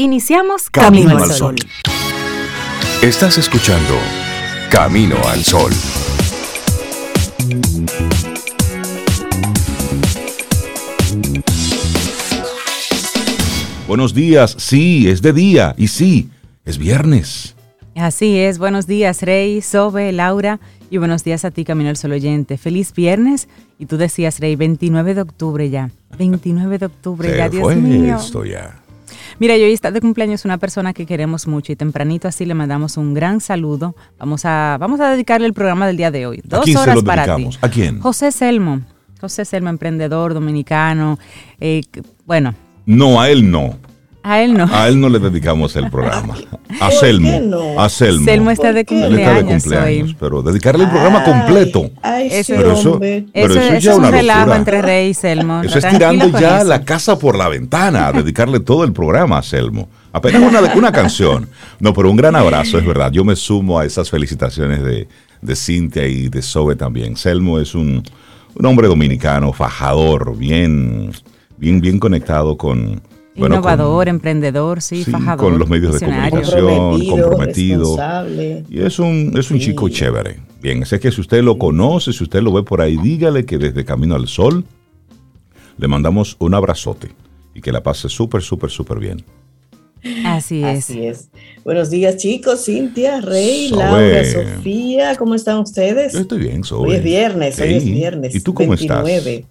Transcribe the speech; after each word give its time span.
Iniciamos 0.00 0.70
Camino, 0.70 1.18
al 1.18 1.28
Sol. 1.32 1.56
Estás 3.02 3.36
escuchando 3.36 3.94
Camino 4.70 5.16
al 5.26 5.42
Sol. 5.42 5.72
Buenos 13.88 14.14
días, 14.14 14.54
sí, 14.56 15.08
es 15.10 15.20
de 15.20 15.32
día 15.32 15.74
y 15.76 15.88
sí, 15.88 16.30
es 16.64 16.78
viernes. 16.78 17.56
Así 17.96 18.38
es, 18.38 18.60
buenos 18.60 18.86
días 18.86 19.22
Rey, 19.22 19.60
Sobe, 19.62 20.12
Laura 20.12 20.60
y 20.90 20.98
buenos 20.98 21.24
días 21.24 21.44
a 21.44 21.50
ti 21.50 21.64
Camino 21.64 21.90
al 21.90 21.96
Sol 21.96 22.12
oyente. 22.12 22.56
Feliz 22.56 22.92
viernes 22.94 23.48
y 23.80 23.86
tú 23.86 23.96
decías 23.96 24.38
Rey, 24.38 24.54
29 24.54 25.16
de 25.16 25.22
octubre 25.22 25.68
ya, 25.68 25.90
29 26.16 26.78
de 26.78 26.86
octubre 26.86 27.36
ya, 27.36 27.48
Dios 27.48 27.74
mío. 27.74 28.16
Esto 28.16 28.44
ya. 28.44 28.84
Mira, 29.40 29.56
yo 29.56 29.66
hoy 29.66 29.72
está 29.72 29.92
de 29.92 30.00
cumpleaños 30.00 30.44
una 30.44 30.58
persona 30.58 30.92
que 30.92 31.06
queremos 31.06 31.46
mucho 31.46 31.70
y 31.72 31.76
tempranito 31.76 32.26
así 32.26 32.44
le 32.44 32.54
mandamos 32.54 32.96
un 32.96 33.14
gran 33.14 33.40
saludo. 33.40 33.94
Vamos 34.18 34.44
a, 34.44 34.76
vamos 34.80 34.98
a 35.00 35.12
dedicarle 35.12 35.46
el 35.46 35.54
programa 35.54 35.86
del 35.86 35.96
día 35.96 36.10
de 36.10 36.26
hoy. 36.26 36.40
Dos 36.44 36.62
¿A 36.62 36.64
quién 36.64 36.76
horas 36.76 36.94
se 36.96 37.00
lo 37.02 37.04
para 37.04 37.36
ti. 37.36 37.48
¿A 37.60 37.68
quién? 37.68 38.00
José 38.00 38.32
Selmo. 38.32 38.80
José 39.20 39.44
Selmo, 39.44 39.68
emprendedor 39.68 40.34
dominicano. 40.34 41.18
Eh, 41.60 41.82
bueno, 42.26 42.54
No, 42.84 43.20
a 43.20 43.30
él 43.30 43.48
no. 43.48 43.76
A 44.30 44.42
él 44.42 44.54
no. 44.54 44.68
A 44.70 44.88
él 44.88 45.00
no 45.00 45.08
le 45.08 45.18
dedicamos 45.18 45.74
el 45.76 45.90
programa. 45.90 46.34
A 46.80 46.90
Selmo. 46.90 47.40
no? 47.40 47.80
A 47.80 47.88
Selmo. 47.88 48.24
Selmo 48.24 48.50
está 48.50 48.72
de 48.72 48.84
¿Por 48.84 48.96
qué? 48.96 49.04
Él 49.06 49.18
está 49.18 49.34
de 49.34 49.44
cumpleaños, 49.44 50.08
hoy. 50.10 50.16
pero 50.20 50.42
dedicarle 50.42 50.84
el 50.84 50.90
programa 50.90 51.24
completo. 51.24 51.90
Ay, 52.02 52.26
Ese- 52.26 52.44
sí, 52.44 52.52
Pero 52.56 52.72
eso- 52.72 52.98
pero 53.00 53.24
eso, 53.32 53.60
eso 53.60 53.60
eso 53.60 53.78
ya 53.78 53.90
es 53.92 53.96
un 53.96 54.04
una 54.04 54.10
relajo 54.10 54.38
locura. 54.40 54.56
entre 54.58 54.82
Rey 54.82 55.08
y 55.10 55.14
Selmo. 55.14 55.62
Eso 55.62 55.78
es 55.78 55.88
tirando 55.88 56.28
ya 56.38 56.58
eso. 56.58 56.66
la 56.68 56.84
casa 56.84 57.18
por 57.18 57.36
la 57.36 57.48
ventana, 57.48 58.08
a 58.08 58.12
dedicarle 58.12 58.60
todo 58.60 58.84
el 58.84 58.92
programa 58.92 59.38
a 59.38 59.42
Selmo. 59.42 59.88
Apenas 60.12 60.42
una, 60.42 60.60
una 60.74 60.92
canción. 60.92 61.48
No, 61.80 61.92
pero 61.94 62.10
un 62.10 62.16
gran 62.16 62.36
abrazo, 62.36 62.78
es 62.78 62.84
verdad. 62.86 63.10
Yo 63.12 63.24
me 63.24 63.34
sumo 63.36 63.78
a 63.78 63.84
esas 63.84 64.10
felicitaciones 64.10 64.82
de, 64.82 65.08
de 65.42 65.56
Cintia 65.56 66.06
y 66.06 66.28
de 66.28 66.42
Sobe 66.42 66.76
también. 66.76 67.16
Selmo 67.16 67.58
es 67.58 67.74
un, 67.74 68.02
un 68.54 68.66
hombre 68.66 68.88
dominicano, 68.88 69.52
fajador, 69.52 70.36
bien, 70.36 71.12
bien, 71.56 71.80
bien 71.80 71.98
conectado 71.98 72.56
con... 72.56 73.00
bueno, 73.38 73.56
Innovador, 73.56 74.04
con- 74.06 74.08
emprendedor, 74.08 74.82
sí, 74.82 75.04
sí, 75.04 75.10
fajador. 75.10 75.44
con 75.50 75.58
los 75.58 75.68
medios 75.68 75.98
de 76.00 76.06
comunicación. 76.06 77.06
comprometido. 77.08 77.96
Y 78.68 78.80
es 78.80 78.98
un, 78.98 79.32
es 79.38 79.50
un 79.50 79.58
Sí. 79.60 79.66
chico 79.66 79.88
chévere. 79.88 80.40
Bien, 80.60 80.84
sé 80.84 80.98
que 81.00 81.10
si 81.12 81.20
usted 81.20 81.42
lo 81.42 81.56
conoce, 81.58 82.12
si 82.12 82.24
usted 82.24 82.42
lo 82.42 82.52
ve 82.52 82.62
por 82.62 82.80
ahí, 82.80 82.96
dígale 82.96 83.44
que 83.46 83.58
desde 83.58 83.84
Camino 83.84 84.14
al 84.16 84.26
Sol 84.28 84.64
le 85.76 85.88
mandamos 85.88 86.36
un 86.40 86.54
abrazote 86.54 87.10
y 87.54 87.60
que 87.60 87.70
la 87.72 87.82
pase 87.82 88.08
súper, 88.08 88.42
súper, 88.42 88.70
súper 88.70 88.98
bien. 88.98 89.24
Así 90.24 90.62
es. 90.62 90.78
Así 90.90 91.06
es. 91.06 91.28
Buenos 91.64 91.90
días, 91.90 92.16
chicos. 92.16 92.64
Cintia, 92.64 93.20
Rey, 93.20 93.68
Sobe. 93.68 93.82
Laura, 93.84 94.24
Sofía, 94.24 95.16
¿cómo 95.16 95.34
están 95.34 95.58
ustedes? 95.58 96.12
Yo 96.12 96.20
estoy 96.20 96.38
bien, 96.38 96.62
Zoe. 96.64 96.88
Hoy 96.88 96.94
es 96.96 97.02
viernes, 97.02 97.60
hoy 97.60 97.74
es 97.74 97.84
viernes. 97.84 98.34
¿Y 98.34 98.40
tú 98.40 98.54
cómo 98.54 98.70
29. 98.70 99.34
estás? 99.36 99.50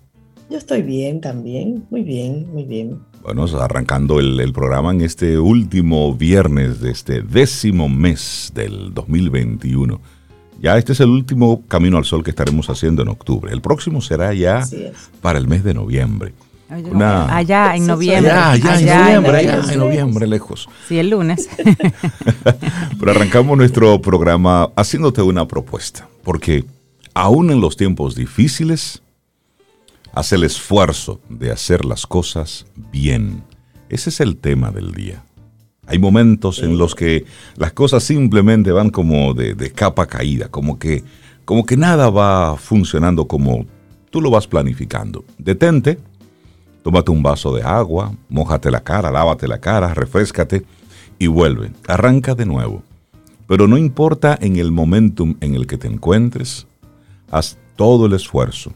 Yo 0.49 0.57
estoy 0.57 0.81
bien 0.83 1.19
también, 1.19 1.83
muy 1.89 2.03
bien, 2.03 2.47
muy 2.53 2.63
bien. 2.63 2.99
Bueno, 3.23 3.45
arrancando 3.59 4.19
el, 4.19 4.39
el 4.39 4.53
programa 4.53 4.91
en 4.91 5.01
este 5.01 5.37
último 5.37 6.15
viernes 6.15 6.79
de 6.79 6.91
este 6.91 7.21
décimo 7.21 7.89
mes 7.89 8.51
del 8.55 8.93
2021. 8.93 9.99
Ya 10.61 10.77
este 10.77 10.93
es 10.93 10.99
el 11.01 11.09
último 11.09 11.63
Camino 11.67 11.97
al 11.97 12.05
Sol 12.05 12.23
que 12.23 12.29
estaremos 12.31 12.69
haciendo 12.69 13.01
en 13.01 13.09
octubre. 13.09 13.51
El 13.51 13.61
próximo 13.61 14.01
será 14.01 14.33
ya 14.33 14.63
para 15.21 15.37
el 15.39 15.47
mes 15.47 15.63
de 15.63 15.73
noviembre. 15.73 16.33
Oye, 16.73 16.83
Una- 16.89 17.33
Allá 17.35 17.75
en 17.75 17.85
noviembre. 17.85 18.31
Ya, 18.31 18.55
ya, 18.55 18.73
allá 18.73 18.99
en 19.09 19.15
noviembre, 19.23 19.43
ya, 19.45 19.73
en 19.73 19.79
noviembre, 19.79 20.27
lejos. 20.27 20.67
Sí, 20.87 20.97
el 20.99 21.09
lunes. 21.11 21.47
Pero 22.99 23.11
arrancamos 23.11 23.57
nuestro 23.57 24.01
programa 24.01 24.69
haciéndote 24.75 25.21
una 25.21 25.47
propuesta, 25.47 26.07
porque 26.23 26.65
aún 27.13 27.51
en 27.51 27.61
los 27.61 27.77
tiempos 27.77 28.15
difíciles, 28.15 29.01
haz 30.17 30.33
el 30.33 30.43
esfuerzo 30.43 31.21
de 31.29 31.51
hacer 31.51 31.85
las 31.85 32.07
cosas 32.07 32.65
bien. 32.91 33.43
Ese 33.87 34.09
es 34.09 34.19
el 34.19 34.37
tema 34.37 34.71
del 34.71 34.91
día. 34.91 35.23
Hay 35.85 35.99
momentos 35.99 36.63
en 36.63 36.79
los 36.79 36.95
que 36.95 37.25
las 37.55 37.71
cosas 37.73 38.03
simplemente 38.03 38.71
van 38.71 38.89
como 38.89 39.35
de, 39.35 39.53
de 39.53 39.71
capa 39.71 40.07
caída, 40.07 40.49
como 40.49 40.79
que, 40.79 41.03
como 41.45 41.67
que 41.67 41.77
nada 41.77 42.09
va 42.09 42.57
funcionando 42.57 43.27
como 43.27 43.67
tú 44.09 44.19
lo 44.19 44.31
vas 44.31 44.47
planificando. 44.47 45.23
Detente, 45.37 45.99
tómate 46.81 47.11
un 47.11 47.21
vaso 47.21 47.53
de 47.53 47.61
agua, 47.61 48.11
mójate 48.27 48.71
la 48.71 48.83
cara, 48.83 49.11
lávate 49.11 49.47
la 49.47 49.59
cara, 49.59 49.93
refrescate 49.93 50.65
y 51.19 51.27
vuelve. 51.27 51.71
Arranca 51.87 52.33
de 52.33 52.47
nuevo. 52.47 52.81
Pero 53.47 53.67
no 53.67 53.77
importa 53.77 54.35
en 54.41 54.55
el 54.55 54.71
momentum 54.71 55.35
en 55.41 55.53
el 55.53 55.67
que 55.67 55.77
te 55.77 55.87
encuentres, 55.87 56.65
haz 57.29 57.59
todo 57.75 58.07
el 58.07 58.13
esfuerzo. 58.13 58.73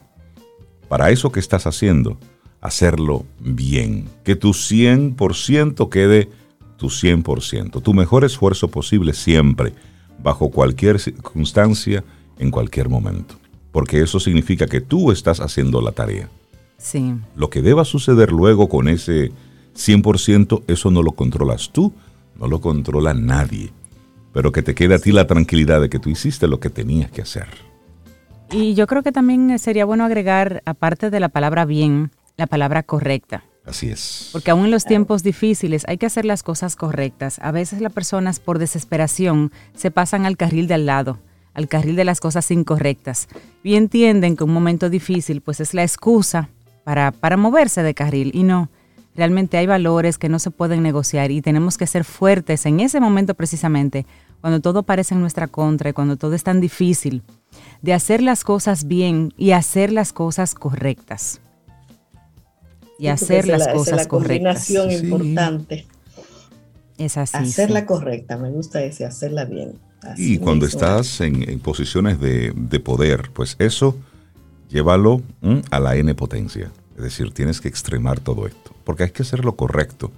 Para 0.92 1.10
eso 1.10 1.32
que 1.32 1.40
estás 1.40 1.68
haciendo, 1.68 2.18
hacerlo 2.60 3.26
bien. 3.40 4.10
Que 4.26 4.36
tu 4.36 4.50
100% 4.50 5.88
quede 5.88 6.28
tu 6.76 6.88
100%. 6.88 7.82
Tu 7.82 7.94
mejor 7.94 8.26
esfuerzo 8.26 8.68
posible 8.68 9.14
siempre, 9.14 9.74
bajo 10.22 10.52
cualquier 10.52 11.00
circunstancia, 11.00 12.04
en 12.40 12.52
cualquier 12.52 12.90
momento. 12.90 13.36
Porque 13.72 14.02
eso 14.02 14.20
significa 14.20 14.68
que 14.68 14.82
tú 14.82 15.14
estás 15.14 15.40
haciendo 15.40 15.80
la 15.80 15.94
tarea. 15.94 16.30
Sí. 16.78 17.14
Lo 17.38 17.50
que 17.50 17.62
deba 17.62 17.86
suceder 17.86 18.34
luego 18.34 18.68
con 18.68 18.90
ese 18.90 19.32
100%, 19.78 20.64
eso 20.68 20.92
no 20.92 21.04
lo 21.04 21.14
controlas 21.14 21.72
tú, 21.72 21.94
no 22.38 22.48
lo 22.48 22.60
controla 22.60 23.14
nadie. 23.14 23.72
Pero 24.34 24.52
que 24.52 24.62
te 24.62 24.76
quede 24.76 24.96
a 24.96 25.00
ti 25.00 25.14
la 25.14 25.26
tranquilidad 25.26 25.80
de 25.80 25.90
que 25.90 26.00
tú 26.00 26.10
hiciste 26.10 26.50
lo 26.50 26.60
que 26.60 26.70
tenías 26.70 27.10
que 27.12 27.22
hacer. 27.22 27.71
Y 28.52 28.74
yo 28.74 28.86
creo 28.88 29.02
que 29.02 29.12
también 29.12 29.58
sería 29.60 29.86
bueno 29.86 30.06
agregar, 30.06 30.62
aparte 30.66 31.10
de 31.10 31.20
la 31.20 31.30
palabra 31.30 31.66
bien, 31.66 32.12
la 32.38 32.48
palabra 32.48 32.84
correcta. 32.84 33.44
Así 33.66 33.90
es. 33.90 34.30
Porque 34.32 34.52
aún 34.52 34.66
en 34.66 34.72
los 34.72 34.86
tiempos 34.86 35.24
difíciles 35.24 35.86
hay 35.88 35.98
que 35.98 36.06
hacer 36.06 36.26
las 36.26 36.44
cosas 36.44 36.76
correctas. 36.76 37.40
A 37.40 37.52
veces 37.52 37.80
las 37.80 37.94
personas 37.94 38.40
por 38.40 38.60
desesperación 38.60 39.52
se 39.76 39.92
pasan 39.92 40.26
al 40.26 40.36
carril 40.36 40.68
de 40.68 40.74
al 40.74 40.86
lado, 40.86 41.20
al 41.54 41.68
carril 41.68 41.96
de 41.96 42.06
las 42.06 42.20
cosas 42.20 42.50
incorrectas. 42.52 43.28
Y 43.64 43.76
entienden 43.76 44.36
que 44.36 44.44
un 44.44 44.54
momento 44.54 44.90
difícil 44.90 45.42
pues 45.42 45.60
es 45.60 45.74
la 45.74 45.84
excusa 45.84 46.50
para, 46.84 47.12
para 47.12 47.38
moverse 47.38 47.84
de 47.84 47.94
carril. 47.94 48.32
Y 48.34 48.44
no, 48.44 48.70
realmente 49.16 49.58
hay 49.58 49.68
valores 49.68 50.18
que 50.18 50.30
no 50.30 50.40
se 50.40 50.52
pueden 50.52 50.82
negociar 50.82 51.32
y 51.32 51.42
tenemos 51.42 51.78
que 51.78 51.88
ser 51.88 52.04
fuertes 52.04 52.66
en 52.66 52.80
ese 52.80 53.00
momento 53.00 53.36
precisamente, 53.36 54.06
cuando 54.42 54.60
todo 54.60 54.84
parece 54.84 55.14
en 55.14 55.22
nuestra 55.22 55.48
contra 55.48 55.90
y 55.90 55.94
cuando 55.94 56.18
todo 56.18 56.34
es 56.34 56.44
tan 56.44 56.60
difícil, 56.62 57.24
de 57.82 57.94
hacer 57.94 58.22
las 58.22 58.44
cosas 58.44 58.86
bien 58.88 59.34
y 59.38 59.52
hacer 59.52 59.92
las 59.92 60.14
cosas 60.14 60.54
correctas. 60.56 61.40
Y 62.98 63.04
Sí, 63.04 63.08
hacer 63.08 63.40
es 63.40 63.48
las 63.48 63.60
la- 63.60 63.72
es 63.72 63.74
cosas 63.78 63.96
la 63.98 64.08
correctas. 64.08 64.68
combinación 64.68 64.90
Sí. 64.92 64.96
importante. 65.08 65.88
Es 66.98 67.18
así. 67.18 67.38
hacerla 67.38 67.80
sí. 67.82 67.86
correcta, 67.88 68.38
me 68.38 68.52
gusta 68.52 68.84
ese, 68.84 69.06
hacerla 69.06 69.46
bien. 69.46 69.74
Así 70.04 70.34
Y 70.34 70.38
cuando 70.38 70.66
mismo. 70.66 70.80
estás 70.82 71.22
en, 71.22 71.48
en 71.50 71.60
posiciones 71.60 72.20
de, 72.20 72.52
de 72.56 72.80
poder, 72.80 73.32
pues 73.34 73.56
eso 73.60 73.96
llévalo 74.70 75.22
¿m? 75.42 75.62
a 75.72 75.80
la 75.80 75.96
N 75.96 76.14
potencia. 76.16 76.72
Es 76.98 77.04
decir, 77.04 77.32
tienes 77.34 77.60
que 77.62 77.68
extremar 77.68 78.20
todo 78.20 78.46
esto. 78.48 78.72
Porque 78.84 79.04
hay 79.04 79.10
que 79.12 79.24
hacer 79.24 79.46
lo 79.46 79.56
correcto. 79.56 80.12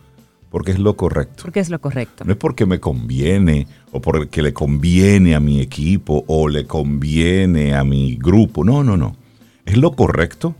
Porque 0.53 0.69
es 0.72 0.78
lo 0.78 0.96
correcto. 0.96 1.41
Porque 1.41 1.62
es 1.62 1.72
lo 1.72 1.81
correcto. 1.81 2.25
No 2.25 2.34
es 2.34 2.38
porque 2.38 2.68
me 2.68 2.80
conviene 2.80 3.66
o 3.91 4.00
porque 4.00 4.44
le 4.44 4.53
conviene 4.53 5.34
a 5.34 5.40
mi 5.40 5.59
equipo 5.59 6.24
o 6.28 6.47
le 6.47 6.68
conviene 6.68 7.74
a 7.74 7.84
mi 7.84 8.18
grupo. 8.18 8.63
No, 8.63 8.84
no, 8.84 8.96
no. 8.96 9.16
¿Es 9.66 9.78
lo 9.78 9.94
correcto? 9.94 10.53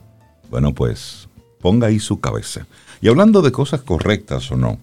Bueno, 0.50 0.74
pues 0.74 1.30
ponga 1.62 1.86
ahí 1.86 2.00
su 2.00 2.20
cabeza. 2.20 2.66
Y 3.02 3.08
hablando 3.08 3.44
de 3.44 3.52
cosas 3.52 3.84
correctas 3.84 4.52
o 4.52 4.58
no, 4.58 4.80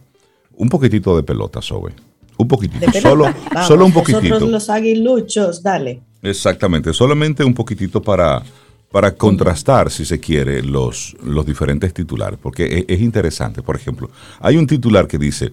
un 0.55 0.69
poquitito 0.69 1.17
de 1.17 1.25
pelota, 1.25 1.61
Sobe. 1.61 1.93
Un 2.37 2.47
poquitito. 2.47 2.87
Solo, 3.01 3.25
Vamos, 3.53 3.67
solo 3.67 3.87
un 3.87 3.93
Nosotros 3.93 4.15
poquitito. 4.15 4.47
los 4.47 4.71
aguiluchos, 4.71 5.61
dale. 5.65 6.03
Exactamente. 6.23 6.93
Solamente 6.93 7.43
un 7.43 7.55
poquitito 7.55 8.01
para, 8.01 8.45
para 8.91 9.15
contrastar, 9.15 9.91
si 9.91 10.05
se 10.05 10.19
quiere, 10.19 10.63
los, 10.63 11.17
los 11.23 11.47
diferentes 11.47 11.95
titulares. 11.95 12.39
Porque 12.43 12.79
es, 12.79 12.85
es 12.89 13.01
interesante. 13.01 13.63
Por 13.63 13.77
ejemplo, 13.77 14.11
hay 14.41 14.57
un 14.57 14.67
titular 14.67 15.07
que 15.07 15.19
dice, 15.19 15.53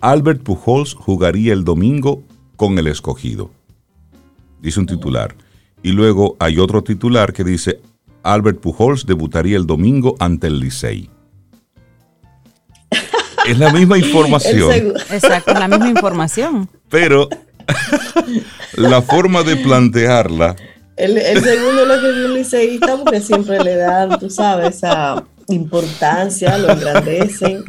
Albert 0.00 0.42
Pujols 0.42 0.94
jugaría 0.94 1.52
el 1.52 1.64
domingo 1.64 2.22
con 2.56 2.78
el 2.78 2.86
escogido. 2.86 3.50
Dice 4.60 4.80
un 4.80 4.86
titular. 4.86 5.34
Y 5.82 5.92
luego 5.92 6.36
hay 6.38 6.58
otro 6.58 6.82
titular 6.82 7.32
que 7.32 7.44
dice, 7.44 7.80
Albert 8.22 8.60
Pujols 8.60 9.06
debutaría 9.06 9.56
el 9.56 9.66
domingo 9.66 10.14
ante 10.18 10.46
el 10.46 10.60
Licey. 10.60 11.08
Es 13.46 13.58
la 13.58 13.72
misma 13.72 13.96
información, 13.96 14.92
Exacto, 15.10 15.54
la 15.54 15.66
misma 15.66 15.88
información. 15.88 16.68
pero 16.90 17.28
la 18.74 19.00
forma 19.00 19.42
de 19.42 19.56
plantearla 19.56 20.56
El, 21.00 21.18
el 21.18 21.42
segundo 21.42 21.84
lo 21.84 22.00
que 22.00 22.12
vi 22.12 22.24
un 22.24 22.34
liceísta 22.34 22.96
porque 22.96 23.20
siempre 23.20 23.62
le 23.62 23.76
dan, 23.76 24.18
tú 24.18 24.28
sabes, 24.28 24.76
esa, 24.76 25.24
importancia, 25.52 26.56
lo 26.58 26.70
engrandecen. 26.72 27.64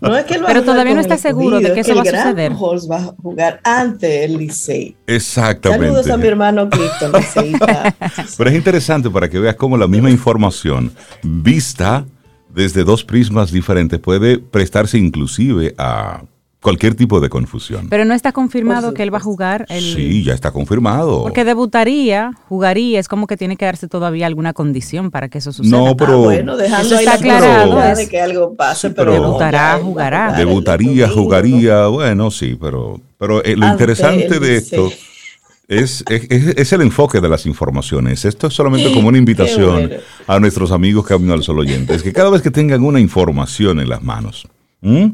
No 0.00 0.16
es 0.16 0.24
que 0.24 0.34
a 0.34 0.46
Pero 0.46 0.62
todavía 0.62 0.94
no 0.94 1.00
está 1.00 1.16
seguro 1.16 1.60
de 1.60 1.72
que 1.72 1.80
es 1.80 1.88
eso 1.88 1.96
va 1.96 2.02
a 2.02 2.04
suceder. 2.04 2.52
Pujols 2.52 2.90
va 2.90 2.96
a 2.96 3.14
jugar 3.22 3.60
ante 3.64 4.24
el 4.24 4.38
Licey. 4.38 4.96
Exactamente. 5.06 5.86
Saludos 5.86 6.10
a 6.10 6.16
mi 6.16 6.26
hermano 6.26 6.68
Clifton, 6.68 7.12
liceísta. 7.12 7.94
Pero 8.36 8.50
es 8.50 8.56
interesante 8.56 9.10
para 9.10 9.28
que 9.28 9.38
veas 9.38 9.56
cómo 9.56 9.76
la 9.76 9.86
misma 9.86 10.10
información 10.10 10.92
vista 11.22 12.04
desde 12.48 12.84
dos 12.84 13.04
prismas 13.04 13.50
diferentes 13.50 13.98
puede 13.98 14.38
prestarse 14.38 14.98
inclusive 14.98 15.74
a 15.78 16.22
cualquier 16.64 16.94
tipo 16.94 17.20
de 17.20 17.28
confusión. 17.28 17.88
Pero 17.90 18.06
no 18.06 18.14
está 18.14 18.32
confirmado 18.32 18.88
Por 18.88 18.94
que 18.94 19.02
él 19.02 19.12
va 19.12 19.18
a 19.18 19.20
jugar. 19.20 19.66
El, 19.68 19.82
Sí, 19.82 20.24
ya 20.24 20.32
está 20.32 20.50
confirmado. 20.50 21.22
Porque 21.22 21.44
debutaría, 21.44 22.32
jugaría, 22.48 22.98
es 22.98 23.06
como 23.06 23.26
que 23.26 23.36
tiene 23.36 23.58
que 23.58 23.66
darse 23.66 23.86
todavía 23.86 24.26
alguna 24.26 24.54
condición 24.54 25.10
para 25.10 25.28
que 25.28 25.38
eso 25.38 25.52
suceda. 25.52 25.76
No, 25.76 25.94
pero- 25.94 26.14
Ah, 26.14 26.24
bueno, 26.24 26.56
dejando 26.56 26.86
Eso 26.86 26.96
ahí 26.96 27.04
está 27.04 27.26
la 27.26 27.36
aclarado, 27.36 27.84
es- 27.84 27.98
de 27.98 28.08
que 28.08 28.18
algo 28.18 28.54
pase, 28.54 28.88
Sí, 28.88 28.94
pero, 28.96 29.12
pero- 29.12 29.22
Debutará, 29.24 29.78
jugará. 29.82 30.32
Debutaría, 30.32 31.06
jugaría, 31.10 31.86
bueno, 31.88 32.30
sí, 32.30 32.56
pero, 32.58 32.98
pero 33.18 33.44
eh, 33.44 33.56
lo 33.56 33.66
Ante 33.66 33.74
interesante 33.84 34.40
de 34.40 34.56
esto 34.56 34.90
es, 35.68 36.02
es, 36.08 36.30
es- 36.30 36.56
es 36.56 36.72
el 36.72 36.80
enfoque 36.80 37.20
de 37.20 37.28
las 37.28 37.44
informaciones. 37.44 38.24
Esto 38.24 38.46
es 38.46 38.54
solamente 38.54 38.90
como 38.92 39.08
una 39.08 39.18
invitación 39.18 39.88
bueno. 39.88 39.96
a 40.26 40.40
nuestros 40.40 40.72
amigos 40.72 41.04
Camino 41.06 41.34
al 41.34 41.42
Sol 41.42 41.58
oyentes, 41.58 42.02
que 42.02 42.12
cada 42.14 42.30
vez 42.30 42.40
que 42.40 42.50
tengan 42.50 42.82
una 42.82 43.00
información 43.00 43.80
en 43.80 43.88
las 43.90 44.02
manos, 44.02 44.48
¿m? 44.80 45.12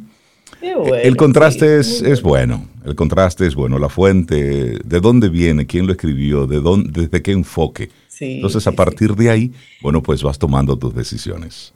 Bueno, 0.61 0.95
el 0.95 1.17
contraste 1.17 1.83
sí, 1.83 1.97
es, 1.97 2.03
es 2.03 2.23
bueno, 2.23 2.69
el 2.85 2.95
contraste 2.95 3.47
es 3.47 3.55
bueno, 3.55 3.79
la 3.79 3.89
fuente, 3.89 4.79
de 4.85 5.01
dónde 5.01 5.29
viene, 5.29 5.67
quién 5.67 5.87
lo 5.87 5.93
escribió, 5.93 6.47
de 6.47 6.61
dónde, 6.61 7.03
desde 7.03 7.23
qué 7.23 7.33
enfoque. 7.33 7.91
Sí, 8.09 8.35
Entonces, 8.35 8.67
a 8.67 8.73
partir 8.73 9.15
de 9.15 9.31
ahí, 9.31 9.53
bueno, 9.83 10.03
pues 10.03 10.23
vas 10.23 10.39
tomando 10.39 10.77
tus 10.79 10.95
decisiones. 10.95 11.73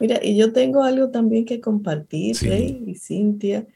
Mira, 0.00 0.20
y 0.22 0.36
yo 0.36 0.52
tengo 0.52 0.82
algo 0.84 1.08
también 1.10 1.44
que 1.44 1.60
compartir. 1.60 2.36
Rey 2.42 2.84
y 2.86 2.94
Cintia. 2.94 3.66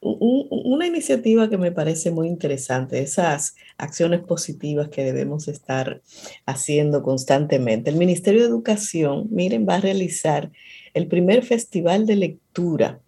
Un- 0.00 0.18
un- 0.50 0.72
una 0.74 0.86
iniciativa 0.86 1.48
que 1.48 1.56
me 1.56 1.72
parece 1.72 2.10
muy 2.10 2.28
interesante, 2.28 3.00
esas 3.00 3.56
acciones 3.78 4.20
positivas 4.20 4.88
que 4.90 5.02
debemos 5.02 5.48
estar 5.48 6.02
haciendo 6.44 7.02
constantemente. 7.02 7.88
El 7.88 7.96
Ministerio 7.96 8.42
de 8.42 8.48
Educación, 8.48 9.28
miren, 9.30 9.66
va 9.66 9.76
a 9.76 9.80
realizar 9.80 10.50
el 10.92 11.06
primer 11.06 11.42
festival 11.42 12.04
de 12.06 12.16
lectura 12.16 13.00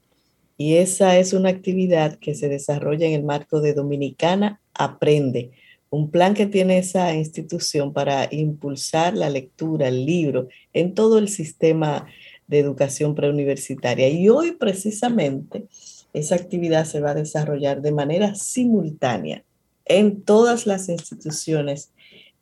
y 0.57 0.75
esa 0.77 1.19
es 1.19 1.33
una 1.33 1.51
actividad 1.51 2.19
que 2.19 2.35
se 2.35 2.49
desarrolla 2.49 3.07
en 3.07 3.13
el 3.13 3.25
marco 3.25 3.61
de 3.61 3.75
Dominicana 3.75 4.61
Aprende, 4.75 5.53
un 5.91 6.11
plan 6.11 6.35
que 6.35 6.47
tiene 6.47 6.79
esa 6.79 7.15
institución 7.15 7.93
para 7.93 8.29
impulsar 8.31 9.17
la 9.17 9.31
lectura, 9.31 9.89
el 9.89 10.05
libro, 10.05 10.49
en 10.73 10.95
todo 10.95 11.19
el 11.19 11.29
sistema 11.29 12.07
de 12.47 12.59
educación 12.59 13.15
preuniversitaria. 13.15 14.09
Y 14.09 14.29
hoy 14.29 14.53
precisamente 14.53 15.67
esa 16.13 16.35
actividad 16.35 16.85
se 16.85 17.01
va 17.01 17.11
a 17.11 17.15
desarrollar 17.15 17.83
de 17.83 17.93
manera 17.93 18.35
simultánea 18.35 19.45
en 19.85 20.23
todas 20.23 20.67
las 20.67 20.89
instituciones 20.89 21.93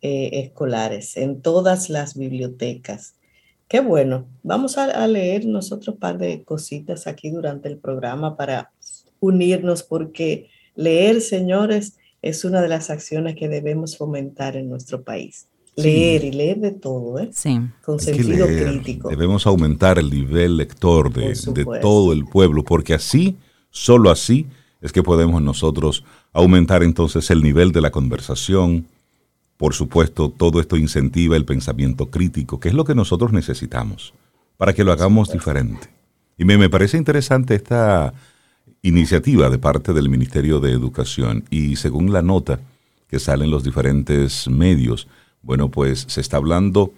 eh, 0.01 0.31
escolares, 0.45 1.17
en 1.17 1.41
todas 1.43 1.91
las 1.91 2.17
bibliotecas. 2.17 3.15
Qué 3.75 3.81
bueno. 3.81 4.25
Vamos 4.45 4.79
a, 4.79 4.85
a 4.85 5.05
leer 5.09 5.47
nosotros 5.47 5.97
un 5.97 5.99
par 5.99 6.17
de 6.17 6.45
cositas 6.45 7.09
aquí 7.09 7.31
durante 7.31 7.69
el 7.69 7.77
programa 7.77 8.37
para 8.37 8.71
unirnos, 9.19 9.83
porque 9.83 10.49
leer, 10.77 11.21
señores, 11.21 11.97
es 12.23 12.45
una 12.45 12.63
de 12.63 12.69
las 12.69 12.89
acciones 12.89 13.35
que 13.35 13.49
debemos 13.49 13.97
fomentar 13.97 14.57
en 14.57 14.69
nuestro 14.69 15.03
país. 15.03 15.49
Sí. 15.77 15.83
Leer 15.83 16.23
y 16.23 16.31
leer 16.31 16.59
de 16.61 16.71
todo, 16.71 17.19
¿eh? 17.19 17.31
Sí. 17.33 17.59
con 17.85 17.99
Hay 17.99 18.05
sentido 18.15 18.47
leer, 18.47 18.69
crítico. 18.69 19.09
Debemos 19.09 19.45
aumentar 19.45 19.99
el 19.99 20.09
nivel 20.09 20.57
lector 20.57 21.13
de, 21.13 21.31
de 21.31 21.81
todo 21.81 22.13
el 22.13 22.27
pueblo, 22.27 22.63
porque 22.63 22.95
así, 22.95 23.37
solo 23.71 24.13
así, 24.13 24.47
es 24.83 24.93
que 24.93 25.03
podemos 25.03 25.43
nosotros 25.43 26.05
aumentar 26.33 26.85
entonces 26.85 27.29
el 27.29 27.43
nivel 27.43 27.73
de 27.73 27.81
la 27.81 27.91
conversación. 27.91 28.87
Por 29.57 29.75
supuesto, 29.75 30.31
todo 30.31 30.61
esto 30.61 30.77
incentiva 30.77 31.37
el 31.37 31.45
pensamiento 31.45 32.11
crítico, 32.11 32.59
que 32.59 32.69
es 32.69 32.75
lo 32.75 32.85
que 32.85 32.95
nosotros 32.95 33.33
necesitamos, 33.33 34.15
para 34.57 34.73
que 34.73 34.85
lo 34.85 34.93
hagamos 34.93 35.33
diferente. 35.33 35.89
Y 36.37 36.45
me, 36.45 36.59
me 36.59 36.69
parece 36.69 36.97
interesante 36.97 37.55
esta 37.55 38.13
iniciativa 38.83 39.49
de 39.49 39.59
parte 39.59 39.93
del 39.93 40.09
Ministerio 40.09 40.61
de 40.61 40.73
Educación 40.73 41.45
y 41.51 41.77
según 41.77 42.13
la 42.13 42.23
nota 42.23 42.61
que 43.09 43.19
sale 43.19 43.45
en 43.45 43.51
los 43.51 43.65
diferentes 43.65 44.49
medios, 44.49 45.09
bueno, 45.43 45.71
pues 45.71 46.05
se 46.09 46.21
está 46.21 46.39
hablando 46.39 46.93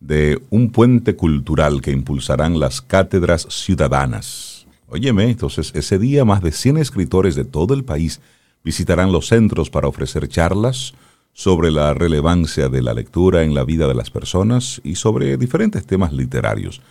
de 0.00 0.42
un 0.50 0.70
puente 0.70 1.16
cultural 1.16 1.80
que 1.80 1.92
impulsarán 1.92 2.58
las 2.58 2.80
cátedras 2.80 3.46
ciudadanas. 3.48 4.66
Óyeme, 4.88 5.30
entonces 5.30 5.72
ese 5.74 5.98
día 5.98 6.24
más 6.24 6.42
de 6.42 6.52
100 6.52 6.76
escritores 6.78 7.34
de 7.34 7.44
todo 7.44 7.72
el 7.72 7.84
país 7.84 8.20
visitarán 8.64 9.12
los 9.12 9.28
centros 9.28 9.70
para 9.70 9.88
ofrecer 9.88 10.28
charlas 10.28 10.92
sobre 11.32 11.70
la 11.70 11.94
relevancia 11.94 12.68
de 12.68 12.82
la 12.82 12.94
lectura 12.94 13.42
en 13.42 13.54
la 13.54 13.64
vida 13.64 13.88
de 13.88 13.94
las 13.94 14.10
personas 14.10 14.80
y 14.84 14.96
sobre 14.96 15.36
diferentes 15.36 15.86
temas 15.86 16.12
literarios. 16.12 16.82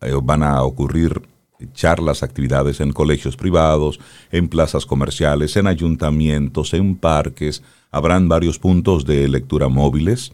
Eh, 0.00 0.12
van 0.22 0.42
a 0.42 0.62
ocurrir 0.62 1.22
charlas, 1.72 2.22
actividades 2.22 2.80
en 2.80 2.92
colegios 2.92 3.36
privados, 3.36 4.00
en 4.30 4.48
plazas 4.48 4.86
comerciales, 4.86 5.56
en 5.56 5.66
ayuntamientos, 5.66 6.74
en 6.74 6.96
parques. 6.96 7.62
Habrán 7.90 8.28
varios 8.28 8.58
puntos 8.58 9.04
de 9.04 9.28
lectura 9.28 9.68
móviles 9.68 10.32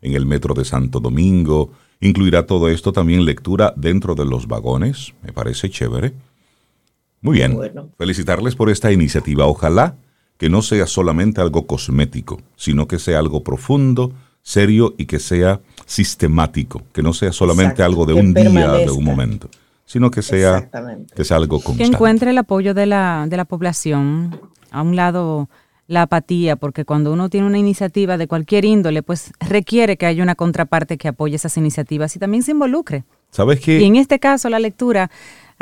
en 0.00 0.14
el 0.14 0.26
metro 0.26 0.54
de 0.54 0.64
Santo 0.64 1.00
Domingo. 1.00 1.70
Incluirá 2.00 2.46
todo 2.46 2.68
esto 2.68 2.92
también 2.92 3.24
lectura 3.24 3.72
dentro 3.76 4.14
de 4.14 4.24
los 4.24 4.48
vagones. 4.48 5.12
Me 5.22 5.32
parece 5.32 5.70
chévere. 5.70 6.14
Muy 7.20 7.36
bien. 7.36 7.54
Bueno. 7.54 7.90
Felicitarles 7.98 8.56
por 8.56 8.70
esta 8.70 8.90
iniciativa. 8.90 9.46
Ojalá 9.46 9.96
que 10.42 10.50
no 10.50 10.60
sea 10.60 10.88
solamente 10.88 11.40
algo 11.40 11.68
cosmético, 11.68 12.40
sino 12.56 12.88
que 12.88 12.98
sea 12.98 13.20
algo 13.20 13.44
profundo, 13.44 14.10
serio 14.42 14.92
y 14.98 15.06
que 15.06 15.20
sea 15.20 15.60
sistemático, 15.86 16.82
que 16.92 17.00
no 17.00 17.12
sea 17.12 17.30
solamente 17.30 17.74
Exacto, 17.74 17.84
algo 17.84 18.06
de 18.06 18.14
que 18.14 18.20
un 18.20 18.34
día, 18.34 18.72
de 18.72 18.90
un 18.90 19.04
momento, 19.04 19.48
sino 19.84 20.10
que 20.10 20.20
sea, 20.20 20.68
que 21.14 21.22
sea 21.24 21.36
algo 21.36 21.60
Que 21.60 21.66
constante. 21.66 21.94
encuentre 21.94 22.30
el 22.32 22.38
apoyo 22.38 22.74
de 22.74 22.86
la, 22.86 23.26
de 23.28 23.36
la 23.36 23.44
población. 23.44 24.36
A 24.72 24.82
un 24.82 24.96
lado, 24.96 25.48
la 25.86 26.02
apatía, 26.02 26.56
porque 26.56 26.84
cuando 26.84 27.12
uno 27.12 27.28
tiene 27.28 27.46
una 27.46 27.58
iniciativa 27.58 28.18
de 28.18 28.26
cualquier 28.26 28.64
índole, 28.64 29.04
pues 29.04 29.30
requiere 29.38 29.96
que 29.96 30.06
haya 30.06 30.24
una 30.24 30.34
contraparte 30.34 30.98
que 30.98 31.06
apoye 31.06 31.36
esas 31.36 31.56
iniciativas 31.56 32.16
y 32.16 32.18
también 32.18 32.42
se 32.42 32.50
involucre. 32.50 33.04
¿Sabes 33.30 33.60
qué? 33.60 33.80
Y 33.80 33.84
en 33.84 33.94
este 33.94 34.18
caso, 34.18 34.48
la 34.48 34.58
lectura, 34.58 35.08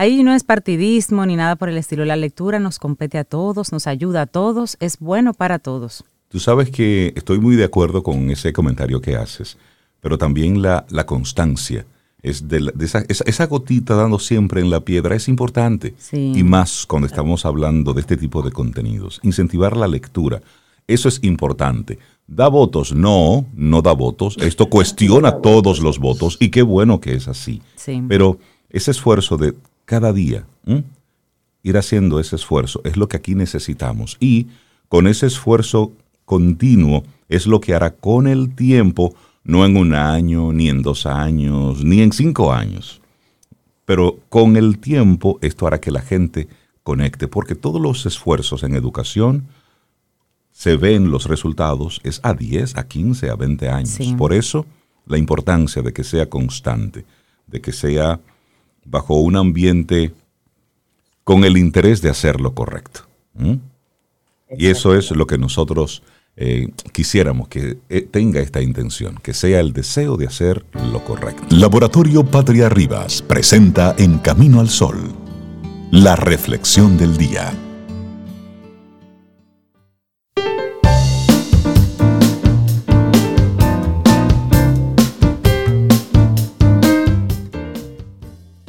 ahí 0.01 0.23
no 0.23 0.33
es 0.35 0.45
partidismo 0.45 1.27
ni 1.27 1.37
nada 1.37 1.57
por 1.57 1.69
el 1.69 1.77
estilo. 1.77 2.05
La 2.05 2.17
lectura 2.17 2.59
nos 2.59 2.79
compete 2.79 3.19
a 3.19 3.25
todos, 3.25 3.71
nos 3.73 3.87
ayuda 3.87 4.23
a 4.23 4.27
todos, 4.27 4.77
es 4.81 4.99
bueno 4.99 5.35
para 5.35 5.59
todos. 5.59 6.05
Tú 6.29 6.39
sabes 6.41 6.71
que 6.71 7.13
estoy 7.17 7.39
muy 7.39 7.57
de 7.57 7.65
acuerdo 7.65 8.03
con 8.03 8.31
ese 8.31 8.53
comentario 8.53 9.01
que 9.01 9.17
haces, 9.17 9.59
pero 10.01 10.17
también 10.17 10.63
la, 10.63 10.87
la 10.91 11.05
constancia. 11.05 11.85
Es 12.23 12.49
de, 12.49 12.61
la- 12.61 12.73
de 12.73 12.85
esa, 12.85 13.03
esa, 13.09 13.25
esa 13.27 13.47
gotita 13.47 13.95
dando 13.95 14.19
siempre 14.19 14.61
en 14.61 14.71
la 14.71 14.81
piedra 14.81 15.17
es 15.17 15.27
importante. 15.29 15.95
Sí. 15.99 16.33
Y 16.37 16.43
más 16.45 16.85
cuando 16.87 17.07
estamos 17.07 17.45
hablando 17.47 17.93
de 17.95 18.01
este 18.03 18.17
tipo 18.17 18.43
de 18.43 18.51
contenidos. 18.53 19.21
Incentivar 19.23 19.77
la 19.77 19.89
lectura. 19.89 20.41
Eso 20.87 21.09
es 21.09 21.21
importante. 21.23 21.99
¿Da 22.27 22.49
votos? 22.49 22.93
No, 22.95 23.47
no 23.55 23.81
da 23.83 23.93
votos. 23.93 24.37
Esto 24.39 24.69
cuestiona 24.69 25.39
todos 25.41 25.81
los 25.81 25.99
votos 25.99 26.37
y 26.41 26.51
qué 26.51 26.63
bueno 26.63 27.01
que 27.01 27.15
es 27.15 27.27
así. 27.27 27.63
Sí. 27.77 28.03
Pero 28.09 28.39
ese 28.69 28.91
esfuerzo 28.93 29.37
de 29.37 29.55
cada 29.91 30.13
día, 30.13 30.47
ir 31.65 31.77
haciendo 31.77 32.21
ese 32.21 32.37
esfuerzo, 32.37 32.81
es 32.85 32.97
lo 32.97 33.09
que 33.09 33.17
aquí 33.17 33.35
necesitamos. 33.35 34.17
Y 34.21 34.47
con 34.87 35.09
ese 35.09 35.27
esfuerzo 35.27 35.91
continuo 36.25 37.03
es 37.29 37.49
lo 37.49 37.61
que 37.61 37.75
hará 37.75 37.91
con 37.91 38.29
el 38.29 38.55
tiempo, 38.55 39.17
no 39.43 39.67
en 39.67 39.77
un 39.77 39.93
año, 39.93 40.53
ni 40.53 40.69
en 40.69 40.83
dos 40.83 41.07
años, 41.07 41.83
ni 41.83 42.03
en 42.03 42.13
cinco 42.13 42.53
años. 42.53 43.01
Pero 43.85 44.21
con 44.29 44.57
el 44.57 44.79
tiempo 44.79 45.41
esto 45.43 45.67
hará 45.67 45.81
que 45.81 45.91
la 45.91 46.03
gente 46.03 46.47
conecte, 46.85 47.27
porque 47.27 47.57
todos 47.57 47.83
los 47.83 48.07
esfuerzos 48.07 48.63
en 48.63 48.77
educación 48.77 49.49
se 50.53 50.77
ven 50.77 51.11
los 51.11 51.25
resultados 51.25 52.01
es 52.05 52.21
a 52.23 52.33
10, 52.33 52.77
a 52.77 52.87
15, 52.87 53.29
a 53.29 53.35
20 53.35 53.69
años. 53.69 53.89
Sí. 53.89 54.15
Por 54.17 54.35
eso 54.35 54.67
la 55.05 55.19
importancia 55.19 55.83
de 55.83 55.93
que 55.93 56.05
sea 56.05 56.31
constante, 56.31 57.05
de 57.49 57.61
que 57.61 57.73
sea 57.73 58.21
bajo 58.85 59.15
un 59.15 59.37
ambiente 59.37 60.13
con 61.25 61.45
el 61.45 61.57
interés 61.57 62.03
de 62.03 62.11
hacer 62.11 62.41
lo 62.41 62.55
correcto. 62.55 63.03
Y 64.57 64.67
eso 64.67 64.95
es 64.95 65.11
lo 65.13 65.27
que 65.27 65.39
nosotros 65.39 66.03
eh, 66.37 66.69
quisiéramos 66.93 67.49
que 67.49 67.79
eh, 67.89 68.09
tenga 68.11 68.41
esta 68.41 68.63
intención, 68.63 69.17
que 69.23 69.35
sea 69.35 69.61
el 69.61 69.73
deseo 69.73 70.17
de 70.17 70.27
hacer 70.27 70.65
lo 70.93 71.05
correcto. 71.05 71.45
Laboratorio 71.51 72.25
Patria 72.25 72.69
Rivas 72.69 73.23
presenta 73.23 73.95
En 73.99 74.19
Camino 74.19 74.61
al 74.61 74.71
Sol, 74.71 75.13
la 75.91 76.17
reflexión 76.17 76.97
del 76.97 77.17
día. 77.17 77.53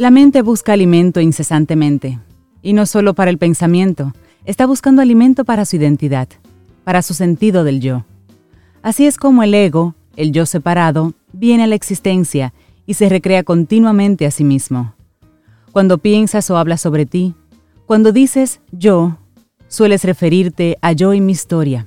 La 0.01 0.09
mente 0.09 0.41
busca 0.41 0.73
alimento 0.73 1.21
incesantemente, 1.21 2.17
y 2.63 2.73
no 2.73 2.87
solo 2.87 3.13
para 3.13 3.29
el 3.29 3.37
pensamiento, 3.37 4.13
está 4.45 4.65
buscando 4.65 5.03
alimento 5.03 5.45
para 5.45 5.63
su 5.63 5.75
identidad, 5.75 6.27
para 6.83 7.03
su 7.03 7.13
sentido 7.13 7.63
del 7.63 7.81
yo. 7.81 8.03
Así 8.81 9.05
es 9.05 9.19
como 9.19 9.43
el 9.43 9.53
ego, 9.53 9.93
el 10.15 10.31
yo 10.31 10.47
separado, 10.47 11.13
viene 11.33 11.65
a 11.65 11.67
la 11.67 11.75
existencia 11.75 12.51
y 12.87 12.95
se 12.95 13.09
recrea 13.09 13.43
continuamente 13.43 14.25
a 14.25 14.31
sí 14.31 14.43
mismo. 14.43 14.95
Cuando 15.71 15.99
piensas 15.99 16.49
o 16.49 16.57
hablas 16.57 16.81
sobre 16.81 17.05
ti, 17.05 17.35
cuando 17.85 18.11
dices 18.11 18.59
yo, 18.71 19.19
sueles 19.67 20.03
referirte 20.03 20.79
a 20.81 20.93
yo 20.93 21.13
y 21.13 21.21
mi 21.21 21.33
historia. 21.33 21.85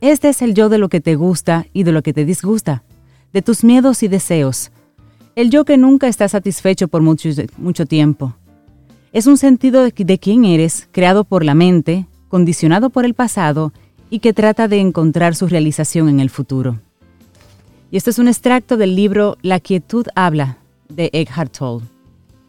Este 0.00 0.30
es 0.30 0.42
el 0.42 0.54
yo 0.54 0.68
de 0.70 0.78
lo 0.78 0.88
que 0.88 1.00
te 1.00 1.14
gusta 1.14 1.66
y 1.72 1.84
de 1.84 1.92
lo 1.92 2.02
que 2.02 2.12
te 2.12 2.24
disgusta, 2.24 2.82
de 3.32 3.42
tus 3.42 3.62
miedos 3.62 4.02
y 4.02 4.08
deseos, 4.08 4.72
el 5.36 5.50
yo 5.50 5.64
que 5.64 5.76
nunca 5.76 6.08
está 6.08 6.28
satisfecho 6.28 6.88
por 6.88 7.02
mucho, 7.02 7.28
mucho 7.56 7.86
tiempo. 7.86 8.34
Es 9.12 9.26
un 9.26 9.36
sentido 9.36 9.84
de, 9.84 9.92
de 9.96 10.18
quién 10.18 10.44
eres, 10.44 10.88
creado 10.92 11.24
por 11.24 11.44
la 11.44 11.54
mente, 11.54 12.06
condicionado 12.28 12.90
por 12.90 13.04
el 13.04 13.14
pasado 13.14 13.72
y 14.10 14.18
que 14.20 14.32
trata 14.32 14.68
de 14.68 14.80
encontrar 14.80 15.34
su 15.34 15.46
realización 15.46 16.08
en 16.08 16.20
el 16.20 16.30
futuro. 16.30 16.78
Y 17.90 17.96
este 17.96 18.10
es 18.10 18.18
un 18.18 18.28
extracto 18.28 18.76
del 18.76 18.96
libro 18.96 19.36
La 19.42 19.60
quietud 19.60 20.06
habla 20.14 20.58
de 20.88 21.10
Eckhart 21.12 21.56
Tolle. 21.56 21.86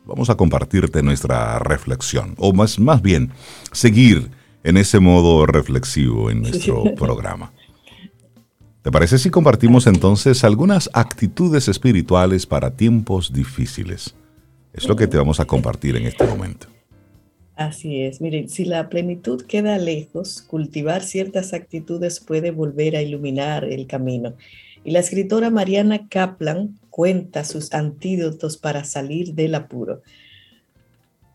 Vamos 0.05 0.29
a 0.29 0.35
compartirte 0.35 1.01
nuestra 1.01 1.57
reflexión, 1.59 2.35
o 2.37 2.53
más, 2.53 2.79
más 2.79 3.01
bien, 3.01 3.31
seguir 3.71 4.29
en 4.63 4.77
ese 4.77 4.99
modo 4.99 5.45
reflexivo 5.45 6.29
en 6.29 6.41
nuestro 6.41 6.83
programa. 6.95 7.51
¿Te 8.85 8.91
parece 8.91 9.17
si 9.17 9.31
compartimos 9.31 9.87
entonces 9.87 10.43
algunas 10.43 10.91
actitudes 10.93 11.67
espirituales 11.67 12.45
para 12.45 12.75
tiempos 12.75 13.33
difíciles? 13.33 14.13
Es 14.73 14.87
lo 14.87 14.95
que 14.95 15.07
te 15.07 15.17
vamos 15.17 15.39
a 15.39 15.45
compartir 15.45 15.95
en 15.95 16.05
este 16.05 16.23
momento. 16.23 16.67
Así 17.55 18.01
es, 18.01 18.21
miren, 18.21 18.47
si 18.47 18.63
la 18.63 18.87
plenitud 18.87 19.41
queda 19.41 19.79
lejos, 19.79 20.43
cultivar 20.43 21.01
ciertas 21.01 21.53
actitudes 21.53 22.19
puede 22.19 22.51
volver 22.51 22.95
a 22.95 23.01
iluminar 23.01 23.63
el 23.65 23.87
camino. 23.87 24.35
Y 24.83 24.91
la 24.91 24.99
escritora 24.99 25.49
Mariana 25.49 26.07
Kaplan 26.07 26.77
cuenta 26.91 27.43
sus 27.43 27.73
antídotos 27.73 28.55
para 28.55 28.83
salir 28.83 29.33
del 29.33 29.55
apuro. 29.55 30.03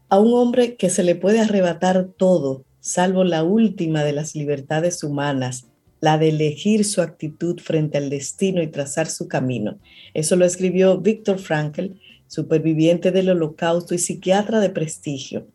A 0.08 0.20
un 0.20 0.34
hombre 0.34 0.76
que 0.76 0.88
se 0.88 1.02
le 1.02 1.16
puede 1.16 1.40
arrebatar 1.40 2.10
todo, 2.16 2.62
salvo 2.78 3.24
la 3.24 3.42
última 3.42 4.04
de 4.04 4.12
las 4.12 4.36
libertades 4.36 5.02
humanas, 5.02 5.66
la 6.00 6.18
de 6.18 6.30
elegir 6.30 6.84
su 6.84 7.02
actitud 7.02 7.60
frente 7.60 7.98
al 7.98 8.10
destino 8.10 8.62
y 8.62 8.68
trazar 8.68 9.08
su 9.08 9.28
camino. 9.28 9.78
Eso 10.14 10.36
lo 10.36 10.44
escribió 10.44 10.98
Víctor 10.98 11.38
Frankl, 11.38 11.92
superviviente 12.26 13.10
del 13.10 13.30
holocausto 13.30 13.94
y 13.94 13.98
psiquiatra 13.98 14.60
de 14.60 14.70
prestigio. 14.70 15.46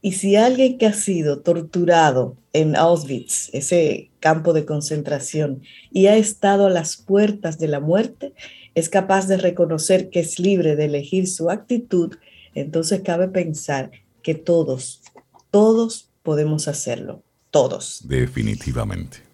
Y 0.00 0.12
si 0.12 0.36
alguien 0.36 0.78
que 0.78 0.86
ha 0.86 0.92
sido 0.92 1.40
torturado 1.40 2.36
en 2.52 2.76
Auschwitz, 2.76 3.50
ese 3.52 4.10
campo 4.18 4.52
de 4.52 4.64
concentración, 4.64 5.62
y 5.92 6.06
ha 6.06 6.16
estado 6.16 6.66
a 6.66 6.70
las 6.70 6.96
puertas 6.96 7.58
de 7.58 7.68
la 7.68 7.80
muerte, 7.80 8.32
es 8.74 8.88
capaz 8.88 9.28
de 9.28 9.36
reconocer 9.36 10.10
que 10.10 10.20
es 10.20 10.38
libre 10.38 10.76
de 10.76 10.86
elegir 10.86 11.28
su 11.28 11.50
actitud, 11.50 12.16
entonces 12.54 13.00
cabe 13.02 13.28
pensar 13.28 13.90
que 14.22 14.34
todos, 14.34 15.02
todos 15.50 16.10
podemos 16.22 16.68
hacerlo, 16.68 17.22
todos. 17.50 18.02
Definitivamente. 18.04 19.31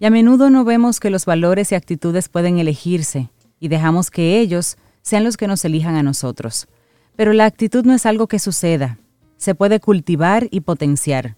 Y 0.00 0.06
a 0.06 0.10
menudo 0.10 0.50
no 0.50 0.64
vemos 0.64 1.00
que 1.00 1.10
los 1.10 1.24
valores 1.24 1.72
y 1.72 1.74
actitudes 1.74 2.28
pueden 2.28 2.58
elegirse 2.58 3.30
y 3.58 3.68
dejamos 3.68 4.10
que 4.10 4.38
ellos 4.38 4.76
sean 5.02 5.24
los 5.24 5.36
que 5.36 5.48
nos 5.48 5.64
elijan 5.64 5.96
a 5.96 6.02
nosotros. 6.02 6.68
Pero 7.16 7.32
la 7.32 7.46
actitud 7.46 7.84
no 7.84 7.94
es 7.94 8.06
algo 8.06 8.28
que 8.28 8.38
suceda, 8.38 8.98
se 9.36 9.54
puede 9.54 9.80
cultivar 9.80 10.46
y 10.50 10.60
potenciar. 10.60 11.36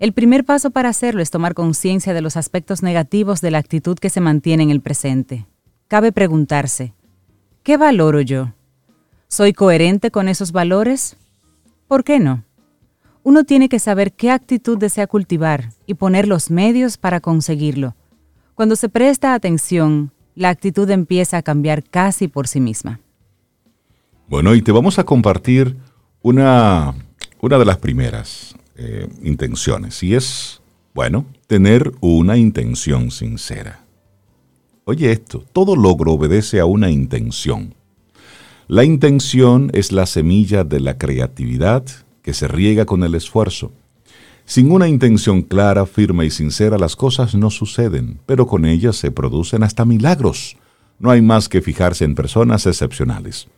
El 0.00 0.12
primer 0.12 0.44
paso 0.44 0.70
para 0.70 0.90
hacerlo 0.90 1.22
es 1.22 1.30
tomar 1.30 1.54
conciencia 1.54 2.14
de 2.14 2.20
los 2.20 2.36
aspectos 2.36 2.82
negativos 2.82 3.40
de 3.40 3.50
la 3.50 3.58
actitud 3.58 3.98
que 3.98 4.10
se 4.10 4.20
mantiene 4.20 4.62
en 4.62 4.70
el 4.70 4.80
presente. 4.80 5.46
Cabe 5.88 6.12
preguntarse, 6.12 6.92
¿qué 7.62 7.76
valoro 7.76 8.20
yo? 8.20 8.52
¿Soy 9.28 9.52
coherente 9.52 10.10
con 10.10 10.28
esos 10.28 10.52
valores? 10.52 11.16
¿Por 11.88 12.04
qué 12.04 12.20
no? 12.20 12.44
Uno 13.28 13.44
tiene 13.44 13.68
que 13.68 13.78
saber 13.78 14.14
qué 14.14 14.30
actitud 14.30 14.78
desea 14.78 15.06
cultivar 15.06 15.74
y 15.86 15.92
poner 15.92 16.26
los 16.26 16.50
medios 16.50 16.96
para 16.96 17.20
conseguirlo. 17.20 17.94
Cuando 18.54 18.74
se 18.74 18.88
presta 18.88 19.34
atención, 19.34 20.12
la 20.34 20.48
actitud 20.48 20.88
empieza 20.88 21.36
a 21.36 21.42
cambiar 21.42 21.84
casi 21.84 22.26
por 22.26 22.48
sí 22.48 22.58
misma. 22.58 23.00
Bueno, 24.30 24.54
y 24.54 24.62
te 24.62 24.72
vamos 24.72 24.98
a 24.98 25.04
compartir 25.04 25.76
una, 26.22 26.94
una 27.42 27.58
de 27.58 27.64
las 27.66 27.76
primeras 27.76 28.56
eh, 28.76 29.06
intenciones, 29.22 30.02
y 30.02 30.14
es, 30.14 30.62
bueno, 30.94 31.26
tener 31.46 31.92
una 32.00 32.38
intención 32.38 33.10
sincera. 33.10 33.84
Oye 34.86 35.12
esto, 35.12 35.44
todo 35.52 35.76
logro 35.76 36.14
obedece 36.14 36.60
a 36.60 36.64
una 36.64 36.90
intención. 36.90 37.74
La 38.68 38.84
intención 38.84 39.70
es 39.74 39.92
la 39.92 40.06
semilla 40.06 40.64
de 40.64 40.80
la 40.80 40.96
creatividad, 40.96 41.84
que 42.28 42.34
se 42.34 42.46
riega 42.46 42.84
con 42.84 43.04
el 43.04 43.14
esfuerzo. 43.14 43.72
Sin 44.44 44.70
una 44.70 44.86
intención 44.86 45.40
clara, 45.40 45.86
firme 45.86 46.26
y 46.26 46.30
sincera, 46.30 46.76
las 46.76 46.94
cosas 46.94 47.34
no 47.34 47.48
suceden, 47.48 48.20
pero 48.26 48.46
con 48.46 48.66
ellas 48.66 48.96
se 48.96 49.10
producen 49.10 49.62
hasta 49.62 49.86
milagros. 49.86 50.58
No 50.98 51.10
hay 51.10 51.22
más 51.22 51.48
que 51.48 51.62
fijarse 51.62 52.04
en 52.04 52.14
personas 52.14 52.66
excepcionales. 52.66 53.48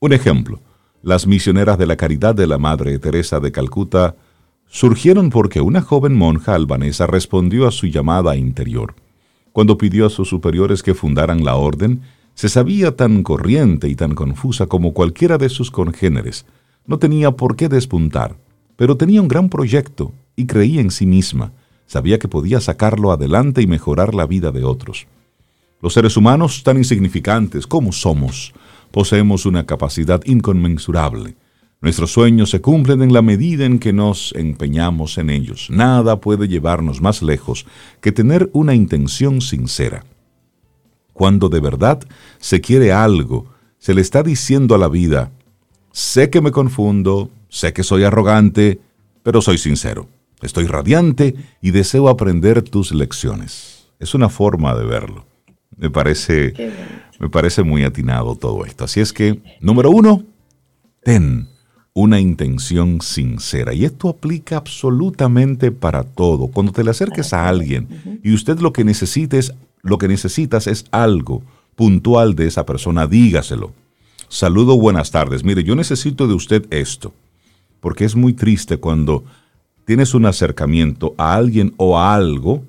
Un 0.00 0.12
ejemplo, 0.12 0.58
las 1.04 1.28
misioneras 1.28 1.78
de 1.78 1.86
la 1.86 1.94
caridad 1.94 2.34
de 2.34 2.48
la 2.48 2.58
Madre 2.58 2.98
Teresa 2.98 3.38
de 3.38 3.52
Calcuta 3.52 4.16
surgieron 4.66 5.30
porque 5.30 5.60
una 5.60 5.80
joven 5.80 6.16
monja 6.16 6.56
albanesa 6.56 7.06
respondió 7.06 7.68
a 7.68 7.70
su 7.70 7.86
llamada 7.86 8.34
interior. 8.34 8.96
Cuando 9.52 9.78
pidió 9.78 10.06
a 10.06 10.10
sus 10.10 10.28
superiores 10.28 10.82
que 10.82 10.94
fundaran 10.94 11.44
la 11.44 11.54
orden, 11.54 12.00
se 12.34 12.48
sabía 12.48 12.96
tan 12.96 13.22
corriente 13.22 13.88
y 13.88 13.94
tan 13.94 14.16
confusa 14.16 14.66
como 14.66 14.94
cualquiera 14.94 15.38
de 15.38 15.48
sus 15.48 15.70
congéneres, 15.70 16.44
no 16.88 16.98
tenía 16.98 17.30
por 17.30 17.54
qué 17.54 17.68
despuntar, 17.68 18.34
pero 18.74 18.96
tenía 18.96 19.22
un 19.22 19.28
gran 19.28 19.48
proyecto 19.48 20.12
y 20.34 20.46
creía 20.46 20.80
en 20.80 20.90
sí 20.90 21.06
misma. 21.06 21.52
Sabía 21.86 22.18
que 22.18 22.28
podía 22.28 22.60
sacarlo 22.60 23.12
adelante 23.12 23.62
y 23.62 23.66
mejorar 23.66 24.14
la 24.14 24.26
vida 24.26 24.50
de 24.50 24.64
otros. 24.64 25.06
Los 25.80 25.92
seres 25.92 26.16
humanos, 26.16 26.64
tan 26.64 26.78
insignificantes 26.78 27.66
como 27.66 27.92
somos, 27.92 28.52
poseemos 28.90 29.46
una 29.46 29.66
capacidad 29.66 30.20
inconmensurable. 30.24 31.36
Nuestros 31.80 32.10
sueños 32.10 32.50
se 32.50 32.60
cumplen 32.60 33.02
en 33.02 33.12
la 33.12 33.22
medida 33.22 33.64
en 33.64 33.78
que 33.78 33.92
nos 33.92 34.34
empeñamos 34.34 35.18
en 35.18 35.30
ellos. 35.30 35.68
Nada 35.70 36.20
puede 36.20 36.48
llevarnos 36.48 37.00
más 37.00 37.22
lejos 37.22 37.66
que 38.00 38.12
tener 38.12 38.50
una 38.52 38.74
intención 38.74 39.40
sincera. 39.40 40.04
Cuando 41.12 41.48
de 41.48 41.60
verdad 41.60 42.00
se 42.38 42.60
quiere 42.60 42.92
algo, 42.92 43.46
se 43.78 43.94
le 43.94 44.00
está 44.00 44.22
diciendo 44.22 44.74
a 44.74 44.78
la 44.78 44.88
vida, 44.88 45.30
Sé 45.92 46.30
que 46.30 46.40
me 46.40 46.52
confundo, 46.52 47.30
sé 47.48 47.72
que 47.72 47.82
soy 47.82 48.04
arrogante, 48.04 48.80
pero 49.22 49.42
soy 49.42 49.58
sincero. 49.58 50.08
Estoy 50.42 50.66
radiante 50.66 51.34
y 51.60 51.72
deseo 51.72 52.08
aprender 52.08 52.62
tus 52.62 52.92
lecciones. 52.92 53.88
Es 53.98 54.14
una 54.14 54.28
forma 54.28 54.74
de 54.74 54.84
verlo. 54.84 55.26
Me 55.76 55.90
parece, 55.90 56.54
me 57.18 57.28
parece 57.28 57.62
muy 57.62 57.84
atinado 57.84 58.36
todo 58.36 58.64
esto. 58.64 58.84
Así 58.84 59.00
es 59.00 59.12
que, 59.12 59.40
número 59.60 59.90
uno, 59.90 60.24
ten 61.02 61.48
una 61.94 62.20
intención 62.20 63.00
sincera. 63.00 63.74
Y 63.74 63.84
esto 63.84 64.08
aplica 64.08 64.56
absolutamente 64.56 65.72
para 65.72 66.04
todo. 66.04 66.46
Cuando 66.46 66.72
te 66.72 66.84
le 66.84 66.90
acerques 66.90 67.32
a 67.32 67.48
alguien 67.48 68.20
y 68.22 68.32
usted 68.32 68.60
lo 68.60 68.72
que 68.72 68.84
necesites, 68.84 69.52
lo 69.82 69.98
que 69.98 70.06
necesitas 70.06 70.68
es 70.68 70.84
algo 70.92 71.42
puntual 71.74 72.36
de 72.36 72.46
esa 72.46 72.64
persona, 72.64 73.06
dígaselo. 73.08 73.72
Saludo, 74.28 74.76
buenas 74.78 75.10
tardes. 75.10 75.42
Mire, 75.42 75.64
yo 75.64 75.74
necesito 75.74 76.28
de 76.28 76.34
usted 76.34 76.66
esto, 76.70 77.14
porque 77.80 78.04
es 78.04 78.14
muy 78.14 78.34
triste 78.34 78.76
cuando 78.76 79.24
tienes 79.86 80.12
un 80.12 80.26
acercamiento 80.26 81.14
a 81.16 81.34
alguien 81.34 81.72
o 81.78 81.98
a 81.98 82.14
algo 82.14 82.62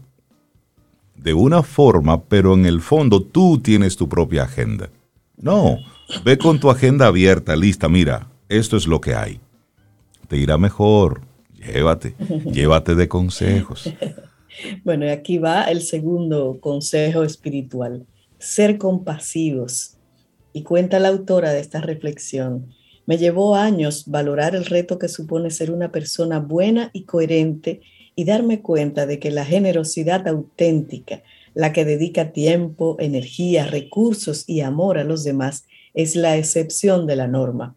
de 1.17 1.33
una 1.33 1.61
forma, 1.61 2.23
pero 2.23 2.53
en 2.53 2.65
el 2.65 2.79
fondo 2.79 3.21
tú 3.21 3.59
tienes 3.59 3.97
tu 3.97 4.07
propia 4.07 4.43
agenda. 4.43 4.89
No, 5.35 5.77
ve 6.23 6.37
con 6.37 6.61
tu 6.61 6.69
agenda 6.69 7.07
abierta, 7.07 7.57
lista, 7.57 7.89
mira, 7.89 8.27
esto 8.47 8.77
es 8.77 8.87
lo 8.87 9.01
que 9.01 9.15
hay. 9.15 9.41
Te 10.29 10.37
irá 10.37 10.57
mejor, 10.57 11.21
llévate, 11.57 12.15
llévate 12.51 12.95
de 12.95 13.07
consejos. 13.07 13.93
Bueno, 14.83 15.05
y 15.05 15.09
aquí 15.09 15.37
va 15.37 15.63
el 15.65 15.81
segundo 15.81 16.57
consejo 16.59 17.23
espiritual, 17.23 18.05
ser 18.39 18.77
compasivos 18.77 19.98
y 20.53 20.63
cuenta 20.63 20.99
la 20.99 21.09
autora 21.09 21.51
de 21.51 21.59
esta 21.59 21.81
reflexión, 21.81 22.73
me 23.09 23.17
llevó 23.17 23.55
años 23.55 24.03
valorar 24.05 24.53
el 24.53 24.65
reto 24.65 24.99
que 24.99 25.07
supone 25.07 25.49
ser 25.49 25.71
una 25.71 25.91
persona 25.91 26.39
buena 26.39 26.91
y 26.93 27.05
coherente 27.05 27.81
y 28.15 28.25
darme 28.25 28.61
cuenta 28.61 29.07
de 29.07 29.17
que 29.17 29.31
la 29.31 29.45
generosidad 29.45 30.27
auténtica, 30.27 31.23
la 31.55 31.73
que 31.73 31.85
dedica 31.85 32.33
tiempo, 32.33 32.97
energía, 32.99 33.65
recursos 33.65 34.43
y 34.45 34.61
amor 34.61 34.99
a 34.99 35.03
los 35.03 35.23
demás, 35.23 35.65
es 35.95 36.15
la 36.15 36.37
excepción 36.37 37.07
de 37.07 37.15
la 37.15 37.27
norma. 37.27 37.75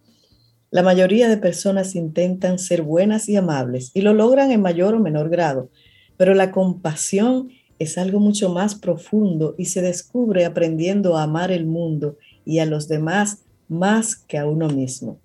La 0.71 0.83
mayoría 0.83 1.31
de 1.31 1.39
personas 1.39 1.95
intentan 1.95 2.59
ser 2.59 2.83
buenas 2.83 3.29
y 3.31 3.37
amables 3.37 3.91
y 3.95 4.03
lo 4.03 4.13
logran 4.13 4.51
en 4.53 4.61
mayor 4.61 4.95
o 4.95 5.01
menor 5.01 5.31
grado, 5.31 5.71
pero 6.19 6.35
la 6.35 6.51
compasión 6.51 7.49
es 7.79 7.99
algo 7.99 8.21
mucho 8.21 8.49
más 8.51 8.75
profundo 8.75 9.55
y 9.59 9.65
se 9.65 9.81
descubre 9.81 10.45
aprendiendo 10.45 11.17
a 11.17 11.23
amar 11.23 11.51
el 11.51 11.67
mundo 11.67 12.17
y 12.45 12.59
a 12.59 12.67
los 12.67 12.89
demás 12.89 13.39
más 13.69 14.17
que 14.17 14.39
a 14.39 14.47
uno 14.47 14.69
mismo. 14.69 15.19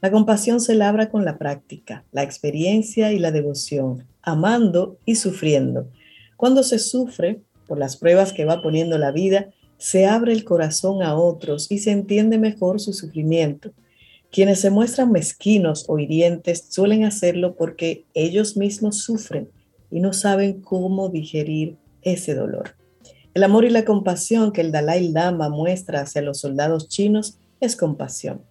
La 0.00 0.10
compasión 0.10 0.60
se 0.60 0.74
labra 0.74 1.10
con 1.10 1.24
la 1.24 1.38
práctica, 1.38 2.04
la 2.12 2.22
experiencia 2.22 3.12
y 3.12 3.18
la 3.18 3.32
devoción, 3.32 4.06
amando 4.22 4.98
y 5.04 5.16
sufriendo. 5.16 5.88
Cuando 6.36 6.62
se 6.62 6.78
sufre 6.78 7.40
por 7.66 7.78
las 7.78 7.96
pruebas 7.96 8.32
que 8.32 8.44
va 8.44 8.62
poniendo 8.62 8.96
la 8.96 9.10
vida, 9.10 9.48
se 9.76 10.06
abre 10.06 10.32
el 10.32 10.44
corazón 10.44 11.02
a 11.02 11.16
otros 11.16 11.70
y 11.70 11.78
se 11.78 11.90
entiende 11.90 12.38
mejor 12.38 12.80
su 12.80 12.92
sufrimiento. 12.92 13.72
Quienes 14.30 14.60
se 14.60 14.70
muestran 14.70 15.10
mezquinos 15.10 15.84
o 15.88 15.98
hirientes 15.98 16.66
suelen 16.68 17.04
hacerlo 17.04 17.56
porque 17.56 18.04
ellos 18.14 18.56
mismos 18.56 18.98
sufren 18.98 19.48
y 19.90 20.00
no 20.00 20.12
saben 20.12 20.60
cómo 20.60 21.08
digerir 21.08 21.76
ese 22.02 22.34
dolor. 22.34 22.77
El 23.38 23.44
amor 23.44 23.64
y 23.64 23.70
la 23.70 23.84
compasión 23.84 24.50
que 24.50 24.62
el 24.62 24.72
Dalai 24.72 25.12
Lama 25.12 25.48
muestra 25.48 26.00
hacia 26.00 26.22
los 26.22 26.40
soldados 26.40 26.88
chinos 26.88 27.38
es 27.60 27.76
compasión. 27.76 28.42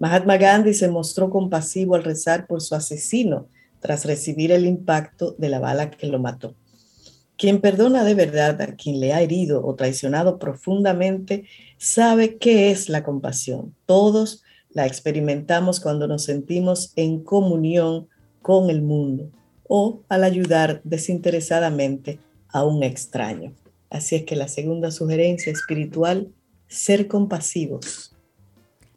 Mahatma 0.00 0.36
Gandhi 0.38 0.74
se 0.74 0.88
mostró 0.88 1.30
compasivo 1.30 1.94
al 1.94 2.02
rezar 2.02 2.48
por 2.48 2.60
su 2.60 2.74
asesino 2.74 3.46
tras 3.78 4.04
recibir 4.04 4.50
el 4.50 4.66
impacto 4.66 5.36
de 5.38 5.48
la 5.48 5.60
bala 5.60 5.92
que 5.92 6.08
lo 6.08 6.18
mató. 6.18 6.56
Quien 7.36 7.60
perdona 7.60 8.02
de 8.02 8.14
verdad 8.14 8.60
a 8.60 8.74
quien 8.74 8.98
le 8.98 9.12
ha 9.12 9.22
herido 9.22 9.64
o 9.64 9.76
traicionado 9.76 10.40
profundamente 10.40 11.44
sabe 11.76 12.38
qué 12.38 12.72
es 12.72 12.88
la 12.88 13.04
compasión. 13.04 13.76
Todos 13.86 14.42
la 14.70 14.84
experimentamos 14.84 15.78
cuando 15.78 16.08
nos 16.08 16.24
sentimos 16.24 16.92
en 16.96 17.22
comunión 17.22 18.08
con 18.42 18.68
el 18.68 18.82
mundo 18.82 19.30
o 19.68 20.02
al 20.08 20.24
ayudar 20.24 20.80
desinteresadamente 20.82 22.18
a 22.48 22.64
un 22.64 22.82
extraño. 22.82 23.54
Así 23.90 24.16
es 24.16 24.24
que 24.24 24.36
la 24.36 24.48
segunda 24.48 24.90
sugerencia 24.90 25.52
espiritual, 25.52 26.28
ser 26.66 27.08
compasivos. 27.08 28.14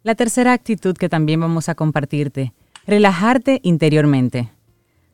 La 0.04 0.16
tercera 0.16 0.52
actitud 0.52 0.96
que 0.96 1.10
también 1.10 1.40
vamos 1.40 1.70
a 1.70 1.76
compartirte, 1.76 2.54
relajarte 2.86 3.60
interiormente. 3.64 4.52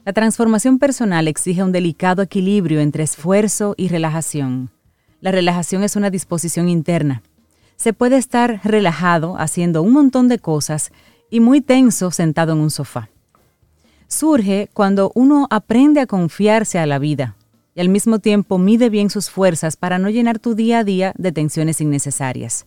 La 0.05 0.13
transformación 0.13 0.79
personal 0.79 1.27
exige 1.27 1.63
un 1.63 1.71
delicado 1.71 2.21
equilibrio 2.21 2.79
entre 2.79 3.03
esfuerzo 3.03 3.75
y 3.77 3.89
relajación. 3.89 4.71
La 5.21 5.31
relajación 5.31 5.83
es 5.83 5.95
una 5.95 6.09
disposición 6.09 6.69
interna. 6.69 7.21
Se 7.75 7.93
puede 7.93 8.17
estar 8.17 8.61
relajado 8.63 9.37
haciendo 9.37 9.83
un 9.83 9.93
montón 9.93 10.27
de 10.27 10.39
cosas 10.39 10.91
y 11.29 11.39
muy 11.39 11.61
tenso 11.61 12.09
sentado 12.09 12.53
en 12.53 12.59
un 12.59 12.71
sofá. 12.71 13.09
Surge 14.07 14.69
cuando 14.73 15.11
uno 15.13 15.47
aprende 15.51 15.99
a 15.99 16.07
confiarse 16.07 16.79
a 16.79 16.85
la 16.85 16.97
vida 16.97 17.36
y 17.77 17.79
al 17.79 17.89
mismo 17.89 18.17
tiempo 18.17 18.57
mide 18.57 18.89
bien 18.89 19.11
sus 19.11 19.29
fuerzas 19.29 19.77
para 19.77 19.99
no 19.99 20.09
llenar 20.09 20.39
tu 20.39 20.55
día 20.55 20.79
a 20.79 20.83
día 20.83 21.13
de 21.15 21.31
tensiones 21.31 21.79
innecesarias. 21.79 22.65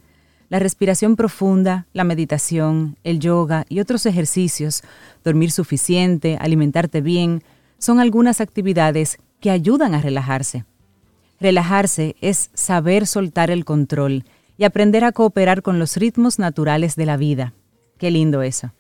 La 0.49 0.61
respiración 0.61 1.17
profunda, 1.17 1.89
la 1.93 2.05
meditación, 2.05 2.97
el 3.03 3.19
yoga 3.19 3.67
y 3.69 3.81
otros 3.81 4.07
ejercicios, 4.07 4.85
dormir 5.25 5.51
suficiente, 5.51 6.39
alimentarte 6.41 7.01
bien, 7.01 7.43
son 7.77 7.99
algunas 7.99 8.41
actividades 8.41 9.19
que 9.41 9.51
ayudan 9.51 9.95
a 9.95 10.01
relajarse. 10.01 10.65
Relajarse 11.41 12.15
es 12.21 12.51
saber 12.55 13.09
soltar 13.09 13.51
el 13.51 13.65
control 13.65 14.25
y 14.57 14.63
aprender 14.63 15.03
a 15.03 15.11
cooperar 15.11 15.63
con 15.63 15.81
los 15.81 15.97
ritmos 15.97 16.39
naturales 16.39 16.95
de 16.95 17.07
la 17.07 17.17
vida. 17.17 17.53
Qué 17.99 18.13
lindo 18.13 18.43
eso. 18.43 18.71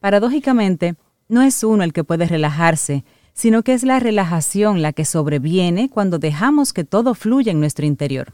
Paradójicamente, 0.00 0.94
no 1.28 1.42
es 1.42 1.62
uno 1.62 1.84
el 1.84 1.92
que 1.92 2.04
puede 2.04 2.24
relajarse, 2.24 3.04
sino 3.34 3.62
que 3.62 3.74
es 3.74 3.82
la 3.82 4.00
relajación 4.00 4.80
la 4.80 4.92
que 4.92 5.04
sobreviene 5.04 5.90
cuando 5.90 6.18
dejamos 6.18 6.72
que 6.72 6.84
todo 6.84 7.14
fluya 7.14 7.52
en 7.52 7.60
nuestro 7.60 7.84
interior. 7.84 8.32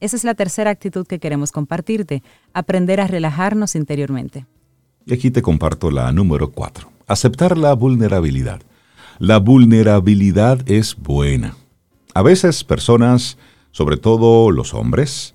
Esa 0.00 0.16
es 0.16 0.22
la 0.22 0.34
tercera 0.34 0.70
actitud 0.70 1.06
que 1.06 1.18
queremos 1.18 1.50
compartirte, 1.50 2.22
aprender 2.52 3.00
a 3.00 3.08
relajarnos 3.08 3.74
interiormente. 3.74 4.46
Y 5.06 5.14
aquí 5.14 5.30
te 5.30 5.42
comparto 5.42 5.90
la 5.90 6.12
número 6.12 6.50
cuatro, 6.52 6.92
aceptar 7.06 7.58
la 7.58 7.72
vulnerabilidad. 7.72 8.60
La 9.18 9.38
vulnerabilidad 9.38 10.60
es 10.70 10.94
buena. 10.94 11.56
A 12.14 12.22
veces 12.22 12.62
personas, 12.62 13.38
sobre 13.72 13.96
todo 13.96 14.50
los 14.52 14.74
hombres, 14.74 15.34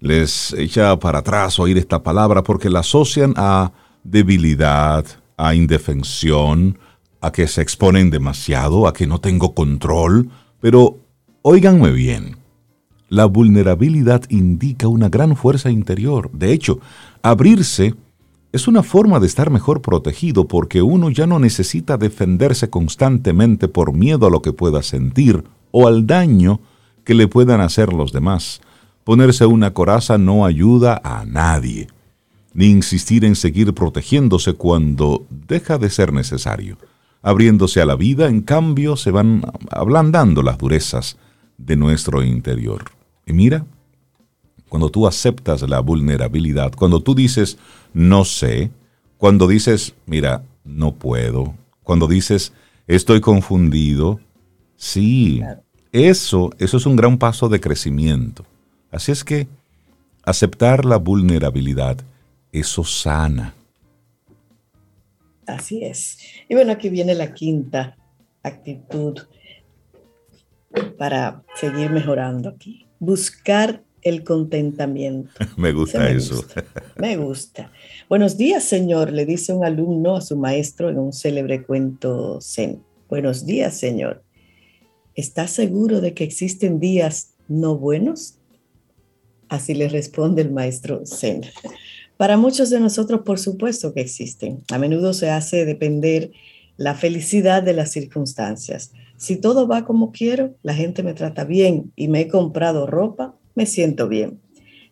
les 0.00 0.54
echa 0.54 0.98
para 0.98 1.18
atrás 1.18 1.60
oír 1.60 1.76
esta 1.76 2.02
palabra 2.02 2.42
porque 2.42 2.70
la 2.70 2.80
asocian 2.80 3.34
a 3.36 3.70
debilidad, 4.02 5.04
a 5.36 5.54
indefensión, 5.54 6.78
a 7.20 7.32
que 7.32 7.46
se 7.46 7.62
exponen 7.62 8.10
demasiado, 8.10 8.86
a 8.86 8.92
que 8.92 9.06
no 9.06 9.20
tengo 9.20 9.54
control, 9.54 10.30
pero 10.60 10.98
óiganme 11.42 11.90
bien, 11.90 12.36
la 13.08 13.26
vulnerabilidad 13.26 14.22
indica 14.28 14.88
una 14.88 15.08
gran 15.08 15.36
fuerza 15.36 15.70
interior. 15.70 16.30
De 16.32 16.52
hecho, 16.52 16.80
abrirse 17.22 17.94
es 18.52 18.66
una 18.66 18.82
forma 18.82 19.20
de 19.20 19.26
estar 19.26 19.50
mejor 19.50 19.82
protegido 19.82 20.48
porque 20.48 20.82
uno 20.82 21.10
ya 21.10 21.26
no 21.26 21.38
necesita 21.38 21.96
defenderse 21.96 22.70
constantemente 22.70 23.68
por 23.68 23.92
miedo 23.92 24.26
a 24.26 24.30
lo 24.30 24.42
que 24.42 24.52
pueda 24.52 24.82
sentir 24.82 25.44
o 25.70 25.86
al 25.86 26.06
daño 26.06 26.60
que 27.04 27.14
le 27.14 27.28
puedan 27.28 27.60
hacer 27.60 27.92
los 27.92 28.12
demás. 28.12 28.60
Ponerse 29.04 29.46
una 29.46 29.72
coraza 29.72 30.18
no 30.18 30.44
ayuda 30.44 31.00
a 31.02 31.24
nadie, 31.24 31.88
ni 32.54 32.66
insistir 32.66 33.24
en 33.24 33.34
seguir 33.34 33.72
protegiéndose 33.72 34.54
cuando 34.54 35.26
deja 35.30 35.78
de 35.78 35.90
ser 35.90 36.12
necesario. 36.12 36.76
Abriéndose 37.22 37.80
a 37.80 37.86
la 37.86 37.96
vida, 37.96 38.28
en 38.28 38.40
cambio, 38.40 38.96
se 38.96 39.10
van 39.10 39.42
ablandando 39.70 40.42
las 40.42 40.58
durezas 40.58 41.16
de 41.58 41.76
nuestro 41.76 42.22
interior. 42.22 42.84
Y 43.26 43.32
mira, 43.32 43.66
cuando 44.68 44.88
tú 44.88 45.06
aceptas 45.06 45.62
la 45.62 45.80
vulnerabilidad, 45.80 46.72
cuando 46.74 47.00
tú 47.00 47.14
dices, 47.14 47.58
no 47.92 48.24
sé, 48.24 48.70
cuando 49.18 49.46
dices, 49.46 49.94
mira, 50.06 50.42
no 50.64 50.94
puedo, 50.94 51.54
cuando 51.82 52.06
dices, 52.06 52.52
estoy 52.86 53.20
confundido, 53.20 54.20
sí, 54.76 55.42
eso, 55.92 56.50
eso 56.58 56.76
es 56.76 56.86
un 56.86 56.96
gran 56.96 57.18
paso 57.18 57.48
de 57.48 57.60
crecimiento. 57.60 58.46
Así 58.90 59.12
es 59.12 59.24
que 59.24 59.48
aceptar 60.22 60.84
la 60.84 60.96
vulnerabilidad, 60.96 61.98
eso 62.52 62.84
sana. 62.84 63.54
Así 65.54 65.84
es. 65.84 66.18
Y 66.48 66.54
bueno, 66.54 66.72
aquí 66.72 66.88
viene 66.88 67.14
la 67.14 67.32
quinta 67.32 67.96
actitud 68.42 69.18
para 70.96 71.42
seguir 71.56 71.90
mejorando 71.90 72.48
aquí 72.48 72.86
buscar 73.00 73.82
el 74.02 74.22
contentamiento. 74.22 75.30
me 75.56 75.72
gusta 75.72 76.08
eso. 76.08 76.44
me 76.96 77.16
gusta. 77.16 77.72
Buenos 78.08 78.36
días, 78.36 78.62
señor, 78.62 79.12
le 79.12 79.26
dice 79.26 79.52
un 79.52 79.64
alumno 79.64 80.16
a 80.16 80.20
su 80.20 80.36
maestro 80.36 80.88
en 80.88 80.98
un 80.98 81.12
célebre 81.12 81.64
cuento 81.64 82.40
zen. 82.40 82.82
Buenos 83.08 83.44
días, 83.44 83.76
señor. 83.76 84.22
¿Estás 85.14 85.50
seguro 85.50 86.00
de 86.00 86.14
que 86.14 86.24
existen 86.24 86.78
días 86.78 87.34
no 87.48 87.76
buenos? 87.76 88.38
Así 89.48 89.74
le 89.74 89.88
responde 89.88 90.42
el 90.42 90.52
maestro 90.52 91.04
zen. 91.04 91.42
Para 92.20 92.36
muchos 92.36 92.68
de 92.68 92.80
nosotros, 92.80 93.22
por 93.24 93.38
supuesto 93.38 93.94
que 93.94 94.02
existen. 94.02 94.62
A 94.70 94.76
menudo 94.76 95.14
se 95.14 95.30
hace 95.30 95.64
depender 95.64 96.32
la 96.76 96.94
felicidad 96.94 97.62
de 97.62 97.72
las 97.72 97.92
circunstancias. 97.92 98.92
Si 99.16 99.36
todo 99.36 99.66
va 99.66 99.86
como 99.86 100.12
quiero, 100.12 100.54
la 100.62 100.74
gente 100.74 101.02
me 101.02 101.14
trata 101.14 101.44
bien 101.44 101.94
y 101.96 102.08
me 102.08 102.20
he 102.20 102.28
comprado 102.28 102.86
ropa, 102.86 103.38
me 103.54 103.64
siento 103.64 104.06
bien. 104.06 104.38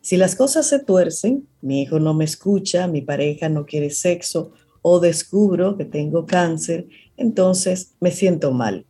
Si 0.00 0.16
las 0.16 0.36
cosas 0.36 0.68
se 0.68 0.78
tuercen, 0.78 1.46
mi 1.60 1.82
hijo 1.82 2.00
no 2.00 2.14
me 2.14 2.24
escucha, 2.24 2.86
mi 2.86 3.02
pareja 3.02 3.50
no 3.50 3.66
quiere 3.66 3.90
sexo 3.90 4.52
o 4.80 4.98
descubro 4.98 5.76
que 5.76 5.84
tengo 5.84 6.24
cáncer, 6.24 6.88
entonces 7.18 7.92
me 8.00 8.10
siento 8.10 8.52
mal. 8.52 8.86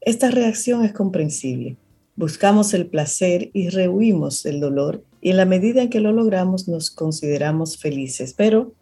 Esta 0.00 0.30
reacción 0.30 0.84
es 0.84 0.92
comprensible. 0.92 1.76
Buscamos 2.16 2.74
el 2.74 2.86
placer 2.86 3.50
y 3.52 3.70
rehuimos 3.70 4.46
el 4.46 4.60
dolor 4.60 5.02
y 5.20 5.30
en 5.30 5.36
la 5.36 5.46
medida 5.46 5.82
en 5.82 5.90
que 5.90 5.98
lo 5.98 6.12
logramos 6.12 6.68
nos 6.68 6.92
consideramos 6.92 7.76
felices, 7.76 8.34
pero 8.34 8.72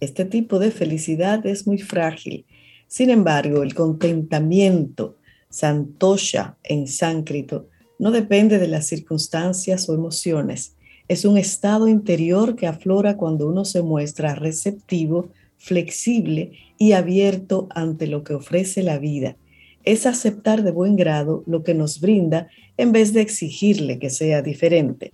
este 0.00 0.24
tipo 0.24 0.58
de 0.58 0.72
felicidad 0.72 1.46
es 1.46 1.64
muy 1.64 1.78
frágil. 1.78 2.44
Sin 2.88 3.10
embargo, 3.10 3.62
el 3.62 3.74
contentamiento 3.74 5.16
Santosha 5.48 6.56
en 6.64 6.88
sánscrito 6.88 7.68
no 8.00 8.10
depende 8.10 8.58
de 8.58 8.66
las 8.66 8.88
circunstancias 8.88 9.88
o 9.88 9.94
emociones. 9.94 10.74
Es 11.06 11.24
un 11.24 11.38
estado 11.38 11.86
interior 11.86 12.56
que 12.56 12.66
aflora 12.66 13.16
cuando 13.16 13.46
uno 13.48 13.64
se 13.64 13.82
muestra 13.82 14.34
receptivo, 14.34 15.28
flexible 15.56 16.52
y 16.78 16.92
abierto 16.92 17.68
ante 17.70 18.08
lo 18.08 18.24
que 18.24 18.34
ofrece 18.34 18.82
la 18.82 18.98
vida. 18.98 19.36
Es 19.84 20.06
aceptar 20.06 20.62
de 20.62 20.70
buen 20.70 20.96
grado 20.96 21.42
lo 21.46 21.62
que 21.62 21.74
nos 21.74 22.00
brinda 22.00 22.48
en 22.76 22.92
vez 22.92 23.12
de 23.12 23.20
exigirle 23.20 23.98
que 23.98 24.10
sea 24.10 24.42
diferente. 24.42 25.12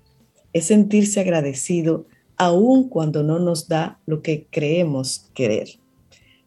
Es 0.52 0.66
sentirse 0.66 1.20
agradecido 1.20 2.06
aun 2.36 2.88
cuando 2.88 3.22
no 3.22 3.38
nos 3.38 3.68
da 3.68 3.98
lo 4.06 4.22
que 4.22 4.46
creemos 4.50 5.30
querer. 5.34 5.68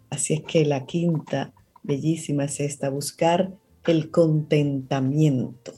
Así 0.10 0.34
es 0.34 0.42
que 0.42 0.66
la 0.66 0.86
quinta 0.86 1.54
bellísima 1.84 2.46
es 2.46 2.60
esta, 2.60 2.90
buscar 2.90 3.52
el 3.86 4.12
contentamiento. 4.12 5.74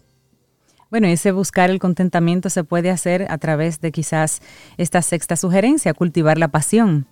Bueno, 0.90 1.08
ese 1.08 1.32
buscar 1.32 1.72
el 1.72 1.80
contentamiento 1.80 2.50
se 2.50 2.64
puede 2.64 2.92
hacer 2.92 3.26
a 3.30 3.38
través 3.40 3.82
de 3.82 3.92
quizás 3.92 4.42
esta 4.78 5.02
sexta 5.02 5.36
sugerencia, 5.36 5.94
cultivar 5.94 6.38
la 6.38 6.50
pasión. 6.50 7.08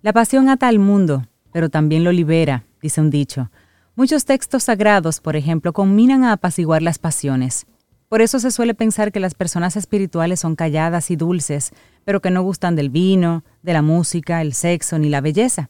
La 0.00 0.14
pasión 0.14 0.48
ata 0.48 0.68
al 0.68 0.78
mundo, 0.78 1.26
pero 1.52 1.68
también 1.68 2.04
lo 2.04 2.12
libera, 2.12 2.64
dice 2.80 3.00
un 3.00 3.10
dicho. 3.10 3.50
Muchos 3.98 4.26
textos 4.26 4.62
sagrados, 4.62 5.18
por 5.18 5.34
ejemplo, 5.34 5.72
combinan 5.72 6.22
a 6.22 6.30
apaciguar 6.30 6.82
las 6.82 7.00
pasiones. 7.00 7.66
Por 8.08 8.22
eso 8.22 8.38
se 8.38 8.52
suele 8.52 8.72
pensar 8.72 9.10
que 9.10 9.18
las 9.18 9.34
personas 9.34 9.74
espirituales 9.74 10.38
son 10.38 10.54
calladas 10.54 11.10
y 11.10 11.16
dulces, 11.16 11.72
pero 12.04 12.20
que 12.20 12.30
no 12.30 12.42
gustan 12.42 12.76
del 12.76 12.90
vino, 12.90 13.42
de 13.64 13.72
la 13.72 13.82
música, 13.82 14.40
el 14.40 14.52
sexo 14.52 15.00
ni 15.00 15.08
la 15.08 15.20
belleza. 15.20 15.68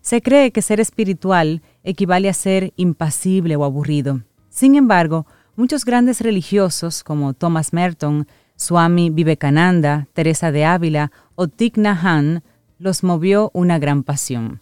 Se 0.00 0.22
cree 0.22 0.50
que 0.50 0.62
ser 0.62 0.80
espiritual 0.80 1.60
equivale 1.84 2.30
a 2.30 2.32
ser 2.32 2.72
impasible 2.76 3.54
o 3.56 3.64
aburrido. 3.64 4.22
Sin 4.48 4.74
embargo, 4.74 5.26
muchos 5.54 5.84
grandes 5.84 6.22
religiosos 6.22 7.04
como 7.04 7.34
Thomas 7.34 7.74
Merton, 7.74 8.26
Swami 8.56 9.10
Vivekananda, 9.10 10.08
Teresa 10.14 10.52
de 10.52 10.64
Ávila 10.64 11.12
o 11.34 11.48
Thich 11.48 11.76
Nhat 11.76 12.02
Hanh 12.02 12.42
los 12.78 13.04
movió 13.04 13.50
una 13.52 13.78
gran 13.78 14.04
pasión. 14.04 14.61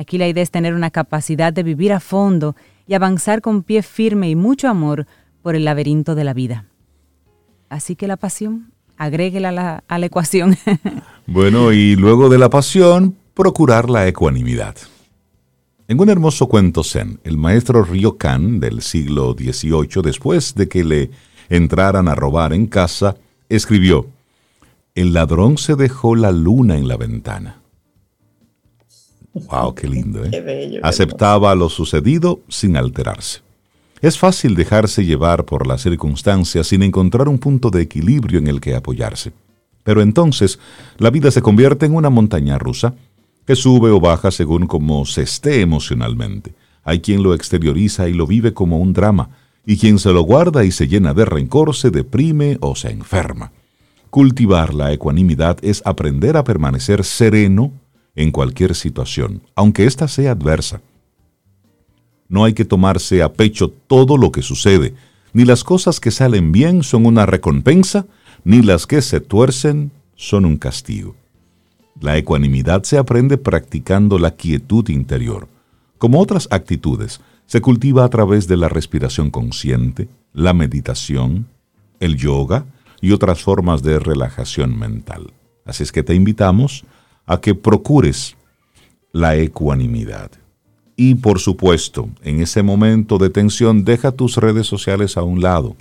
Aquí 0.00 0.16
la 0.16 0.28
idea 0.28 0.42
es 0.42 0.50
tener 0.50 0.72
una 0.72 0.90
capacidad 0.90 1.52
de 1.52 1.62
vivir 1.62 1.92
a 1.92 2.00
fondo 2.00 2.56
y 2.86 2.94
avanzar 2.94 3.42
con 3.42 3.62
pie 3.62 3.82
firme 3.82 4.30
y 4.30 4.34
mucho 4.34 4.66
amor 4.66 5.06
por 5.42 5.54
el 5.54 5.66
laberinto 5.66 6.14
de 6.14 6.24
la 6.24 6.32
vida. 6.32 6.64
Así 7.68 7.96
que 7.96 8.08
la 8.08 8.16
pasión, 8.16 8.72
agréguela 8.96 9.50
a 9.50 9.52
la, 9.52 9.84
a 9.86 9.98
la 9.98 10.06
ecuación. 10.06 10.56
bueno, 11.26 11.70
y 11.70 11.96
luego 11.96 12.30
de 12.30 12.38
la 12.38 12.48
pasión, 12.48 13.14
procurar 13.34 13.90
la 13.90 14.08
ecuanimidad. 14.08 14.74
En 15.86 16.00
un 16.00 16.08
hermoso 16.08 16.46
cuento 16.46 16.82
zen, 16.82 17.20
el 17.22 17.36
maestro 17.36 17.84
Ryokan 17.84 18.58
del 18.58 18.80
siglo 18.80 19.36
XVIII, 19.38 20.00
después 20.02 20.54
de 20.54 20.66
que 20.66 20.82
le 20.82 21.10
entraran 21.50 22.08
a 22.08 22.14
robar 22.14 22.54
en 22.54 22.68
casa, 22.68 23.16
escribió, 23.50 24.06
El 24.94 25.12
ladrón 25.12 25.58
se 25.58 25.76
dejó 25.76 26.16
la 26.16 26.32
luna 26.32 26.78
en 26.78 26.88
la 26.88 26.96
ventana. 26.96 27.59
¡Wow, 29.34 29.74
qué 29.74 29.88
lindo! 29.88 30.24
¿eh? 30.24 30.80
Aceptaba 30.82 31.54
lo 31.54 31.68
sucedido 31.68 32.40
sin 32.48 32.76
alterarse. 32.76 33.40
Es 34.00 34.18
fácil 34.18 34.54
dejarse 34.54 35.04
llevar 35.04 35.44
por 35.44 35.66
las 35.66 35.82
circunstancias 35.82 36.68
sin 36.68 36.82
encontrar 36.82 37.28
un 37.28 37.38
punto 37.38 37.70
de 37.70 37.82
equilibrio 37.82 38.38
en 38.38 38.46
el 38.46 38.60
que 38.60 38.74
apoyarse. 38.74 39.32
Pero 39.84 40.00
entonces 40.02 40.58
la 40.98 41.10
vida 41.10 41.30
se 41.30 41.42
convierte 41.42 41.86
en 41.86 41.94
una 41.94 42.10
montaña 42.10 42.58
rusa 42.58 42.94
que 43.46 43.56
sube 43.56 43.90
o 43.90 44.00
baja 44.00 44.30
según 44.30 44.66
cómo 44.66 45.04
se 45.06 45.22
esté 45.22 45.60
emocionalmente. 45.60 46.54
Hay 46.82 47.00
quien 47.00 47.22
lo 47.22 47.34
exterioriza 47.34 48.08
y 48.08 48.14
lo 48.14 48.26
vive 48.26 48.54
como 48.54 48.78
un 48.78 48.92
drama, 48.92 49.30
y 49.66 49.76
quien 49.76 49.98
se 49.98 50.12
lo 50.12 50.22
guarda 50.22 50.64
y 50.64 50.72
se 50.72 50.88
llena 50.88 51.14
de 51.14 51.24
rencor 51.24 51.74
se 51.74 51.90
deprime 51.90 52.56
o 52.60 52.74
se 52.74 52.90
enferma. 52.90 53.52
Cultivar 54.08 54.74
la 54.74 54.92
ecuanimidad 54.92 55.58
es 55.62 55.82
aprender 55.84 56.36
a 56.36 56.44
permanecer 56.44 57.04
sereno 57.04 57.72
en 58.14 58.30
cualquier 58.30 58.74
situación, 58.74 59.42
aunque 59.54 59.84
ésta 59.84 60.08
sea 60.08 60.32
adversa. 60.32 60.80
No 62.28 62.44
hay 62.44 62.54
que 62.54 62.64
tomarse 62.64 63.22
a 63.22 63.32
pecho 63.32 63.68
todo 63.68 64.16
lo 64.16 64.30
que 64.30 64.42
sucede. 64.42 64.94
Ni 65.32 65.44
las 65.44 65.64
cosas 65.64 66.00
que 66.00 66.10
salen 66.10 66.52
bien 66.52 66.82
son 66.82 67.06
una 67.06 67.26
recompensa, 67.26 68.06
ni 68.44 68.62
las 68.62 68.86
que 68.86 69.02
se 69.02 69.20
tuercen 69.20 69.90
son 70.14 70.44
un 70.44 70.56
castigo. 70.56 71.16
La 72.00 72.16
ecuanimidad 72.16 72.84
se 72.84 72.98
aprende 72.98 73.36
practicando 73.36 74.18
la 74.18 74.36
quietud 74.36 74.88
interior. 74.88 75.48
Como 75.98 76.20
otras 76.20 76.48
actitudes, 76.50 77.20
se 77.46 77.60
cultiva 77.60 78.04
a 78.04 78.08
través 78.08 78.46
de 78.46 78.56
la 78.56 78.68
respiración 78.68 79.30
consciente, 79.30 80.08
la 80.32 80.54
meditación, 80.54 81.46
el 81.98 82.16
yoga 82.16 82.64
y 83.00 83.12
otras 83.12 83.42
formas 83.42 83.82
de 83.82 83.98
relajación 83.98 84.78
mental. 84.78 85.32
Así 85.64 85.82
es 85.82 85.92
que 85.92 86.02
te 86.02 86.14
invitamos 86.14 86.84
a 87.30 87.40
que 87.40 87.54
procures 87.54 88.36
la 89.12 89.36
ecuanimidad. 89.36 90.32
Y 90.96 91.14
por 91.14 91.38
supuesto, 91.38 92.08
en 92.24 92.42
ese 92.42 92.64
momento 92.64 93.18
de 93.18 93.30
tensión, 93.30 93.84
deja 93.84 94.10
tus 94.10 94.36
redes 94.36 94.66
sociales 94.66 95.16
a 95.16 95.22
un 95.22 95.40
lado, 95.40 95.76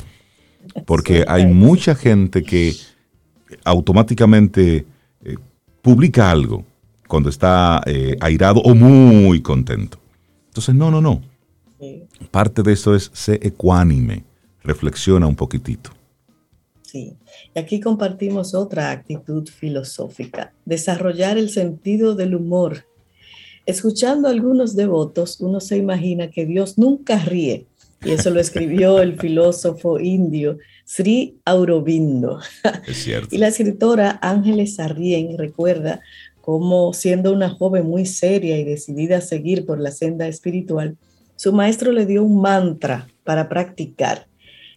porque 0.85 1.25
hay 1.27 1.47
mucha 1.47 1.95
gente 1.95 2.43
que 2.43 2.75
automáticamente 3.65 4.85
eh, 5.23 5.35
publica 5.81 6.29
algo 6.29 6.65
cuando 7.07 7.29
está 7.29 7.81
eh, 7.87 8.15
airado 8.21 8.61
o 8.61 8.75
muy 8.75 9.41
contento. 9.41 9.97
Entonces, 10.49 10.75
no, 10.75 10.91
no, 10.91 11.01
no. 11.01 11.19
Parte 12.29 12.61
de 12.61 12.73
eso 12.73 12.93
es 12.93 13.09
ser 13.11 13.39
ecuánime, 13.41 14.23
reflexiona 14.63 15.25
un 15.25 15.35
poquitito. 15.35 15.89
Sí, 16.91 17.13
y 17.53 17.59
aquí 17.59 17.79
compartimos 17.79 18.53
otra 18.53 18.91
actitud 18.91 19.47
filosófica, 19.47 20.53
desarrollar 20.65 21.37
el 21.37 21.49
sentido 21.49 22.15
del 22.15 22.35
humor 22.35 22.85
Escuchando 23.69 24.27
a 24.27 24.31
algunos 24.31 24.75
devotos, 24.75 25.39
uno 25.41 25.59
se 25.59 25.77
imagina 25.77 26.31
que 26.31 26.47
Dios 26.47 26.79
nunca 26.79 27.19
ríe. 27.19 27.67
Y 28.03 28.09
eso 28.09 28.31
lo 28.31 28.39
escribió 28.39 28.99
el 28.99 29.19
filósofo 29.19 29.99
indio 29.99 30.57
Sri 30.85 31.37
Aurobindo. 31.45 32.39
Es 32.87 33.03
cierto. 33.03 33.27
Y 33.35 33.37
la 33.37 33.49
escritora 33.49 34.17
Ángeles 34.23 34.79
Arrien 34.79 35.37
recuerda 35.37 36.01
cómo 36.41 36.93
siendo 36.93 37.31
una 37.31 37.51
joven 37.51 37.85
muy 37.85 38.07
seria 38.07 38.57
y 38.57 38.63
decidida 38.63 39.17
a 39.17 39.21
seguir 39.21 39.67
por 39.67 39.79
la 39.79 39.91
senda 39.91 40.27
espiritual, 40.27 40.97
su 41.35 41.53
maestro 41.53 41.91
le 41.91 42.07
dio 42.07 42.23
un 42.23 42.41
mantra 42.41 43.07
para 43.23 43.49
practicar. 43.49 44.28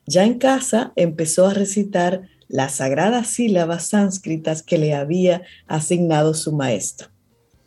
Ya 0.06 0.24
en 0.24 0.38
casa 0.38 0.92
empezó 0.96 1.46
a 1.46 1.54
recitar 1.54 2.22
las 2.48 2.76
sagradas 2.76 3.28
sílabas 3.28 3.86
sánscritas 3.86 4.62
que 4.62 4.78
le 4.78 4.94
había 4.94 5.42
asignado 5.66 6.34
su 6.34 6.52
maestro. 6.52 7.08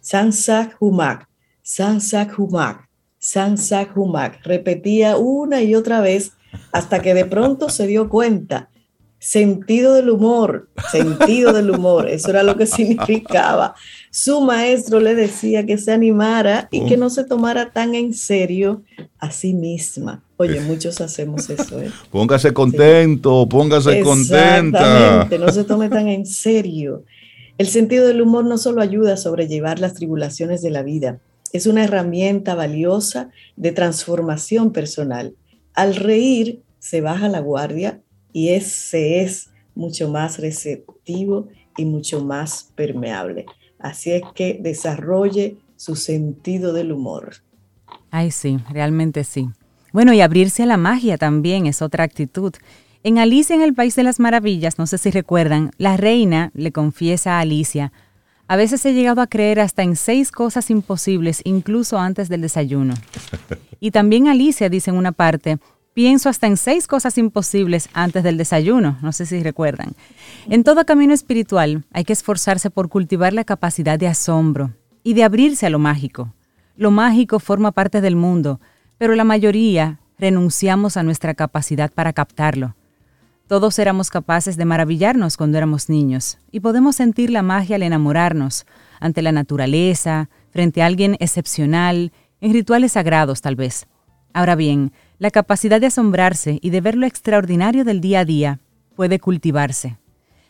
Sansak 0.02 0.78
Humak, 0.80 1.28
Sansak 1.64 2.38
Humak, 2.38 2.88
Sansak 3.18 3.98
Humak. 3.98 4.46
Repetía 4.46 5.18
una 5.18 5.64
y 5.64 5.74
otra 5.74 6.02
vez 6.02 6.34
hasta 6.72 7.02
que 7.02 7.14
de 7.14 7.26
pronto 7.26 7.70
se 7.70 7.88
dio 7.88 8.10
cuenta. 8.10 8.70
Sentido 9.18 9.96
del 9.96 10.12
humor, 10.12 10.70
sentido 10.92 11.52
del 11.52 11.72
humor, 11.72 12.08
eso 12.08 12.30
era 12.30 12.44
lo 12.44 12.56
que 12.56 12.68
significaba. 12.68 13.74
Su 14.12 14.42
maestro 14.42 15.00
le 15.00 15.16
decía 15.16 15.66
que 15.66 15.80
se 15.80 15.92
animara 15.92 16.68
y 16.70 16.86
que 16.86 16.98
no 16.98 17.10
se 17.10 17.24
tomara 17.24 17.72
tan 17.72 17.96
en 17.96 18.14
serio 18.14 18.84
a 19.18 19.32
sí 19.32 19.54
misma. 19.54 20.25
Oye, 20.38 20.60
muchos 20.62 21.00
hacemos 21.02 21.50
eso. 21.50 21.82
¿eh? 21.82 21.92
Póngase 22.12 22.54
contento, 22.54 23.48
póngase 23.48 24.02
contenta. 24.02 24.80
Exactamente, 24.80 25.40
no 25.40 25.52
se 25.52 25.64
tome 25.64 25.90
tan 25.90 26.08
en 26.08 26.26
serio. 26.26 27.04
El 27.58 27.68
sentido 27.68 28.06
del 28.08 28.22
humor 28.22 28.46
no 28.46 28.58
solo 28.58 28.82
ayuda 28.82 29.14
a 29.14 29.18
sobrellevar 29.18 29.80
las 29.80 29.94
tribulaciones 29.94 30.62
de 30.62 30.72
la 30.72 30.84
vida, 30.84 31.20
es 31.54 31.68
una 31.68 31.86
herramienta 31.86 32.54
valiosa 32.54 33.30
de 33.56 33.72
transformación 33.72 34.74
personal. 34.74 35.36
Al 35.74 35.96
reír 35.96 36.62
se 36.80 37.00
baja 37.00 37.30
la 37.30 37.40
guardia 37.40 38.02
y 38.34 38.50
ese 38.50 39.22
es 39.22 39.52
mucho 39.74 40.10
más 40.10 40.40
receptivo 40.40 41.48
y 41.78 41.86
mucho 41.86 42.24
más 42.24 42.72
permeable. 42.76 43.46
Así 43.80 44.12
es 44.12 44.24
que 44.34 44.60
desarrolle 44.62 45.56
su 45.78 45.96
sentido 45.96 46.74
del 46.74 46.92
humor. 46.92 47.36
Ay, 48.12 48.32
sí, 48.32 48.58
realmente 48.70 49.24
sí. 49.24 49.48
Bueno, 49.96 50.12
y 50.12 50.20
abrirse 50.20 50.64
a 50.64 50.66
la 50.66 50.76
magia 50.76 51.18
también 51.18 51.68
es 51.68 51.82
otra 51.82 52.04
actitud. 52.04 52.54
En 53.04 53.18
Alicia 53.18 53.56
en 53.56 53.62
el 53.62 53.74
País 53.74 53.96
de 53.96 54.04
las 54.04 54.20
Maravillas, 54.20 54.78
no 54.78 54.88
sé 54.88 54.98
si 54.98 55.10
recuerdan, 55.10 55.72
la 55.78 55.96
reina 55.96 56.52
le 56.54 56.74
confiesa 56.74 57.38
a 57.38 57.40
Alicia, 57.40 57.94
a 58.50 58.58
veces 58.58 58.86
he 58.86 58.94
llegado 58.94 59.22
a 59.22 59.28
creer 59.28 59.62
hasta 59.62 59.84
en 59.84 59.96
seis 59.96 60.34
cosas 60.34 60.70
imposibles, 60.70 61.40
incluso 61.46 61.98
antes 61.98 62.28
del 62.28 62.42
desayuno. 62.42 62.94
Y 63.80 63.92
también 63.92 64.28
Alicia 64.28 64.68
dice 64.68 64.90
en 64.90 64.98
una 64.98 65.14
parte, 65.14 65.60
pienso 65.94 66.28
hasta 66.28 66.48
en 66.48 66.58
seis 66.58 66.88
cosas 66.88 67.18
imposibles 67.18 67.88
antes 67.94 68.22
del 68.22 68.36
desayuno, 68.36 68.98
no 69.02 69.14
sé 69.14 69.26
si 69.26 69.42
recuerdan. 69.44 69.96
En 70.50 70.66
todo 70.66 70.86
camino 70.86 71.14
espiritual 71.14 71.86
hay 71.94 72.04
que 72.04 72.12
esforzarse 72.12 72.70
por 72.70 72.90
cultivar 72.90 73.32
la 73.32 73.46
capacidad 73.46 73.98
de 73.98 74.08
asombro 74.08 74.74
y 75.04 75.14
de 75.14 75.24
abrirse 75.24 75.68
a 75.68 75.70
lo 75.70 75.80
mágico. 75.80 76.34
Lo 76.76 76.92
mágico 76.92 77.40
forma 77.40 77.72
parte 77.72 78.02
del 78.02 78.18
mundo, 78.18 78.60
pero 78.98 79.16
la 79.16 79.24
mayoría 79.24 80.00
renunciamos 80.18 80.98
a 80.98 81.04
nuestra 81.04 81.34
capacidad 81.34 81.92
para 81.92 82.14
captarlo. 82.14 82.76
Todos 83.48 83.78
éramos 83.78 84.10
capaces 84.10 84.58
de 84.58 84.66
maravillarnos 84.66 85.38
cuando 85.38 85.58
éramos 85.58 85.90
niños 85.90 86.40
y 86.52 86.62
podemos 86.62 86.96
sentir 86.96 87.30
la 87.30 87.44
magia 87.44 87.76
al 87.76 87.84
enamorarnos 87.84 88.66
ante 89.00 89.22
la 89.22 89.32
naturaleza, 89.32 90.30
frente 90.50 90.82
a 90.82 90.88
alguien 90.88 91.16
excepcional, 91.20 92.12
en 92.42 92.54
rituales 92.54 92.94
sagrados 92.94 93.42
tal 93.42 93.56
vez. 93.56 93.88
Ahora 94.34 94.56
bien, 94.56 94.92
la 95.20 95.32
capacidad 95.32 95.80
de 95.80 95.88
asombrarse 95.88 96.60
y 96.62 96.70
de 96.72 96.82
ver 96.82 96.96
lo 96.96 97.06
extraordinario 97.06 97.86
del 97.86 98.02
día 98.02 98.22
a 98.22 98.26
día 98.26 98.60
puede 98.96 99.20
cultivarse. 99.20 99.98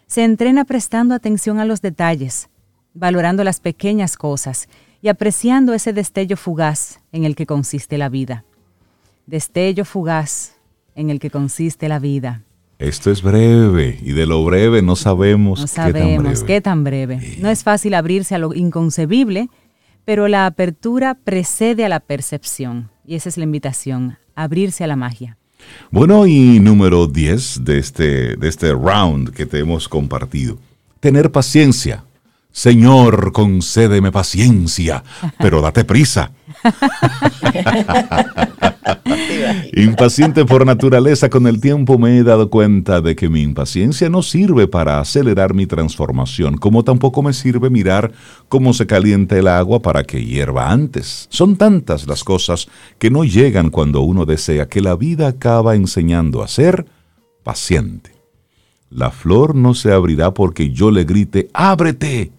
se 0.07 0.23
entrena 0.23 0.65
prestando 0.65 1.15
atención 1.15 1.59
a 1.59 1.65
los 1.65 1.81
detalles, 1.81 2.49
valorando 2.93 3.43
las 3.43 3.59
pequeñas 3.59 4.17
cosas 4.17 4.69
y 5.05 5.07
apreciando 5.07 5.75
ese 5.75 5.93
destello 5.93 6.35
fugaz 6.35 6.99
en 7.11 7.25
el 7.25 7.35
que 7.35 7.45
consiste 7.45 7.99
la 7.99 8.09
vida. 8.09 8.43
Destello 9.27 9.85
fugaz 9.85 10.55
en 10.95 11.11
el 11.11 11.19
que 11.19 11.29
consiste 11.29 11.87
la 11.87 11.99
vida. 11.99 12.41
Esto 12.79 13.11
es 13.11 13.21
breve 13.21 13.99
y 14.01 14.13
de 14.13 14.25
lo 14.25 14.43
breve 14.43 14.81
no 14.81 14.95
sabemos, 14.95 15.59
no 15.59 15.67
sabemos 15.67 16.43
qué 16.43 16.59
tan 16.59 16.83
breve. 16.83 17.37
No 17.39 17.51
es 17.51 17.63
fácil 17.63 17.93
abrirse 17.93 18.33
a 18.33 18.39
lo 18.39 18.55
inconcebible, 18.55 19.49
pero 20.05 20.27
la 20.27 20.47
apertura 20.47 21.13
precede 21.13 21.85
a 21.85 21.89
la 21.89 21.99
percepción 21.99 22.89
y 23.05 23.13
esa 23.13 23.29
es 23.29 23.37
la 23.37 23.43
invitación, 23.43 24.17
abrirse 24.33 24.83
a 24.83 24.87
la 24.87 24.95
magia. 24.95 25.37
Bueno, 25.91 26.25
y 26.25 26.59
número 26.59 27.05
10 27.05 27.63
de 27.63 27.77
este, 27.77 28.37
de 28.37 28.47
este 28.47 28.71
round 28.71 29.35
que 29.35 29.45
te 29.45 29.59
hemos 29.59 29.87
compartido, 29.87 30.57
tener 30.99 31.31
paciencia. 31.31 32.03
Señor, 32.55 33.33
concédeme 33.33 34.13
paciencia, 34.13 35.03
pero 35.39 35.59
date 35.59 35.83
prisa. 35.83 36.31
Impaciente 39.73 40.45
por 40.45 40.65
naturaleza, 40.65 41.29
con 41.29 41.47
el 41.47 41.59
tiempo 41.59 41.97
me 41.97 42.17
he 42.17 42.23
dado 42.23 42.49
cuenta 42.49 43.01
de 43.01 43.13
que 43.13 43.27
mi 43.27 43.41
impaciencia 43.41 44.09
no 44.09 44.21
sirve 44.21 44.69
para 44.69 45.01
acelerar 45.01 45.53
mi 45.53 45.67
transformación, 45.67 46.55
como 46.55 46.85
tampoco 46.85 47.21
me 47.21 47.33
sirve 47.33 47.69
mirar 47.69 48.13
cómo 48.47 48.73
se 48.73 48.87
calienta 48.87 49.37
el 49.37 49.49
agua 49.49 49.81
para 49.81 50.05
que 50.05 50.23
hierva 50.23 50.71
antes. 50.71 51.27
Son 51.29 51.57
tantas 51.57 52.07
las 52.07 52.23
cosas 52.23 52.69
que 52.99 53.11
no 53.11 53.25
llegan 53.25 53.69
cuando 53.69 53.99
uno 53.99 54.25
desea 54.25 54.69
que 54.69 54.79
la 54.79 54.95
vida 54.95 55.27
acaba 55.27 55.75
enseñando 55.75 56.41
a 56.41 56.47
ser 56.47 56.85
paciente. 57.43 58.11
La 58.89 59.11
flor 59.11 59.55
no 59.55 59.73
se 59.73 59.91
abrirá 59.91 60.33
porque 60.33 60.71
yo 60.71 60.89
le 60.89 61.03
grite, 61.03 61.49
ábrete. 61.53 62.31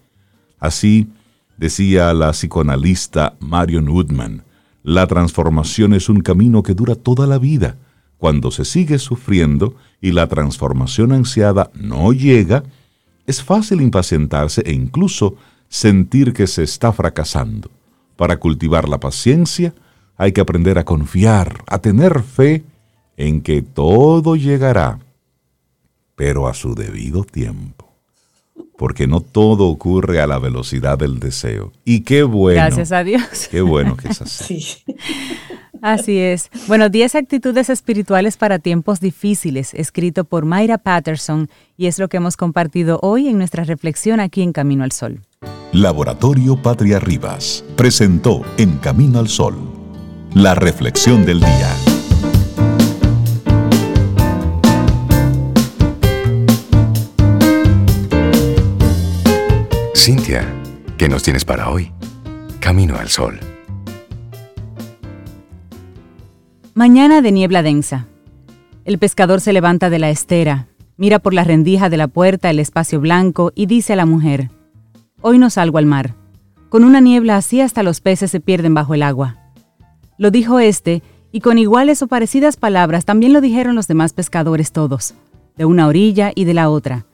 Así 0.59 1.09
decía 1.57 2.13
la 2.13 2.31
psicoanalista 2.31 3.35
Marion 3.39 3.89
Woodman. 3.89 4.43
La 4.83 5.07
transformación 5.07 5.93
es 5.93 6.09
un 6.09 6.21
camino 6.21 6.63
que 6.63 6.73
dura 6.73 6.95
toda 6.95 7.27
la 7.27 7.37
vida. 7.37 7.75
Cuando 8.17 8.51
se 8.51 8.65
sigue 8.65 8.99
sufriendo 8.99 9.75
y 10.01 10.11
la 10.11 10.27
transformación 10.27 11.11
ansiada 11.11 11.69
no 11.73 12.13
llega, 12.13 12.63
es 13.25 13.43
fácil 13.43 13.81
impacientarse 13.81 14.61
e 14.65 14.73
incluso 14.73 15.35
sentir 15.69 16.33
que 16.33 16.47
se 16.47 16.63
está 16.63 16.91
fracasando. 16.93 17.69
Para 18.15 18.37
cultivar 18.37 18.87
la 18.87 18.99
paciencia 18.99 19.75
hay 20.15 20.31
que 20.31 20.41
aprender 20.41 20.79
a 20.79 20.85
confiar, 20.85 21.63
a 21.67 21.79
tener 21.79 22.23
fe 22.23 22.63
en 23.17 23.41
que 23.41 23.61
todo 23.61 24.35
llegará, 24.35 24.99
pero 26.15 26.47
a 26.47 26.53
su 26.53 26.73
debido 26.73 27.23
tiempo 27.23 27.86
porque 28.77 29.07
no 29.07 29.21
todo 29.21 29.67
ocurre 29.67 30.21
a 30.21 30.27
la 30.27 30.39
velocidad 30.39 30.97
del 30.97 31.19
deseo. 31.19 31.73
Y 31.83 32.01
qué 32.01 32.23
bueno. 32.23 32.61
Gracias 32.61 32.91
a 32.91 33.03
Dios. 33.03 33.47
Qué 33.49 33.61
bueno 33.61 33.97
que 33.97 34.09
es 34.09 34.21
así. 34.21 34.63
Así 35.81 36.19
es. 36.19 36.49
Bueno, 36.67 36.89
10 36.89 37.15
actitudes 37.15 37.69
espirituales 37.69 38.37
para 38.37 38.59
tiempos 38.59 38.99
difíciles, 38.99 39.73
escrito 39.73 40.23
por 40.23 40.45
Mayra 40.45 40.77
Patterson, 40.77 41.49
y 41.75 41.87
es 41.87 41.99
lo 41.99 42.07
que 42.07 42.17
hemos 42.17 42.37
compartido 42.37 42.99
hoy 43.01 43.27
en 43.27 43.37
nuestra 43.37 43.63
reflexión 43.63 44.19
aquí 44.19 44.41
en 44.41 44.53
Camino 44.53 44.83
al 44.83 44.91
Sol. 44.91 45.21
Laboratorio 45.73 46.61
Patria 46.61 46.99
Rivas 46.99 47.63
presentó 47.75 48.41
En 48.57 48.77
Camino 48.77 49.19
al 49.19 49.27
Sol, 49.27 49.55
la 50.33 50.55
reflexión 50.55 51.25
del 51.25 51.39
día. 51.39 51.96
Cintia, 59.97 60.47
¿qué 60.97 61.09
nos 61.09 61.23
tienes 61.23 61.43
para 61.43 61.71
hoy? 61.71 61.91
Camino 62.59 62.97
al 62.97 63.09
sol. 63.09 63.39
Mañana 66.75 67.21
de 67.21 67.31
niebla 67.31 67.63
densa. 67.63 68.05
El 68.85 68.99
pescador 68.99 69.41
se 69.41 69.53
levanta 69.53 69.89
de 69.89 69.97
la 69.97 70.11
estera, 70.11 70.67
mira 70.97 71.17
por 71.17 71.33
la 71.33 71.43
rendija 71.43 71.89
de 71.89 71.97
la 71.97 72.07
puerta 72.07 72.51
el 72.51 72.59
espacio 72.59 73.01
blanco 73.01 73.51
y 73.55 73.65
dice 73.65 73.93
a 73.93 73.95
la 73.95 74.05
mujer, 74.05 74.51
Hoy 75.21 75.39
no 75.39 75.49
salgo 75.49 75.79
al 75.79 75.87
mar. 75.87 76.13
Con 76.69 76.83
una 76.83 77.01
niebla 77.01 77.35
así 77.35 77.59
hasta 77.59 77.81
los 77.81 77.99
peces 77.99 78.29
se 78.29 78.39
pierden 78.39 78.75
bajo 78.75 78.93
el 78.93 79.01
agua. 79.01 79.37
Lo 80.19 80.29
dijo 80.29 80.59
este, 80.59 81.01
y 81.31 81.41
con 81.41 81.57
iguales 81.57 82.03
o 82.03 82.07
parecidas 82.07 82.55
palabras 82.55 83.03
también 83.03 83.33
lo 83.33 83.41
dijeron 83.41 83.75
los 83.75 83.87
demás 83.87 84.13
pescadores 84.13 84.71
todos, 84.71 85.15
de 85.57 85.65
una 85.65 85.87
orilla 85.87 86.31
y 86.35 86.45
de 86.45 86.53
la 86.53 86.69
otra, 86.69 87.06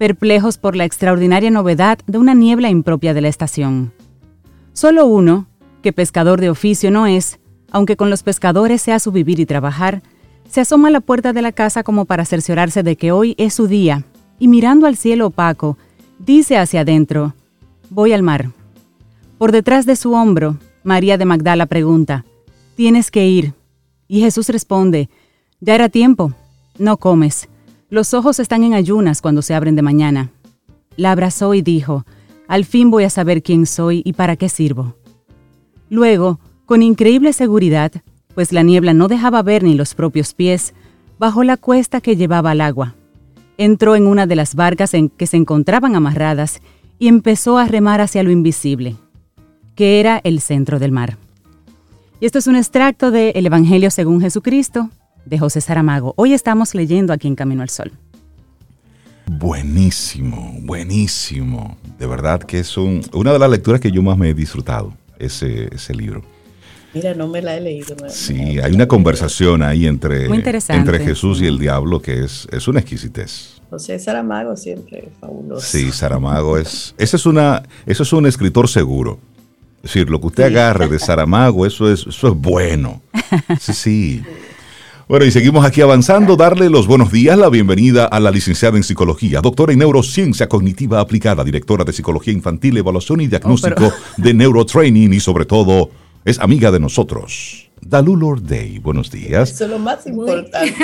perplejos 0.00 0.56
por 0.56 0.76
la 0.76 0.86
extraordinaria 0.86 1.50
novedad 1.50 1.98
de 2.06 2.16
una 2.16 2.32
niebla 2.32 2.70
impropia 2.70 3.12
de 3.12 3.20
la 3.20 3.28
estación. 3.28 3.92
Solo 4.72 5.04
uno, 5.04 5.46
que 5.82 5.92
pescador 5.92 6.40
de 6.40 6.48
oficio 6.48 6.90
no 6.90 7.06
es, 7.06 7.38
aunque 7.70 7.98
con 7.98 8.08
los 8.08 8.22
pescadores 8.22 8.80
sea 8.80 8.98
su 8.98 9.12
vivir 9.12 9.40
y 9.40 9.44
trabajar, 9.44 10.02
se 10.48 10.62
asoma 10.62 10.88
a 10.88 10.90
la 10.90 11.02
puerta 11.02 11.34
de 11.34 11.42
la 11.42 11.52
casa 11.52 11.82
como 11.82 12.06
para 12.06 12.24
cerciorarse 12.24 12.82
de 12.82 12.96
que 12.96 13.12
hoy 13.12 13.34
es 13.36 13.52
su 13.52 13.66
día, 13.66 14.06
y 14.38 14.48
mirando 14.48 14.86
al 14.86 14.96
cielo 14.96 15.26
opaco, 15.26 15.76
dice 16.18 16.56
hacia 16.56 16.80
adentro, 16.80 17.34
voy 17.90 18.14
al 18.14 18.22
mar. 18.22 18.52
Por 19.36 19.52
detrás 19.52 19.84
de 19.84 19.96
su 19.96 20.14
hombro, 20.14 20.56
María 20.82 21.18
de 21.18 21.26
Magdala 21.26 21.66
pregunta, 21.66 22.24
tienes 22.74 23.10
que 23.10 23.28
ir. 23.28 23.52
Y 24.08 24.20
Jesús 24.20 24.48
responde, 24.48 25.10
ya 25.60 25.74
era 25.74 25.90
tiempo, 25.90 26.32
no 26.78 26.96
comes. 26.96 27.49
Los 27.90 28.14
ojos 28.14 28.38
están 28.38 28.62
en 28.62 28.72
ayunas 28.72 29.20
cuando 29.20 29.42
se 29.42 29.52
abren 29.52 29.74
de 29.74 29.82
mañana. 29.82 30.30
La 30.96 31.10
abrazó 31.10 31.54
y 31.54 31.62
dijo, 31.62 32.06
al 32.46 32.64
fin 32.64 32.88
voy 32.88 33.02
a 33.02 33.10
saber 33.10 33.42
quién 33.42 33.66
soy 33.66 34.02
y 34.04 34.12
para 34.12 34.36
qué 34.36 34.48
sirvo. 34.48 34.94
Luego, 35.88 36.38
con 36.66 36.82
increíble 36.82 37.32
seguridad, 37.32 37.90
pues 38.36 38.52
la 38.52 38.62
niebla 38.62 38.94
no 38.94 39.08
dejaba 39.08 39.42
ver 39.42 39.64
ni 39.64 39.74
los 39.74 39.96
propios 39.96 40.34
pies, 40.34 40.72
bajó 41.18 41.42
la 41.42 41.56
cuesta 41.56 42.00
que 42.00 42.14
llevaba 42.14 42.52
al 42.52 42.60
agua. 42.60 42.94
Entró 43.58 43.96
en 43.96 44.06
una 44.06 44.28
de 44.28 44.36
las 44.36 44.54
barcas 44.54 44.94
en 44.94 45.08
que 45.08 45.26
se 45.26 45.36
encontraban 45.36 45.96
amarradas 45.96 46.60
y 47.00 47.08
empezó 47.08 47.58
a 47.58 47.66
remar 47.66 48.00
hacia 48.00 48.22
lo 48.22 48.30
invisible, 48.30 48.94
que 49.74 49.98
era 49.98 50.20
el 50.22 50.40
centro 50.40 50.78
del 50.78 50.92
mar. 50.92 51.18
Y 52.20 52.26
esto 52.26 52.38
es 52.38 52.46
un 52.46 52.54
extracto 52.54 53.10
del 53.10 53.44
Evangelio 53.44 53.90
según 53.90 54.20
Jesucristo, 54.20 54.90
de 55.30 55.38
José 55.38 55.60
Saramago. 55.60 56.12
Hoy 56.16 56.34
estamos 56.34 56.74
leyendo 56.74 57.12
aquí 57.12 57.28
en 57.28 57.36
Camino 57.36 57.62
al 57.62 57.70
Sol. 57.70 57.92
Buenísimo, 59.26 60.56
buenísimo. 60.62 61.78
De 61.98 62.06
verdad 62.06 62.42
que 62.42 62.58
es 62.58 62.76
una 62.76 63.32
de 63.32 63.38
las 63.38 63.48
lecturas 63.48 63.80
que 63.80 63.92
yo 63.92 64.02
más 64.02 64.18
me 64.18 64.30
he 64.30 64.34
disfrutado, 64.34 64.92
ese, 65.20 65.72
ese 65.72 65.94
libro. 65.94 66.22
Mira, 66.92 67.14
no 67.14 67.28
me 67.28 67.40
la 67.40 67.56
he 67.56 67.60
leído. 67.60 67.94
sí, 68.08 68.58
hay 68.58 68.72
una 68.72 68.88
conversación 68.88 69.62
ahí 69.62 69.86
entre, 69.86 70.26
entre 70.26 70.98
Jesús 70.98 71.40
y 71.40 71.46
el 71.46 71.60
diablo 71.60 72.02
que 72.02 72.24
es, 72.24 72.48
es 72.50 72.66
una 72.66 72.80
exquisitez. 72.80 73.62
José 73.70 74.00
Saramago 74.00 74.56
siempre 74.56 74.98
es 75.06 75.12
fabuloso. 75.20 75.64
Sí, 75.64 75.92
Saramago 75.92 76.58
es, 76.58 76.92
ese 76.98 77.14
es 77.14 77.24
una, 77.24 77.62
eso 77.86 78.02
es 78.02 78.12
un 78.12 78.26
escritor 78.26 78.68
seguro. 78.68 79.20
Es 79.76 79.94
decir, 79.94 80.10
lo 80.10 80.20
que 80.20 80.26
usted 80.26 80.44
agarre 80.44 80.88
de 80.88 80.98
Saramago, 80.98 81.64
eso 81.64 81.90
es, 81.90 82.04
eso 82.04 82.28
es 82.28 82.34
bueno. 82.34 83.00
Sí, 83.60 83.72
sí. 83.72 84.22
Bueno, 85.10 85.26
y 85.26 85.32
seguimos 85.32 85.66
aquí 85.66 85.80
avanzando. 85.80 86.36
Darle 86.36 86.70
los 86.70 86.86
buenos 86.86 87.10
días, 87.10 87.36
la 87.36 87.48
bienvenida 87.48 88.04
a 88.04 88.20
la 88.20 88.30
licenciada 88.30 88.76
en 88.76 88.84
psicología, 88.84 89.40
doctora 89.40 89.72
en 89.72 89.80
neurociencia 89.80 90.48
cognitiva 90.48 91.00
aplicada, 91.00 91.42
directora 91.42 91.82
de 91.82 91.92
psicología 91.92 92.32
infantil, 92.32 92.76
evaluación 92.76 93.20
y 93.20 93.26
diagnóstico 93.26 93.86
oh, 93.86 93.92
de 94.16 94.34
neurotraining 94.34 95.12
y 95.12 95.18
sobre 95.18 95.46
todo 95.46 95.90
es 96.24 96.38
amiga 96.38 96.70
de 96.70 96.78
nosotros. 96.78 97.72
Dalulor 97.80 98.40
Day, 98.40 98.78
buenos 98.78 99.10
días. 99.10 99.50
Eso 99.50 99.64
es 99.64 99.70
lo 99.70 99.80
más 99.80 100.06
importante. 100.06 100.76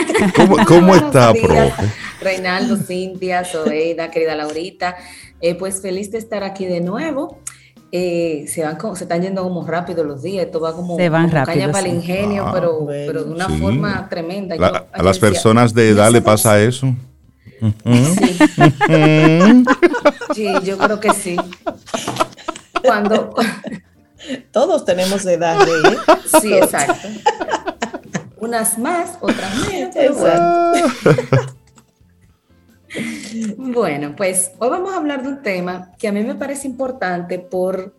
¿Cómo, 0.66 0.96
está, 0.96 1.32
profe? 1.32 1.72
Reinaldo, 2.20 2.78
Cintia, 2.78 3.44
Soeida, 3.44 4.10
querida 4.10 4.34
Laurita. 4.34 4.96
Eh, 5.40 5.54
pues 5.54 5.80
feliz 5.80 6.10
de 6.10 6.18
estar 6.18 6.42
aquí 6.42 6.64
de 6.64 6.80
nuevo. 6.80 7.38
Eh, 7.98 8.44
se 8.46 8.62
van 8.62 8.78
se 8.94 9.04
están 9.04 9.22
yendo 9.22 9.42
como 9.42 9.66
rápido 9.66 10.04
los 10.04 10.22
días, 10.22 10.44
esto 10.44 10.60
va 10.60 10.74
como, 10.74 10.98
se 10.98 11.08
van 11.08 11.30
caña 11.30 11.72
para 11.72 11.86
el 11.86 11.94
ingenio, 11.94 12.44
ah, 12.46 12.52
pero, 12.52 12.86
pero 12.86 13.24
de 13.24 13.30
una 13.32 13.48
forma 13.48 14.06
tremenda. 14.10 14.54
a 14.92 15.02
las 15.02 15.18
personas 15.18 15.72
de 15.72 15.88
edad 15.88 16.10
le 16.10 16.20
pasa 16.20 16.60
eso. 16.60 16.94
Sí. 20.34 20.46
yo 20.64 20.76
creo 20.76 21.00
que 21.00 21.14
sí. 21.14 21.36
Cuando 22.84 23.34
todos 24.52 24.84
tenemos 24.84 25.24
edad 25.24 25.64
de 25.64 25.88
¿eh? 25.88 25.96
Sí, 26.42 26.52
exacto. 26.52 27.08
Unas 28.36 28.76
más, 28.76 29.16
otras 29.22 29.54
menos. 29.70 30.18
Bueno, 30.18 30.72
pues 34.16 34.52
hoy 34.58 34.68
vamos 34.70 34.92
a 34.92 34.96
hablar 34.96 35.22
de 35.22 35.28
un 35.28 35.42
tema 35.42 35.92
que 35.98 36.08
a 36.08 36.12
mí 36.12 36.22
me 36.22 36.34
parece 36.34 36.66
importante 36.68 37.38
por, 37.38 37.96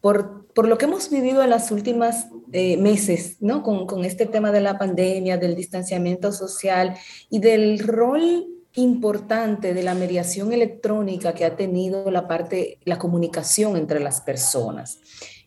por, 0.00 0.46
por 0.54 0.68
lo 0.68 0.78
que 0.78 0.84
hemos 0.84 1.10
vivido 1.10 1.42
en 1.42 1.50
las 1.50 1.70
últimas 1.70 2.28
eh, 2.52 2.76
meses, 2.76 3.36
¿no? 3.40 3.62
Con, 3.62 3.86
con, 3.86 4.04
este 4.04 4.26
tema 4.26 4.52
de 4.52 4.60
la 4.60 4.78
pandemia, 4.78 5.36
del 5.36 5.56
distanciamiento 5.56 6.32
social 6.32 6.96
y 7.30 7.40
del 7.40 7.78
rol 7.80 8.46
importante 8.76 9.72
de 9.72 9.82
la 9.82 9.94
mediación 9.94 10.52
electrónica 10.52 11.32
que 11.32 11.44
ha 11.44 11.56
tenido 11.56 12.10
la 12.10 12.26
parte, 12.26 12.78
la 12.84 12.98
comunicación 12.98 13.76
entre 13.76 14.00
las 14.00 14.20
personas. 14.20 14.98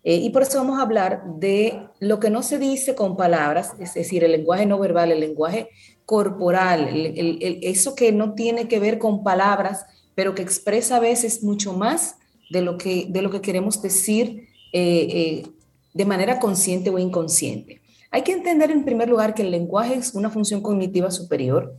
Eh, 0.04 0.16
y 0.16 0.30
por 0.30 0.44
eso 0.44 0.60
vamos 0.60 0.80
a 0.80 0.84
hablar 0.84 1.24
de 1.36 1.90
lo 2.00 2.20
que 2.20 2.30
no 2.30 2.42
se 2.42 2.58
dice 2.58 2.96
con 2.96 3.18
palabras, 3.18 3.74
es 3.80 3.94
decir, 3.94 4.24
el 4.24 4.32
lenguaje 4.32 4.66
no 4.66 4.80
verbal, 4.80 5.12
el 5.12 5.20
lenguaje 5.20 5.70
corporal, 6.08 6.90
eso 6.94 7.94
que 7.94 8.14
no 8.14 8.34
tiene 8.34 8.70
que 8.70 8.80
ver 8.80 8.98
con 8.98 9.26
palabras, 9.26 9.86
pero 10.16 10.34
que 10.34 10.42
expresa 10.42 10.96
a 10.96 11.00
veces 11.02 11.44
mucho 11.44 11.74
más 11.74 12.16
de 12.50 12.62
lo 12.62 12.78
que, 12.78 13.08
de 13.10 13.22
lo 13.22 13.30
que 13.30 13.42
queremos 13.42 13.82
decir 13.82 14.48
eh, 14.72 15.08
eh, 15.12 15.48
de 15.94 16.06
manera 16.06 16.40
consciente 16.40 16.90
o 16.90 16.98
inconsciente. 16.98 17.82
Hay 18.10 18.22
que 18.22 18.32
entender 18.32 18.72
en 18.72 18.86
primer 18.86 19.10
lugar 19.10 19.34
que 19.34 19.42
el 19.42 19.52
lenguaje 19.52 19.96
es 19.96 20.14
una 20.14 20.30
función 20.30 20.62
cognitiva 20.62 21.12
superior 21.12 21.78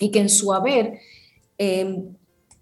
y 0.00 0.10
que 0.10 0.18
en 0.18 0.30
su 0.30 0.52
haber 0.52 0.98
em, 1.56 2.08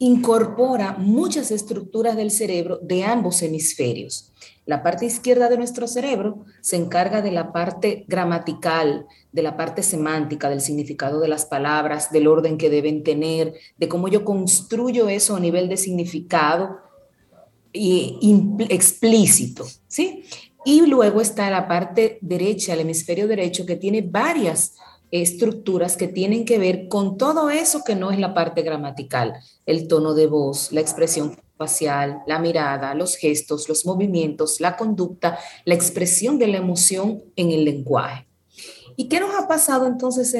incorpora 0.02 0.96
muchas 0.98 1.52
estructuras 1.52 2.16
del 2.16 2.32
cerebro 2.32 2.80
de 2.82 3.04
ambos 3.04 3.40
hemisferios. 3.40 4.32
La 4.66 4.82
parte 4.82 5.06
izquierda 5.06 5.48
de 5.48 5.56
nuestro 5.56 5.86
cerebro 5.86 6.44
se 6.60 6.74
encarga 6.74 7.22
de 7.22 7.30
la 7.30 7.52
parte 7.52 8.04
gramatical, 8.08 9.06
de 9.30 9.42
la 9.42 9.56
parte 9.56 9.84
semántica, 9.84 10.50
del 10.50 10.60
significado 10.60 11.20
de 11.20 11.28
las 11.28 11.46
palabras, 11.46 12.10
del 12.10 12.26
orden 12.26 12.58
que 12.58 12.68
deben 12.68 13.04
tener, 13.04 13.54
de 13.78 13.88
cómo 13.88 14.08
yo 14.08 14.24
construyo 14.24 15.08
eso 15.08 15.36
a 15.36 15.40
nivel 15.40 15.68
de 15.68 15.76
significado 15.76 16.78
y 17.72 18.18
explícito, 18.70 19.68
¿sí? 19.86 20.24
Y 20.64 20.84
luego 20.86 21.20
está 21.20 21.48
la 21.48 21.68
parte 21.68 22.18
derecha, 22.22 22.72
el 22.72 22.80
hemisferio 22.80 23.28
derecho, 23.28 23.64
que 23.64 23.76
tiene 23.76 24.02
varias 24.02 24.74
estructuras 25.12 25.96
que 25.96 26.08
tienen 26.08 26.44
que 26.44 26.58
ver 26.58 26.88
con 26.88 27.16
todo 27.16 27.50
eso 27.50 27.84
que 27.84 27.94
no 27.94 28.10
es 28.10 28.18
la 28.18 28.34
parte 28.34 28.62
gramatical, 28.62 29.34
el 29.66 29.86
tono 29.86 30.14
de 30.14 30.26
voz, 30.26 30.72
la 30.72 30.80
expresión 30.80 31.36
facial, 31.56 32.22
la 32.26 32.40
mirada, 32.40 32.94
los 32.94 33.14
gestos, 33.16 33.68
los 33.68 33.86
movimientos, 33.86 34.60
la 34.60 34.76
conducta, 34.76 35.38
la 35.64 35.74
expresión 35.74 36.38
de 36.38 36.48
la 36.48 36.58
emoción 36.58 37.22
en 37.36 37.52
el 37.52 37.64
lenguaje. 37.64 38.26
¿Y 38.96 39.08
qué 39.08 39.20
nos 39.20 39.34
ha 39.34 39.46
pasado 39.46 39.86
entonces, 39.86 40.34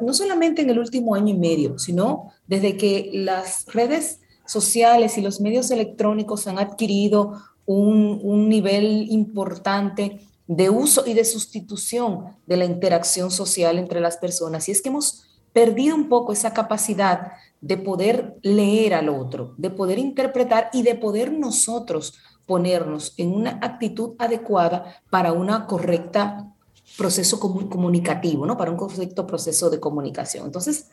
no 0.00 0.14
solamente 0.14 0.62
en 0.62 0.70
el 0.70 0.78
último 0.78 1.14
año 1.14 1.34
y 1.34 1.38
medio, 1.38 1.78
sino 1.78 2.30
desde 2.46 2.76
que 2.76 3.10
las 3.12 3.66
redes 3.66 4.20
sociales 4.46 5.18
y 5.18 5.22
los 5.22 5.40
medios 5.40 5.70
electrónicos 5.70 6.46
han 6.46 6.58
adquirido 6.58 7.34
un, 7.66 8.48
nivel 8.48 9.06
importante 9.10 10.20
de 10.46 10.70
uso 10.70 11.04
y 11.06 11.14
de 11.14 11.24
sustitución 11.24 12.36
de 12.46 12.56
la 12.56 12.64
interacción 12.64 13.30
social 13.30 13.78
entre 13.78 14.00
las 14.00 14.16
personas. 14.18 14.68
Y 14.68 14.72
es 14.72 14.82
que 14.82 14.90
hemos 14.90 15.26
perdido 15.52 15.94
un 15.94 16.08
poco 16.08 16.32
esa 16.32 16.52
capacidad 16.52 17.32
de 17.60 17.76
poder 17.76 18.36
leer 18.42 18.94
al 18.94 19.08
otro, 19.08 19.54
de 19.56 19.70
poder 19.70 19.98
interpretar 19.98 20.68
y 20.72 20.82
de 20.82 20.96
poder 20.96 21.32
nosotros 21.32 22.14
ponernos 22.46 23.14
en 23.16 23.32
una 23.32 23.58
actitud 23.62 24.14
adecuada 24.18 25.00
para 25.08 25.32
una 25.32 25.66
correcta 25.66 26.50
proceso 26.98 27.40
comunicativo, 27.40 28.44
¿no? 28.44 28.56
Para 28.56 28.70
un 28.70 28.76
correcto 28.76 29.26
proceso 29.26 29.70
de 29.70 29.80
comunicación. 29.80 30.44
Entonces, 30.44 30.90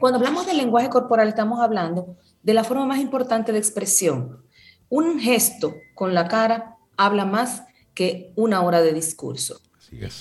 cuando 0.00 0.18
hablamos 0.18 0.46
del 0.46 0.56
lenguaje 0.56 0.90
corporal, 0.90 1.28
estamos 1.28 1.60
hablando 1.60 2.16
de 2.42 2.54
la 2.54 2.64
forma 2.64 2.86
más 2.86 2.98
importante 2.98 3.52
de 3.52 3.58
expresión. 3.58 4.42
Un 4.88 5.20
gesto 5.20 5.74
con 5.94 6.12
la 6.12 6.26
cara 6.26 6.76
habla 6.96 7.24
más 7.24 7.62
que 7.94 8.32
una 8.36 8.62
hora 8.62 8.82
de 8.82 8.92
discurso. 8.92 9.60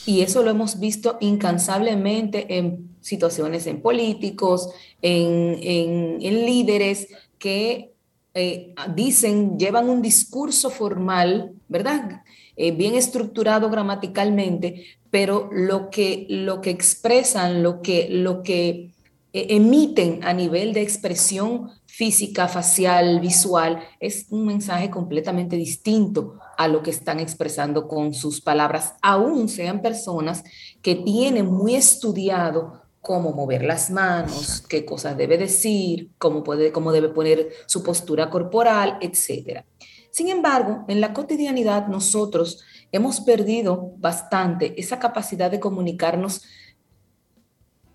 Y 0.05 0.21
eso 0.21 0.43
lo 0.43 0.51
hemos 0.51 0.79
visto 0.79 1.17
incansablemente 1.21 2.57
en 2.57 2.89
situaciones 2.99 3.67
en 3.67 3.81
políticos, 3.81 4.69
en, 5.01 6.19
líderes 6.19 7.07
que 7.39 7.93
eh, 8.33 8.73
dicen, 8.95 9.57
llevan 9.57 9.89
un 9.89 10.01
discurso 10.01 10.69
formal, 10.69 11.53
¿verdad? 11.69 12.21
Eh, 12.57 12.71
bien 12.71 12.95
estructurado 12.95 13.69
gramaticalmente, 13.69 14.85
pero 15.09 15.49
lo 15.51 15.89
que, 15.89 16.25
lo 16.29 16.61
que 16.61 16.69
expresan, 16.69 17.63
lo 17.63 17.81
que, 17.81 18.07
lo 18.09 18.43
que 18.43 18.91
eh, 19.33 19.47
emiten 19.49 20.23
a 20.23 20.33
nivel 20.33 20.73
de 20.73 20.81
expresión 20.81 21.69
física, 21.85 22.47
facial, 22.47 23.19
visual, 23.19 23.79
es 23.99 24.27
un 24.29 24.45
mensaje 24.45 24.89
completamente 24.89 25.55
distinto 25.55 26.39
a 26.63 26.67
lo 26.67 26.83
que 26.83 26.91
están 26.91 27.19
expresando 27.19 27.87
con 27.87 28.13
sus 28.13 28.39
palabras, 28.39 28.93
aún 29.01 29.49
sean 29.49 29.81
personas 29.81 30.43
que 30.83 30.93
tienen 30.93 31.51
muy 31.51 31.73
estudiado 31.73 32.83
cómo 33.01 33.31
mover 33.31 33.63
las 33.63 33.89
manos, 33.89 34.63
qué 34.69 34.85
cosas 34.85 35.17
debe 35.17 35.39
decir, 35.39 36.11
cómo, 36.19 36.43
puede, 36.43 36.71
cómo 36.71 36.91
debe 36.91 37.09
poner 37.09 37.49
su 37.65 37.81
postura 37.81 38.29
corporal, 38.29 38.99
etc. 39.01 39.63
Sin 40.11 40.29
embargo, 40.29 40.85
en 40.87 41.01
la 41.01 41.13
cotidianidad 41.13 41.87
nosotros 41.87 42.63
hemos 42.91 43.21
perdido 43.21 43.93
bastante 43.97 44.79
esa 44.79 44.99
capacidad 44.99 45.49
de 45.49 45.59
comunicarnos 45.59 46.43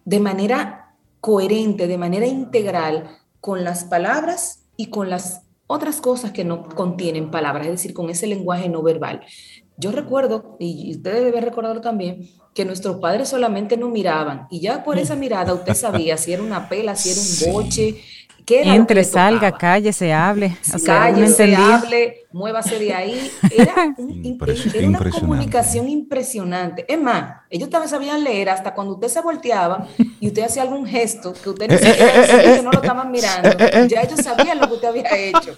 de 0.04 0.18
manera 0.18 0.96
coherente, 1.20 1.86
de 1.86 1.98
manera 1.98 2.26
integral 2.26 3.16
con 3.40 3.62
las 3.62 3.84
palabras 3.84 4.64
y 4.76 4.90
con 4.90 5.08
las 5.08 5.45
otras 5.66 6.00
cosas 6.00 6.32
que 6.32 6.44
no 6.44 6.62
contienen 6.62 7.30
palabras, 7.30 7.66
es 7.66 7.72
decir, 7.72 7.94
con 7.94 8.10
ese 8.10 8.26
lenguaje 8.26 8.68
no 8.68 8.82
verbal. 8.82 9.22
Yo 9.76 9.92
recuerdo, 9.92 10.56
y 10.58 10.94
ustedes 10.96 11.24
deben 11.24 11.44
recordarlo 11.44 11.80
también, 11.80 12.28
que 12.54 12.64
nuestros 12.64 12.96
padres 12.96 13.28
solamente 13.28 13.76
nos 13.76 13.90
miraban 13.90 14.46
y 14.50 14.60
ya 14.60 14.82
por 14.82 14.98
esa 14.98 15.14
mirada 15.14 15.52
usted 15.52 15.74
sabía 15.74 16.16
si 16.16 16.32
era 16.32 16.42
una 16.42 16.70
pela, 16.70 16.96
si 16.96 17.10
era 17.10 17.20
un 17.20 17.52
boche, 17.52 18.00
entre, 18.48 19.02
salga, 19.04 19.50
calle, 19.52 19.92
se 19.92 20.12
hable. 20.12 20.56
calle, 20.84 21.28
se 21.28 21.54
hable, 21.56 22.26
muévase 22.32 22.78
de 22.78 22.94
ahí. 22.94 23.30
Era, 23.50 23.94
una 24.86 25.10
comunicación 25.10 25.88
impresionante. 25.88 26.84
Es 26.88 27.00
más, 27.00 27.40
ellos 27.50 27.68
también 27.68 27.90
sabían 27.90 28.22
leer 28.22 28.50
hasta 28.50 28.72
cuando 28.72 28.94
usted 28.94 29.08
se 29.08 29.20
volteaba 29.20 29.88
y 30.20 30.28
usted 30.28 30.44
hacía 30.44 30.62
algún 30.62 30.86
gesto 30.86 31.32
que 31.32 31.50
usted 31.50 31.70
eh, 31.72 31.78
eh, 31.82 32.56
eh, 32.58 32.60
no 32.62 32.70
lo 32.70 32.80
estaban 32.80 33.10
mirando. 33.10 33.50
Ya 33.88 34.02
ellos 34.02 34.20
sabían 34.22 34.60
lo 34.60 34.68
que 34.68 34.74
usted 34.74 34.88
había 34.88 35.16
hecho. 35.16 35.56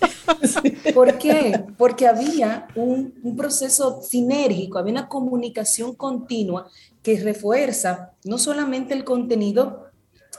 ¿Por 0.94 1.18
qué? 1.18 1.64
Porque 1.76 2.06
había 2.06 2.68
un, 2.74 3.14
un 3.22 3.36
proceso 3.36 4.00
sinérgico, 4.02 4.78
había 4.78 4.92
una 4.92 5.08
comunicación 5.08 5.94
continua 5.94 6.68
que 7.02 7.20
refuerza 7.20 8.12
no 8.24 8.38
solamente 8.38 8.94
el 8.94 9.04
contenido 9.04 9.88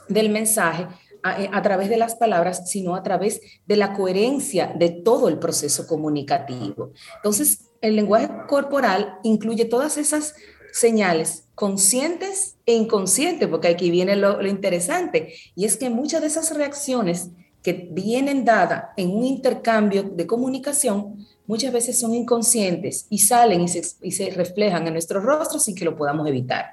del 0.08 0.30
mensaje, 0.30 0.88
eh, 1.24 1.50
a, 1.52 1.62
través 1.62 1.90
de 1.90 1.98
las 1.98 2.16
palabras, 2.16 2.70
sino 2.70 2.96
a 2.96 3.04
través 3.04 3.42
de 3.66 3.76
la 3.76 3.94
coherencia 3.94 4.74
de 4.78 4.90
todo 4.90 5.28
el 5.28 5.38
proceso 5.38 5.86
comunicativo. 5.86 6.92
Entonces, 7.18 7.66
el 7.82 7.96
lenguaje 7.96 8.30
corporal 8.48 9.20
incluye 9.24 9.66
todas 9.66 9.98
esas 9.98 10.36
señales 10.72 11.46
conscientes 11.56 12.56
e 12.66 12.74
inconscientes, 12.74 13.50
porque 13.50 13.68
aquí 13.68 13.92
viene 13.92 14.16
lo, 14.16 14.46
interesante, 14.46 15.34
y 15.56 15.66
es 15.66 15.76
que 15.76 15.90
muchas 15.90 16.22
de 16.22 16.28
esas 16.28 16.56
reacciones 16.56 17.32
que 17.62 17.90
vienen 17.92 18.46
dadas 18.46 18.86
en 18.96 19.10
un 19.10 19.26
intercambio 19.26 20.04
de 20.04 20.26
comunicación, 20.26 21.28
muchas 21.46 21.74
veces 21.74 22.00
son 22.00 22.14
inconscientes 22.14 23.08
y 23.10 23.20
salen 23.20 23.62
y 23.62 23.68
se, 23.68 23.82
y 24.02 24.12
se 24.12 24.30
reflejan 24.30 24.88
en 24.88 24.94
nuestros 24.94 25.24
rostros 25.24 25.64
sin 25.64 25.76
que 25.76 25.84
lo 25.84 25.98
podamos 25.98 26.26
evitar. 26.28 26.68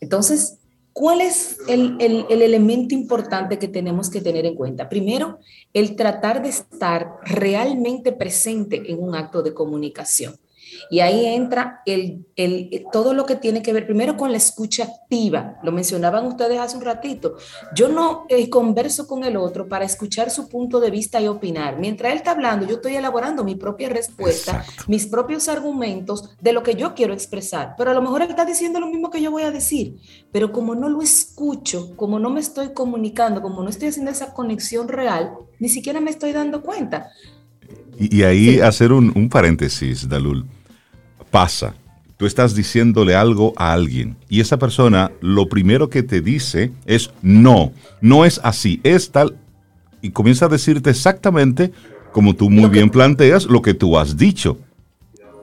Entonces, 0.00 0.58
¿Cuál 0.98 1.20
es 1.20 1.58
el, 1.68 2.26
elemento 2.28 2.92
importante 2.92 3.56
que 3.56 3.68
tenemos 3.68 4.10
que 4.10 4.20
tener 4.20 4.44
en 4.46 4.56
cuenta? 4.56 4.88
Primero, 4.88 5.38
el 5.72 5.94
tratar 5.94 6.42
de 6.42 6.48
estar 6.48 7.20
realmente 7.22 8.10
presente 8.10 8.82
en 8.90 9.00
un 9.00 9.14
acto 9.14 9.40
de 9.44 9.54
comunicación. 9.54 10.34
Y 10.90 11.00
ahí 11.00 11.26
entra 11.26 11.82
el, 11.86 12.26
el, 12.36 12.86
todo 12.92 13.14
lo 13.14 13.26
que 13.26 13.36
tiene 13.36 13.62
que 13.62 13.72
ver 13.72 13.86
primero 13.86 14.16
con 14.16 14.30
la 14.30 14.38
escucha 14.38 14.84
activa. 14.84 15.58
Lo 15.62 15.72
mencionaban 15.72 16.26
ustedes 16.26 16.58
hace 16.58 16.76
un 16.76 16.84
ratito. 16.84 17.36
Yo 17.74 17.88
no 17.88 18.26
eh, 18.28 18.48
converso 18.48 19.06
con 19.06 19.24
el 19.24 19.36
otro 19.36 19.68
para 19.68 19.84
escuchar 19.84 20.30
su 20.30 20.48
punto 20.48 20.80
de 20.80 20.90
vista 20.90 21.20
y 21.20 21.28
opinar. 21.28 21.78
Mientras 21.78 22.12
él 22.12 22.18
está 22.18 22.32
hablando, 22.32 22.66
yo 22.66 22.76
estoy 22.76 22.96
elaborando 22.96 23.44
mi 23.44 23.54
propia 23.54 23.88
respuesta, 23.88 24.64
mis 24.86 25.06
propios 25.06 25.48
argumentos 25.48 26.36
de 26.40 26.52
lo 26.52 26.62
que 26.62 26.74
yo 26.74 26.94
quiero 26.94 27.12
expresar. 27.12 27.74
Pero 27.76 27.90
a 27.90 27.94
lo 27.94 28.02
mejor 28.02 28.22
él 28.22 28.30
está 28.30 28.44
diciendo 28.44 28.80
lo 28.80 28.86
mismo 28.86 29.10
que 29.10 29.20
yo 29.20 29.30
voy 29.30 29.42
a 29.42 29.50
decir. 29.50 29.96
Pero 30.32 30.52
como 30.52 30.74
no 30.74 30.88
lo 30.88 31.02
escucho, 31.02 31.96
como 31.96 32.18
no 32.18 32.30
me 32.30 32.40
estoy 32.40 32.72
comunicando, 32.72 33.42
como 33.42 33.62
no 33.62 33.70
estoy 33.70 33.88
haciendo 33.88 34.10
esa 34.10 34.32
conexión 34.32 34.88
real, 34.88 35.32
ni 35.58 35.68
siquiera 35.68 36.00
me 36.00 36.10
estoy 36.10 36.32
dando 36.32 36.62
cuenta. 36.62 37.10
Y, 37.98 38.22
ahí 38.22 38.60
hacer 38.60 38.92
un, 38.92 39.12
un 39.16 39.28
paréntesis, 39.28 40.08
Dalul 40.08 40.46
pasa. 41.30 41.74
Tú 42.16 42.26
estás 42.26 42.54
diciéndole 42.54 43.14
algo 43.14 43.52
a 43.56 43.72
alguien 43.72 44.16
y 44.28 44.40
esa 44.40 44.58
persona 44.58 45.12
lo 45.20 45.48
primero 45.48 45.88
que 45.88 46.02
te 46.02 46.20
dice 46.20 46.72
es 46.84 47.10
no, 47.22 47.72
no 48.00 48.24
es 48.24 48.40
así, 48.42 48.80
es 48.82 49.12
tal 49.12 49.36
y 50.02 50.10
comienza 50.10 50.46
a 50.46 50.48
decirte 50.48 50.90
exactamente 50.90 51.72
como 52.12 52.34
tú 52.34 52.50
muy 52.50 52.68
bien 52.68 52.90
planteas 52.90 53.44
lo 53.44 53.62
que 53.62 53.74
tú 53.74 53.96
has 53.96 54.16
dicho 54.16 54.58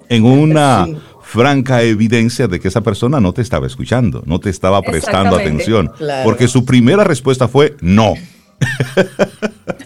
en 0.09 0.25
una 0.25 0.87
franca 1.21 1.81
evidencia 1.81 2.47
de 2.47 2.59
que 2.59 2.67
esa 2.67 2.81
persona 2.81 3.19
no 3.19 3.33
te 3.33 3.41
estaba 3.41 3.67
escuchando, 3.67 4.23
no 4.25 4.39
te 4.39 4.49
estaba 4.49 4.81
prestando 4.81 5.35
atención. 5.35 5.91
Porque 6.23 6.47
su 6.47 6.65
primera 6.65 7.03
respuesta 7.03 7.47
fue 7.47 7.75
no. 7.81 8.13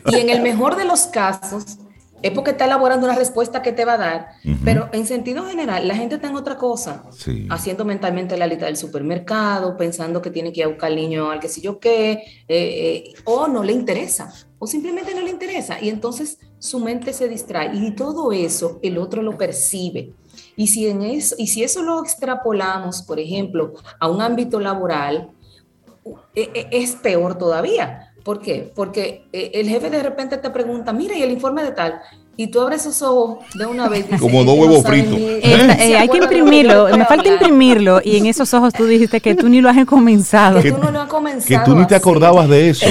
Y 0.05 0.15
en 0.15 0.29
el 0.29 0.41
mejor 0.41 0.75
de 0.75 0.85
los 0.85 1.01
casos, 1.07 1.77
es 2.21 2.31
porque 2.31 2.51
está 2.51 2.65
elaborando 2.65 3.05
una 3.05 3.15
respuesta 3.15 3.61
que 3.61 3.71
te 3.71 3.85
va 3.85 3.93
a 3.93 3.97
dar, 3.97 4.27
pero 4.63 4.89
en 4.91 5.05
sentido 5.05 5.45
general, 5.45 5.87
la 5.87 5.95
gente 5.95 6.15
está 6.15 6.29
en 6.29 6.35
otra 6.35 6.57
cosa, 6.57 7.03
haciendo 7.49 7.85
mentalmente 7.85 8.37
la 8.37 8.47
lista 8.47 8.65
del 8.65 8.77
supermercado, 8.77 9.77
pensando 9.77 10.21
que 10.21 10.31
tiene 10.31 10.51
que 10.51 10.61
ir 10.61 10.65
a 10.65 10.69
buscar 10.69 10.89
al 10.89 10.95
niño 10.95 11.29
al 11.31 11.39
que 11.39 11.49
sé 11.49 11.61
yo 11.61 11.79
qué, 11.79 12.11
eh, 12.11 12.23
eh, 12.47 13.13
o 13.25 13.47
no 13.47 13.63
le 13.63 13.73
interesa, 13.73 14.33
o 14.57 14.67
simplemente 14.67 15.13
no 15.13 15.21
le 15.21 15.29
interesa, 15.29 15.81
y 15.81 15.89
entonces 15.89 16.39
su 16.59 16.79
mente 16.79 17.13
se 17.13 17.29
distrae, 17.29 17.75
y 17.75 17.91
todo 17.91 18.31
eso 18.31 18.79
el 18.81 18.97
otro 18.97 19.21
lo 19.21 19.37
percibe. 19.37 20.13
Y 20.55 20.67
si, 20.67 20.87
en 20.87 21.01
eso, 21.03 21.35
y 21.37 21.47
si 21.47 21.63
eso 21.63 21.81
lo 21.81 22.01
extrapolamos, 22.01 23.01
por 23.01 23.19
ejemplo, 23.19 23.73
a 23.99 24.09
un 24.09 24.21
ámbito 24.21 24.59
laboral, 24.59 25.31
e, 26.35 26.49
e, 26.53 26.67
es 26.71 26.95
peor 26.95 27.37
todavía, 27.37 28.08
¿Por 28.29 28.41
qué? 28.41 28.71
Porque 28.75 29.23
eh, 29.33 29.49
el 29.55 29.67
jefe 29.67 29.89
de 29.89 30.03
repente 30.03 30.37
te 30.37 30.51
pregunta, 30.51 30.93
mira, 30.93 31.17
y 31.17 31.23
el 31.23 31.31
informe 31.31 31.63
de 31.63 31.71
tal, 31.71 31.99
y 32.37 32.45
tú 32.45 32.61
abres 32.61 32.81
esos 32.81 33.01
ojos 33.01 33.39
de 33.55 33.65
una 33.65 33.89
vez. 33.89 34.05
Como 34.19 34.43
dos 34.43 34.55
huevos 34.55 34.83
fritos. 34.83 35.17
Eh, 35.19 35.97
hay 35.97 36.07
que 36.07 36.19
imprimirlo, 36.19 36.95
me 36.95 37.05
falta 37.05 37.27
imprimirlo, 37.27 38.01
y 38.03 38.17
en 38.17 38.27
esos 38.27 38.53
ojos 38.53 38.71
tú 38.71 38.85
dijiste 38.85 39.19
que 39.19 39.33
tú 39.33 39.49
ni 39.49 39.61
lo 39.61 39.69
has 39.69 39.83
comenzado. 39.85 40.61
Que 40.61 40.71
tú 40.71 40.77
no 40.77 40.91
lo 40.91 41.01
has 41.01 41.09
comenzado. 41.09 41.47
Que 41.47 41.71
tú 41.71 41.75
ni 41.75 41.87
te 41.87 41.95
acordabas 41.95 42.47
de 42.47 42.69
eso. 42.69 42.85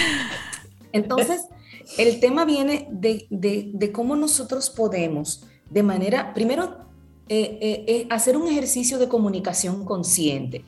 Entonces, 0.92 1.42
el 1.98 2.20
tema 2.20 2.46
viene 2.46 2.88
de, 2.90 3.90
cómo 3.92 4.16
nosotros 4.16 4.70
podemos, 4.70 5.44
de 5.68 5.82
manera, 5.82 6.32
primero, 6.32 6.78
eh, 7.28 8.06
hacer 8.08 8.38
un 8.38 8.48
ejercicio 8.48 8.98
de 8.98 9.08
comunicación 9.08 9.84
consciente. 9.84 10.64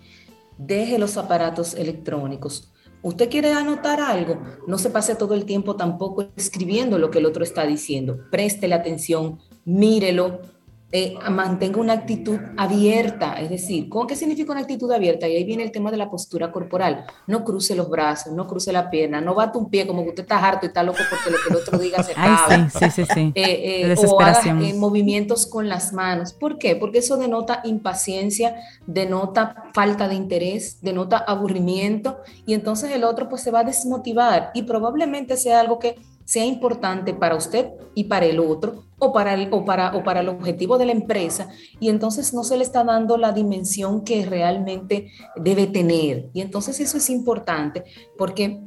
Deje 0.58 0.98
los 0.98 1.16
aparatos 1.16 1.72
electrónicos 1.72 2.74
Usted 3.02 3.30
quiere 3.30 3.52
anotar 3.52 4.00
algo, 4.00 4.40
no 4.66 4.78
se 4.78 4.90
pase 4.90 5.14
todo 5.14 5.34
el 5.34 5.44
tiempo 5.44 5.76
tampoco 5.76 6.28
escribiendo 6.36 6.98
lo 6.98 7.10
que 7.10 7.18
el 7.18 7.26
otro 7.26 7.44
está 7.44 7.66
diciendo. 7.66 8.18
Préstele 8.30 8.74
atención, 8.74 9.38
mírelo, 9.64 10.40
eh, 10.92 11.14
mantenga 11.30 11.80
una 11.80 11.94
actitud 11.94 12.38
abierta, 12.56 13.40
es 13.40 13.50
decir, 13.50 13.88
¿cómo, 13.88 14.06
¿qué 14.06 14.14
significa 14.14 14.52
una 14.52 14.60
actitud 14.60 14.90
abierta? 14.92 15.26
Y 15.26 15.34
ahí 15.34 15.42
viene 15.42 15.64
el 15.64 15.72
tema 15.72 15.90
de 15.90 15.96
la 15.96 16.08
postura 16.08 16.52
corporal. 16.52 17.04
No 17.26 17.44
cruce 17.44 17.74
los 17.74 17.90
brazos, 17.90 18.32
no 18.32 18.46
cruce 18.46 18.72
la 18.72 18.88
pierna, 18.88 19.20
no 19.20 19.34
bate 19.34 19.58
un 19.58 19.68
pie 19.68 19.84
como 19.84 20.04
que 20.04 20.10
usted 20.10 20.22
está 20.22 20.38
harto 20.38 20.64
y 20.64 20.68
está 20.68 20.84
loco 20.84 21.00
porque 21.10 21.30
lo 21.30 21.38
que 21.42 21.50
el 21.50 21.56
otro 21.56 21.78
diga 21.78 22.02
se 22.04 22.12
acaba. 22.16 22.70
sí, 22.70 22.90
sí, 22.90 23.04
sí, 23.12 23.32
eh, 23.34 23.82
eh, 23.90 24.06
o 24.06 24.20
haga 24.20 24.54
movimientos 24.76 25.46
con 25.46 25.68
las 25.68 25.92
manos. 25.92 26.32
¿Por 26.32 26.56
qué? 26.56 26.76
Porque 26.76 26.98
eso 26.98 27.16
denota 27.16 27.62
impaciencia, 27.64 28.54
denota 28.86 29.64
falta 29.74 30.06
de 30.06 30.14
interés, 30.14 30.78
denota 30.82 31.18
aburrimiento 31.18 32.18
y 32.46 32.54
entonces 32.54 32.92
el 32.92 33.02
otro 33.02 33.28
pues 33.28 33.42
se 33.42 33.50
va 33.50 33.60
a 33.60 33.64
desmotivar 33.64 34.52
y 34.54 34.62
probablemente 34.62 35.36
sea 35.36 35.58
algo 35.58 35.80
que 35.80 35.96
sea 36.26 36.44
importante 36.44 37.14
para 37.14 37.36
usted 37.36 37.70
y 37.94 38.04
para 38.04 38.26
el 38.26 38.40
otro 38.40 38.84
o 38.98 39.12
para 39.12 39.32
el, 39.32 39.48
o 39.52 39.64
para, 39.64 39.96
o 39.96 40.02
para 40.04 40.20
el 40.20 40.28
objetivo 40.28 40.76
de 40.76 40.86
la 40.86 40.92
empresa 40.92 41.48
y 41.80 41.88
entonces 41.88 42.34
no 42.34 42.44
se 42.44 42.58
le 42.58 42.64
está 42.64 42.84
dando 42.84 43.16
la 43.16 43.32
dimensión 43.32 44.02
que 44.04 44.26
realmente 44.26 45.10
debe 45.36 45.66
tener. 45.66 46.28
Y 46.34 46.40
entonces 46.42 46.80
eso 46.80 46.98
es 46.98 47.08
importante 47.08 47.84
porque 48.18 48.60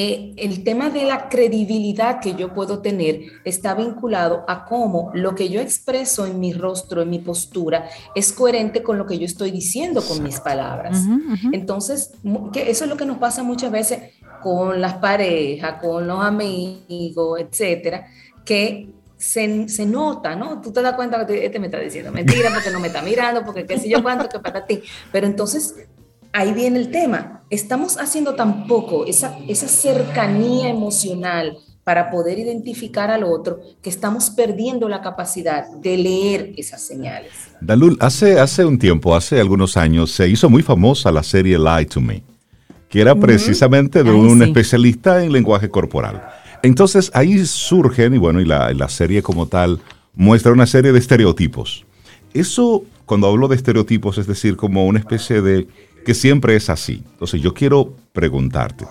eh, 0.00 0.32
el 0.36 0.62
tema 0.62 0.90
de 0.90 1.02
la 1.02 1.28
credibilidad 1.28 2.20
que 2.20 2.36
yo 2.36 2.54
puedo 2.54 2.78
tener 2.78 3.20
está 3.44 3.74
vinculado 3.74 4.44
a 4.46 4.64
cómo 4.64 5.10
lo 5.12 5.34
que 5.34 5.48
yo 5.48 5.60
expreso 5.60 6.24
en 6.24 6.38
mi 6.38 6.52
rostro, 6.52 7.02
en 7.02 7.10
mi 7.10 7.18
postura, 7.18 7.88
es 8.14 8.32
coherente 8.32 8.84
con 8.84 8.96
lo 8.96 9.06
que 9.06 9.18
yo 9.18 9.24
estoy 9.24 9.50
diciendo 9.50 10.00
con 10.06 10.22
mis 10.22 10.38
palabras. 10.38 11.02
Entonces, 11.50 12.12
que 12.52 12.70
eso 12.70 12.84
es 12.84 12.90
lo 12.90 12.96
que 12.96 13.06
nos 13.06 13.18
pasa 13.18 13.42
muchas 13.42 13.72
veces 13.72 14.12
con 14.42 14.80
las 14.80 14.94
parejas, 14.94 15.80
con 15.80 16.06
los 16.06 16.24
amigos, 16.24 17.40
etcétera, 17.40 18.06
que 18.44 18.88
se, 19.16 19.68
se, 19.68 19.84
nota, 19.84 20.36
¿no? 20.36 20.60
Tú 20.60 20.72
te 20.72 20.80
das 20.80 20.94
cuenta 20.94 21.26
que 21.26 21.44
este 21.44 21.58
me 21.58 21.66
está 21.66 21.80
diciendo 21.80 22.12
mentira 22.12 22.50
porque 22.54 22.70
no 22.70 22.80
me 22.80 22.86
está 22.86 23.02
mirando, 23.02 23.44
porque 23.44 23.66
qué 23.66 23.78
sé 23.78 23.88
yo 23.88 24.02
cuánto, 24.02 24.28
que 24.28 24.38
para 24.38 24.64
ti. 24.64 24.80
Pero 25.10 25.26
entonces 25.26 25.74
ahí 26.32 26.52
viene 26.52 26.78
el 26.78 26.90
tema. 26.90 27.42
Estamos 27.50 27.98
haciendo 27.98 28.34
tampoco 28.34 29.06
esa, 29.06 29.36
esa 29.48 29.68
cercanía 29.68 30.68
emocional 30.68 31.58
para 31.82 32.10
poder 32.10 32.38
identificar 32.38 33.10
al 33.10 33.24
otro, 33.24 33.60
que 33.80 33.88
estamos 33.88 34.28
perdiendo 34.28 34.90
la 34.90 35.00
capacidad 35.00 35.66
de 35.70 35.96
leer 35.96 36.52
esas 36.58 36.82
señales. 36.82 37.32
Dalul, 37.62 37.96
hace, 38.00 38.38
hace 38.38 38.66
un 38.66 38.78
tiempo, 38.78 39.16
hace 39.16 39.40
algunos 39.40 39.76
años, 39.78 40.10
se 40.10 40.28
hizo 40.28 40.50
muy 40.50 40.62
famosa 40.62 41.10
la 41.10 41.22
serie 41.22 41.58
Lie 41.58 41.86
to 41.86 42.02
Me 42.02 42.22
que 42.88 43.00
era 43.00 43.14
precisamente 43.14 44.02
de 44.02 44.10
un 44.10 44.42
especialista 44.42 45.22
en 45.22 45.32
lenguaje 45.32 45.68
corporal. 45.68 46.28
Entonces 46.62 47.10
ahí 47.14 47.44
surgen, 47.46 48.14
y 48.14 48.18
bueno, 48.18 48.40
y 48.40 48.44
la, 48.44 48.72
la, 48.72 48.88
serie 48.88 49.22
como 49.22 49.46
tal 49.46 49.80
muestra 50.14 50.52
una 50.52 50.66
serie 50.66 50.92
de 50.92 50.98
estereotipos. 50.98 51.84
Eso, 52.34 52.84
cuando 53.06 53.28
hablo 53.28 53.48
de 53.48 53.56
estereotipos, 53.56 54.18
es 54.18 54.26
decir, 54.26 54.56
como 54.56 54.86
una 54.86 54.98
especie 54.98 55.40
de 55.40 55.68
que 56.04 56.14
siempre 56.14 56.56
es 56.56 56.70
así. 56.70 57.02
Entonces 57.12 57.40
yo 57.40 57.54
quiero 57.54 57.94
preguntarte, 58.12 58.86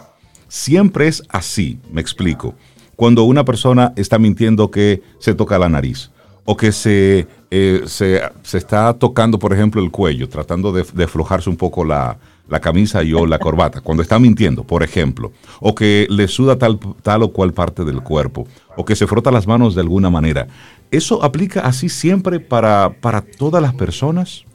siempre 0.48 1.08
es 1.08 1.24
así, 1.30 1.80
me 1.92 2.00
explico, 2.00 2.56
cuando 2.96 3.24
una 3.24 3.44
persona 3.44 3.94
está 3.96 4.18
mintiendo 4.18 4.72
que 4.72 5.02
se 5.20 5.34
toca 5.34 5.60
la 5.60 5.70
nariz 5.70 6.12
o 6.46 6.56
que 6.56 6.72
se, 6.72 7.28
eh, 7.52 7.82
se, 7.86 8.22
se, 8.44 8.58
está 8.58 8.94
tocando, 8.94 9.38
por 9.38 9.54
ejemplo, 9.54 9.84
el 9.84 9.92
cuello, 9.92 10.30
tratando 10.30 10.72
de, 10.72 10.86
de 10.94 11.04
aflojarse 11.04 11.50
un 11.50 11.58
poco 11.58 11.84
la, 11.84 12.18
la 12.50 12.60
camisa 12.60 13.04
y 13.04 13.14
o 13.14 13.26
la 13.26 13.40
corbata, 13.40 13.82
cuando 13.82 14.04
está 14.04 14.20
mintiendo, 14.20 14.64
por 14.64 14.84
ejemplo, 14.84 15.32
o 15.60 15.76
que 15.76 16.08
le 16.10 16.28
suda 16.28 16.58
tal, 16.58 16.80
tal 17.02 17.24
o 17.24 17.32
cual 17.32 17.54
parte 17.54 17.84
del 17.84 18.02
cuerpo, 18.02 18.48
o 18.76 18.86
que 18.86 18.96
se 18.96 19.08
frota 19.08 19.32
las 19.32 19.48
manos 19.48 19.76
de 19.76 19.82
alguna 19.82 20.10
manera. 20.10 20.48
¿Eso 20.92 21.24
aplica 21.24 21.62
así 21.62 21.90
siempre 21.90 22.40
para, 22.40 22.96
para 23.02 23.22
todas 23.22 23.62
las 23.62 23.74
personas? 23.74 24.46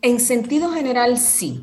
En 0.00 0.20
sentido 0.20 0.70
general, 0.70 1.18
sí. 1.18 1.62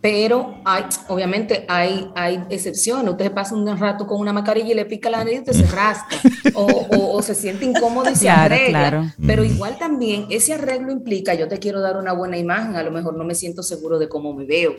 Pero 0.00 0.54
hay, 0.64 0.84
obviamente 1.08 1.66
hay, 1.68 2.10
hay 2.14 2.42
excepciones. 2.48 3.10
Usted 3.10 3.32
pasa 3.32 3.54
un 3.54 3.66
rato 3.78 4.06
con 4.06 4.18
una 4.18 4.32
mascarilla 4.32 4.70
y 4.70 4.74
le 4.74 4.86
pica 4.86 5.10
la 5.10 5.18
nariz 5.18 5.36
y 5.36 5.38
usted 5.40 5.52
se 5.52 5.66
rasca. 5.66 6.16
o, 6.54 7.20
se 7.22 7.34
siente 7.34 7.66
incómodo 7.66 8.10
y 8.10 8.16
se 8.16 8.30
arregla. 8.30 9.14
Pero 9.26 9.44
igual 9.44 9.76
también 9.78 10.26
ese 10.30 10.54
arreglo 10.54 10.90
implica, 10.90 11.34
yo 11.34 11.48
te 11.48 11.58
quiero 11.58 11.80
dar 11.80 11.98
una 11.98 12.12
buena 12.12 12.38
imagen, 12.38 12.76
a 12.76 12.82
lo 12.82 12.90
mejor 12.90 13.14
no 13.14 13.24
me 13.24 13.34
siento 13.34 13.62
seguro 13.62 13.98
de 13.98 14.08
cómo 14.08 14.32
me 14.32 14.46
veo. 14.46 14.74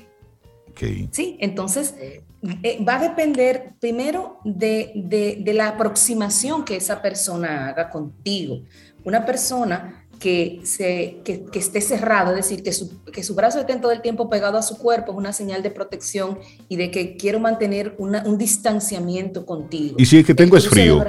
Sí, 1.12 1.38
entonces 1.40 1.96
eh, 2.00 2.84
va 2.88 2.96
a 2.96 3.02
depender 3.02 3.74
primero 3.80 4.40
de, 4.44 5.44
la 5.54 5.70
aproximación 5.70 6.66
que 6.66 6.76
esa 6.76 7.02
persona 7.02 7.70
haga 7.70 7.90
contigo. 7.90 8.62
Una 9.04 9.26
persona 9.26 10.08
que, 10.20 10.62
se, 10.64 11.18
que, 11.24 11.46
esté 11.54 11.82
cerrado, 11.82 12.32
es 12.32 12.38
decir, 12.38 12.64
que 12.64 12.74
su, 12.74 13.04
que 13.06 13.24
su 13.24 13.34
brazo 13.36 13.60
esté 13.60 13.76
todo 13.78 13.92
el 13.92 14.02
tiempo 14.02 14.30
pegado 14.30 14.58
a 14.58 14.62
su 14.62 14.78
cuerpo, 14.78 15.12
es 15.12 15.18
una 15.18 15.34
señal 15.34 15.64
de 15.64 15.72
protección 15.72 16.40
y 16.70 16.76
de 16.76 16.92
que 16.92 17.18
quiero 17.18 17.40
mantener 17.40 17.96
un 17.98 18.38
distanciamiento 18.38 19.46
contigo. 19.46 19.96
Y 19.98 20.06
si 20.06 20.20
es 20.20 20.26
que 20.26 20.36
tengo 20.36 20.58
es 20.58 20.68
frío. 20.68 21.04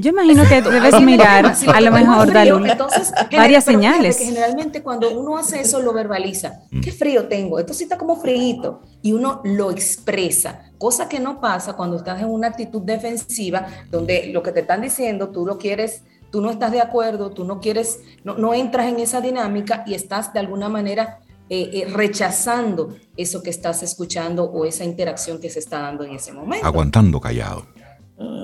Yo 0.00 0.10
imagino 0.10 0.44
que 0.48 0.62
debes 0.62 1.00
mirar 1.02 1.54
a 1.72 1.80
lo 1.80 1.92
mejor 1.92 2.34
Entonces, 2.34 3.12
varias 3.30 3.64
señales. 3.64 4.16
Que 4.16 4.24
generalmente 4.24 4.82
cuando 4.82 5.10
uno 5.10 5.36
hace 5.36 5.60
eso 5.60 5.80
lo 5.80 5.92
verbaliza. 5.92 6.62
Mm. 6.70 6.80
¿Qué 6.80 6.92
frío 6.92 7.28
tengo? 7.28 7.58
Esto 7.58 7.74
sí 7.74 7.84
está 7.84 7.98
como 7.98 8.16
frío. 8.16 8.80
Y 9.02 9.12
uno 9.12 9.40
lo 9.44 9.70
expresa, 9.70 10.70
cosa 10.78 11.08
que 11.08 11.20
no 11.20 11.40
pasa 11.40 11.74
cuando 11.74 11.96
estás 11.96 12.20
en 12.20 12.28
una 12.28 12.48
actitud 12.48 12.82
defensiva 12.82 13.66
donde 13.90 14.30
lo 14.32 14.42
que 14.42 14.52
te 14.52 14.60
están 14.60 14.80
diciendo 14.80 15.28
tú 15.28 15.46
lo 15.46 15.58
quieres 15.58 16.02
tú 16.30 16.40
no 16.40 16.50
estás 16.50 16.70
de 16.70 16.80
acuerdo, 16.80 17.30
tú 17.30 17.44
no 17.44 17.60
quieres, 17.60 17.98
no, 18.22 18.36
no 18.36 18.54
entras 18.54 18.86
en 18.86 19.00
esa 19.00 19.20
dinámica 19.20 19.82
y 19.84 19.94
estás 19.94 20.32
de 20.32 20.38
alguna 20.38 20.68
manera 20.68 21.18
eh, 21.48 21.70
eh, 21.72 21.86
rechazando 21.92 22.94
eso 23.16 23.42
que 23.42 23.50
estás 23.50 23.82
escuchando 23.82 24.44
o 24.44 24.64
esa 24.64 24.84
interacción 24.84 25.40
que 25.40 25.50
se 25.50 25.58
está 25.58 25.80
dando 25.80 26.04
en 26.04 26.14
ese 26.14 26.32
momento. 26.32 26.64
Aguantando 26.64 27.20
callado 27.20 27.66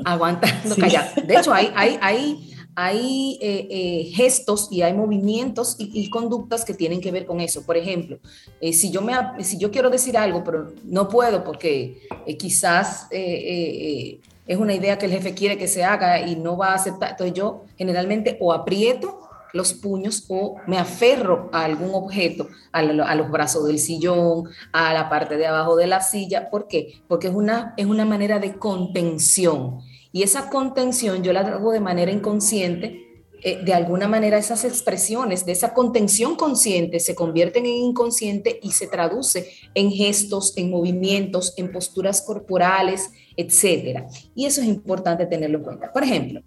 aguantando 0.05 0.74
De 0.74 1.37
hecho, 1.37 1.53
hay, 1.53 1.70
hay, 1.74 1.99
hay, 2.01 2.55
hay 2.74 3.39
eh, 3.41 3.66
eh, 3.70 4.05
gestos 4.14 4.68
y 4.70 4.83
hay 4.83 4.93
movimientos 4.93 5.77
y, 5.79 6.09
conductas 6.11 6.64
que 6.64 6.74
tienen 6.74 7.01
que 7.01 7.11
ver 7.11 7.27
con 7.27 7.41
eso. 7.41 7.64
Por 7.64 7.77
ejemplo, 7.77 8.18
eh, 8.61 8.72
si, 8.72 8.91
yo 8.91 9.03
me, 9.03 9.14
si 9.43 9.59
yo 9.59 9.70
quiero 9.70 9.91
decir 9.91 10.16
algo, 10.16 10.45
pero 10.45 10.72
no 10.85 11.09
puedo 11.09 11.45
porque 11.45 12.07
quizás 12.39 13.09
es 13.11 14.57
una 14.59 14.74
idea 14.74 14.99
que 14.99 15.07
el 15.07 15.12
jefe 15.12 15.35
quiere 15.35 15.59
que 15.59 15.68
se 15.68 15.85
haga 15.85 16.20
y 16.20 16.37
no 16.37 16.57
va 16.57 16.72
a 16.72 16.74
aceptar, 16.74 17.11
entonces 17.11 17.35
yo 17.35 17.64
generalmente 17.77 18.37
o 18.41 18.53
aprieto 18.53 19.26
los 19.57 19.72
puños 19.72 20.24
o 20.28 20.57
me 20.66 20.78
aferro 20.78 21.50
a 21.52 21.64
algún 21.64 21.94
objeto, 21.94 22.48
a, 22.72 22.82
los 22.82 23.30
brazos 23.30 23.66
del 23.66 23.78
sillón, 23.78 24.48
a 24.72 24.92
la 24.94 25.09
parte 25.09 25.36
de 25.36 25.46
abajo 25.46 25.76
de 25.76 25.86
la 25.86 26.00
silla. 26.00 26.50
¿Por 26.50 26.68
qué? 26.68 27.02
Porque 27.09 27.28
es 27.28 27.34
una, 27.34 27.74
es 27.76 27.86
una 27.86 28.04
manera 28.04 28.38
de 28.38 28.54
contención. 28.54 29.80
Y 30.12 30.22
esa 30.22 30.48
contención 30.50 31.22
yo 31.22 31.32
la 31.32 31.40
hago 31.40 31.72
de 31.72 31.80
manera 31.80 32.12
inconsciente 32.12 33.07
eh, 33.42 33.61
de 33.62 33.74
alguna 33.74 34.09
manera 34.09 34.38
esas 34.38 34.64
expresiones 34.64 35.44
de 35.44 35.52
esa 35.52 35.74
contención 35.74 36.36
consciente 36.36 37.00
se 37.00 37.14
convierten 37.14 37.66
en 37.66 37.74
inconsciente 37.74 38.59
y 38.62 38.72
se 38.72 38.86
traduce 38.86 39.50
en 39.74 39.92
gestos, 39.92 40.57
en 40.57 40.70
movimientos, 40.70 41.52
en 41.59 41.70
posturas 41.70 42.22
corporales, 42.22 43.11
etcétera. 43.36 44.09
Y 44.34 44.46
eso 44.46 44.62
es 44.62 44.66
importante 44.66 45.26
tenerlo 45.26 45.59
en 45.59 45.64
cuenta. 45.64 45.92
Por 45.92 46.02
ejemplo, 46.02 46.42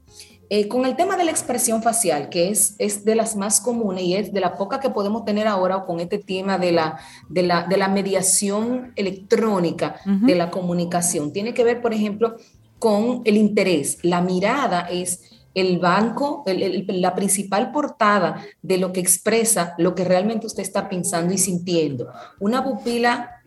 eh, 0.49 0.67
con 0.67 0.85
el 0.85 0.95
tema 0.95 1.15
de 1.15 1.23
la 1.23 1.31
expresión 1.31 1.83
facial, 1.83 2.29
que 2.29 2.49
es, 2.49 2.75
es 2.79 3.05
de 3.05 3.15
las 3.15 3.35
más 3.35 3.61
comunes 3.61 4.03
y 4.03 4.15
es 4.15 4.33
de 4.33 4.39
la 4.39 4.55
poca 4.55 4.79
que 4.79 4.89
podemos 4.89 5.23
tener 5.23 5.47
ahora 5.47 5.85
con 5.85 5.99
este 5.99 6.17
tema 6.17 6.57
de 6.57 6.71
la, 6.71 6.99
de 7.29 7.43
la, 7.43 7.63
de 7.67 7.77
la 7.77 7.87
mediación 7.87 8.91
electrónica 8.95 9.95
de 10.05 10.35
la 10.35 10.49
comunicación, 10.49 11.31
tiene 11.31 11.53
que 11.53 11.63
ver, 11.63 11.81
por 11.81 11.93
ejemplo, 11.93 12.35
con 12.79 13.21
el 13.25 13.37
interés. 13.37 13.99
La 14.01 14.21
mirada 14.21 14.87
es 14.89 15.21
el 15.53 15.77
banco, 15.79 16.43
la 16.45 17.13
principal 17.15 17.71
portada 17.71 18.43
de 18.61 18.77
lo 18.77 18.93
que 18.93 19.01
expresa 19.01 19.75
lo 19.77 19.93
que 19.93 20.03
realmente 20.03 20.47
usted 20.47 20.63
está 20.63 20.89
pensando 20.89 21.33
y 21.33 21.37
sintiendo. 21.37 22.07
Una 22.39 22.63
pupila 22.63 23.41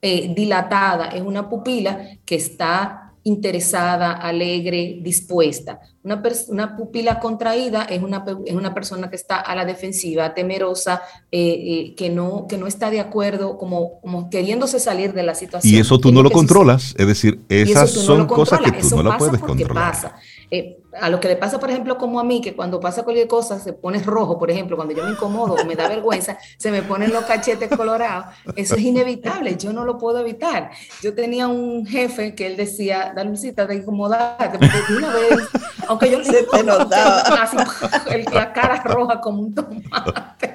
eh, 0.00 0.32
dilatada 0.34 1.08
es 1.08 1.22
una 1.22 1.48
pupila 1.48 2.18
que 2.24 2.34
está 2.34 3.03
interesada, 3.24 4.12
alegre, 4.12 4.98
dispuesta. 5.00 5.80
Una, 6.02 6.22
una 6.48 6.76
pupila 6.76 7.18
contraída 7.18 7.84
es 7.84 8.02
una, 8.02 8.22
es 8.44 8.54
una, 8.54 8.74
persona 8.74 9.08
que 9.08 9.16
está 9.16 9.36
a 9.36 9.56
la 9.56 9.64
defensiva, 9.64 10.34
temerosa, 10.34 11.00
eh, 11.32 11.40
eh, 11.40 11.94
que, 11.96 12.10
no, 12.10 12.46
que 12.46 12.58
no 12.58 12.66
está 12.66 12.90
de 12.90 13.00
acuerdo, 13.00 13.56
como, 13.56 14.00
como 14.02 14.28
queriéndose 14.28 14.78
salir 14.78 15.14
de 15.14 15.22
la 15.22 15.34
situación. 15.34 15.74
Y 15.74 15.78
eso 15.78 15.98
tú 15.98 16.12
no 16.12 16.22
lo 16.22 16.30
controlas, 16.30 16.94
es 16.98 17.06
decir, 17.06 17.40
esas 17.48 17.90
son 17.90 18.26
cosas 18.26 18.60
que 18.60 18.82
tú 18.82 19.02
no 19.02 19.16
puedes 19.16 19.40
controlar. 19.40 19.92
Pasa. 19.92 20.16
Eh, 20.50 20.78
a 21.00 21.10
lo 21.10 21.20
que 21.20 21.28
le 21.28 21.36
pasa, 21.36 21.58
por 21.58 21.70
ejemplo, 21.70 21.98
como 21.98 22.20
a 22.20 22.24
mí, 22.24 22.40
que 22.40 22.54
cuando 22.54 22.80
pasa 22.80 23.02
cualquier 23.02 23.28
cosa 23.28 23.58
se 23.58 23.72
pone 23.72 24.00
rojo, 24.02 24.38
por 24.38 24.50
ejemplo, 24.50 24.76
cuando 24.76 24.94
yo 24.94 25.04
me 25.04 25.10
incomodo 25.10 25.54
o 25.54 25.64
me 25.64 25.74
da 25.74 25.88
vergüenza, 25.88 26.38
se 26.58 26.70
me 26.70 26.82
ponen 26.82 27.12
los 27.12 27.24
cachetes 27.24 27.68
colorados. 27.68 28.26
Eso 28.56 28.76
es 28.76 28.82
inevitable, 28.82 29.56
yo 29.56 29.72
no 29.72 29.84
lo 29.84 29.98
puedo 29.98 30.20
evitar. 30.20 30.70
Yo 31.02 31.14
tenía 31.14 31.48
un 31.48 31.86
jefe 31.86 32.34
que 32.34 32.46
él 32.46 32.56
decía, 32.56 33.12
Dalucita, 33.14 33.66
de 33.66 33.76
incomodarte, 33.76 34.58
porque 34.58 34.94
una 34.96 35.12
vez, 35.12 35.48
aunque 35.88 36.10
yo 36.10 36.22
se 36.24 36.44
te 36.44 36.62
notaba. 36.62 37.22
La 38.32 38.52
cara 38.52 38.82
roja 38.82 39.20
como 39.20 39.42
un 39.42 39.54
tomate. 39.54 40.53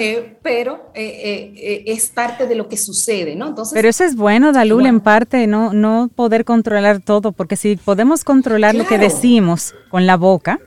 Eh, 0.00 0.36
pero 0.42 0.90
eh, 0.94 1.52
eh, 1.56 1.82
es 1.86 2.08
parte 2.08 2.46
de 2.46 2.54
lo 2.54 2.68
que 2.68 2.76
sucede, 2.76 3.34
¿no? 3.34 3.48
Entonces, 3.48 3.74
pero 3.74 3.88
eso 3.88 4.04
es 4.04 4.14
bueno, 4.14 4.52
Dalul, 4.52 4.86
en 4.86 5.00
parte, 5.00 5.48
no, 5.48 5.72
no 5.72 6.08
poder 6.14 6.44
controlar 6.44 7.00
todo, 7.00 7.32
porque 7.32 7.56
si 7.56 7.74
podemos 7.74 8.22
controlar 8.22 8.76
lo 8.76 8.86
que 8.86 8.96
decimos 8.96 9.74
con 9.90 10.06
la 10.06 10.16
boca 10.16 10.60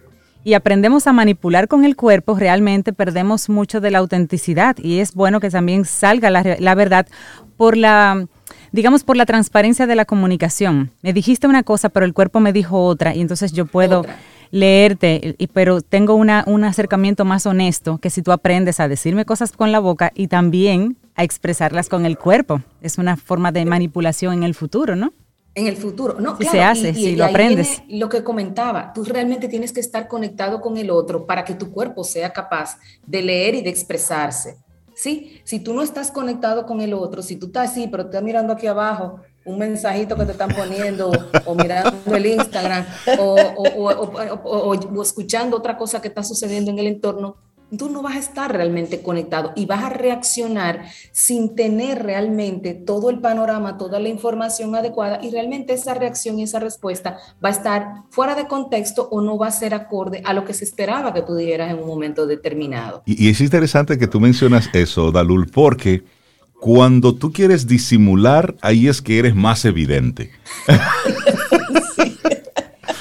y 0.44 0.54
aprendemos 0.54 1.08
a 1.08 1.14
manipular 1.14 1.70
con 1.70 1.86
el 1.86 1.96
cuerpo, 1.96 2.36
realmente 2.36 2.92
perdemos 2.92 3.48
mucho 3.48 3.80
de 3.80 3.92
la 3.92 4.00
autenticidad 4.00 4.76
y 4.78 5.00
es 5.00 5.14
bueno 5.14 5.40
que 5.40 5.50
también 5.50 5.86
salga 5.86 6.30
la, 6.30 6.58
la 6.60 6.76
verdad 6.76 7.08
por 7.56 7.78
la 7.78 8.28
digamos, 8.74 9.04
por 9.04 9.18
la 9.18 9.26
transparencia 9.26 9.86
de 9.86 9.96
la 9.96 10.06
comunicación. 10.06 10.92
Me 11.02 11.14
dijiste 11.14 11.48
una 11.48 11.64
cosa, 11.64 11.90
pero 11.90 12.06
el 12.06 12.14
cuerpo 12.14 12.40
me 12.40 12.54
dijo 12.54 12.86
otra, 12.86 13.16
y 13.16 13.22
entonces 13.22 13.52
yo 13.52 13.66
puedo 13.66 14.06
leerte, 14.52 15.36
pero 15.54 15.82
tengo 15.82 16.16
una, 16.16 16.44
un 16.46 16.64
acercamiento 16.64 17.26
más 17.26 17.46
honesto 17.46 17.98
que 17.98 18.10
si 18.10 18.22
tú 18.22 18.32
aprendes 18.32 18.80
a 18.80 18.88
decirme 18.88 19.26
cosas 19.26 19.54
con 19.54 19.72
la 19.72 19.80
boca 19.80 20.12
y 20.14 20.28
también 20.28 20.98
a 21.16 21.24
expresarlas 21.24 21.90
con 21.90 22.06
el 22.06 22.18
cuerpo. 22.18 22.62
Es 22.82 22.98
una 22.98 23.18
forma 23.18 23.52
de 23.52 23.66
manipulación 23.66 24.34
en 24.34 24.44
el 24.44 24.54
futuro, 24.54 24.96
¿no? 24.96 25.14
En 25.54 25.68
el 25.68 25.76
futuro, 25.76 26.18
no, 26.20 26.38
si 26.38 26.46
se 26.46 26.62
hace, 26.62 26.94
si 26.94 27.16
lo 27.16 27.26
aprendes. 27.26 27.84
Lo 27.90 28.08
que 28.08 28.24
comentaba, 28.24 28.94
tú 28.94 29.04
realmente 29.04 29.50
tienes 29.50 29.74
que 29.74 29.82
estar 29.82 30.08
conectado 30.08 30.62
con 30.62 30.78
el 30.78 30.90
otro 30.90 31.26
para 31.26 31.44
que 31.44 31.56
tu 31.56 31.72
cuerpo 31.72 32.06
sea 32.06 32.32
capaz 32.32 32.78
de 33.06 33.22
leer 33.22 33.56
y 33.56 33.62
de 33.62 33.70
expresarse. 33.70 34.56
¿Sí? 34.96 35.42
Si 35.44 35.60
tú 35.60 35.74
no 35.74 35.82
estás 35.82 36.12
conectado 36.12 36.66
con 36.66 36.80
el 36.80 36.94
otro, 36.94 37.22
si 37.22 37.36
tú 37.36 37.48
estás 37.48 37.72
así, 37.72 37.88
pero 37.88 38.04
estás 38.04 38.22
mirando 38.24 38.54
aquí 38.54 38.68
abajo, 38.68 39.20
un 39.46 39.58
mensajito 39.58 40.16
que 40.16 40.26
te 40.26 40.32
están 40.34 40.50
poniendo 40.50 41.12
o 41.46 41.56
mirando 41.56 42.16
el 42.16 42.26
Instagram 42.26 42.86
o, 43.20 43.36
o, 44.44 45.02
escuchando 45.02 45.58
otra 45.58 45.78
cosa 45.78 46.02
que 46.02 46.08
está 46.08 46.24
sucediendo 46.24 46.72
en 46.72 46.80
el 46.80 46.88
entorno, 46.88 47.38
tú 47.78 47.90
no 47.90 48.02
vas 48.02 48.16
a 48.16 48.20
estar 48.20 48.52
realmente 48.52 49.02
conectado 49.02 49.54
y 49.56 49.66
vas 49.66 49.84
a 49.84 49.90
reaccionar 49.90 50.86
sin 51.12 51.56
tener 51.56 52.04
realmente 52.04 52.74
todo 52.74 53.10
el 53.10 53.20
panorama, 53.20 53.78
toda 53.78 54.00
la 54.00 54.10
información 54.10 54.76
adecuada 54.76 55.20
y 55.24 55.32
realmente 55.32 55.74
esa 55.74 55.94
reacción 55.94 56.38
y 56.38 56.44
esa 56.44 56.60
respuesta 56.60 57.18
va 57.44 57.50
a 57.50 57.54
estar 57.54 57.88
fuera 58.10 58.36
de 58.36 58.48
contexto 58.48 59.08
o 59.10 59.22
no 59.22 59.38
va 59.38 59.48
a 59.48 59.52
ser 59.52 59.74
acorde 59.74 60.22
a 60.26 60.34
lo 60.34 60.44
que 60.44 60.54
se 60.54 60.66
esperaba 60.66 61.14
que 61.14 61.22
tú 61.22 61.38
en 61.38 61.80
un 61.80 61.88
momento 61.88 62.28
determinado. 62.28 63.04
Y, 63.06 63.26
y 63.26 63.30
es 63.30 63.42
interesante 63.42 63.98
que 63.98 64.08
tú 64.08 64.20
mencionas 64.20 64.70
eso, 64.74 65.12
Dalul, 65.12 65.48
porque 65.48 66.04
cuando 66.62 67.16
tú 67.16 67.34
quieres 67.34 67.66
disimular, 67.66 68.56
ahí 68.62 68.88
es 68.88 69.02
que 69.02 69.18
eres 69.18 69.34
más 69.34 69.66
evidente. 69.66 70.30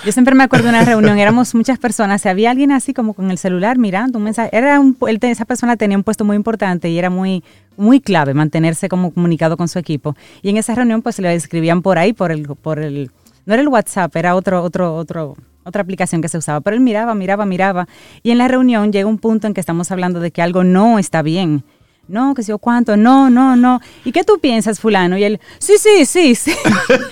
Yo 0.02 0.12
siempre 0.12 0.34
me 0.34 0.44
acuerdo 0.44 0.64
de 0.64 0.70
una 0.70 0.82
reunión, 0.82 1.18
éramos 1.18 1.54
muchas 1.54 1.78
personas, 1.78 2.24
y 2.24 2.30
había 2.30 2.52
alguien 2.52 2.72
así 2.72 2.94
como 2.94 3.12
con 3.12 3.30
el 3.30 3.36
celular 3.36 3.76
mirando 3.76 4.16
un 4.16 4.24
mensaje. 4.24 4.48
Era 4.56 4.80
un, 4.80 4.96
esa 5.20 5.44
persona 5.44 5.76
tenía 5.76 5.98
un 5.98 6.04
puesto 6.04 6.24
muy 6.24 6.36
importante 6.36 6.88
y 6.88 6.98
era 6.98 7.10
muy, 7.10 7.44
muy 7.76 8.00
clave 8.00 8.32
mantenerse 8.32 8.88
como 8.88 9.12
comunicado 9.12 9.58
con 9.58 9.68
su 9.68 9.78
equipo. 9.78 10.16
Y 10.40 10.48
en 10.48 10.56
esa 10.56 10.74
reunión 10.74 11.02
pues 11.02 11.18
le 11.18 11.34
escribían 11.34 11.82
por 11.82 11.98
ahí, 11.98 12.14
por 12.14 12.32
el, 12.32 12.46
por 12.46 12.78
el, 12.78 13.10
no 13.44 13.52
era 13.52 13.60
el 13.60 13.68
WhatsApp, 13.68 14.16
era 14.16 14.36
otro, 14.36 14.62
otro, 14.62 14.96
otro, 14.96 15.36
otra 15.64 15.82
aplicación 15.82 16.22
que 16.22 16.28
se 16.28 16.38
usaba, 16.38 16.62
pero 16.62 16.76
él 16.76 16.80
miraba, 16.80 17.14
miraba, 17.14 17.44
miraba. 17.44 17.88
Y 18.22 18.30
en 18.30 18.38
la 18.38 18.48
reunión 18.48 18.90
llega 18.90 19.06
un 19.06 19.18
punto 19.18 19.46
en 19.46 19.52
que 19.52 19.60
estamos 19.60 19.90
hablando 19.90 20.18
de 20.18 20.30
que 20.30 20.40
algo 20.40 20.64
no 20.64 20.98
está 20.98 21.20
bien 21.20 21.62
no, 22.10 22.34
que 22.34 22.42
sé 22.42 22.50
yo 22.50 22.58
cuánto, 22.58 22.96
no, 22.96 23.30
no, 23.30 23.56
no. 23.56 23.80
¿Y 24.04 24.12
qué 24.12 24.24
tú 24.24 24.38
piensas, 24.38 24.80
fulano? 24.80 25.16
Y 25.16 25.24
él, 25.24 25.40
sí, 25.58 25.74
sí, 25.78 26.04
sí, 26.04 26.34
sí. 26.34 26.54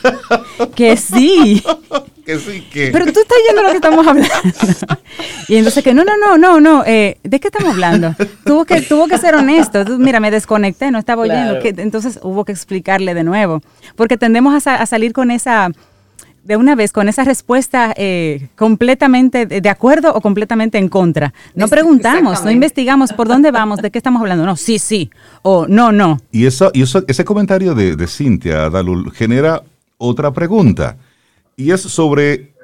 que 0.74 0.96
sí. 0.96 1.62
que 2.26 2.38
sí, 2.38 2.66
que. 2.70 2.90
Pero 2.92 3.04
tú 3.06 3.20
estás 3.20 3.38
yendo 3.46 3.62
lo 3.62 3.70
que 3.70 3.76
estamos 3.76 4.06
hablando. 4.06 4.34
y 5.48 5.56
entonces 5.56 5.82
que 5.82 5.94
no, 5.94 6.04
no, 6.04 6.16
no, 6.16 6.36
no, 6.36 6.60
no, 6.60 6.84
eh, 6.86 7.18
¿de 7.22 7.40
qué 7.40 7.48
estamos 7.48 7.72
hablando? 7.72 8.14
Tuvo 8.44 8.64
que, 8.64 8.82
tuvo 8.82 9.06
que 9.08 9.18
ser 9.18 9.34
honesto. 9.34 9.84
mira, 9.98 10.20
me 10.20 10.30
desconecté, 10.30 10.90
no 10.90 10.98
estaba 10.98 11.22
oyendo. 11.22 11.58
entonces 11.62 12.18
hubo 12.22 12.44
que 12.44 12.52
explicarle 12.52 13.14
de 13.14 13.24
nuevo. 13.24 13.62
Porque 13.96 14.16
tendemos 14.16 14.66
a 14.66 14.86
salir 14.86 15.12
con 15.12 15.30
esa 15.30 15.70
de 16.48 16.56
una 16.56 16.74
vez 16.74 16.92
con 16.92 17.10
esa 17.10 17.24
respuesta 17.24 17.92
eh, 17.94 18.48
completamente 18.56 19.44
de 19.44 19.68
acuerdo 19.68 20.14
o 20.14 20.22
completamente 20.22 20.78
en 20.78 20.88
contra. 20.88 21.34
No 21.54 21.68
preguntamos, 21.68 22.42
no 22.42 22.50
investigamos 22.50 23.12
por 23.12 23.28
dónde 23.28 23.50
vamos, 23.50 23.82
de 23.82 23.90
qué 23.90 23.98
estamos 23.98 24.22
hablando. 24.22 24.46
No, 24.46 24.56
sí, 24.56 24.78
sí, 24.78 25.10
o 25.42 25.66
no, 25.66 25.92
no. 25.92 26.18
Y, 26.32 26.46
eso, 26.46 26.70
y 26.72 26.80
eso, 26.80 27.04
ese 27.06 27.22
comentario 27.26 27.74
de, 27.74 27.96
de 27.96 28.06
Cintia 28.06 28.70
Dalul 28.70 29.12
genera 29.12 29.62
otra 29.98 30.32
pregunta, 30.32 30.96
y 31.54 31.70
es 31.70 31.82
sobre 31.82 32.54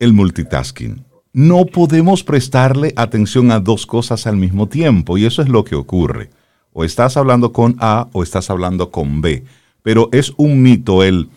el 0.00 0.12
multitasking. 0.12 1.04
No 1.32 1.64
podemos 1.64 2.24
prestarle 2.24 2.92
atención 2.96 3.52
a 3.52 3.60
dos 3.60 3.86
cosas 3.86 4.26
al 4.26 4.36
mismo 4.36 4.66
tiempo, 4.66 5.16
y 5.16 5.26
eso 5.26 5.42
es 5.42 5.48
lo 5.48 5.62
que 5.62 5.76
ocurre. 5.76 6.30
O 6.72 6.82
estás 6.82 7.16
hablando 7.16 7.52
con 7.52 7.76
A 7.78 8.08
o 8.12 8.24
estás 8.24 8.50
hablando 8.50 8.90
con 8.90 9.20
B. 9.20 9.44
Pero 9.84 10.08
es 10.10 10.32
un 10.36 10.60
mito 10.60 11.04
el... 11.04 11.28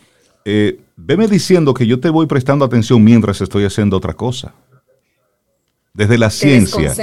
Eh, 0.45 0.79
veme 1.05 1.27
diciendo 1.27 1.73
que 1.73 1.85
yo 1.85 1.99
te 1.99 2.09
voy 2.09 2.27
prestando 2.27 2.65
atención 2.65 3.03
mientras 3.03 3.41
estoy 3.41 3.65
haciendo 3.65 3.97
otra 3.97 4.13
cosa. 4.13 4.53
Desde 5.93 6.17
la 6.17 6.29
ciencia. 6.29 6.93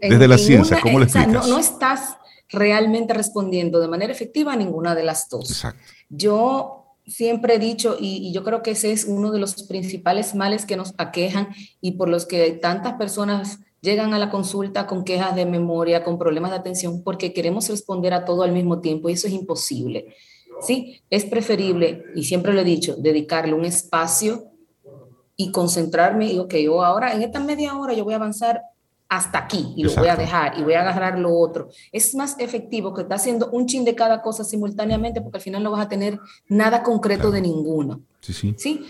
desde 0.00 0.28
la 0.28 0.38
ciencia, 0.38 0.80
¿cómo 0.80 0.98
le 0.98 1.04
explicas? 1.04 1.46
no, 1.46 1.58
estás 1.58 2.16
realmente 2.48 3.12
respondiendo 3.12 3.80
de 3.80 3.88
manera 3.88 4.12
efectiva 4.12 4.52
a 4.52 4.56
ninguna 4.56 4.94
de 4.94 5.02
las 5.02 5.28
dos. 5.28 5.50
Exacto. 5.50 5.82
Yo 6.08 6.84
siempre 7.06 7.56
he 7.56 7.58
dicho, 7.58 7.96
y, 8.00 8.32
yo 8.32 8.44
creo 8.44 8.62
que 8.62 8.72
ese 8.72 8.92
es 8.92 9.04
uno 9.04 9.30
de 9.30 9.38
los 9.38 9.64
principales 9.64 10.34
males 10.34 10.64
que 10.64 10.76
nos 10.76 10.94
aquejan 10.96 11.48
y 11.80 11.92
por 11.92 12.08
los 12.08 12.26
que 12.26 12.50
tantas 12.52 12.94
personas 12.94 13.60
llegan 13.82 14.14
a 14.14 14.18
la 14.18 14.30
consulta 14.30 14.86
con 14.86 15.04
quejas 15.04 15.36
de 15.36 15.44
memoria, 15.44 16.02
con 16.02 16.18
problemas 16.18 16.50
de 16.50 16.56
atención, 16.56 17.02
porque 17.02 17.34
queremos 17.34 17.68
responder 17.68 18.14
a 18.14 18.24
todo 18.24 18.42
al 18.42 18.52
mismo 18.52 18.80
tiempo 18.80 19.10
y 19.10 19.12
eso 19.12 19.26
es 19.26 19.34
imposible. 19.34 20.14
Sí, 20.60 21.02
es 21.10 21.24
preferible, 21.24 22.06
y 22.14 22.24
siempre 22.24 22.52
lo 22.54 22.60
he 22.60 22.64
dicho, 22.64 22.96
dedicarle 22.96 23.54
un 23.54 23.64
espacio 23.64 24.44
y 25.36 25.50
concentrarme 25.50 26.32
y, 26.32 26.38
ok, 26.38 26.54
yo 26.54 26.84
ahora 26.84 27.12
en 27.12 27.22
esta 27.22 27.40
media 27.40 27.76
hora 27.76 27.92
yo 27.92 28.04
voy 28.04 28.14
a 28.14 28.16
avanzar 28.16 28.62
hasta 29.08 29.38
aquí 29.38 29.72
y 29.76 29.84
lo 29.84 29.94
voy 29.94 30.08
a 30.08 30.16
dejar 30.16 30.58
y 30.58 30.62
voy 30.62 30.74
a 30.74 30.80
agarrar 30.80 31.18
lo 31.18 31.36
otro. 31.38 31.68
Es 31.92 32.14
más 32.14 32.36
efectivo 32.38 32.94
que 32.94 33.02
estar 33.02 33.16
haciendo 33.16 33.50
un 33.50 33.66
chin 33.66 33.84
de 33.84 33.94
cada 33.94 34.22
cosa 34.22 34.44
simultáneamente 34.44 35.20
porque 35.20 35.38
al 35.38 35.42
final 35.42 35.62
no 35.62 35.70
vas 35.70 35.84
a 35.84 35.88
tener 35.88 36.18
nada 36.48 36.82
concreto 36.82 37.30
de 37.30 37.40
ninguno. 37.40 38.00
Sí, 38.20 38.32
sí. 38.32 38.54
¿Sí? 38.56 38.86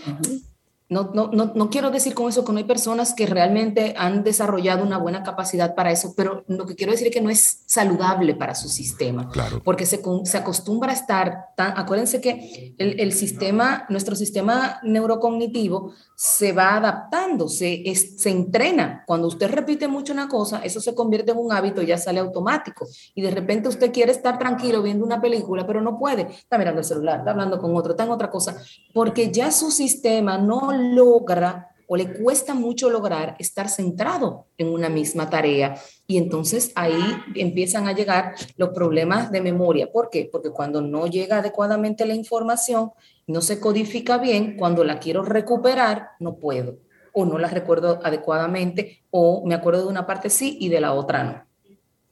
No, 0.87 1.09
no, 1.15 1.31
no, 1.31 1.51
no, 1.55 1.69
quiero 1.71 1.89
decir 1.89 2.13
con 2.13 2.29
eso 2.29 2.45
que 2.45 2.51
no 2.51 2.59
hay 2.59 2.63
personas 2.63 3.15
que 3.15 3.25
realmente 3.25 3.95
han 3.97 4.23
desarrollado 4.23 4.83
una 4.83 4.99
buena 4.99 5.23
capacidad 5.23 5.73
para 5.73 5.91
eso, 5.91 6.13
pero 6.15 6.43
lo 6.47 6.67
que 6.67 6.75
quiero 6.75 6.91
decir 6.91 7.07
es 7.07 7.13
que 7.13 7.21
no 7.21 7.31
es 7.31 7.63
saludable 7.65 8.35
para 8.35 8.53
su 8.53 8.69
sistema, 8.69 9.27
Claro. 9.29 9.61
porque 9.63 9.87
se, 9.87 10.01
se 10.25 10.37
acostumbra 10.37 10.91
a 10.91 10.93
estar 10.95 11.47
tan, 11.57 11.75
acuérdense 11.77 12.21
que 12.21 12.75
el, 12.77 12.99
el 12.99 13.13
sistema, 13.13 13.85
nuestro 13.89 14.15
sistema 14.15 14.79
neurocognitivo 14.83 15.93
se 16.15 16.53
va 16.53 16.77
adaptando, 16.77 17.49
se, 17.49 17.93
se 17.93 18.29
entrena. 18.29 19.03
Cuando 19.05 19.27
usted 19.27 19.49
repite 19.49 19.87
mucho 19.87 20.13
una 20.13 20.29
cosa, 20.29 20.61
eso 20.63 20.79
se 20.79 20.95
convierte 20.95 21.31
en 21.31 21.37
un 21.37 21.51
hábito 21.51 21.81
ya 21.81 21.97
sale 21.97 22.19
automático. 22.21 22.87
Y 23.13 23.21
de 23.21 23.31
repente 23.31 23.67
usted 23.67 23.91
quiere 23.91 24.13
estar 24.13 24.39
tranquilo 24.39 24.81
viendo 24.81 25.05
una 25.05 25.21
película, 25.21 25.67
pero 25.67 25.81
no 25.81 25.99
puede. 25.99 26.23
Está 26.31 26.57
mirando 26.57 26.79
el 26.79 26.85
celular, 26.85 27.19
está 27.19 27.31
hablando 27.31 27.59
con 27.59 27.75
otro, 27.75 27.91
está 27.91 28.05
en 28.05 28.11
otra 28.11 28.29
cosa, 28.29 28.57
porque 28.93 29.29
ya 29.29 29.51
su 29.51 29.71
sistema 29.71 30.37
no 30.37 30.71
logra 30.71 31.75
o 31.87 31.95
le 31.95 32.13
cuesta 32.13 32.53
mucho 32.53 32.89
lograr 32.89 33.35
estar 33.39 33.69
centrado 33.69 34.47
en 34.57 34.69
una 34.69 34.89
misma 34.89 35.29
tarea. 35.29 35.75
Y 36.07 36.17
entonces 36.17 36.71
ahí 36.75 36.99
empiezan 37.35 37.87
a 37.87 37.93
llegar 37.93 38.35
los 38.57 38.69
problemas 38.69 39.31
de 39.31 39.41
memoria. 39.41 39.91
¿Por 39.91 40.09
qué? 40.09 40.27
Porque 40.31 40.49
cuando 40.49 40.81
no 40.81 41.07
llega 41.07 41.39
adecuadamente 41.39 42.05
la 42.05 42.15
información, 42.15 42.91
no 43.27 43.41
se 43.41 43.59
codifica 43.59 44.17
bien, 44.17 44.55
cuando 44.57 44.83
la 44.83 44.99
quiero 44.99 45.23
recuperar, 45.23 46.09
no 46.19 46.37
puedo. 46.37 46.79
O 47.13 47.25
no 47.25 47.37
la 47.37 47.47
recuerdo 47.47 47.99
adecuadamente, 48.03 49.03
o 49.09 49.45
me 49.45 49.55
acuerdo 49.55 49.83
de 49.83 49.87
una 49.87 50.05
parte 50.05 50.29
sí 50.29 50.57
y 50.59 50.69
de 50.69 50.81
la 50.81 50.93
otra 50.93 51.23
no. 51.23 51.45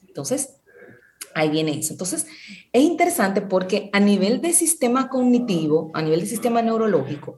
Entonces, 0.08 0.62
ahí 1.34 1.50
viene 1.50 1.78
eso. 1.78 1.94
Entonces, 1.94 2.28
es 2.72 2.82
interesante 2.84 3.42
porque 3.42 3.90
a 3.94 4.00
nivel 4.00 4.42
de 4.42 4.54
sistema 4.54 5.10
cognitivo, 5.10 5.92
a 5.94 6.02
nivel 6.02 6.22
de 6.22 6.28
sistema 6.28 6.62
neurológico, 6.62 7.38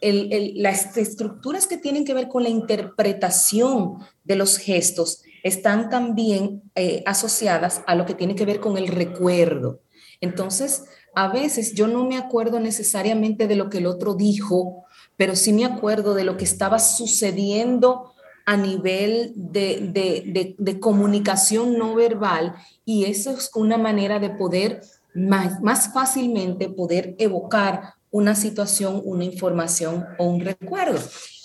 las 0.00 0.96
estructuras 0.96 1.66
que 1.66 1.76
tienen 1.76 2.04
que 2.04 2.14
ver 2.14 2.28
con 2.28 2.42
la 2.42 2.48
interpretación 2.48 3.98
de 4.24 4.36
los 4.36 4.58
gestos 4.58 5.22
están 5.42 5.88
también 5.88 6.62
eh, 6.74 7.02
asociadas 7.06 7.82
a 7.86 7.94
lo 7.94 8.06
que 8.06 8.14
tiene 8.14 8.34
que 8.34 8.44
ver 8.44 8.60
con 8.60 8.76
el 8.76 8.88
recuerdo. 8.88 9.80
Entonces, 10.20 10.84
a 11.14 11.28
veces 11.28 11.74
yo 11.74 11.86
no 11.88 12.04
me 12.04 12.16
acuerdo 12.16 12.60
necesariamente 12.60 13.46
de 13.48 13.56
lo 13.56 13.70
que 13.70 13.78
el 13.78 13.86
otro 13.86 14.14
dijo, 14.14 14.84
pero 15.16 15.34
sí 15.36 15.52
me 15.52 15.64
acuerdo 15.64 16.14
de 16.14 16.24
lo 16.24 16.36
que 16.36 16.44
estaba 16.44 16.78
sucediendo 16.78 18.12
a 18.46 18.56
nivel 18.56 19.32
de, 19.34 19.90
de- 19.92 20.54
de- 20.58 20.80
comunicación 20.80 21.76
no 21.76 21.94
verbal 21.94 22.54
y 22.84 23.04
eso 23.04 23.32
es 23.32 23.50
una 23.54 23.76
manera 23.76 24.18
de 24.20 24.30
poder 24.30 24.80
más, 25.14 25.60
más 25.60 25.92
fácilmente 25.92 26.70
poder 26.70 27.14
evocar 27.18 27.94
una 28.10 28.34
situación, 28.34 29.02
una 29.04 29.24
información 29.24 30.06
o 30.18 30.24
un 30.24 30.40
recuerdo. 30.40 30.98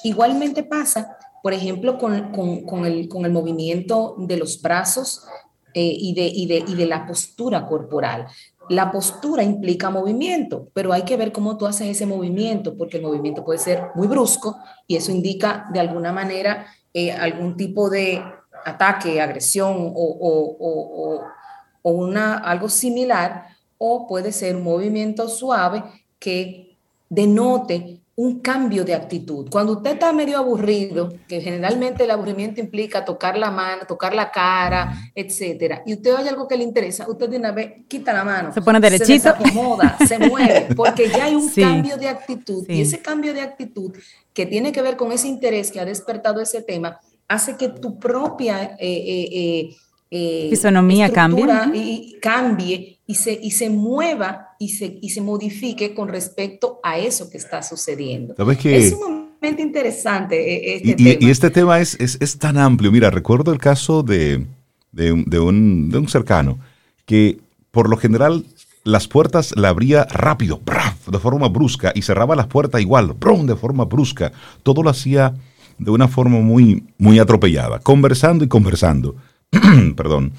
Igualmente 0.05 0.63
pasa, 0.63 1.17
por 1.41 1.51
ejemplo, 1.53 1.97
con, 1.97 2.31
con- 2.31 2.61
con 2.63 2.85
el, 2.85 3.09
con 3.09 3.25
el 3.25 3.31
movimiento 3.33 4.15
de 4.19 4.37
los 4.37 4.61
brazos 4.61 5.25
eh, 5.73 5.81
y, 5.99 6.13
de, 6.13 6.27
y, 6.27 6.45
de, 6.45 6.63
y 6.67 6.75
de 6.75 6.85
la 6.85 7.05
postura 7.05 7.65
corporal. 7.67 8.27
La 8.69 8.91
postura 8.91 9.43
implica 9.43 9.89
movimiento, 9.89 10.69
pero 10.73 10.93
hay 10.93 11.03
que 11.03 11.17
ver 11.17 11.31
cómo 11.31 11.57
tú 11.57 11.65
haces 11.65 11.87
ese 11.89 12.05
movimiento, 12.05 12.77
porque 12.77 12.97
el 12.97 13.03
movimiento 13.03 13.43
puede 13.43 13.59
ser 13.59 13.87
muy 13.95 14.07
brusco 14.07 14.57
y 14.87 14.95
eso 14.95 15.11
indica 15.11 15.67
de 15.73 15.79
alguna 15.81 16.11
manera 16.13 16.65
eh, 16.93 17.11
algún 17.11 17.57
tipo 17.57 17.89
de 17.89 18.23
ataque, 18.65 19.21
agresión 19.21 19.75
o, 19.75 20.01
o- 20.01 20.57
o- 20.59 21.21
o- 21.81 21.91
una, 21.91 22.37
algo 22.37 22.69
similar, 22.69 23.47
o 23.77 24.07
puede 24.07 24.31
ser 24.31 24.55
un 24.55 24.63
movimiento 24.63 25.27
suave 25.27 25.83
que 26.17 26.77
denote 27.09 27.99
un 28.15 28.41
cambio 28.41 28.83
de 28.85 28.93
actitud. 28.93 29.49
Cuando 29.49 29.73
usted 29.73 29.93
está 29.93 30.13
medio 30.13 30.37
aburrido, 30.37 31.11
que 31.27 31.41
generalmente 31.41 32.03
el 32.03 32.11
aburrimiento 32.11 32.61
implica 32.61 33.03
tocar 33.03 33.37
la 33.39 33.49
mano, 33.49 33.83
tocar 33.87 34.13
la 34.13 34.29
cara, 34.31 34.93
etcétera, 35.15 35.81
y 35.85 35.93
usted 35.93 36.13
oye 36.13 36.29
algo 36.29 36.47
que 36.47 36.55
le 36.55 36.63
interesa, 36.63 37.09
usted 37.09 37.27
de 37.27 37.37
una 37.37 37.51
vez 37.51 37.73
quita 37.87 38.13
la 38.13 38.23
mano, 38.23 38.53
Se 38.53 38.61
pone 38.61 38.79
derechito. 38.79 39.07
se 39.07 39.13
desacomoda, 39.13 39.97
se 40.07 40.19
mueve, 40.19 40.67
porque 40.75 41.09
ya 41.09 41.25
hay 41.25 41.33
un 41.35 41.49
Sí. 41.49 41.61
cambio 41.61 41.97
de 41.97 42.07
actitud 42.07 42.65
Sí. 42.67 42.73
y 42.73 42.81
ese 42.81 42.99
cambio 43.01 43.33
de 43.33 43.41
actitud 43.41 43.91
que 44.31 44.45
tiene 44.45 44.71
que 44.71 44.83
ver 44.83 44.95
con 44.95 45.11
ese 45.11 45.27
interés 45.27 45.71
que 45.71 45.79
ha 45.79 45.85
despertado 45.85 46.39
ese 46.39 46.61
tema 46.61 46.99
hace 47.27 47.57
que 47.57 47.69
tu 47.69 47.97
propia 47.97 48.75
eh, 48.77 48.77
eh, 48.79 49.29
eh, 49.31 49.75
eh, 50.11 50.47
Fisonomía 50.51 51.11
cambie. 51.11 51.45
y 51.73 52.19
cambie 52.21 52.99
y 53.07 53.15
se, 53.15 53.33
y 53.33 53.49
se 53.49 53.71
mueva 53.71 54.52
y 54.63 54.69
se, 54.69 54.97
y 55.01 55.09
se 55.09 55.21
modifique 55.21 55.93
con 55.93 56.07
respecto 56.09 56.79
a 56.83 56.97
eso 56.97 57.29
que 57.29 57.37
está 57.37 57.61
sucediendo. 57.63 58.33
¿Sabes 58.37 58.57
qué? 58.57 58.77
Es 58.77 58.91
sumamente 58.91 59.61
interesante 59.61 60.35
eh, 60.35 60.75
este 60.77 60.89
Y, 60.91 60.95
tema. 60.95 61.27
y 61.27 61.29
este 61.31 61.49
tema 61.49 61.79
es, 61.79 61.95
es, 61.99 62.17
es 62.21 62.37
tan 62.39 62.57
amplio. 62.57 62.91
Mira, 62.91 63.09
recuerdo 63.09 63.51
el 63.51 63.59
caso 63.59 64.03
de, 64.03 64.45
de 64.91 65.11
un- 65.11 65.25
de 65.25 65.39
un, 65.39 65.89
de 65.89 65.97
un 65.97 66.07
cercano 66.07 66.59
que 67.05 67.37
por 67.71 67.89
lo 67.89 67.97
general 67.97 68.45
las 68.85 69.07
puertas 69.07 69.53
la 69.57 69.69
abría 69.69 70.05
rápido, 70.05 70.59
¡braf! 70.63 71.07
de 71.07 71.19
forma 71.19 71.47
brusca, 71.49 71.91
y 71.95 72.01
cerraba 72.01 72.35
las 72.35 72.47
puertas 72.47 72.81
igual, 72.81 73.13
¡brum! 73.19 73.45
de 73.45 73.55
forma 73.55 73.85
brusca. 73.85 74.31
Todo 74.63 74.83
lo 74.83 74.89
hacía 74.89 75.33
de 75.79 75.91
una 75.91 76.07
forma 76.07 76.39
muy, 76.39 76.83
muy 76.97 77.17
atropellada, 77.19 77.79
conversando 77.79 78.43
y 78.45 78.47
conversando. 78.47 79.15
Perdón. 79.97 80.31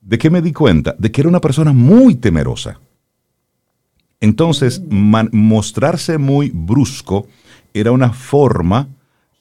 ¿De 0.00 0.18
qué 0.18 0.30
me 0.30 0.40
di 0.40 0.52
cuenta? 0.52 0.94
De 0.98 1.10
que 1.10 1.20
era 1.20 1.28
una 1.28 1.40
persona 1.40 1.72
muy 1.72 2.14
temerosa. 2.14 2.78
Entonces, 4.20 4.82
man- 4.88 5.28
mostrarse 5.32 6.18
muy 6.18 6.50
brusco 6.52 7.26
era 7.74 7.92
una 7.92 8.12
forma 8.12 8.88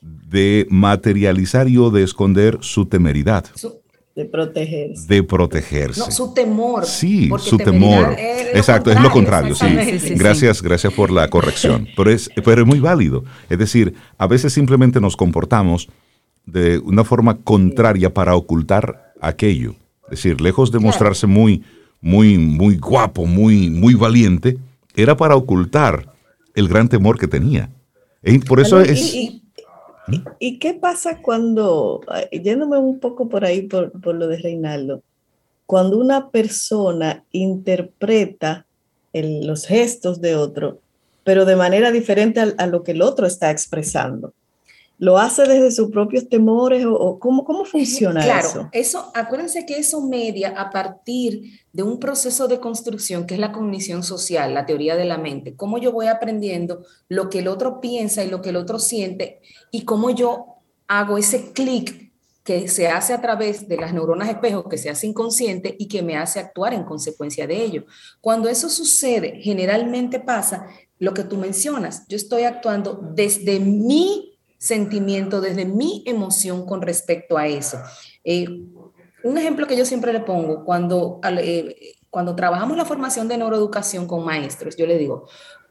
de 0.02 0.68
materializar 0.70 1.68
y 1.70 1.78
o 1.78 1.90
de 1.90 2.04
esconder 2.04 2.58
su 2.62 2.86
temeridad, 2.86 3.46
Su, 3.56 3.76
de 4.16 4.26
protegerse. 4.26 5.08
de 5.08 5.24
protegerse. 5.24 6.00
no, 6.02 6.12
su 6.12 6.34
temor. 6.34 6.86
Sí, 6.86 7.30
su 7.40 7.58
temor. 7.58 8.16
es 8.18 8.56
Exacto, 8.56 8.92
es 8.92 9.00
lo 9.02 9.10
contrario, 9.12 9.56
sí. 9.56 9.66
Sí. 10.00 10.14
Gracias, 10.16 10.62
gracias 10.62 10.94
por 10.94 11.10
la 11.12 11.30
corrección. 11.30 11.88
Pero 11.96 12.10
es, 12.12 12.30
pero 12.44 12.62
es 12.62 12.68
muy 12.68 12.80
válido. 12.80 13.24
Es 13.50 13.58
decir, 13.60 13.94
a 14.18 14.28
veces 14.28 14.52
simplemente 14.54 15.00
nos 15.00 15.16
comportamos 15.16 15.88
de 16.46 16.80
una 16.80 17.04
forma 17.04 17.38
contraria 17.38 18.14
para 18.14 18.36
ocultar 18.36 19.14
aquello. 19.22 19.76
Es 20.06 20.12
decir, 20.22 20.40
lejos 20.42 20.72
de 20.72 20.80
mostrarse 20.80 21.28
muy, 21.28 21.64
muy, 22.02 22.38
muy 22.38 22.78
guapo, 22.78 23.26
muy, 23.26 23.70
muy 23.70 23.94
valiente, 23.96 24.58
era 24.96 25.16
para 25.18 25.36
ocultar 25.36 26.14
el 26.54 26.68
gran 26.68 26.88
temor 26.90 27.20
que 27.20 27.28
tenía. 27.28 27.70
Y 28.24 28.40
por 28.40 28.60
eso 28.60 28.80
es. 28.82 29.14
y- 29.14 29.42
y- 30.08 30.22
¿Y 30.40 30.60
qué 30.60 30.76
pasa 30.76 31.20
cuando, 31.22 32.02
yéndome 32.32 32.78
un 32.78 33.00
poco 33.00 33.28
por 33.28 33.44
ahí 33.44 33.64
por, 33.64 33.92
por 34.02 34.14
lo 34.16 34.28
de 34.28 34.38
Reinaldo, 34.38 35.02
cuando 35.66 35.98
una 35.98 36.30
persona 36.30 37.24
interpreta 37.32 38.66
el- 39.14 39.48
los 39.48 39.66
gestos 39.66 40.22
de 40.22 40.36
otro, 40.36 40.80
pero 41.24 41.46
de 41.46 41.56
manera 41.56 41.92
diferente 41.92 42.40
a, 42.40 42.68
lo 42.68 42.84
que 42.84 42.92
el 42.92 43.02
otro 43.02 43.26
está 43.26 43.50
expresando? 43.50 44.34
¿Lo 44.98 45.18
hace 45.18 45.44
desde 45.44 45.72
sus 45.72 45.92
propios 45.92 46.30
temores 46.30 46.86
o, 46.86 46.94
o 46.94 47.20
cómo, 47.20 47.44
cómo 47.44 47.66
funciona 47.66 48.24
Claro, 48.24 48.48
eso? 48.48 48.70
eso, 48.72 49.12
acuérdense 49.14 49.66
que 49.66 49.78
eso 49.78 50.02
media 50.02 50.54
a 50.58 50.70
partir 50.70 51.60
de 51.74 51.84
un 51.84 52.00
proceso 52.00 52.48
de 52.48 52.60
construcción 52.60 53.26
que 53.26 53.34
es 53.34 53.40
la 53.40 53.52
cognición 53.52 54.04
social, 54.04 54.54
la 54.54 54.66
teoría 54.66 54.96
de 54.96 55.06
la 55.06 55.18
mente. 55.18 55.56
Cómo 55.56 55.78
yo 55.78 55.92
voy 55.92 56.08
aprendiendo 56.08 56.86
lo 57.10 57.30
que 57.30 57.40
el 57.40 57.50
otro 57.50 57.82
piensa 57.82 58.24
y 58.24 58.30
lo 58.30 58.42
que 58.42 58.50
el 58.50 58.56
otro 58.56 58.80
siente 58.80 59.42
y 59.72 59.84
cómo 59.84 60.12
yo 60.12 60.46
hago 60.88 61.18
ese 61.18 61.52
clic 61.52 62.06
que 62.46 62.68
se 62.68 62.88
hace 62.88 63.12
a 63.12 63.22
través 63.22 63.68
de 63.68 63.76
las 63.76 63.92
neuronas 63.92 64.30
espejo, 64.30 64.70
que 64.70 64.78
se 64.78 64.90
hace 64.92 65.08
inconsciente 65.08 65.76
y 65.80 65.88
que 65.88 66.04
me 66.04 66.16
hace 66.16 66.40
actuar 66.40 66.74
en 66.76 66.84
consecuencia 66.84 67.48
de 67.48 67.62
ello. 67.64 67.86
Cuando 68.22 68.48
eso 68.48 68.70
sucede, 68.70 69.40
generalmente 69.42 70.20
pasa 70.20 70.68
lo 71.00 71.14
que 71.16 71.24
tú 71.24 71.38
mencionas. 71.38 72.08
Yo 72.08 72.16
estoy 72.16 72.44
actuando 72.44 73.00
desde 73.14 73.60
mi 73.60 74.35
sentimiento, 74.66 75.42
desde 75.42 75.66
mi 75.66 76.04
emoción 76.06 76.66
con 76.66 76.82
respecto 76.82 77.38
a 77.38 77.48
eso. 77.48 77.78
Eh, 78.24 78.48
un 79.24 79.38
ejemplo 79.38 79.68
que 79.68 79.78
yo 79.78 79.86
siempre 79.86 80.14
le 80.14 80.20
pongo 80.20 80.64
cuando, 80.64 81.20
eh, 81.24 81.96
cuando 82.10 82.36
trabajamos 82.36 82.78
la 82.78 82.86
formación 82.86 83.28
de 83.28 83.38
neuroeducación 83.38 84.08
con 84.08 84.24
maestros, 84.24 84.76
yo 84.76 84.86
le 84.86 84.98
digo, 84.98 85.28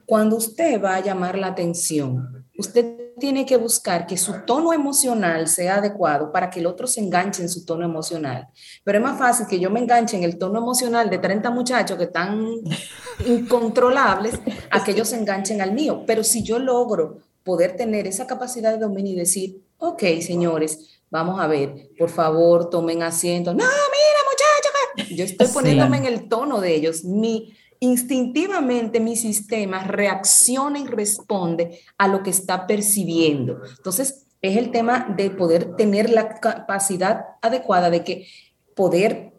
cuando 0.07 0.37
usted 0.37 0.83
va 0.83 0.97
a 0.97 1.01
llamar 1.01 1.39
la 1.39 1.49
atención, 1.49 2.47
usted 2.59 3.05
tiene 3.19 3.47
que 3.47 3.57
buscar 3.57 4.07
que 4.07 4.17
su 4.17 4.45
tono 4.45 4.73
emocional 4.73 5.49
sea 5.49 5.77
adecuado 5.77 6.33
para 6.33 6.51
que 6.51 6.61
el 6.61 6.67
otro 6.67 6.87
se 6.87 7.01
enganche 7.01 7.43
en 7.43 7.49
su 7.49 7.65
tono 7.65 7.85
emocional. 7.85 8.49
Pero 8.83 8.99
es 8.99 9.05
más 9.05 9.19
fácil 9.19 9.47
que 9.47 9.61
yo 9.61 9.71
me 9.71 9.81
enganche 9.81 10.17
en 10.17 10.25
el 10.25 10.37
tono 10.37 10.59
emocional 10.59 11.09
de 11.09 11.19
30 11.19 11.51
muchachos 11.51 11.97
que 11.97 12.05
están 12.05 12.45
incontrolables 13.27 14.41
a 14.71 14.83
que 14.83 14.91
ellos 14.93 15.09
se 15.09 15.17
enganchen 15.17 15.61
al 15.63 15.73
mío. 15.73 16.03
Pero 16.07 16.25
si 16.25 16.43
yo 16.43 16.59
logro 16.59 17.19
poder 17.45 17.77
tener 17.77 18.07
esa 18.07 18.27
capacidad 18.27 18.73
de 18.73 18.79
dominio 18.79 19.13
y 19.13 19.17
decir, 19.17 19.63
ok, 19.79 20.03
señores, 20.21 21.01
vamos 21.11 21.39
a 21.41 21.47
ver, 21.47 21.91
por 21.99 22.09
favor, 22.11 22.71
tomen 22.71 23.03
asiento. 23.03 23.53
No, 23.53 23.59
mira, 23.59 23.69
muchachos, 24.97 25.17
yo 25.17 25.25
estoy 25.25 25.47
Sí. 25.47 25.53
poniéndome 25.55 25.99
en 25.99 26.07
el 26.07 26.29
tono 26.29 26.61
de 26.61 26.75
ellos. 26.75 27.05
Mi, 27.05 27.55
instintivamente 27.81 28.99
mi 29.01 29.15
sistema 29.17 29.85
reacciona 29.85 30.79
y 30.79 30.87
responde 30.87 31.81
a 31.99 32.09
lo 32.09 32.23
que 32.23 32.31
está 32.31 32.67
percibiendo. 32.67 33.61
Entonces, 33.77 34.27
es 34.41 34.57
el 34.57 34.71
tema 34.71 35.15
de 35.17 35.31
poder 35.31 35.77
tener 35.77 36.11
la 36.11 36.41
capacidad 36.41 37.25
adecuada 37.43 37.91
de 37.91 38.05
que 38.05 38.27
poder 38.75 39.33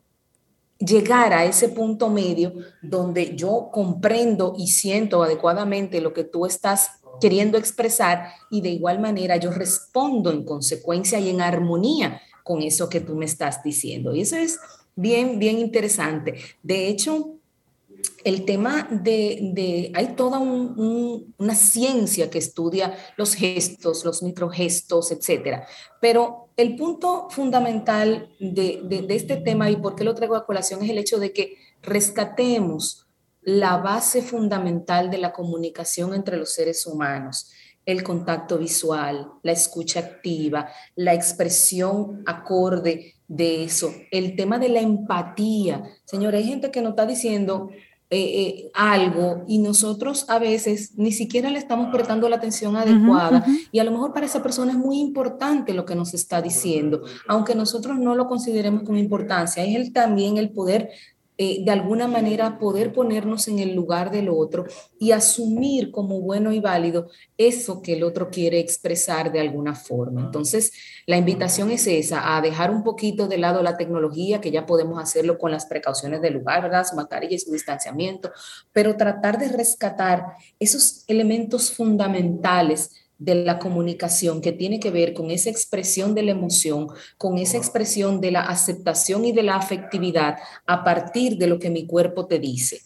llegar 0.80 1.34
a 1.34 1.46
ese 1.46 1.70
punto 1.70 2.10
medio 2.10 2.54
donde 2.82 3.36
yo 3.36 3.70
comprendo 3.72 4.54
y 4.58 4.68
siento 4.68 5.24
adecuadamente 5.24 6.02
lo 6.02 6.14
que 6.14 6.24
tú 6.24 6.46
estás 6.46 7.00
queriendo 7.20 7.58
expresar 7.58 8.30
y 8.50 8.62
de 8.62 8.70
igual 8.70 9.00
manera 9.00 9.38
yo 9.38 9.52
respondo 9.52 10.32
en 10.32 10.44
consecuencia 10.44 11.20
y 11.20 11.30
en 11.30 11.42
armonía 11.42 12.22
con 12.44 12.62
eso 12.62 12.90
que 12.90 13.02
tú 13.02 13.16
me 13.16 13.26
estás 13.26 13.64
diciendo. 13.64 14.16
Y 14.16 14.22
eso 14.22 14.38
es 14.38 14.60
bien, 14.96 15.40
bien 15.40 15.58
interesante. 15.60 16.36
De 16.62 16.88
hecho, 16.88 17.36
el 18.24 18.46
tema 18.46 18.88
de, 18.90 19.92
hay 19.94 20.16
toda 20.16 20.40
una 20.40 21.56
ciencia 21.56 22.30
que 22.30 22.38
estudia 22.38 22.96
los 23.18 23.34
gestos, 23.34 24.06
los 24.06 24.24
microgestos, 24.24 25.12
etcétera. 25.12 25.68
Pero 26.02 26.50
el 26.58 26.76
punto 26.76 27.28
fundamental 27.30 28.30
de, 28.40 28.82
de 28.84 29.16
este 29.16 29.38
tema 29.38 29.70
y 29.70 29.78
por 29.78 29.96
qué 29.96 30.04
lo 30.04 30.16
traigo 30.16 30.36
a 30.36 30.46
colación 30.46 30.84
es 30.84 30.90
el 30.90 30.98
hecho 30.98 31.20
de 31.20 31.34
que 31.34 31.58
rescatemos 31.82 33.05
la 33.46 33.78
base 33.78 34.22
fundamental 34.22 35.10
de 35.10 35.20
la 35.20 35.32
comunicación 35.32 36.14
entre 36.14 36.38
los 36.38 36.54
seres 36.54 36.86
humanos 36.86 37.52
el 37.86 38.04
contacto 38.04 38.58
visual, 38.58 39.28
la 39.44 39.52
escucha 39.52 40.00
activa, 40.00 40.70
la 40.96 41.14
expresión 41.14 42.24
acorde 42.26 43.14
de 43.28 43.64
eso, 43.64 43.94
el 44.12 44.36
tema 44.36 44.58
de 44.58 44.70
la 44.70 44.82
empatía. 44.82 45.84
Señores, 46.04 46.42
hay 46.42 46.50
gente 46.50 46.72
que 46.72 46.82
nos 46.82 46.92
está 46.92 47.06
diciendo 47.06 47.70
eh, 48.12 48.18
eh, 48.20 48.72
algo 48.76 49.44
y 49.48 49.58
nosotros 49.58 50.26
a 50.30 50.38
veces 50.38 50.92
ni 50.96 51.12
siquiera 51.12 51.50
le 51.50 51.58
estamos 51.58 51.92
prestando 51.92 52.30
la 52.30 52.36
atención 52.36 52.76
adecuada 52.76 53.44
y 53.72 53.80
a 53.80 53.84
lo 53.84 53.90
mejor 53.90 54.14
para 54.14 54.28
esa 54.28 54.44
persona 54.44 54.74
es 54.74 54.78
muy 54.78 55.00
importante 55.00 55.74
lo 55.74 55.86
que 55.86 55.96
nos 55.96 56.14
está 56.14 56.40
diciendo, 56.40 57.02
aunque 57.28 57.56
nosotros 57.56 57.98
no 57.98 58.14
lo 58.14 58.28
consideremos 58.28 58.84
con 58.84 58.98
importancia, 58.98 59.64
es 59.64 59.76
el, 59.76 59.92
también 59.92 60.38
el 60.38 60.52
poder 60.52 60.92
eh, 61.38 61.66
de 61.66 61.72
alguna 61.72 62.08
manera 62.08 62.58
poder 62.60 62.94
ponernos 62.94 63.48
en 63.50 63.60
el 63.60 63.76
lugar 63.76 64.10
del 64.10 64.30
otro 64.30 64.66
y 65.00 65.12
asumir 65.12 65.92
como 65.92 66.22
bueno 66.22 66.54
y 66.54 66.62
válido 66.62 67.10
eso 67.38 67.82
que 67.82 67.94
el 67.94 68.04
otro 68.04 68.30
quiere 68.30 68.60
expresar 68.60 69.32
de 69.32 69.42
alguna 69.42 69.76
forma. 69.76 70.22
Entonces, 70.22 70.72
la 71.06 71.18
invitación 71.18 71.72
es 71.72 71.88
esa, 71.88 72.38
a 72.38 72.42
dejar 72.42 72.72
un 72.72 72.84
poquito 72.84 73.28
de 73.28 73.38
lado 73.38 73.62
la 73.62 73.76
tecnología, 73.76 74.40
que 74.40 74.52
ya 74.52 74.66
podemos 74.66 74.98
hacerlo 74.98 75.38
con 75.38 75.52
las 75.52 75.66
precauciones 75.66 76.22
del 76.22 76.36
lugar, 76.36 76.64
¿verdad? 76.64 76.86
Su 76.86 76.96
mascarilla 76.96 77.36
y 77.36 77.40
su 77.40 77.52
distanciamiento, 77.52 78.32
pero 78.72 78.96
tratar 78.96 79.38
de 79.38 79.50
rescatar 79.50 80.24
esos 80.58 81.04
elementos 81.08 81.72
fundamentales 81.72 83.05
de 83.26 83.44
la 83.44 83.58
comunicación 83.58 84.40
que 84.40 84.52
tiene 84.52 84.80
que 84.80 84.92
ver 84.92 85.14
con 85.14 85.32
esa 85.32 85.50
expresión 85.50 86.14
de 86.14 86.24
la 86.24 86.32
emoción, 86.32 86.88
con 87.18 87.38
esa 87.40 87.58
expresión 87.58 88.22
de 88.22 88.32
la 88.32 88.42
aceptación 88.42 89.26
y 89.26 89.32
de 89.32 89.44
la 89.44 89.56
afectividad 89.56 90.38
a 90.68 90.84
partir 90.84 91.38
de 91.38 91.48
lo 91.48 91.58
que 91.58 91.72
mi 91.72 91.88
cuerpo 91.88 92.28
te 92.28 92.40
dice. 92.40 92.82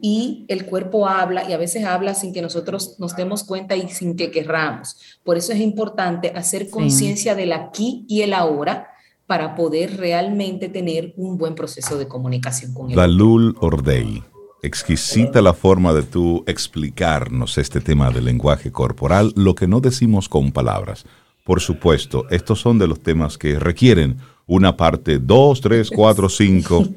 Y 0.00 0.44
el 0.48 0.66
cuerpo 0.66 1.08
habla 1.08 1.48
y 1.48 1.54
a 1.54 1.56
veces 1.56 1.84
habla 1.84 2.14
sin 2.14 2.32
que 2.32 2.42
nosotros 2.42 2.96
nos 2.98 3.16
demos 3.16 3.42
cuenta 3.42 3.74
y 3.74 3.88
sin 3.88 4.14
que 4.14 4.30
querramos. 4.30 4.96
Por 5.24 5.36
eso 5.36 5.52
es 5.52 5.58
importante 5.58 6.32
hacer 6.36 6.70
conciencia 6.70 7.34
del 7.34 7.52
aquí 7.52 8.04
y 8.08 8.20
el 8.20 8.34
ahora 8.34 8.88
para 9.26 9.54
poder 9.56 9.96
realmente 9.96 10.68
tener 10.68 11.14
un 11.16 11.36
buen 11.36 11.54
proceso 11.54 11.98
de 11.98 12.06
comunicación 12.06 12.72
con 12.74 12.90
el 12.90 12.96
Dalul 12.96 13.56
Ordei 13.60 14.22
exquisita 14.62 15.40
la 15.42 15.54
forma 15.54 15.92
de 15.92 16.02
tú 16.02 16.44
explicarnos 16.46 17.58
este 17.58 17.80
tema 17.80 18.10
del 18.10 18.24
lenguaje 18.24 18.72
corporal, 18.72 19.32
lo 19.36 19.54
que 19.54 19.68
no 19.68 19.80
decimos 19.80 20.28
con 20.28 20.52
palabras. 20.52 21.04
Por 21.44 21.60
supuesto, 21.60 22.26
estos 22.30 22.60
son 22.60 22.78
de 22.78 22.86
los 22.86 23.00
temas 23.00 23.38
que 23.38 23.58
requieren 23.58 24.18
una 24.46 24.76
parte 24.76 25.18
2, 25.18 25.60
3, 25.60 25.90
4, 25.90 26.28
5, 26.28 26.88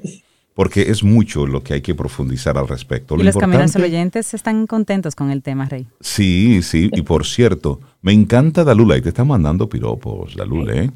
porque 0.53 0.82
es 0.84 1.03
mucho 1.03 1.45
lo 1.45 1.64
que 1.64 1.76
hay 1.76 1.82
que 1.82 1.95
profundizar 1.95 2.57
al 2.57 2.68
respecto. 2.68 3.16
y 3.16 3.24
los 3.24 3.38
caminos 3.38 3.76
oyentes 3.76 4.34
están 4.34 4.68
contentos 4.68 5.16
con 5.16 5.32
el 5.32 5.41
tema, 5.41 5.66
Rey. 5.66 5.88
Sí, 5.99 6.62
sí, 6.64 6.89
y 6.91 7.01
por 7.01 7.26
cierto, 7.26 7.80
me 8.01 8.12
encanta 8.12 8.64
Dalula, 8.64 8.97
y 8.97 9.01
te 9.01 9.09
está 9.09 9.24
mandando 9.24 9.70
piropos, 9.70 10.36
Dalula, 10.36 10.74
¿eh? 10.74 10.91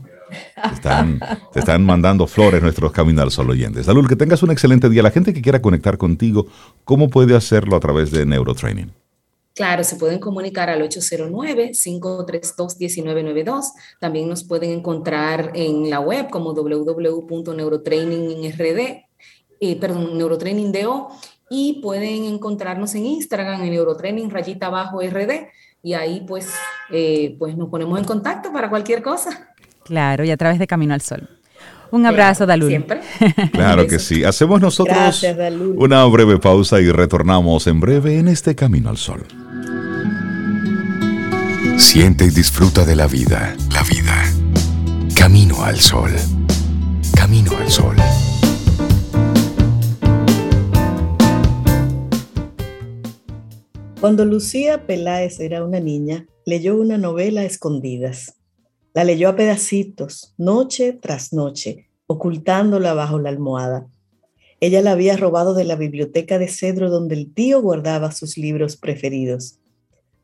Te 1.54 1.60
están, 1.60 1.84
mandando 1.88 2.28
flores 2.28 2.62
nuestros 2.62 2.92
Camino 2.92 3.22
al 3.22 3.32
Sol 3.32 3.50
oyentes. 3.50 3.86
Salud, 3.86 4.06
que 4.08 4.16
tengas 4.16 4.44
un 4.44 4.52
excelente 4.52 4.90
día. 4.90 5.04
La 5.04 5.12
gente 5.12 5.34
que 5.34 5.42
quiera 5.42 5.62
conectar 5.62 5.98
contigo, 5.98 6.48
¿cómo 6.84 7.10
puede 7.10 7.36
hacerlo 7.36 7.76
a 7.76 7.80
través 7.80 8.12
de 8.12 8.26
Neurotraining? 8.26 8.94
Claro, 9.54 9.84
se 9.86 9.96
pueden 9.96 10.20
comunicar 10.20 10.70
al 10.70 10.82
809-532-1992. 10.82 13.64
También 14.00 14.28
nos 14.28 14.44
pueden 14.44 14.72
encontrar 14.72 15.52
en 15.54 15.90
la 15.90 16.02
web 16.02 16.30
como 16.30 16.54
www.neurotrainingrd, 16.54 19.06
eh, 19.62 19.80
perdón, 19.80 20.18
neurotraining.do 20.18 21.08
y 21.50 21.80
pueden 21.82 22.26
encontrarnos 22.26 22.94
en 22.96 23.06
Instagram 23.06 23.64
en 23.64 23.70
neurotraining 23.70 24.30
rayita 24.30 24.68
abajo 24.68 25.00
rd 25.02 25.48
y 25.86 25.94
ahí 25.94 26.26
pues, 26.28 26.52
eh, 26.90 27.36
pues 27.38 27.56
nos 27.56 27.70
ponemos 27.70 28.00
en 28.00 28.06
contacto 28.06 28.52
para 28.52 28.70
cualquier 28.70 29.04
cosa. 29.04 29.54
Claro, 29.86 30.26
y 30.26 30.32
a 30.32 30.38
través 30.38 30.58
de 30.58 30.66
Camino 30.66 30.96
al 30.96 31.02
Sol. 31.02 31.30
Un 31.92 32.06
abrazo, 32.06 32.46
Dalul. 32.46 32.70
Siempre. 32.70 33.02
Claro 33.54 33.88
que 33.88 34.00
sí. 34.00 34.24
Hacemos 34.24 34.60
nosotros 34.60 35.24
una 35.76 36.04
breve 36.06 36.40
pausa 36.40 36.82
y 36.82 36.92
retornamos 36.92 37.68
en 37.68 37.80
breve 37.80 38.18
en 38.18 38.28
este 38.28 38.56
Camino 38.56 38.90
al 38.90 38.98
Sol. 38.98 39.24
Siente 41.78 42.26
y 42.26 42.30
disfruta 42.32 42.84
de 42.84 42.96
la 42.96 43.08
vida. 43.08 43.56
La 43.72 43.84
vida. 43.84 44.24
Camino 45.16 45.64
al 45.64 45.80
Sol. 45.80 46.12
Camino 47.16 47.52
al 47.56 47.70
Sol. 47.70 47.96
Cuando 54.02 54.26
Lucía 54.26 54.86
Peláez 54.86 55.40
era 55.40 55.64
una 55.64 55.80
niña, 55.80 56.26
leyó 56.46 56.76
una 56.76 56.98
novela 56.98 57.42
a 57.42 57.46
escondidas. 57.46 58.35
La 58.96 59.04
leyó 59.04 59.28
a 59.28 59.36
pedacitos, 59.36 60.34
noche 60.38 60.94
tras 60.94 61.34
noche, 61.34 61.90
ocultándola 62.08 62.94
bajo 62.94 63.20
la 63.20 63.28
almohada. 63.28 63.90
Ella 64.62 64.82
la 64.82 64.94
había 64.94 65.18
robado 65.18 65.54
de 65.54 65.66
la 65.66 65.76
biblioteca 65.76 66.40
de 66.40 66.48
cedro 66.48 66.90
donde 66.90 67.16
el 67.16 67.34
tío 67.34 67.62
guardaba 67.62 68.14
sus 68.14 68.38
libros 68.38 68.78
preferidos. 68.78 69.60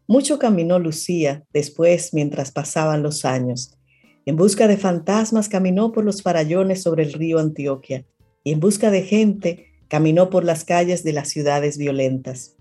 Mucho 0.07 0.39
caminó 0.39 0.80
Lucía 0.80 1.43
después 1.51 2.13
mientras 2.13 2.53
pasaban 2.53 3.03
los 3.03 3.26
años. 3.26 3.78
En 4.26 4.38
busca 4.38 4.69
de 4.69 4.78
fantasmas 4.78 5.49
caminó 5.49 5.91
por 5.91 6.05
los 6.05 6.22
farallones 6.22 6.82
sobre 6.82 7.03
el 7.03 7.11
río 7.11 7.39
Antioquia 7.39 8.05
y 8.41 8.53
en 8.53 8.61
busca 8.61 8.89
de 8.89 9.01
gente 9.01 9.65
caminó 9.89 10.30
por 10.30 10.45
las 10.45 10.63
calles 10.63 11.03
de 11.03 11.11
las 11.11 11.28
ciudades 11.28 11.78
violentas. 11.78 12.55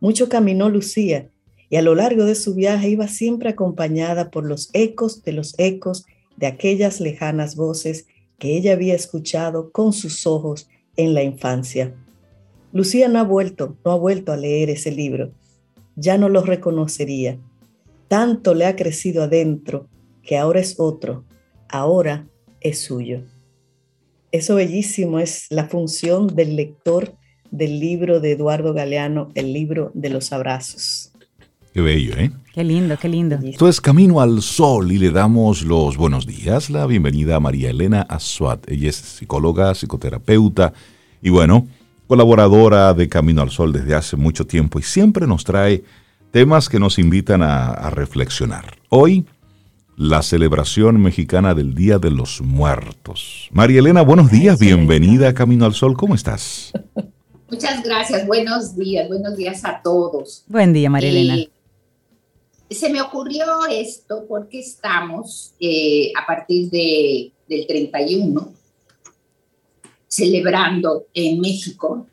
Mucho 0.00 0.30
caminó 0.30 0.70
Lucía 0.70 1.28
y 1.72 1.76
a 1.76 1.82
lo 1.82 1.94
largo 1.94 2.26
de 2.26 2.34
su 2.34 2.54
viaje 2.54 2.90
iba 2.90 3.08
siempre 3.08 3.48
acompañada 3.48 4.30
por 4.30 4.44
los 4.44 4.68
ecos 4.74 5.24
de 5.24 5.32
los 5.32 5.54
ecos 5.58 6.04
de 6.36 6.46
aquellas 6.46 7.00
lejanas 7.00 7.56
voces 7.56 8.06
que 8.38 8.58
ella 8.58 8.74
había 8.74 8.94
escuchado 8.94 9.72
con 9.72 9.94
sus 9.94 10.26
ojos 10.26 10.68
en 10.96 11.14
la 11.14 11.22
infancia. 11.22 11.94
Lucía 12.74 13.08
no 13.08 13.20
ha 13.20 13.22
vuelto, 13.22 13.78
no 13.86 13.92
ha 13.92 13.96
vuelto 13.96 14.32
a 14.32 14.36
leer 14.36 14.68
ese 14.68 14.92
libro. 14.92 15.32
Ya 15.96 16.18
no 16.18 16.28
lo 16.28 16.42
reconocería. 16.42 17.38
Tanto 18.06 18.52
le 18.52 18.66
ha 18.66 18.76
crecido 18.76 19.22
adentro 19.22 19.88
que 20.22 20.36
ahora 20.36 20.60
es 20.60 20.78
otro, 20.78 21.24
ahora 21.70 22.28
es 22.60 22.80
suyo. 22.80 23.22
Eso 24.30 24.56
bellísimo 24.56 25.20
es 25.20 25.46
la 25.48 25.68
función 25.68 26.26
del 26.26 26.54
lector 26.54 27.14
del 27.50 27.80
libro 27.80 28.20
de 28.20 28.32
Eduardo 28.32 28.74
Galeano, 28.74 29.30
el 29.34 29.54
libro 29.54 29.90
de 29.94 30.10
los 30.10 30.34
abrazos. 30.34 31.11
Qué 31.72 31.80
bello, 31.80 32.12
¿eh? 32.18 32.30
Qué 32.52 32.64
lindo, 32.64 32.98
qué 33.00 33.08
lindo. 33.08 33.38
Esto 33.42 33.66
es 33.66 33.80
Camino 33.80 34.20
al 34.20 34.42
Sol 34.42 34.92
y 34.92 34.98
le 34.98 35.10
damos 35.10 35.62
los 35.62 35.96
buenos 35.96 36.26
días, 36.26 36.68
la 36.68 36.84
bienvenida 36.84 37.36
a 37.36 37.40
María 37.40 37.70
Elena 37.70 38.02
Azuat. 38.02 38.70
Ella 38.70 38.90
es 38.90 38.96
psicóloga, 38.96 39.74
psicoterapeuta 39.74 40.74
y 41.22 41.30
bueno, 41.30 41.66
colaboradora 42.08 42.92
de 42.92 43.08
Camino 43.08 43.40
al 43.40 43.48
Sol 43.48 43.72
desde 43.72 43.94
hace 43.94 44.18
mucho 44.18 44.46
tiempo 44.46 44.78
y 44.78 44.82
siempre 44.82 45.26
nos 45.26 45.44
trae 45.44 45.82
temas 46.30 46.68
que 46.68 46.78
nos 46.78 46.98
invitan 46.98 47.40
a, 47.40 47.68
a 47.68 47.88
reflexionar. 47.88 48.76
Hoy, 48.90 49.24
la 49.96 50.20
celebración 50.20 51.00
mexicana 51.00 51.54
del 51.54 51.74
Día 51.74 51.98
de 51.98 52.10
los 52.10 52.42
Muertos. 52.42 53.48
María 53.50 53.78
Elena, 53.78 54.02
buenos 54.02 54.30
días, 54.30 54.58
bienvenida 54.58 55.28
a 55.28 55.32
Camino 55.32 55.64
al 55.64 55.72
Sol, 55.72 55.96
¿cómo 55.96 56.14
estás? 56.14 56.72
Muchas 57.50 57.82
gracias, 57.82 58.26
buenos 58.26 58.76
días, 58.76 59.08
buenos 59.08 59.38
días 59.38 59.64
a 59.64 59.80
todos. 59.82 60.44
Buen 60.48 60.74
día, 60.74 60.90
María 60.90 61.10
Elena. 61.10 61.36
Eh, 61.36 61.50
se 62.74 62.90
me 62.90 63.00
ocurrió 63.00 63.44
esto 63.70 64.24
porque 64.28 64.60
estamos 64.60 65.54
eh, 65.60 66.12
a 66.20 66.26
partir 66.26 66.70
de, 66.70 67.32
del 67.48 67.66
31 67.66 68.52
celebrando 70.08 71.06
en 71.14 71.40
México 71.40 72.06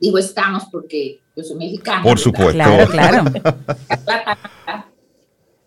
Digo 0.00 0.18
estamos 0.18 0.66
porque 0.70 1.18
yo 1.36 1.42
soy 1.42 1.56
mexicana. 1.56 2.04
Por 2.04 2.20
supuesto. 2.20 2.52
Claro, 2.52 2.88
claro. 2.88 3.24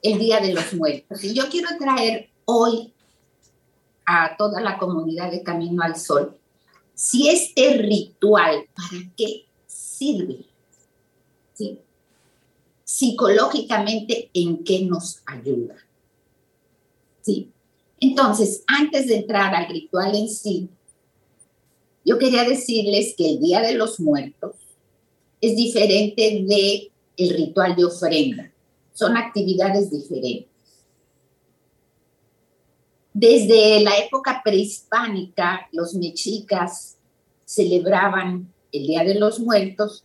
El 0.02 0.20
Día 0.20 0.40
de 0.40 0.54
los 0.54 0.74
Muertos. 0.74 1.22
Y 1.26 1.34
yo 1.34 1.50
quiero 1.50 1.68
traer 1.78 2.30
hoy 2.46 2.94
a 4.06 4.38
toda 4.38 4.62
la 4.62 4.78
comunidad 4.78 5.32
de 5.32 5.44
Camino 5.44 5.84
al 5.84 5.98
Sol 5.98 6.38
si 6.94 7.30
este 7.30 7.78
ritual, 7.78 8.68
¿para 8.76 9.12
qué 9.18 9.46
sirve? 9.66 10.46
¿Sí? 11.54 11.80
Psicológicamente, 12.92 14.30
¿en 14.34 14.66
qué 14.66 14.84
nos 14.84 15.22
ayuda? 15.26 15.78
¿Sí? 17.22 17.50
Entonces, 18.02 18.66
antes 18.68 19.08
de 19.08 19.16
entrar 19.16 19.56
al 19.56 19.70
ritual 19.70 20.14
en 20.14 20.28
sí, 20.28 20.68
yo 22.04 22.20
quería 22.20 22.44
decirles 22.44 23.16
que 23.18 23.30
el 23.30 23.40
Día 23.40 23.62
de 23.62 23.76
los 23.76 24.02
Muertos 24.02 24.56
es 25.40 25.56
diferente 25.56 26.44
de 26.46 26.92
el 27.16 27.30
ritual 27.30 27.78
de 27.78 27.86
ofrenda. 27.86 28.52
Son 28.94 29.16
actividades 29.16 29.90
diferentes. 29.90 30.52
Desde 33.14 33.80
la 33.80 33.98
época 34.00 34.42
prehispánica, 34.44 35.70
los 35.72 35.96
mexicas 35.96 36.98
celebraban 37.46 38.54
el 38.74 38.86
Día 38.86 39.06
de 39.06 39.16
los 39.16 39.40
Muertos 39.40 40.04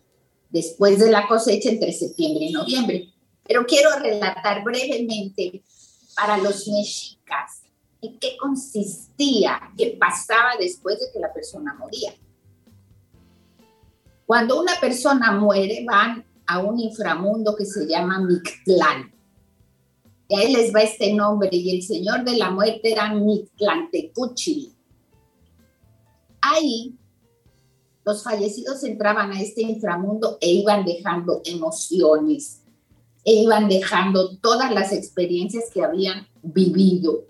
después 0.57 0.99
de 0.99 1.11
la 1.11 1.29
cosecha 1.29 1.69
entre 1.69 1.93
septiembre 1.93 2.47
y 2.47 2.53
noviembre. 2.53 3.13
Pero 3.47 3.67
quiero 3.67 3.91
relatar 3.99 4.65
brevemente 4.65 5.63
para 6.17 6.39
los 6.39 6.67
mexicas 6.67 7.63
en 8.01 8.19
qué 8.19 8.37
consistía, 8.41 9.61
qué 9.77 9.97
pasaba 10.01 10.53
después 10.59 10.99
de 10.99 11.07
que 11.13 11.21
la 11.21 11.33
persona 11.33 11.75
moría. 11.75 12.15
Cuando 14.25 14.61
una 14.61 14.81
persona 14.81 15.33
muere, 15.33 15.85
van 15.87 16.25
a 16.47 16.61
un 16.61 16.81
inframundo 16.81 17.55
que 17.55 17.67
se 17.67 17.87
llama 17.87 18.19
Mictlán. 18.21 19.13
Y 20.29 20.37
ahí 20.37 20.53
les 20.53 20.75
va 20.75 20.81
este 20.81 21.13
nombre, 21.13 21.51
y 21.53 21.77
el 21.77 21.83
señor 21.83 22.25
de 22.25 22.37
la 22.37 22.51
muerte 22.51 22.93
era 22.93 23.13
Mictlantecuchil. 23.13 24.75
Ahí 26.41 26.95
los 28.07 28.23
fallecidos 28.23 28.85
entraban 28.85 29.33
a 29.33 29.43
este 29.43 29.63
inframundo 29.63 30.39
e 30.41 30.49
iban 30.53 30.85
dejando 30.85 31.41
emociones, 31.45 32.63
e 33.25 33.35
iban 33.43 33.69
dejando 33.69 34.37
todas 34.37 34.73
las 34.73 34.93
experiencias 34.93 35.65
que 35.75 35.83
habían 35.83 36.29
vivido. 36.41 37.25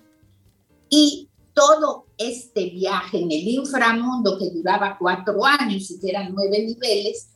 Y 0.91 1.31
todo 1.55 2.05
este 2.18 2.66
viaje 2.66 3.20
en 3.20 3.33
el 3.33 3.49
inframundo 3.49 4.37
que 4.39 4.51
duraba 4.51 4.99
cuatro 4.99 5.43
años 5.47 5.91
y 5.91 5.99
que 5.99 6.11
eran 6.11 6.35
nueve 6.35 6.62
niveles, 6.66 7.31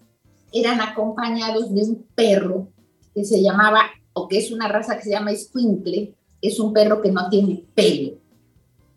eran 0.53 0.83
acompañados 0.83 1.75
de 1.75 1.83
un 1.83 2.07
perro 2.15 2.69
que 3.15 3.25
se 3.25 3.43
llamaba, 3.43 3.87
o 4.13 4.29
que 4.29 4.37
es 4.37 4.53
una 4.53 4.69
raza 4.69 4.99
que 4.99 5.05
se 5.05 5.11
llama 5.13 5.35
Squinkle, 5.35 6.15
es 6.43 6.61
un 6.61 6.75
perro 6.75 7.01
que 7.01 7.11
no 7.11 7.31
tiene 7.31 7.65
pelo. 7.75 8.19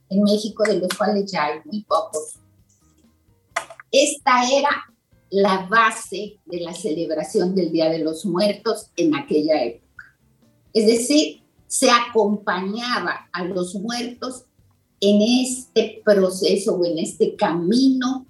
En 0.10 0.22
México, 0.22 0.64
de 0.64 0.80
los 0.80 0.90
cuales 0.98 1.32
ya 1.32 1.46
hay 1.46 1.60
muy 1.64 1.84
pocos. 1.84 2.43
Esta 3.94 4.44
era 4.52 4.70
la 5.30 5.68
base 5.68 6.40
de 6.46 6.62
la 6.62 6.74
celebración 6.74 7.54
del 7.54 7.72
Día 7.72 7.92
de 7.92 8.00
los 8.00 8.26
Muertos 8.26 8.90
en 8.96 9.16
aquella 9.16 9.64
época. 9.64 10.18
Es 10.74 10.88
decir, 10.88 11.44
se 11.68 11.92
acompañaba 11.92 13.30
a 13.32 13.44
los 13.44 13.76
muertos 13.76 14.46
en 15.00 15.22
este 15.22 16.02
proceso 16.04 16.76
o 16.76 16.86
en 16.86 16.98
este 16.98 17.36
camino 17.36 18.26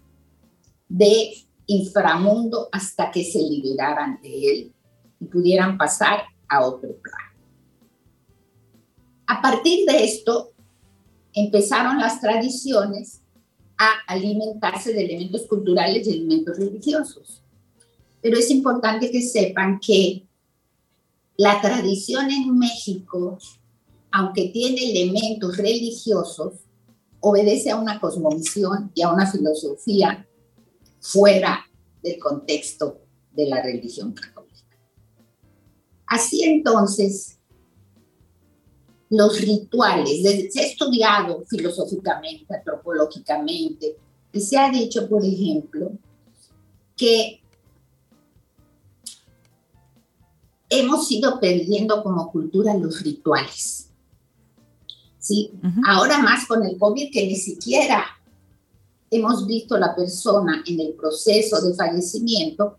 de 0.90 1.34
inframundo 1.68 2.68
hasta 2.74 3.10
que 3.10 3.24
se 3.24 3.40
liberaran 3.40 4.20
de 4.22 4.48
él 4.50 4.74
y 5.22 5.26
pudieran 5.26 5.78
pasar 5.78 6.24
a 6.50 6.68
otro 6.68 6.90
plano. 7.02 7.40
A 9.28 9.42
partir 9.42 9.86
de 9.86 10.04
esto, 10.04 10.52
empezaron 11.34 12.00
las 12.00 12.20
tradiciones 12.20 13.23
a 13.78 13.92
alimentarse 14.08 14.94
de 14.94 15.06
elementos 15.06 15.44
culturales 15.44 16.08
y 16.08 16.12
elementos 16.12 16.58
religiosos. 16.58 17.42
Pero 18.22 18.38
es 18.38 18.50
importante 18.50 19.12
que 19.12 19.22
sepan 19.22 19.80
que 19.80 20.26
la 21.38 21.60
tradición 21.62 22.30
en 22.32 22.58
México, 22.58 23.38
aunque 24.12 24.50
tiene 24.50 24.92
elementos 24.92 25.58
religiosos, 25.58 26.54
obedece 27.20 27.72
a 27.72 27.78
una 27.78 28.00
cosmovisión 28.00 28.92
y 28.94 29.02
a 29.02 29.12
una 29.12 29.30
filosofía 29.30 30.28
fuera 31.00 31.66
del 32.02 32.20
contexto 32.20 33.02
de 33.32 33.48
la 33.48 33.62
religión 33.62 34.14
católica. 34.14 34.78
Así 36.06 36.44
entonces, 36.44 37.40
los 39.14 39.40
rituales, 39.40 40.52
se 40.52 40.60
ha 40.60 40.66
estudiado 40.66 41.44
filosóficamente, 41.48 42.46
antropológicamente, 42.56 43.96
y 44.32 44.42
se 44.42 44.58
ha 44.58 44.72
dicho, 44.72 45.08
por 45.08 45.24
ejemplo, 45.24 45.92
que 46.98 47.42
hemos 50.70 51.12
ido 51.12 51.40
perdiendo 51.40 52.02
como 52.02 52.32
cultura 52.32 52.76
los 52.76 53.02
rituales. 53.02 53.90
¿sí? 55.20 55.52
Ahora 55.88 56.18
más 56.18 56.48
con 56.48 56.66
el 56.66 56.78
COVID 56.80 57.12
que 57.12 57.28
ni 57.28 57.36
siquiera 57.36 58.04
hemos 59.12 59.46
visto 59.46 59.78
la 59.78 59.96
persona 59.96 60.64
en 60.66 60.80
el 60.80 60.94
proceso 60.94 61.62
de 61.62 61.76
fallecimiento, 61.76 62.78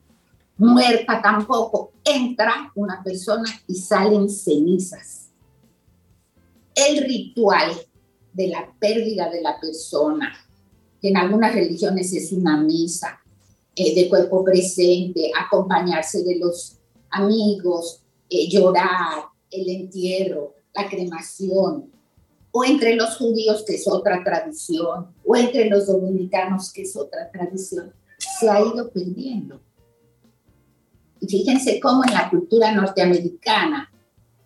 muerta 0.56 1.22
tampoco, 1.22 1.92
entra 2.04 2.72
una 2.74 3.02
persona 3.04 3.48
y 3.68 3.76
salen 3.76 4.28
cenizas. 4.28 5.23
El 6.74 7.04
ritual 7.04 7.72
de 8.32 8.48
la 8.48 8.74
pérdida 8.78 9.30
de 9.30 9.40
la 9.40 9.60
persona, 9.60 10.34
que 11.00 11.08
en 11.08 11.16
algunas 11.16 11.54
religiones 11.54 12.12
es 12.12 12.32
una 12.32 12.56
misa 12.56 13.20
eh, 13.76 13.94
de 13.94 14.08
cuerpo 14.08 14.44
presente, 14.44 15.30
acompañarse 15.38 16.22
de 16.24 16.38
los 16.38 16.78
amigos, 17.10 18.02
eh, 18.28 18.48
llorar, 18.48 19.24
el 19.50 19.68
entierro, 19.68 20.54
la 20.74 20.88
cremación, 20.88 21.92
o 22.50 22.64
entre 22.64 22.94
los 22.94 23.16
judíos, 23.16 23.64
que 23.66 23.74
es 23.74 23.86
otra 23.88 24.22
tradición, 24.22 25.14
o 25.24 25.36
entre 25.36 25.68
los 25.68 25.86
dominicanos, 25.86 26.72
que 26.72 26.82
es 26.82 26.96
otra 26.96 27.30
tradición, 27.30 27.92
se 28.16 28.48
ha 28.48 28.60
ido 28.60 28.90
perdiendo. 28.90 29.60
Y 31.20 31.26
fíjense 31.26 31.80
cómo 31.80 32.04
en 32.04 32.14
la 32.14 32.30
cultura 32.30 32.72
norteamericana, 32.72 33.92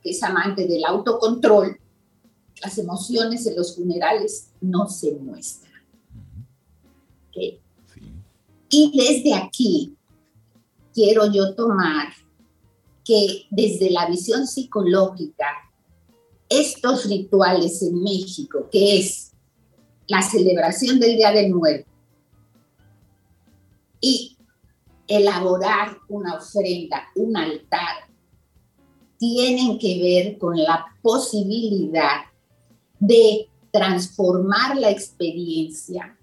que 0.03 0.11
es 0.11 0.22
amante 0.22 0.66
del 0.66 0.85
autocontrol, 0.85 1.79
las 2.63 2.79
emociones 2.79 3.47
en 3.47 3.57
los 3.57 3.77
funerales 3.77 4.51
no 4.61 4.89
se 4.89 5.13
muestran. 5.13 5.69
Y 8.71 8.93
desde 8.95 9.35
aquí 9.35 9.97
quiero 10.93 11.33
yo 11.33 11.55
tomar 11.55 12.13
que 13.05 13.47
desde 13.51 13.91
la 13.91 14.07
visión 14.07 14.47
psicológica 14.47 15.47
estos 16.49 17.07
rituales 17.07 17.83
en 17.83 18.03
México, 18.03 18.69
que 18.71 18.99
es 18.99 19.33
la 20.07 20.23
celebración 20.23 20.99
del 20.99 21.17
Día 21.17 21.33
del 21.33 21.55
Muerto 21.55 21.89
y 24.01 24.37
elaborar 25.07 25.99
una 26.09 26.37
ofrenda, 26.37 27.09
un 27.15 27.37
altar, 27.37 28.09
tienen 29.19 29.79
que 29.79 30.01
ver 30.01 30.39
con 30.39 30.57
la 30.57 30.87
posibilidad 31.03 32.28
de 32.99 33.49
transformar 33.70 34.76
la 34.76 34.90
experiencia 34.90 36.18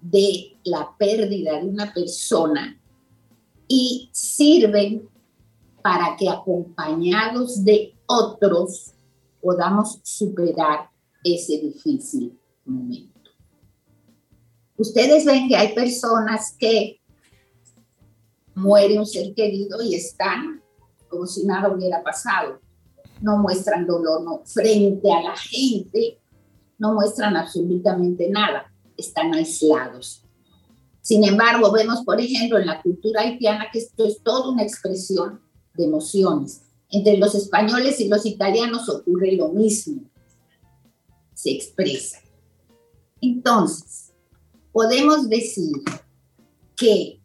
de 0.00 0.56
la 0.64 0.94
pérdida 0.98 1.60
de 1.60 1.66
una 1.66 1.92
persona 1.92 2.80
y 3.68 4.08
sirven 4.12 5.08
para 5.82 6.16
que 6.16 6.28
acompañados 6.28 7.64
de 7.64 7.94
otros 8.06 8.92
podamos 9.40 10.00
superar 10.02 10.90
ese 11.24 11.58
difícil 11.58 12.38
momento. 12.64 13.30
Ustedes 14.76 15.24
ven 15.24 15.48
que 15.48 15.56
hay 15.56 15.74
personas 15.74 16.56
que 16.58 17.00
muere 18.54 18.98
un 18.98 19.06
ser 19.06 19.34
querido 19.34 19.82
y 19.82 19.94
están 19.94 20.62
como 21.08 21.26
si 21.26 21.44
nada 21.44 21.72
hubiera 21.72 22.02
pasado. 22.02 22.60
No 23.20 23.38
muestran 23.38 23.86
dolor 23.86 24.22
no, 24.22 24.42
frente 24.44 25.12
a 25.12 25.22
la 25.22 25.36
gente, 25.36 26.20
no 26.78 26.94
muestran 26.94 27.36
absolutamente 27.36 28.28
nada, 28.30 28.72
están 28.96 29.34
aislados. 29.34 30.24
Sin 31.02 31.24
embargo, 31.24 31.72
vemos, 31.72 32.04
por 32.04 32.20
ejemplo, 32.20 32.58
en 32.58 32.66
la 32.66 32.82
cultura 32.82 33.22
haitiana 33.22 33.66
que 33.72 33.78
esto 33.78 34.04
es 34.04 34.22
toda 34.22 34.50
una 34.50 34.62
expresión 34.62 35.40
de 35.74 35.84
emociones. 35.84 36.62
Entre 36.90 37.16
los 37.16 37.34
españoles 37.34 38.00
y 38.00 38.08
los 38.08 38.26
italianos 38.26 38.88
ocurre 38.88 39.32
lo 39.32 39.48
mismo. 39.48 40.02
Se 41.34 41.50
expresa. 41.50 42.18
Entonces, 43.20 44.12
podemos 44.72 45.28
decir 45.28 45.72
que 46.76 47.20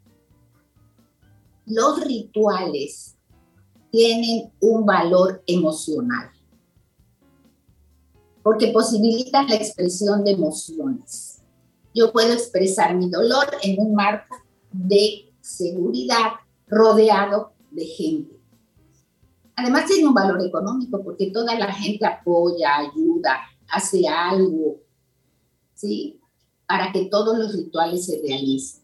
los 1.66 2.04
rituales 2.04 3.15
tienen 3.96 4.52
un 4.60 4.86
valor 4.86 5.42
emocional 5.48 6.30
porque 8.44 8.68
posibilitan 8.68 9.48
la 9.48 9.56
expresión 9.56 10.26
de 10.26 10.32
emociones. 10.32 11.40
Yo 11.94 12.12
puedo 12.12 12.34
expresar 12.34 12.94
mi 12.94 13.10
dolor 13.10 13.46
en 13.64 13.80
un 13.80 13.96
marco 13.96 14.36
de 14.70 15.34
seguridad 15.40 16.34
rodeado 16.68 17.54
de 17.72 17.86
gente. 17.86 18.38
Además 19.56 19.86
tiene 19.86 20.10
un 20.10 20.14
valor 20.14 20.46
económico 20.46 21.02
porque 21.02 21.32
toda 21.32 21.58
la 21.58 21.72
gente 21.72 22.06
apoya, 22.06 22.76
ayuda, 22.80 23.40
hace 23.70 24.06
algo, 24.10 24.82
¿sí? 25.74 26.20
Para 26.68 26.92
que 26.92 27.06
todos 27.06 27.40
los 27.40 27.56
rituales 27.56 28.06
se 28.06 28.22
realicen. 28.22 28.84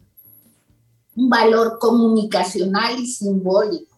Un 1.18 1.30
valor 1.30 1.80
comunicacional 1.80 2.98
y 2.98 3.08
simbólico. 3.08 3.91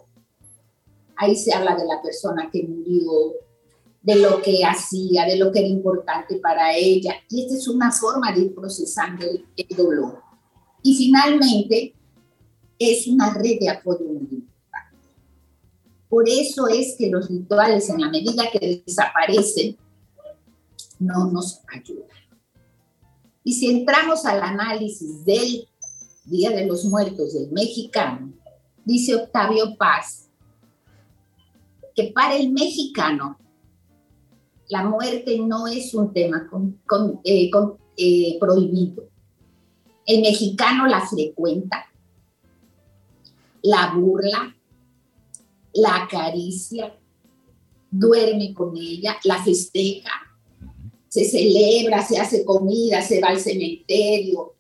Ahí 1.16 1.36
se 1.36 1.54
habla 1.54 1.76
de 1.76 1.86
la 1.86 2.02
persona 2.02 2.50
que 2.52 2.64
murió, 2.64 3.34
de 4.02 4.16
lo 4.18 4.42
que 4.42 4.64
hacía, 4.66 5.26
de 5.26 5.38
lo 5.38 5.52
que 5.52 5.60
era 5.60 5.68
importante 5.68 6.36
para 6.36 6.76
ella. 6.76 7.16
Y 7.30 7.44
esta 7.44 7.56
es 7.56 7.68
una 7.68 7.92
forma 7.92 8.32
de 8.34 8.42
ir 8.42 8.56
procesando 8.56 9.26
el, 9.26 9.68
dolor. 9.76 10.22
Y 10.82 10.96
finalmente, 10.96 11.96
es 12.78 13.08
una 13.08 13.34
red 13.34 13.60
de 13.60 13.70
apoyo. 13.70 14.06
Por 16.10 16.28
eso 16.28 16.68
es 16.68 16.96
que 16.98 17.10
los 17.10 17.30
rituales, 17.30 17.90
en 17.90 18.02
la 18.02 18.10
medida 18.10 18.44
que 18.52 18.84
desaparecen, 18.86 19.78
no 21.00 21.32
nos 21.32 21.62
ayudan. 21.74 22.10
Y 23.44 23.54
si 23.54 23.70
entramos 23.70 24.26
al 24.26 24.42
análisis 24.42 25.24
del 25.26 25.68
Día 26.26 26.52
de 26.52 26.66
los 26.66 26.86
Muertos 26.86 27.34
del 27.34 27.52
mexicano, 27.52 28.32
dice 28.86 29.16
Octavio 29.16 29.76
Paz, 29.78 30.30
que 31.96 32.12
para 32.14 32.36
el 32.36 32.52
mexicano 32.52 33.38
la 34.70 34.84
muerte 34.84 35.38
no 35.40 35.68
es 35.68 35.94
un 35.94 36.14
tema 36.14 36.50
eh, 37.24 37.52
eh, 37.98 38.38
prohibido. 38.40 39.10
El 40.06 40.22
mexicano 40.22 40.88
la 40.88 41.02
frecuenta, 41.02 41.86
la 43.62 43.94
burla, 43.96 44.56
la 45.74 46.04
acaricia, 46.04 46.98
duerme 47.90 48.54
con 48.54 48.76
ella, 48.76 49.18
la 49.24 49.42
festeja, 49.44 50.12
se 51.08 51.26
celebra, 51.26 52.04
se 52.04 52.20
hace 52.20 52.44
comida, 52.44 53.02
se 53.02 53.22
va 53.22 53.28
al 53.28 53.40
cementerio, 53.40 54.56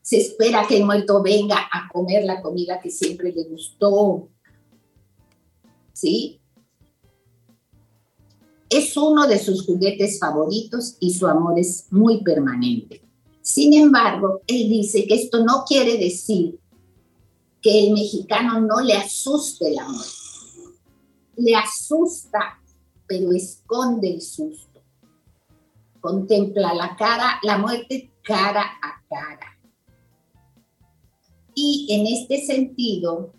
se 0.00 0.16
espera 0.16 0.66
que 0.66 0.78
el 0.78 0.86
muerto 0.86 1.22
venga 1.22 1.68
a 1.70 1.88
comer 1.92 2.24
la 2.24 2.40
comida 2.40 2.80
que 2.80 2.90
siempre 2.90 3.32
le 3.32 3.44
gustó. 3.44 4.28
¿Sí? 5.92 6.39
Es 8.70 8.96
uno 8.96 9.26
de 9.26 9.38
sus 9.38 9.66
juguetes 9.66 10.20
favoritos 10.20 10.96
y 11.00 11.12
su 11.12 11.26
amor 11.26 11.58
es 11.58 11.86
muy 11.90 12.22
permanente. 12.22 13.02
Sin 13.42 13.74
embargo, 13.74 14.42
él 14.46 14.68
dice 14.68 15.08
que 15.08 15.14
esto 15.16 15.44
no 15.44 15.64
quiere 15.66 15.98
decir 15.98 16.56
que 17.60 17.86
el 17.86 17.92
mexicano 17.92 18.60
no 18.60 18.80
le 18.80 18.94
asuste 18.94 19.68
el 19.68 19.78
amor. 19.80 20.04
Le 21.36 21.56
asusta, 21.56 22.60
pero 23.08 23.32
esconde 23.32 24.14
el 24.14 24.22
susto. 24.22 24.80
Contempla 26.00 26.72
la 26.72 26.96
cara, 26.96 27.40
la 27.42 27.58
muerte 27.58 28.12
cara 28.22 28.62
a 28.62 29.02
cara. 29.08 29.58
Y 31.54 31.88
en 31.90 32.06
este 32.06 32.46
sentido, 32.46 33.32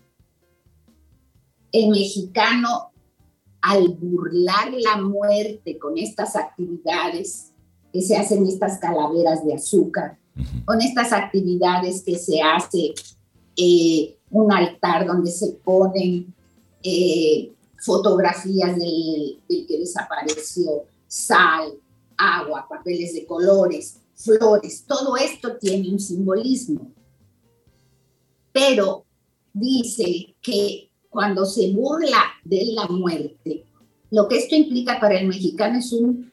el 1.72 1.88
mexicano 1.88 2.91
al 3.62 3.88
burlar 3.88 4.72
la 4.72 4.96
muerte 5.00 5.78
con 5.78 5.96
estas 5.96 6.36
actividades 6.36 7.52
que 7.92 8.02
se 8.02 8.16
hacen 8.16 8.46
estas 8.46 8.78
calaveras 8.78 9.44
de 9.44 9.54
azúcar, 9.54 10.18
con 10.64 10.80
estas 10.80 11.12
actividades 11.12 12.02
que 12.02 12.18
se 12.18 12.40
hace 12.42 12.94
eh, 13.56 14.16
un 14.30 14.52
altar 14.52 15.06
donde 15.06 15.30
se 15.30 15.52
ponen 15.64 16.34
eh, 16.82 17.52
fotografías 17.78 18.76
del, 18.76 19.38
del 19.48 19.66
que 19.66 19.78
desapareció, 19.78 20.84
sal, 21.06 21.74
agua, 22.16 22.66
papeles 22.68 23.14
de 23.14 23.26
colores, 23.26 23.98
flores, 24.14 24.84
todo 24.86 25.16
esto 25.16 25.56
tiene 25.56 25.90
un 25.90 26.00
simbolismo. 26.00 26.90
Pero 28.52 29.04
dice 29.52 30.34
que 30.40 30.91
cuando 31.12 31.44
se 31.44 31.70
burla 31.72 32.22
de 32.42 32.72
la 32.72 32.86
muerte, 32.86 33.66
lo 34.10 34.26
que 34.28 34.38
esto 34.38 34.56
implica 34.56 34.98
para 34.98 35.20
el 35.20 35.28
mexicano 35.28 35.78
es 35.78 35.92
un 35.92 36.32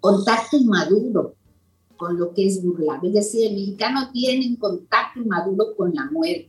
contacto 0.00 0.56
inmaduro 0.56 1.34
con 1.98 2.18
lo 2.18 2.32
que 2.32 2.46
es 2.46 2.64
burlado. 2.64 3.06
Es 3.06 3.12
decir, 3.12 3.48
el 3.48 3.56
mexicano 3.56 4.10
tiene 4.10 4.48
un 4.48 4.56
contacto 4.56 5.20
inmaduro 5.20 5.76
con 5.76 5.94
la 5.94 6.06
muerte. 6.10 6.48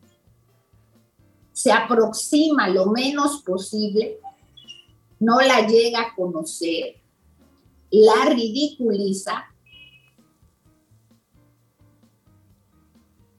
Se 1.52 1.74
aproxima 1.74 2.70
lo 2.70 2.86
menos 2.86 3.44
posible, 3.44 4.18
no 5.20 5.42
la 5.42 5.68
llega 5.68 6.00
a 6.00 6.16
conocer, 6.16 7.02
la 7.92 8.30
ridiculiza 8.34 9.44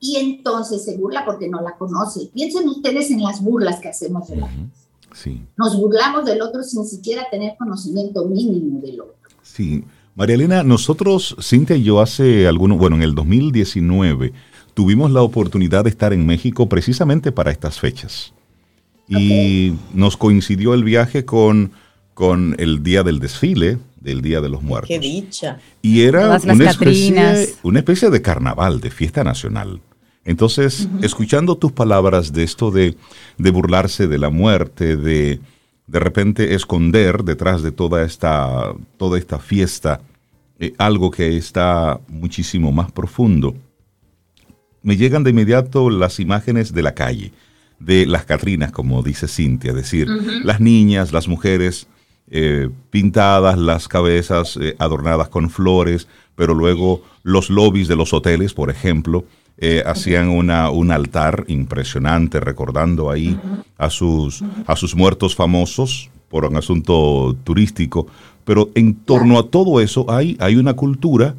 y 0.00 0.16
entonces 0.16 0.84
se 0.84 0.96
burla 0.96 1.24
porque 1.24 1.48
no 1.48 1.60
la 1.60 1.76
conoce. 1.76 2.30
Piensen 2.32 2.66
ustedes 2.68 3.10
en 3.10 3.22
las 3.22 3.42
burlas 3.42 3.80
que 3.80 3.88
hacemos 3.88 4.28
de 4.28 4.36
la 4.36 4.48
gente. 4.48 4.74
Sí. 5.12 5.42
Nos 5.56 5.76
burlamos 5.76 6.24
del 6.24 6.40
otro 6.40 6.62
sin 6.62 6.86
siquiera 6.86 7.26
tener 7.30 7.56
conocimiento 7.58 8.24
mínimo 8.24 8.80
del 8.80 9.02
otro. 9.02 9.14
Sí. 9.42 9.84
María 10.14 10.36
Elena, 10.36 10.62
nosotros, 10.62 11.36
Cintia 11.40 11.76
y 11.76 11.82
yo 11.82 12.00
hace 12.00 12.46
algunos, 12.46 12.78
bueno, 12.78 12.96
en 12.96 13.02
el 13.02 13.14
2019 13.14 14.32
tuvimos 14.74 15.10
la 15.10 15.22
oportunidad 15.22 15.84
de 15.84 15.90
estar 15.90 16.12
en 16.12 16.24
México 16.26 16.68
precisamente 16.68 17.32
para 17.32 17.50
estas 17.50 17.78
fechas. 17.78 18.32
Y 19.08 19.74
nos 19.92 20.16
coincidió 20.16 20.72
el 20.72 20.84
viaje 20.84 21.24
con, 21.24 21.72
con 22.14 22.54
el 22.58 22.84
día 22.84 23.02
del 23.02 23.18
desfile, 23.18 23.78
del 24.00 24.22
Día 24.22 24.40
de 24.40 24.48
los 24.48 24.62
Muertos. 24.62 24.88
Qué 24.88 24.98
dicha. 24.98 25.58
Y 25.82 26.02
era 26.02 26.38
una, 26.42 26.70
especie, 26.70 27.54
una 27.62 27.78
especie 27.80 28.08
de 28.08 28.22
carnaval, 28.22 28.80
de 28.80 28.90
fiesta 28.90 29.24
nacional. 29.24 29.80
Entonces, 30.30 30.88
escuchando 31.02 31.56
tus 31.56 31.72
palabras 31.72 32.32
de 32.32 32.44
esto 32.44 32.70
de, 32.70 32.94
burlarse 33.36 34.06
de 34.06 34.16
la 34.16 34.30
muerte, 34.30 34.96
de 34.96 35.40
de 35.88 35.98
repente 35.98 36.54
esconder 36.54 37.24
detrás 37.24 37.62
de 37.62 37.72
toda 37.72 38.04
esta, 38.04 38.72
toda 38.96 39.18
esta 39.18 39.40
fiesta 39.40 40.00
eh, 40.60 40.72
algo 40.78 41.10
que 41.10 41.36
está 41.36 41.98
muchísimo 42.06 42.70
más 42.70 42.92
profundo, 42.92 43.56
me 44.84 44.96
llegan 44.96 45.24
de 45.24 45.30
inmediato 45.30 45.90
las 45.90 46.20
imágenes 46.20 46.72
de 46.72 46.82
la 46.82 46.94
calle, 46.94 47.32
de 47.80 48.06
las 48.06 48.24
Catrinas, 48.24 48.70
como 48.70 49.02
dice 49.02 49.26
Cintia, 49.26 49.70
es 49.70 49.76
decir, 49.76 50.06
las 50.44 50.60
niñas, 50.60 51.12
las 51.12 51.26
mujeres 51.26 51.88
eh, 52.30 52.70
pintadas, 52.90 53.58
las 53.58 53.88
cabezas 53.88 54.56
eh, 54.60 54.76
adornadas 54.78 55.28
con 55.28 55.50
flores, 55.50 56.06
pero 56.36 56.54
luego 56.54 57.02
los 57.24 57.50
lobbies 57.50 57.88
de 57.88 57.96
los 57.96 58.12
hoteles, 58.12 58.54
por 58.54 58.70
ejemplo, 58.70 59.24
eh, 59.60 59.82
hacían 59.84 60.30
una, 60.30 60.70
un 60.70 60.90
altar 60.90 61.44
impresionante 61.48 62.40
recordando 62.40 63.10
ahí 63.10 63.38
a, 63.76 63.90
sus, 63.90 64.42
a 64.66 64.74
sus 64.74 64.96
muertos 64.96 65.36
famosos 65.36 66.10
por 66.28 66.46
un 66.46 66.56
asunto 66.56 67.36
turístico. 67.44 68.06
Pero 68.44 68.70
en 68.74 68.94
torno 68.94 69.38
a 69.38 69.48
todo 69.48 69.80
eso 69.80 70.06
hay, 70.10 70.36
hay 70.40 70.56
una 70.56 70.74
cultura 70.74 71.34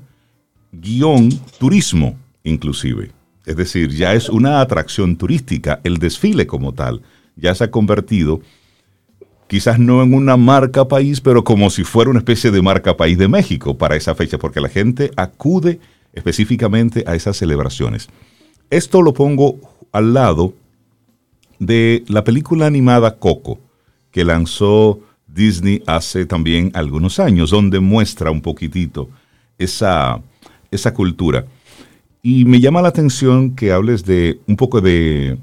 guion 0.72 1.30
turismo 1.58 2.16
inclusive. 2.44 3.12
Es 3.46 3.56
decir, 3.56 3.90
ya 3.90 4.14
es 4.14 4.30
una 4.30 4.62
atracción 4.62 5.18
turística, 5.18 5.82
el 5.84 5.98
desfile 5.98 6.46
como 6.46 6.74
tal, 6.74 7.02
ya 7.36 7.56
se 7.56 7.64
ha 7.64 7.72
convertido 7.72 8.42
quizás 9.48 9.80
no 9.80 10.02
en 10.02 10.14
una 10.14 10.38
marca 10.38 10.88
país, 10.88 11.20
pero 11.20 11.44
como 11.44 11.70
si 11.70 11.84
fuera 11.84 12.10
una 12.10 12.20
especie 12.20 12.52
de 12.52 12.62
marca 12.62 12.96
país 12.96 13.18
de 13.18 13.28
México 13.28 13.78
para 13.78 13.96
esa 13.96 14.16
fecha, 14.16 14.38
porque 14.38 14.62
la 14.62 14.70
gente 14.70 15.12
acude 15.18 15.80
específicamente 16.14 17.04
a 17.08 17.16
esas 17.16 17.38
celebraciones. 17.38 18.10
Esto 18.70 19.02
lo 19.02 19.14
pongo 19.14 19.60
al 19.92 20.14
lado 20.14 20.54
de 21.60 22.04
la 22.08 22.24
película 22.24 22.66
animada 22.66 23.18
Coco, 23.18 23.60
que 24.12 24.26
lanzó 24.26 25.00
Disney 25.28 25.84
hace 25.88 26.26
también 26.26 26.72
algunos 26.74 27.20
años, 27.20 27.52
donde 27.52 27.80
muestra 27.80 28.32
un 28.32 28.42
poquitito 28.42 29.10
esa, 29.58 30.22
esa 30.70 30.94
cultura. 30.94 31.46
Y 32.24 32.46
me 32.46 32.60
llama 32.60 32.82
la 32.82 32.90
atención 32.90 33.56
que 33.56 33.72
hables 33.72 34.06
de 34.06 34.40
un 34.48 34.56
poco 34.56 34.82
de, 34.82 35.38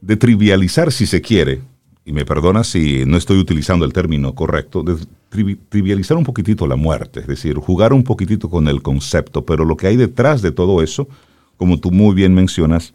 de 0.00 0.16
trivializar, 0.16 0.92
si 0.92 1.06
se 1.06 1.20
quiere, 1.20 1.60
y 2.06 2.12
me 2.12 2.24
perdona 2.24 2.62
si 2.62 3.04
no 3.04 3.16
estoy 3.16 3.36
utilizando 3.36 3.84
el 3.84 3.92
término 3.92 4.32
correcto, 4.32 4.84
trivializar 5.68 6.16
un 6.16 6.22
poquitito 6.22 6.68
la 6.68 6.76
muerte, 6.76 7.18
es 7.18 7.26
decir, 7.26 7.56
jugar 7.56 7.92
un 7.92 8.04
poquitito 8.04 8.48
con 8.48 8.68
el 8.68 8.80
concepto, 8.80 9.44
pero 9.44 9.64
lo 9.64 9.76
que 9.76 9.88
hay 9.88 9.96
detrás 9.96 10.40
de 10.40 10.52
todo 10.52 10.82
eso, 10.82 11.08
como 11.56 11.80
tú 11.80 11.90
muy 11.90 12.14
bien 12.14 12.32
mencionas, 12.32 12.94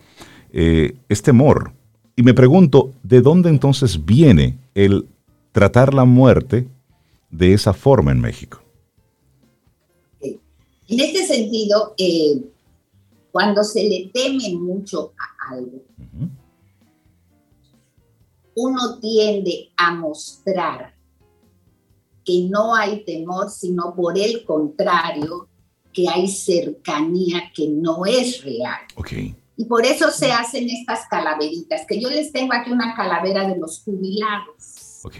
eh, 0.54 0.96
es 1.10 1.22
temor. 1.22 1.74
Y 2.16 2.24
me 2.24 2.34
pregunto, 2.34 2.94
¿de 3.04 3.20
dónde 3.20 3.50
entonces 3.50 4.06
viene 4.06 4.58
el 4.76 5.06
tratar 5.52 5.94
la 5.94 6.06
muerte 6.06 6.70
de 7.30 7.54
esa 7.54 7.74
forma 7.74 8.14
en 8.14 8.22
México? 8.22 8.64
En 10.22 11.00
este 11.00 11.26
sentido, 11.26 11.96
eh, 11.98 12.42
cuando 13.34 13.62
se 13.66 13.84
le 13.84 14.10
teme 14.14 14.54
mucho 14.54 15.12
a 15.18 15.56
algo, 15.56 15.84
uno 18.56 19.00
tiende 19.00 19.72
a 19.78 19.94
mostrar 19.94 20.94
que 22.24 22.48
no 22.50 22.76
hay 22.76 23.04
temor, 23.04 23.50
sino 23.50 23.96
por 23.96 24.18
el 24.18 24.46
contrario, 24.46 25.48
que 25.94 26.08
hay 26.08 26.28
cercanía 26.28 27.52
que 27.54 27.68
no 27.68 28.06
es 28.06 28.44
real. 28.44 28.80
Okay. 28.96 29.36
Y 29.58 29.66
por 29.66 29.86
eso 29.86 30.10
se 30.12 30.32
hacen 30.32 30.70
estas 30.70 31.08
calaveritas, 31.10 31.86
que 31.88 32.00
yo 32.00 32.10
les 32.10 32.32
tengo 32.32 32.54
aquí 32.54 32.72
una 32.72 32.96
calavera 32.96 33.48
de 33.48 33.58
los 33.58 33.84
jubilados. 33.84 35.02
Ok. 35.04 35.16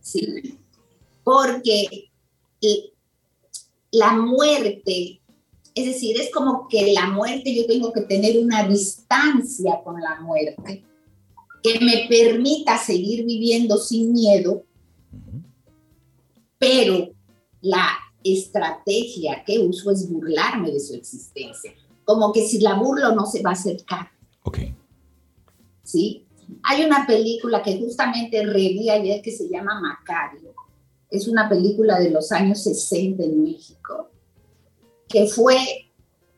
Sí. 0.00 0.58
Porque 1.22 2.10
la 3.92 4.12
muerte, 4.12 5.20
es 5.74 5.86
decir, 5.86 6.20
es 6.20 6.30
como 6.32 6.66
que 6.68 6.92
la 6.92 7.06
muerte, 7.06 7.54
yo 7.54 7.66
tengo 7.66 7.92
que 7.92 8.02
tener 8.02 8.38
una 8.38 8.66
distancia 8.66 9.80
con 9.84 10.00
la 10.00 10.20
muerte 10.20 10.84
que 11.62 11.80
me 11.80 12.06
permita 12.08 12.78
seguir 12.78 13.24
viviendo 13.24 13.78
sin 13.78 14.12
miedo, 14.12 14.64
pero 16.58 17.10
la 17.60 17.88
estrategia 18.22 19.42
que 19.44 19.58
uso 19.58 19.90
es 19.90 20.10
burlarme 20.10 20.70
de 20.70 20.80
su 20.80 20.94
existencia. 20.94 21.72
Como 22.04 22.32
que 22.32 22.46
si 22.46 22.60
la 22.60 22.74
burlo 22.74 23.14
no 23.14 23.26
se 23.26 23.42
va 23.42 23.50
a 23.50 23.54
acercar. 23.54 24.10
Ok. 24.44 24.58
¿Sí? 25.82 26.24
Hay 26.64 26.84
una 26.84 27.06
película 27.06 27.62
que 27.62 27.78
justamente 27.78 28.44
reví 28.44 28.88
ayer 28.88 29.20
que 29.22 29.32
se 29.32 29.48
llama 29.48 29.80
Macario. 29.80 30.54
Es 31.10 31.28
una 31.28 31.48
película 31.48 31.98
de 31.98 32.10
los 32.10 32.32
años 32.32 32.62
60 32.62 33.22
en 33.22 33.42
México, 33.42 34.10
que 35.08 35.26
fue 35.26 35.58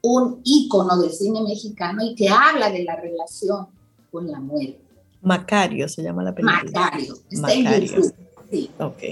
un 0.03 0.41
ícono 0.45 1.01
del 1.01 1.11
cine 1.11 1.43
mexicano 1.43 2.03
y 2.05 2.15
que 2.15 2.29
habla 2.29 2.71
de 2.71 2.85
la 2.85 2.97
relación 2.97 3.69
con 4.11 4.31
la 4.31 4.41
muerte. 4.41 4.90
Macario 5.23 5.89
se 5.89 6.03
llama 6.03 6.23
la 6.23 6.35
película. 6.35 6.63
Macario. 6.65 7.15
Está 7.31 7.53
en 7.53 7.87
YouTube. 7.87 8.15
Sí. 8.51 8.71
Ok. 8.79 9.03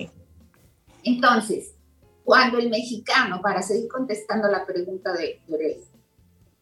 Entonces, 1.04 1.74
cuando 2.24 2.58
el 2.58 2.70
mexicano, 2.70 3.40
para 3.40 3.62
seguir 3.62 3.88
contestando 3.88 4.48
la 4.48 4.66
pregunta 4.66 5.12
de 5.12 5.40
Llorel, 5.46 5.80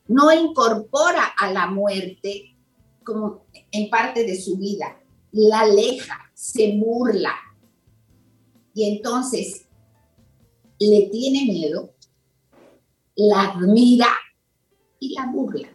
no 0.09 0.33
incorpora 0.33 1.25
a 1.39 1.51
la 1.51 1.67
muerte 1.67 2.57
como 3.03 3.47
en 3.71 3.91
parte 3.91 4.25
de 4.25 4.41
su 4.41 4.57
vida, 4.57 5.01
la 5.33 5.61
aleja, 5.61 6.31
se 6.35 6.77
burla 6.77 7.35
y 8.75 8.97
entonces 8.97 9.67
le 10.79 11.09
tiene 11.11 11.45
miedo, 11.45 11.95
la 13.15 13.43
admira 13.43 14.09
y 14.99 15.15
la 15.15 15.27
burla. 15.27 15.69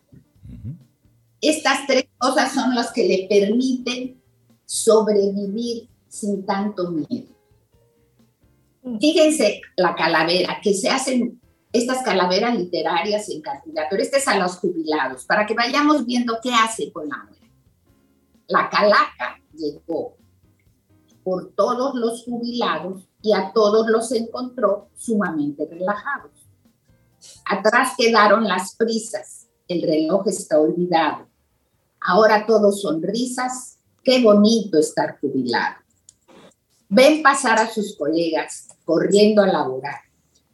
Estas 1.41 1.87
tres 1.87 2.05
cosas 2.21 2.53
son 2.53 2.75
las 2.75 2.91
que 2.91 3.07
le 3.07 3.27
permiten 3.27 4.21
sobrevivir 4.63 5.89
sin 6.07 6.45
tanto 6.45 6.91
miedo. 6.91 7.35
Fíjense 8.99 9.61
la 9.75 9.95
calavera, 9.95 10.59
que 10.61 10.75
se 10.75 10.89
hacen 10.89 11.41
estas 11.73 12.03
calaveras 12.03 12.55
literarias 12.55 13.27
en 13.29 13.41
cantidad, 13.41 13.85
pero 13.89 14.03
este 14.03 14.17
es 14.17 14.27
a 14.27 14.37
los 14.37 14.57
jubilados, 14.57 15.25
para 15.25 15.47
que 15.47 15.55
vayamos 15.55 16.05
viendo 16.05 16.37
qué 16.43 16.53
hace 16.53 16.91
con 16.91 17.09
la 17.09 17.17
muerte. 17.23 17.51
La 18.47 18.69
calaca 18.69 19.41
llegó 19.53 20.17
por 21.23 21.53
todos 21.55 21.95
los 21.95 22.23
jubilados 22.23 23.07
y 23.23 23.33
a 23.33 23.51
todos 23.51 23.87
los 23.87 24.11
encontró 24.11 24.89
sumamente 24.95 25.67
relajados. 25.67 26.31
Atrás 27.45 27.93
quedaron 27.97 28.43
las 28.47 28.75
prisas, 28.75 29.47
el 29.67 29.81
reloj 29.81 30.27
está 30.27 30.59
olvidado. 30.59 31.30
Ahora 32.01 32.45
todos 32.47 32.81
sonrisas, 32.81 33.77
qué 34.03 34.23
bonito 34.23 34.79
estar 34.79 35.19
jubilado. 35.19 35.75
Ven 36.89 37.21
pasar 37.21 37.59
a 37.59 37.69
sus 37.69 37.95
colegas 37.95 38.69
corriendo 38.83 39.43
a 39.43 39.47
laborar. 39.47 40.01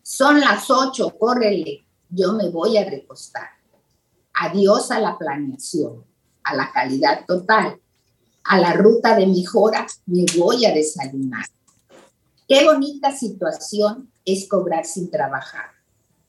Son 0.03 0.39
las 0.39 0.69
ocho, 0.69 1.17
córrele, 1.17 1.85
yo 2.09 2.33
me 2.33 2.49
voy 2.49 2.77
a 2.77 2.89
recostar. 2.89 3.47
Adiós 4.33 4.91
a 4.91 4.99
la 4.99 5.17
planeación, 5.17 6.03
a 6.43 6.55
la 6.55 6.71
calidad 6.71 7.25
total, 7.25 7.79
a 8.43 8.59
la 8.59 8.73
ruta 8.73 9.15
de 9.15 9.25
mejora, 9.25 9.87
me 10.05 10.25
voy 10.37 10.65
a 10.65 10.73
desayunar. 10.73 11.45
Qué 12.47 12.65
bonita 12.65 13.11
situación 13.11 14.11
es 14.25 14.47
cobrar 14.47 14.85
sin 14.85 15.09
trabajar. 15.09 15.71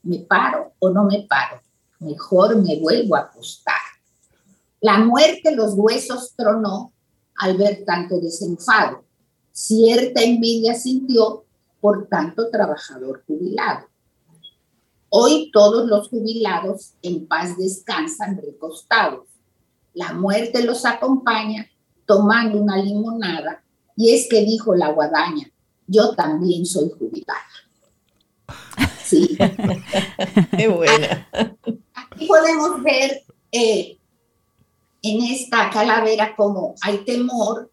¿Me 0.03 0.21
paro 0.21 0.73
o 0.79 0.91
no 0.91 1.05
me 1.05 1.27
paro? 1.29 1.61
Mejor 1.99 2.57
me 2.57 2.81
vuelvo 2.81 3.16
a 3.16 3.21
acostar. 3.21 3.88
La 4.81 4.99
muerte 4.99 5.55
los 5.55 5.74
huesos 5.74 6.35
tronó 6.37 6.93
al 7.37 7.57
ver 7.57 7.85
tanto 7.85 8.20
desenfado 8.20 9.05
cierta 9.59 10.22
envidia 10.22 10.74
sintió 10.74 11.45
por 11.81 12.07
tanto 12.07 12.49
trabajador 12.49 13.24
jubilado. 13.26 13.89
Hoy 15.09 15.51
todos 15.53 15.89
los 15.89 16.09
jubilados 16.09 16.93
en 17.03 17.26
paz 17.26 17.57
descansan 17.59 18.41
recostados. 18.41 19.26
La 19.95 20.12
muerte 20.12 20.62
los 20.62 20.85
acompaña 20.85 21.68
tomando 22.07 22.61
una 22.61 22.76
limonada 22.76 23.64
y 23.97 24.14
es 24.14 24.29
que 24.29 24.45
dijo 24.45 24.76
la 24.76 24.93
guadaña, 24.93 25.51
yo 25.89 26.14
también 26.14 26.64
soy 26.64 26.91
jubilada. 26.97 27.41
Sí. 29.03 29.37
Qué 30.57 30.68
buena. 30.68 31.29
Aquí 31.95 32.26
podemos 32.26 32.81
ver 32.85 33.24
eh, 33.51 33.99
en 35.11 35.23
esta 35.33 35.71
calavera 35.71 36.35
como 36.37 36.75
hay 36.81 36.99
temor, 37.05 37.71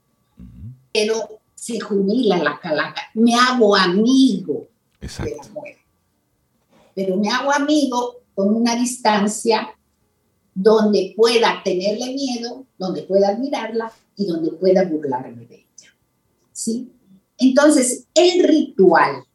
pero 0.94 1.42
se 1.54 1.80
jubila 1.80 2.38
la 2.38 2.60
calaca. 2.60 3.02
Me 3.14 3.34
hago 3.36 3.76
amigo 3.76 4.68
Exacto. 5.02 5.32
de 5.32 5.38
la 5.38 5.54
muerte. 5.54 5.82
Pero 6.94 7.18
me 7.18 7.30
hago 7.30 7.52
amigo 7.52 8.22
con 8.34 8.54
una 8.54 8.76
distancia 8.76 9.70
donde 10.54 11.14
pueda 11.16 11.62
tenerle 11.64 12.14
miedo, 12.14 12.66
donde 12.78 13.04
pueda 13.04 13.30
admirarla 13.30 13.92
y 14.16 14.26
donde 14.26 14.52
pueda 14.52 14.86
burlarme 14.86 15.46
de 15.46 15.56
ella. 15.56 15.94
¿Sí? 16.54 16.92
Entonces, 17.38 18.08
el 18.14 18.44
ritual 18.44 19.26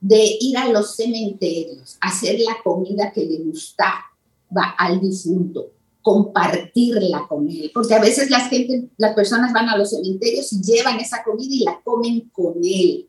de 0.00 0.36
ir 0.40 0.58
a 0.58 0.68
los 0.68 0.96
cementerios, 0.96 1.96
hacer 2.00 2.40
la 2.40 2.56
comida 2.64 3.12
que 3.12 3.24
le 3.24 3.38
gusta 3.38 3.94
va 4.54 4.74
al 4.76 5.00
difunto, 5.00 5.70
compartirla 6.02 7.26
con 7.28 7.48
él, 7.48 7.70
porque 7.72 7.94
a 7.94 8.00
veces 8.00 8.28
las, 8.28 8.48
gente, 8.50 8.90
las 8.96 9.14
personas 9.14 9.52
van 9.52 9.68
a 9.68 9.76
los 9.76 9.90
cementerios 9.90 10.52
y 10.52 10.60
llevan 10.60 10.98
esa 10.98 11.22
comida 11.22 11.54
y 11.54 11.64
la 11.64 11.80
comen 11.82 12.28
con 12.30 12.54
él. 12.62 13.08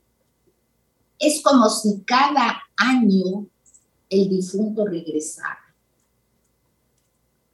Es 1.19 1.41
como 1.41 1.69
si 1.69 2.01
cada 2.05 2.61
año 2.77 3.47
el 4.09 4.29
difunto 4.29 4.85
regresara. 4.85 5.59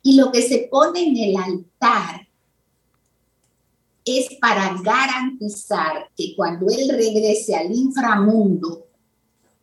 Y 0.04 0.16
lo 0.16 0.32
que 0.32 0.42
se 0.42 0.68
pone 0.70 1.08
en 1.08 1.18
el 1.18 1.38
altar 1.38 2.28
es 4.04 4.28
para 4.42 4.76
garantizar 4.82 6.10
que 6.16 6.34
cuando 6.36 6.68
él 6.70 6.90
regrese 6.90 7.56
al 7.56 7.72
inframundo, 7.72 8.88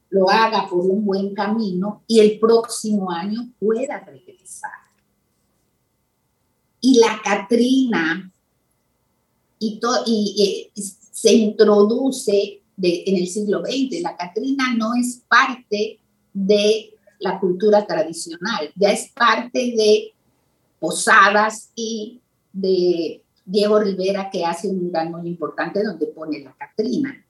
lo 0.09 0.30
haga 0.30 0.68
por 0.68 0.80
un 0.86 1.05
buen 1.05 1.34
camino 1.34 2.02
y 2.06 2.20
el 2.20 2.38
próximo 2.38 3.10
año 3.10 3.51
pueda 3.59 3.98
regresar 4.01 4.85
y 6.81 6.98
la 6.98 7.20
Catrina 7.23 8.31
y, 9.59 9.81
y 10.07 10.43
eh, 10.43 10.82
se 11.12 11.32
introduce 11.32 12.62
en 12.82 13.16
el 13.16 13.27
siglo 13.27 13.61
XX. 13.61 14.03
La 14.03 14.16
Catrina 14.16 14.74
no 14.77 14.94
es 14.94 15.23
parte 15.28 15.98
de 16.32 16.93
la 17.19 17.40
cultura 17.40 17.86
tradicional, 17.86 18.70
ya 18.74 18.93
es 18.93 19.11
parte 19.12 19.74
de 19.77 20.12
Posadas 20.78 21.70
y 21.74 22.20
de 22.53 23.23
Diego 23.44 23.81
Rivera 23.81 24.28
que 24.31 24.44
hace 24.44 24.69
un 24.69 24.90
gran 24.93 25.11
muy 25.11 25.27
importante 25.27 25.82
donde 25.82 26.07
pone 26.09 26.40
la 26.40 26.55
Catrina, 26.55 27.24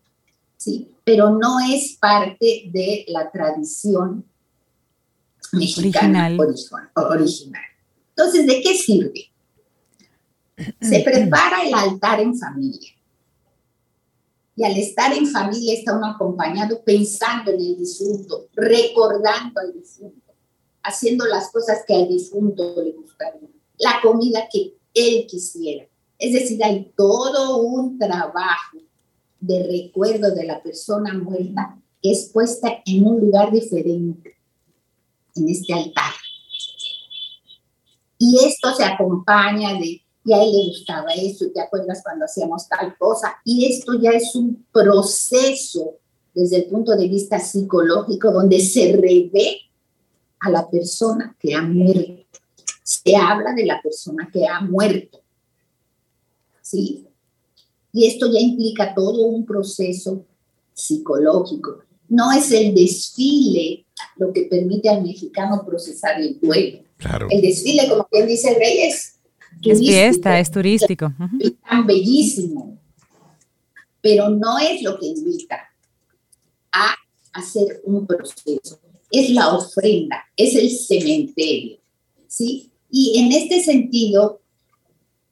¿sí? 0.57 0.91
Pero 1.05 1.31
no 1.31 1.61
es 1.61 1.97
parte 2.01 2.69
de 2.73 3.05
la 3.09 3.31
tradición 3.31 4.25
mexicana 5.53 6.35
original. 6.37 6.91
original. 6.95 7.63
Entonces, 8.17 8.47
¿de 8.47 8.61
qué 8.63 8.75
sirve? 8.75 9.31
Se 10.81 11.01
prepara 11.01 11.67
el 11.67 11.75
altar 11.75 12.21
en 12.21 12.37
familia. 12.37 12.93
Y 14.57 14.65
al 14.65 14.77
estar 14.77 15.13
en 15.13 15.27
familia 15.27 15.75
está 15.75 15.97
uno 15.97 16.07
acompañado 16.07 16.83
pensando 16.83 17.51
en 17.51 17.61
el 17.61 17.77
difunto, 17.77 18.49
recordando 18.55 19.61
al 19.61 19.75
difunto, 19.75 20.33
haciendo 20.83 21.27
las 21.27 21.51
cosas 21.53 21.85
que 21.87 21.95
al 21.95 22.09
difunto 22.09 22.83
le 22.83 22.93
gustaría, 22.93 23.51
la 23.77 24.01
comida 24.03 24.49
que 24.51 24.75
él 24.95 25.27
quisiera. 25.29 25.87
Es 26.19 26.33
decir, 26.33 26.65
hay 26.65 26.91
todo 26.97 27.59
un 27.59 27.99
trabajo 27.99 28.79
de 29.39 29.63
recuerdo 29.63 30.35
de 30.35 30.45
la 30.45 30.63
persona 30.63 31.13
muerta 31.13 31.79
que 32.03 32.13
es 32.13 32.31
puesta 32.33 32.83
en 32.87 33.07
un 33.07 33.21
lugar 33.21 33.53
diferente, 33.53 34.37
en 35.35 35.49
este 35.51 35.75
altar. 35.75 36.13
Y 38.19 38.39
esto 38.47 38.75
se 38.75 38.85
acompaña 38.85 39.75
de, 39.75 40.06
y 40.27 40.33
a 40.33 40.43
él 40.43 40.51
le 40.51 40.67
gustaba 40.67 41.13
eso, 41.15 41.47
¿te 41.55 41.61
acuerdas 41.61 42.01
cuando 42.03 42.25
hacíamos 42.25 42.69
tal 42.69 42.97
cosa? 42.99 43.37
Y 43.45 43.65
esto 43.67 43.95
ya 43.95 44.11
es 44.11 44.35
un 44.35 44.67
proceso 44.73 45.99
desde 46.35 46.57
el 46.57 46.65
punto 46.67 46.97
de 46.97 47.07
vista 47.07 47.39
psicológico 47.39 48.33
donde 48.33 48.59
se 48.59 48.93
revé 48.97 49.61
a 50.41 50.51
la 50.51 50.69
persona 50.69 51.37
que 51.39 51.55
ha 51.55 51.63
muerto. 51.63 52.27
Se 52.83 53.15
habla 53.15 53.55
de 53.55 53.67
la 53.67 53.81
persona 53.81 54.29
que 54.33 54.47
ha 54.47 54.61
muerto. 54.61 55.21
¿Sí? 56.61 57.07
Y 57.93 58.07
esto 58.07 58.27
ya 58.31 58.41
implica 58.41 58.95
todo 58.95 59.27
un 59.27 59.47
proceso 59.47 60.25
psicológico. 60.75 61.83
No 62.09 62.33
es 62.33 62.51
el 62.51 62.75
desfile 62.75 63.87
lo 64.17 64.33
que 64.33 64.43
permite 64.43 64.89
al 64.89 65.05
mexicano 65.05 65.65
procesar 65.65 66.21
el 66.21 66.39
duelo. 66.41 66.81
El 67.31 67.41
desfile, 67.43 67.89
como 67.89 68.07
quien 68.09 68.27
dice 68.27 68.51
el 68.51 68.57
rey, 68.57 68.91
es, 69.63 69.81
es 69.81 69.87
fiesta, 69.87 70.39
es 70.39 70.51
turístico. 70.51 71.13
Es 71.39 71.53
tan 71.69 71.87
bellísimo, 71.87 72.79
pero 74.01 74.31
no 74.31 74.59
es 74.59 74.83
lo 74.83 74.99
que 74.99 75.07
invita 75.07 75.61
a 76.73 76.95
hacer 77.33 77.81
un 77.85 78.07
proceso. 78.07 78.81
Es 79.11 79.31
la 79.31 79.55
ofrenda, 79.55 80.25
es 80.37 80.55
el 80.57 80.71
cementerio, 80.71 81.79
¿sí? 82.27 82.71
Y 82.91 83.19
en 83.19 83.33
este 83.33 83.63
sentido, 83.63 84.41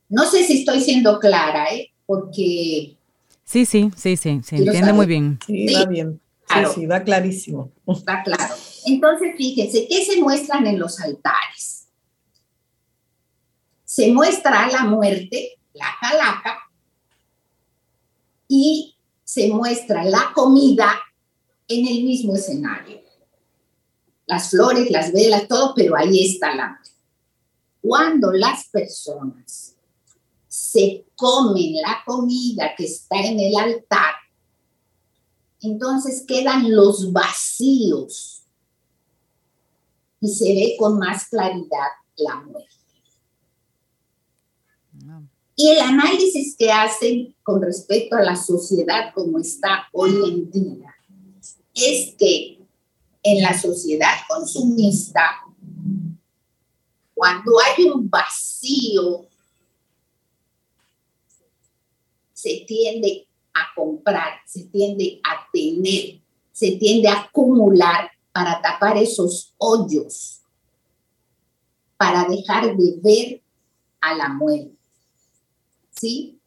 no 0.09 0.25
sé 0.31 0.45
si 0.45 0.59
estoy 0.59 0.81
siendo 0.81 1.19
clara, 1.19 1.75
¿eh? 1.75 1.91
Porque... 2.07 2.97
Sí, 3.45 3.67
sí, 3.67 3.91
sí, 3.97 4.17
sí, 4.17 4.41
se 4.43 4.57
entiende 4.57 4.93
muy 4.93 5.07
bien. 5.07 5.39
Sí, 5.47 5.67
va 5.75 5.85
bien. 5.87 6.21
Sí, 6.49 6.61
sí, 6.75 6.87
va 6.87 7.03
clarísimo. 7.03 7.73
Va 7.89 8.23
claro. 8.23 8.55
Entonces, 8.87 9.35
fíjense, 9.37 9.87
¿qué 9.89 10.05
se 10.05 10.21
muestran 10.21 10.67
en 10.67 10.79
los 10.79 11.01
altares? 11.01 11.74
Se 13.95 14.11
muestra 14.11 14.67
la 14.73 14.83
muerte, 14.87 15.57
la 15.73 15.87
calaca, 16.01 16.59
y 18.49 18.97
se 19.23 19.47
muestra 19.53 20.03
la 20.03 20.33
comida 20.35 21.01
en 21.69 21.87
el 21.87 22.03
mismo 22.03 22.35
escenario. 22.35 23.01
Las 24.27 24.51
flores, 24.51 24.91
las 24.91 25.13
velas, 25.13 25.47
todo, 25.47 25.75
pero 25.77 25.97
ahí 25.97 26.27
está 26.27 26.57
la 26.57 26.71
muerte. 26.71 26.91
Cuando 27.81 28.33
las 28.33 28.67
personas 28.67 29.77
se 30.49 31.05
comen 31.15 31.75
la 31.75 32.03
comida 32.05 32.75
que 32.77 32.87
está 32.87 33.21
en 33.21 33.39
el 33.39 33.55
altar, 33.55 34.15
entonces 35.61 36.25
quedan 36.27 36.75
los 36.75 37.13
vacíos 37.13 38.43
y 40.21 40.35
se 40.35 40.47
ve 40.47 40.75
con 40.81 40.99
más 40.99 41.29
claridad 41.29 41.91
la 42.17 42.41
muerte. 42.41 42.84
Y 45.57 45.69
el 45.69 45.81
análisis 45.81 46.57
que 46.57 46.73
hacen 46.73 47.35
con 47.43 47.63
respecto 47.63 48.17
a 48.17 48.23
la 48.23 48.37
sociedad 48.37 49.13
como 49.15 49.39
está 49.39 49.89
hoy 49.93 50.11
en 50.11 50.51
día 50.51 50.95
es 51.75 52.15
que 52.19 52.59
en 53.23 53.43
la 53.43 53.59
sociedad 53.59 54.15
consumista, 54.29 55.23
cuando 57.15 57.53
hay 57.61 57.85
un 57.85 58.11
vacío, 58.11 59.27
se 62.33 62.65
tiende 62.67 63.27
a 63.55 63.75
comprar, 63.75 64.41
se 64.47 64.65
tiende 64.65 65.21
a 65.23 65.49
tener, 65.53 66.21
se 66.53 66.73
tiende 66.73 67.09
a 67.09 67.23
acumular 67.23 68.11
para 68.33 68.61
tapar 68.61 68.99
esos 68.99 69.55
hoyos, 69.57 70.43
para 71.97 72.25
dejar 72.25 72.77
de 72.77 72.95
ver 73.01 73.43
a 74.01 74.15
la 74.15 74.29
muerte. 74.29 74.84
¿Sí? 75.95 76.39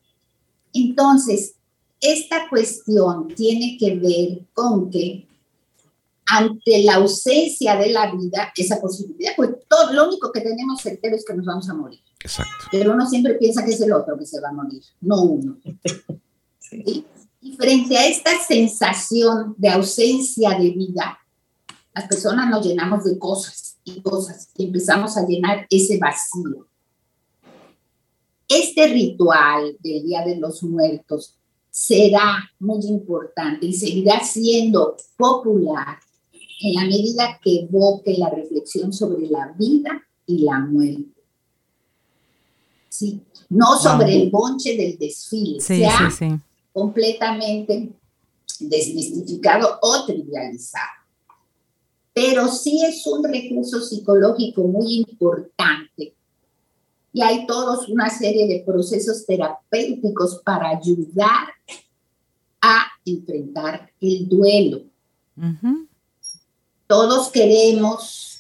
Entonces, 0.74 1.56
esta 2.00 2.48
cuestión 2.50 3.30
tiene 3.30 3.78
que 3.80 3.96
ver 3.96 4.46
con 4.54 4.90
que 4.90 5.28
ante 6.28 6.84
la 6.84 6.96
ausencia 6.96 7.78
de 7.78 7.90
la 7.90 8.14
vida, 8.14 8.52
esa 8.56 8.80
posibilidad, 8.82 9.32
pues 9.36 9.52
todo 9.68 9.94
lo 9.94 10.08
único 10.08 10.32
que 10.32 10.42
tenemos 10.42 10.82
certero 10.82 11.16
es 11.16 11.26
que 11.26 11.34
nos 11.34 11.46
vamos 11.46 11.70
a 11.70 11.74
morir. 11.74 12.02
Exacto. 12.20 12.66
Pero 12.72 12.92
uno 12.92 13.08
siempre 13.08 13.36
piensa 13.36 13.64
que 13.64 13.72
es 13.72 13.82
el 13.82 13.94
otro 13.94 14.18
que 14.18 14.26
se 14.26 14.42
va 14.42 14.50
a 14.50 14.54
morir, 14.54 14.84
no 15.02 15.22
uno. 15.22 15.58
¿Sí? 16.60 17.06
Y 17.40 17.54
frente 17.56 17.98
a 17.98 18.08
esta 18.08 18.32
sensación 18.46 19.56
de 19.58 19.70
ausencia 19.70 20.50
de 20.60 20.72
vida, 20.72 21.18
las 21.96 22.08
personas 22.08 22.50
nos 22.50 22.66
llenamos 22.66 23.06
de 23.06 23.18
cosas 23.18 23.78
y 23.86 24.02
cosas 24.02 24.50
y 24.58 24.66
empezamos 24.66 25.16
a 25.16 25.26
llenar 25.26 25.66
ese 25.70 25.98
vacío. 25.98 26.68
Este 28.48 28.88
ritual 28.88 29.78
del 29.80 30.04
Día 30.04 30.26
de 30.26 30.38
los 30.38 30.64
Muertos 30.64 31.36
será 31.70 32.50
muy 32.60 32.86
importante 32.86 33.66
y 33.66 33.74
seguirá 33.74 34.24
siendo 34.24 34.96
popular 35.18 35.98
en 36.62 36.74
la 36.74 36.86
medida 36.86 37.40
que 37.44 37.62
evoque 37.62 38.16
la 38.18 38.30
reflexión 38.30 38.92
sobre 38.94 39.28
la 39.28 39.54
vida 39.58 40.02
y 40.26 40.40
la 40.40 40.60
muerte. 40.60 41.22
Sí, 42.90 43.22
no 43.50 43.78
sobre 43.78 44.24
el 44.24 44.30
bonche 44.30 44.76
del 44.76 44.98
desfile, 44.98 45.60
sí, 45.60 45.84
sí, 45.84 46.12
sí. 46.18 46.40
completamente 46.74 47.92
desmistificado 48.60 49.78
o 49.82 50.06
trivializado 50.06 50.98
pero 52.18 52.48
sí 52.48 52.84
es 52.84 53.06
un 53.06 53.24
recurso 53.24 53.80
psicológico 53.80 54.64
muy 54.64 55.06
importante. 55.08 56.16
Y 57.18 57.24
hay 57.24 57.48
todos 57.48 57.90
una 57.90 58.12
serie 58.12 58.46
de 58.46 58.64
procesos 58.64 59.26
terapéuticos 59.26 60.40
para 60.46 60.70
ayudar 60.70 61.48
a 62.62 62.86
enfrentar 63.04 63.92
el 64.00 64.30
duelo. 64.30 64.84
Todos 66.86 67.32
queremos 67.32 68.40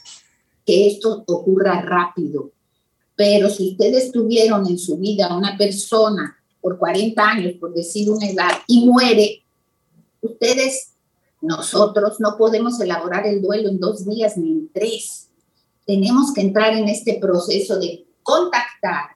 que 0.63 0.89
esto 0.89 1.23
ocurra 1.25 1.81
rápido, 1.81 2.51
pero 3.15 3.49
si 3.49 3.71
ustedes 3.71 4.11
tuvieron 4.11 4.67
en 4.67 4.77
su 4.77 4.95
vida 4.97 5.35
una 5.35 5.57
persona 5.57 6.37
por 6.61 6.77
40 6.77 7.27
años, 7.27 7.53
por 7.53 7.73
decir 7.73 8.11
una 8.11 8.29
edad, 8.29 8.51
y 8.67 8.85
muere, 8.85 9.43
ustedes 10.21 10.91
nosotros 11.41 12.19
no 12.19 12.37
podemos 12.37 12.79
elaborar 12.79 13.25
el 13.25 13.41
duelo 13.41 13.69
en 13.69 13.79
dos 13.79 14.05
días 14.05 14.37
ni 14.37 14.51
en 14.51 14.71
tres. 14.71 15.29
Tenemos 15.87 16.31
que 16.31 16.41
entrar 16.41 16.75
en 16.75 16.87
este 16.89 17.17
proceso 17.19 17.79
de 17.79 18.06
contactar 18.27 19.15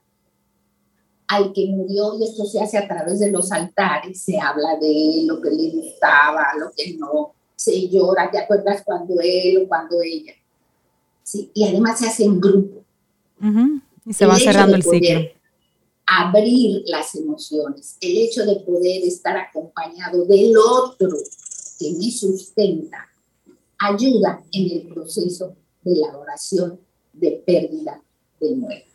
al 1.28 1.52
que 1.52 1.66
murió 1.66 2.18
y 2.18 2.24
esto 2.24 2.46
se 2.46 2.60
hace 2.60 2.78
a 2.78 2.88
través 2.88 3.20
de 3.20 3.30
los 3.30 3.52
altares, 3.52 4.22
se 4.22 4.40
habla 4.40 4.78
de 4.80 5.24
lo 5.26 5.40
que 5.42 5.50
le 5.50 5.70
gustaba, 5.70 6.46
lo 6.58 6.72
que 6.74 6.94
no, 6.96 7.34
se 7.54 7.88
llora, 7.88 8.30
¿te 8.30 8.38
acuerdas 8.38 8.82
cuando 8.82 9.14
él 9.22 9.58
o 9.58 9.68
cuando 9.68 10.00
ella? 10.02 10.32
Sí, 11.22 11.50
y 11.52 11.68
además 11.68 11.98
se 11.98 12.06
hace 12.06 12.24
en 12.24 12.40
grupo. 12.40 12.84
Y 14.06 14.14
se 14.14 14.24
va 14.24 14.38
cerrando 14.38 14.76
el 14.76 14.82
ciclo. 14.82 15.20
Abrir 16.06 16.82
las 16.86 17.14
emociones, 17.14 17.98
el 18.00 18.16
hecho 18.16 18.46
de 18.46 18.56
poder 18.56 19.02
estar 19.04 19.36
acompañado 19.36 20.24
del 20.24 20.54
otro, 20.56 21.10
que 21.78 21.92
me 21.92 22.10
sustenta 22.10 23.08
ayuda 23.78 24.42
en 24.52 24.70
el 24.70 24.88
proceso 24.88 25.54
de 25.82 25.92
elaboración 25.92 26.80
de 27.12 27.42
pérdida 27.46 28.02
de 28.40 28.54
muerte. 28.54 28.91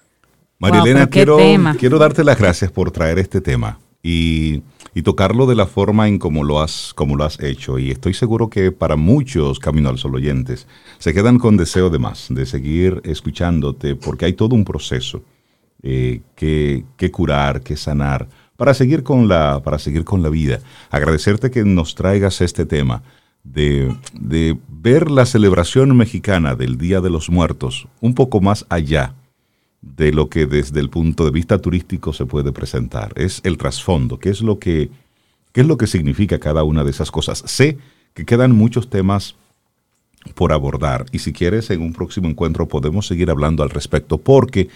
Marilena, 0.60 1.08
quiero, 1.08 1.38
quiero 1.78 2.00
darte 2.00 2.24
las 2.24 2.40
gracias 2.40 2.72
por 2.72 2.90
traer 2.92 3.20
este 3.20 3.42
tema 3.42 3.80
y, 4.02 4.64
y, 4.96 5.04
tocarlo 5.04 5.46
de 5.46 5.56
la 5.56 5.68
forma 5.68 6.08
en 6.08 6.18
como 6.18 6.44
lo, 6.44 6.62
has, 6.62 6.94
como 6.96 7.16
lo 7.16 7.24
has 7.24 7.40
hecho. 7.40 7.78
Y 7.78 7.92
estoy 7.92 8.14
seguro 8.14 8.50
que 8.50 8.72
para 8.72 8.96
muchos 8.96 9.60
Camino 9.60 9.90
al 9.90 10.00
Sol 10.00 10.16
oyentes 10.16 10.68
se 10.98 11.14
quedan 11.14 11.38
con 11.38 11.58
deseo 11.58 11.90
de 11.90 12.00
más, 12.00 12.28
de 12.30 12.46
seguir 12.46 13.02
escuchándote, 13.04 13.96
porque 13.96 14.26
hay 14.26 14.34
todo 14.34 14.56
un 14.56 14.66
proceso 14.66 15.22
eh, 15.84 16.22
que, 16.36 16.86
que 16.96 17.12
curar, 17.12 17.62
que 17.62 17.78
sanar 17.78 18.28
para 18.56 18.74
seguir 18.74 19.04
con 19.04 19.28
la, 19.28 19.62
para 19.64 19.78
seguir 19.78 20.04
con 20.04 20.24
la 20.24 20.30
vida. 20.30 20.60
Agradecerte 20.90 21.52
que 21.52 21.64
nos 21.64 21.94
traigas 21.94 22.42
este 22.42 22.66
tema 22.66 23.04
de, 23.44 23.96
de 24.14 24.58
ver 24.68 25.12
la 25.12 25.28
celebración 25.28 25.96
mexicana 25.96 26.56
del 26.56 26.78
Día 26.80 27.00
de 27.00 27.12
los 27.12 27.30
Muertos 27.30 27.88
un 28.02 28.16
poco 28.16 28.42
más 28.42 28.66
allá 28.70 29.14
de 29.96 30.12
lo 30.12 30.30
que 30.30 30.46
desde 30.46 30.80
el 30.80 30.90
punto 30.90 31.26
de 31.26 31.32
vista 31.32 31.60
turístico 31.60 32.14
se 32.14 32.26
puede 32.26 32.52
presentar. 32.52 33.14
Es 33.16 33.42
el 33.44 33.58
trasfondo, 33.58 34.20
qué 34.20 34.30
es 34.30 34.42
lo 34.42 34.60
que, 34.60 34.90
qué 35.54 35.62
es 35.62 35.68
lo 35.68 35.78
que 35.78 35.88
significa 35.88 36.40
cada 36.40 36.64
una 36.64 36.84
de 36.84 36.92
esas 36.92 37.12
cosas. 37.12 37.44
Sé 37.46 37.78
que 38.14 38.26
quedan 38.26 38.56
muchos 38.56 38.90
temas 38.90 39.36
por 40.36 40.52
abordar 40.52 41.06
y 41.12 41.20
si 41.20 41.32
quieres 41.32 41.70
en 41.70 41.82
un 41.82 41.94
próximo 41.94 42.28
encuentro 42.28 42.68
podemos 42.68 43.08
seguir 43.08 43.30
hablando 43.30 43.64
al 43.64 43.70
respecto 43.70 44.18
porque 44.18 44.70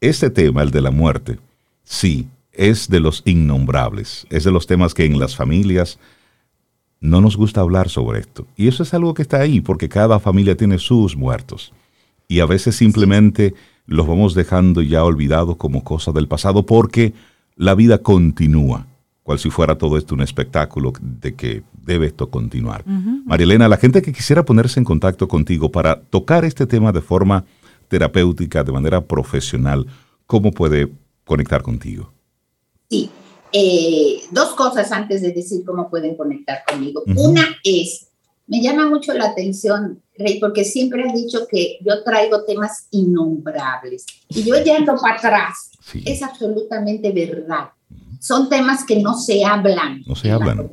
este 0.00 0.30
tema, 0.30 0.62
el 0.62 0.70
de 0.70 0.80
la 0.80 0.90
muerte, 0.90 1.38
sí, 1.84 2.28
es 2.52 2.88
de 2.88 3.00
los 3.00 3.22
innombrables, 3.24 4.26
es 4.30 4.44
de 4.44 4.50
los 4.50 4.66
temas 4.66 4.94
que 4.94 5.04
en 5.04 5.18
las 5.18 5.36
familias 5.36 5.98
no 7.00 7.20
nos 7.20 7.36
gusta 7.36 7.60
hablar 7.60 7.88
sobre 7.88 8.20
esto. 8.20 8.46
Y 8.56 8.68
eso 8.68 8.82
es 8.82 8.92
algo 8.94 9.14
que 9.14 9.22
está 9.22 9.40
ahí, 9.40 9.60
porque 9.60 9.88
cada 9.88 10.18
familia 10.18 10.56
tiene 10.56 10.78
sus 10.78 11.16
muertos. 11.16 11.72
Y 12.26 12.40
a 12.40 12.46
veces 12.46 12.76
simplemente 12.76 13.54
los 13.88 14.06
vamos 14.06 14.34
dejando 14.34 14.82
ya 14.82 15.02
olvidados 15.02 15.56
como 15.56 15.82
cosas 15.82 16.14
del 16.14 16.28
pasado, 16.28 16.64
porque 16.66 17.14
la 17.56 17.74
vida 17.74 17.98
continúa, 17.98 18.86
cual 19.22 19.38
si 19.38 19.48
fuera 19.48 19.78
todo 19.78 19.96
esto 19.96 20.14
un 20.14 20.20
espectáculo 20.20 20.92
de 21.00 21.34
que 21.34 21.62
debe 21.84 22.06
esto 22.06 22.28
continuar. 22.28 22.84
Marielena, 22.86 23.66
la 23.66 23.78
gente 23.78 24.02
que 24.02 24.12
quisiera 24.12 24.44
ponerse 24.44 24.78
en 24.78 24.84
contacto 24.84 25.26
contigo 25.26 25.72
para 25.72 26.02
tocar 26.02 26.44
este 26.44 26.66
tema 26.66 26.92
de 26.92 27.00
forma 27.00 27.46
terapéutica, 27.88 28.62
de 28.62 28.72
manera 28.72 29.00
profesional, 29.00 29.86
¿cómo 30.26 30.52
puede 30.52 30.92
conectar 31.24 31.62
contigo? 31.62 32.12
Sí, 32.90 33.08
eh, 33.52 34.20
dos 34.30 34.50
cosas 34.50 34.92
antes 34.92 35.22
de 35.22 35.32
decir 35.32 35.64
cómo 35.64 35.88
pueden 35.88 36.14
conectar 36.14 36.58
conmigo. 36.70 37.02
Una 37.16 37.56
es, 37.64 38.07
me 38.48 38.62
llama 38.62 38.88
mucho 38.88 39.12
la 39.12 39.26
atención, 39.26 40.02
Rey, 40.16 40.40
porque 40.40 40.64
siempre 40.64 41.04
has 41.04 41.14
dicho 41.14 41.46
que 41.46 41.78
yo 41.84 42.02
traigo 42.02 42.44
temas 42.44 42.88
innombrables 42.90 44.06
y 44.28 44.42
yo 44.42 44.56
yendo 44.56 44.96
para 44.96 45.16
atrás. 45.16 45.70
Es 46.04 46.22
absolutamente 46.22 47.12
verdad. 47.12 47.70
Son 48.20 48.48
temas 48.48 48.84
que 48.84 49.00
no 49.00 49.14
se 49.14 49.44
hablan. 49.44 50.02
No 50.06 50.16
se 50.16 50.30
hablan. 50.30 50.70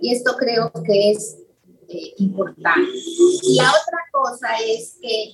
Y 0.00 0.12
esto 0.12 0.36
creo 0.38 0.72
que 0.84 1.10
es 1.10 1.36
eh, 1.88 2.14
importante. 2.18 2.90
Y 3.42 3.56
la 3.56 3.68
otra 3.68 3.98
cosa 4.12 4.48
es 4.64 4.98
que, 5.02 5.32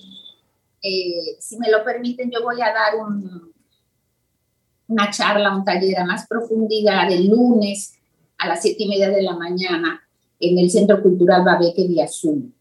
eh, 0.81 1.37
si 1.39 1.57
me 1.57 1.69
lo 1.69 1.83
permiten, 1.83 2.31
yo 2.31 2.41
voy 2.41 2.59
a 2.59 2.73
dar 2.73 2.95
un, 2.95 3.53
una 4.87 5.11
charla, 5.11 5.55
un 5.55 5.63
taller 5.63 5.99
a 5.99 6.05
más 6.05 6.25
profundidad 6.27 7.11
el 7.11 7.27
lunes 7.27 7.93
a 8.39 8.47
las 8.47 8.63
siete 8.63 8.83
y 8.83 8.89
media 8.89 9.09
de 9.09 9.21
la 9.21 9.35
mañana 9.35 10.02
en 10.49 10.59
el 10.59 10.69
Centro 10.69 11.01
Cultural 11.01 11.43
Babeque 11.43 11.87
vía 11.87 12.07
Zoom. 12.07 12.51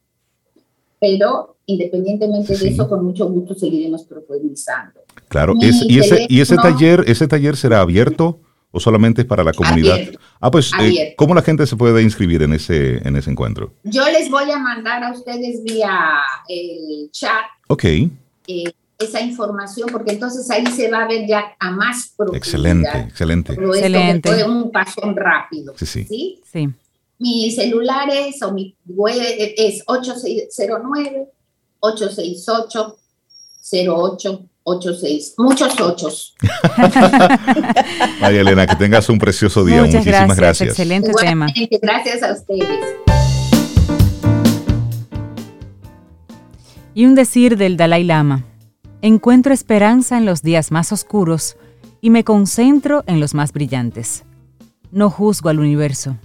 Pero 1.01 1.57
independientemente 1.67 2.57
de 2.57 2.69
eso, 2.69 2.89
con 2.89 3.05
mucho 3.05 3.29
gusto 3.29 3.55
seguiremos 3.55 4.05
profundizando. 4.05 5.01
Claro, 5.29 5.55
y, 5.61 5.99
ese, 5.99 6.27
y 6.29 6.41
ese 6.41 6.57
taller, 6.57 7.05
ese 7.07 7.27
taller 7.27 7.57
será 7.57 7.81
abierto 7.81 8.41
o 8.73 8.81
solamente 8.81 9.23
es 9.23 9.27
para 9.27 9.45
la 9.45 9.53
comunidad? 9.53 9.99
ah, 10.41 10.51
pues, 10.51 10.71
eh, 10.81 11.15
¿cómo 11.17 11.35
la 11.35 11.43
gente 11.43 11.67
se 11.67 11.77
puede 11.77 12.03
inscribir 12.03 12.43
en 12.43 12.55
ese, 12.55 13.07
en 13.07 13.17
ese 13.17 13.31
encuentro? 13.31 13.75
Yo 13.85 14.05
les 14.07 14.31
voy 14.31 14.51
a 14.51 14.59
mandar 14.59 15.05
a 15.05 15.13
ustedes 15.13 15.63
vía 15.63 15.93
el 16.49 17.11
chat. 17.13 17.45
Ok. 17.69 17.85
Eh, 17.85 18.11
esa 18.99 19.21
información, 19.21 19.89
porque 19.93 20.13
entonces 20.13 20.49
ahí 20.51 20.67
se 20.67 20.91
va 20.91 21.03
a 21.03 21.09
ver 21.09 21.27
ya 21.27 21.55
a 21.59 21.71
más 21.71 22.15
profundidad. 22.17 22.39
Excelente, 22.39 22.99
excelente. 22.99 23.53
excelente. 23.53 24.29
Fue 24.29 24.45
un 24.45 24.71
paso 24.71 25.01
rápido. 25.15 25.75
Sí, 25.77 25.87
sí. 25.87 26.05
¿sí? 26.05 26.41
sí. 26.51 26.69
Mi 27.23 27.53
celular 27.53 28.11
es, 28.11 28.43
o 28.43 28.53
mi 28.53 28.77
web 28.85 29.17
es 29.57 29.85
8609 29.87 31.29
868 31.79 32.99
0886. 34.65 35.35
Muchos 35.39 35.81
ochos. 35.81 36.35
María 38.21 38.41
Elena, 38.41 38.67
que 38.67 38.75
tengas 38.75 39.09
un 39.09 39.21
precioso 39.21 39.65
día. 39.65 39.85
Muchísimas 39.85 40.37
gracias. 40.37 40.71
Excelente 40.71 41.13
tema. 41.13 41.47
Gracias 41.81 42.25
a 42.25 42.33
ustedes. 42.33 42.67
Y 46.93 47.07
un 47.07 47.15
decir 47.15 47.57
del 47.57 47.77
Dalai 47.77 48.03
Lama. 48.03 48.45
Encuentro 49.01 49.55
esperanza 49.55 50.19
en 50.19 50.25
los 50.25 50.43
días 50.43 50.73
más 50.73 50.91
oscuros 50.91 51.57
y 52.01 52.11
me 52.11 52.25
concentro 52.25 53.05
en 53.07 53.21
los 53.21 53.33
más 53.35 53.53
brillantes. 53.53 54.25
No 54.91 55.09
juzgo 55.09 55.51
al 55.51 55.61
universo. 55.61 56.17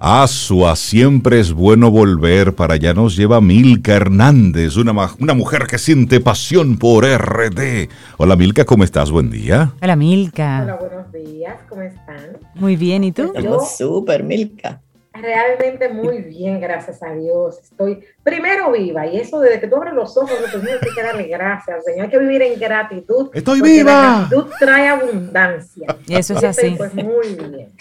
Asua, 0.00 0.76
siempre 0.76 1.40
es 1.40 1.52
bueno 1.52 1.90
volver. 1.90 2.54
Para 2.54 2.74
allá 2.74 2.94
nos 2.94 3.16
lleva 3.16 3.40
Milka 3.40 3.96
Hernández, 3.96 4.76
una, 4.76 4.92
una 5.18 5.34
mujer 5.34 5.66
que 5.66 5.76
siente 5.76 6.20
pasión 6.20 6.78
por 6.78 7.04
RD. 7.04 7.88
Hola 8.16 8.36
Milka, 8.36 8.64
¿cómo 8.64 8.84
estás? 8.84 9.10
Buen 9.10 9.28
día. 9.28 9.72
Hola 9.82 9.96
Milka. 9.96 10.62
Hola, 10.62 10.76
buenos 10.76 11.12
días, 11.12 11.56
¿cómo 11.68 11.82
están? 11.82 12.38
Muy 12.54 12.76
bien, 12.76 13.02
¿y 13.02 13.10
tú? 13.10 13.32
Estamos 13.34 13.76
súper, 13.76 14.22
Milka. 14.22 14.80
Realmente 15.14 15.88
muy 15.88 16.18
bien, 16.18 16.60
gracias 16.60 17.02
a 17.02 17.12
Dios. 17.14 17.58
Estoy 17.64 17.98
primero 18.22 18.70
viva 18.70 19.04
y 19.08 19.16
eso 19.16 19.40
desde 19.40 19.58
que 19.58 19.66
tú 19.66 19.74
abres 19.76 19.94
los 19.94 20.16
ojos, 20.16 20.30
lo 20.40 20.60
primero 20.60 20.78
que 20.78 20.90
hay 20.90 20.94
que 20.94 21.02
darle 21.02 21.24
gracias, 21.24 21.84
Señor. 21.84 22.04
Hay 22.04 22.10
que 22.10 22.18
vivir 22.18 22.42
en 22.42 22.60
gratitud. 22.60 23.30
¡Estoy 23.34 23.60
viva! 23.60 23.92
La 23.92 24.28
gratitud 24.28 24.52
trae 24.60 24.86
abundancia. 24.86 25.96
Eso 26.08 26.34
es 26.34 26.44
así. 26.44 26.76
Pues 26.76 26.94
muy 26.94 27.34
bien. 27.34 27.72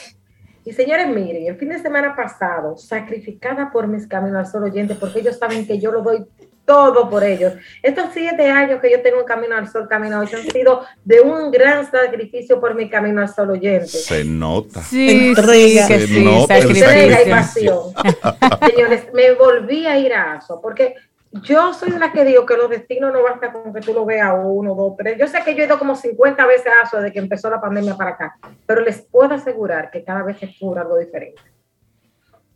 Y 0.68 0.74
señores, 0.74 1.08
miren, 1.08 1.48
el 1.48 1.56
fin 1.56 1.70
de 1.70 1.80
semana 1.80 2.14
pasado, 2.14 2.76
sacrificada 2.76 3.72
por 3.72 3.88
mis 3.88 4.06
caminos 4.06 4.40
al 4.40 4.52
sol 4.52 4.66
oyente, 4.66 4.96
porque 4.96 5.20
ellos 5.22 5.38
saben 5.38 5.66
que 5.66 5.80
yo 5.80 5.94
lo 5.94 6.02
doy 6.02 6.26
todo 6.66 7.10
por 7.10 7.24
ellos. 7.24 7.54
Estos 7.82 8.08
siete 8.14 8.52
años 8.52 8.82
que 8.82 8.92
yo 8.92 9.02
tengo 9.02 9.22
en 9.22 9.26
Camino 9.26 9.56
al 9.56 9.72
Sol, 9.72 9.88
Camino 9.88 10.20
hoy, 10.20 10.28
han 10.34 10.44
sido 10.52 10.84
de 11.06 11.22
un 11.22 11.52
gran 11.52 11.90
sacrificio 11.90 12.60
por 12.60 12.76
mi 12.76 12.90
Camino 12.90 13.22
al 13.22 13.34
Sol 13.34 13.52
oyente. 13.52 13.88
Se 13.88 14.26
nota. 14.26 14.82
Sí, 14.82 15.30
Entrega. 15.30 15.88
sí, 15.88 15.94
que 15.94 16.00
Se 16.02 16.08
sí, 16.08 16.18
Entrega 16.18 17.22
y 17.22 17.30
sacrificio. 17.32 17.94
pasión. 17.94 18.70
Señores, 18.70 19.08
me 19.14 19.32
volví 19.36 19.86
a 19.86 19.98
ir 19.98 20.14
a 20.14 20.34
ASO, 20.34 20.60
porque 20.62 20.96
yo 21.32 21.74
soy 21.74 21.92
la 21.92 22.12
que 22.12 22.26
digo 22.26 22.46
que 22.46 22.56
los 22.56 22.70
destinos 22.70 23.12
no 23.14 23.24
basta 23.24 23.52
con 23.52 23.74
que 23.74 23.82
tú 23.82 23.94
lo 23.94 24.06
veas 24.06 24.34
uno, 24.44 24.76
dos, 24.76 24.96
tres. 24.98 25.18
Yo 25.20 25.28
sé 25.28 25.40
que 25.44 25.56
yo 25.56 25.64
he 25.64 25.66
ido 25.66 25.80
como 25.80 25.96
50 25.96 26.46
veces 26.46 26.68
a 26.68 26.84
ASO 26.84 26.98
desde 26.98 27.14
que 27.14 27.20
empezó 27.20 27.50
la 27.50 27.62
pandemia 27.62 27.96
para 27.96 28.12
acá, 28.12 28.38
pero 28.66 28.82
les 28.82 29.02
puedo 29.02 29.34
asegurar 29.34 29.92
que 29.92 30.04
cada 30.04 30.24
vez 30.24 30.42
es 30.42 30.58
pura 30.58 30.82
algo 30.82 30.98
diferente. 30.98 31.42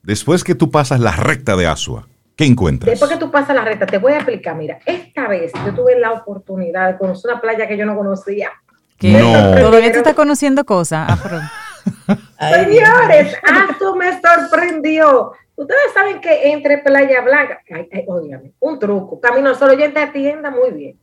Después 0.01 0.43
que 0.43 0.55
tú 0.55 0.71
pasas 0.71 0.99
la 0.99 1.11
recta 1.11 1.55
de 1.55 1.67
Asua, 1.67 2.07
¿qué 2.35 2.45
encuentras? 2.45 2.89
Después 2.89 3.11
que 3.11 3.17
tú 3.17 3.29
pasas 3.29 3.55
la 3.55 3.63
recta, 3.63 3.85
te 3.85 3.97
voy 3.97 4.13
a 4.13 4.17
explicar. 4.17 4.55
Mira, 4.55 4.79
esta 4.85 5.27
vez 5.27 5.51
yo 5.65 5.73
tuve 5.73 5.99
la 5.99 6.11
oportunidad 6.11 6.91
de 6.91 6.97
conocer 6.97 7.31
una 7.31 7.41
playa 7.41 7.67
que 7.67 7.77
yo 7.77 7.85
no 7.85 7.95
conocía. 7.95 8.51
¿Qué? 8.97 9.11
No. 9.11 9.55
Todavía 9.55 9.91
tú 9.91 9.99
estás 9.99 10.15
conociendo 10.15 10.65
cosas. 10.65 11.07
Dios 11.07 12.19
Señores, 12.39 13.35
Aso 13.43 13.95
me 13.95 14.19
sorprendió. 14.21 15.33
Ustedes 15.61 15.93
saben 15.93 16.19
que 16.21 16.51
entre 16.51 16.79
Playa 16.79 17.21
Blanca, 17.21 17.61
ay, 17.71 17.87
ay, 17.91 18.03
óigame, 18.07 18.53
un 18.59 18.79
truco, 18.79 19.21
Camino 19.21 19.53
Solo 19.53 19.73
oyente 19.73 19.99
atienda 19.99 20.49
muy 20.49 20.71
bien. 20.71 20.99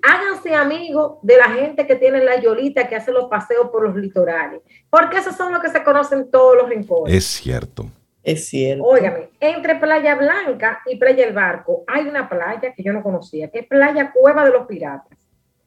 Háganse 0.00 0.54
amigos 0.54 1.18
de 1.22 1.36
la 1.36 1.46
gente 1.46 1.88
que 1.88 1.96
tiene 1.96 2.22
la 2.22 2.40
yolita, 2.40 2.86
que 2.86 2.94
hace 2.94 3.10
los 3.10 3.24
paseos 3.28 3.68
por 3.70 3.82
los 3.82 3.96
litorales, 3.96 4.60
porque 4.90 5.16
esos 5.18 5.34
son 5.36 5.52
los 5.52 5.60
que 5.60 5.70
se 5.70 5.82
conocen 5.82 6.20
en 6.20 6.30
todos 6.30 6.56
los 6.56 6.68
rincones. 6.68 7.12
Es 7.12 7.24
cierto. 7.24 7.86
Es 8.22 8.46
cierto. 8.48 8.84
Óigame, 8.84 9.30
entre 9.40 9.74
Playa 9.74 10.14
Blanca 10.14 10.80
y 10.86 10.96
Playa 10.96 11.26
El 11.26 11.34
Barco 11.34 11.82
hay 11.88 12.06
una 12.06 12.28
playa 12.28 12.72
que 12.74 12.82
yo 12.84 12.92
no 12.92 13.02
conocía, 13.02 13.50
que 13.50 13.60
es 13.60 13.66
Playa 13.66 14.12
Cueva 14.12 14.44
de 14.44 14.52
los 14.52 14.66
Piratas. 14.68 15.18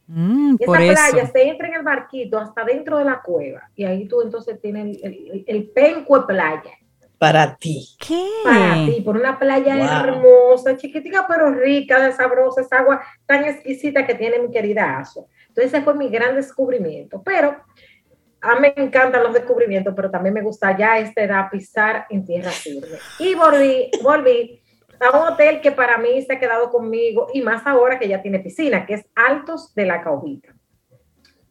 Mm, 0.07 0.55
Y 0.59 0.65
por 0.65 0.79
esa 0.79 1.07
eso. 1.07 1.11
playa 1.17 1.27
se 1.31 1.43
entra 1.49 1.67
en 1.67 1.73
el 1.73 1.83
barquito 1.83 2.37
hasta 2.39 2.63
dentro 2.63 2.97
de 2.97 3.05
la 3.05 3.21
cueva 3.21 3.69
y 3.75 3.83
ahí 3.83 4.07
tú 4.07 4.21
entonces 4.21 4.59
tienes 4.61 4.97
el, 5.03 5.13
el, 5.31 5.43
el 5.45 5.69
penco 5.71 6.17
de 6.19 6.25
playa 6.25 6.71
Para 7.19 7.57
ti. 7.57 7.85
¿Qué? 7.99 8.25
para 8.43 8.85
ti, 8.85 9.01
por 9.01 9.17
una 9.17 9.37
playa 9.37 9.75
Wow. 9.75 10.09
hermosa, 10.09 10.77
chiquitica 10.77 11.25
pero 11.27 11.51
rica, 11.53 11.99
de 11.99 12.13
sabrosa, 12.13 12.61
esa 12.61 12.79
agua 12.79 13.01
tan 13.25 13.43
exquisita 13.43 14.07
que 14.07 14.15
tiene 14.15 14.39
mi 14.39 14.49
querida 14.49 14.97
Aso. 14.97 15.27
Entonces 15.49 15.73
ese 15.73 15.81
fue 15.83 15.95
mi 15.95 16.09
gran 16.09 16.35
descubrimiento, 16.35 17.21
pero 17.21 17.57
a 18.41 18.55
mí 18.55 18.71
me 18.75 18.83
encantan 18.83 19.21
los 19.21 19.33
descubrimientos, 19.33 19.93
pero 19.95 20.09
también 20.09 20.33
me 20.33 20.41
gusta 20.41 20.77
ya 20.77 20.93
a 20.93 20.99
esta 20.99 21.21
edad 21.21 21.49
pisar 21.51 22.05
en 22.09 22.25
tierra 22.25 22.51
firme. 22.51 22.97
Y 23.19 23.35
volví, 23.35 23.91
volví 24.01 24.61
a 25.01 25.17
un 25.17 25.33
hotel 25.33 25.59
que 25.59 25.73
para 25.73 25.97
mí 25.97 26.21
se 26.21 26.33
ha 26.33 26.39
quedado 26.39 26.69
conmigo 26.69 27.27
y 27.33 27.41
más 27.41 27.67
ahora 27.67 27.99
que 27.99 28.07
ya 28.07 28.21
tiene 28.21 28.39
piscina, 28.39 28.85
que 28.85 28.93
es 28.93 29.05
Altos 29.13 29.75
de 29.75 29.85
la 29.85 30.01
Caubita. 30.01 30.55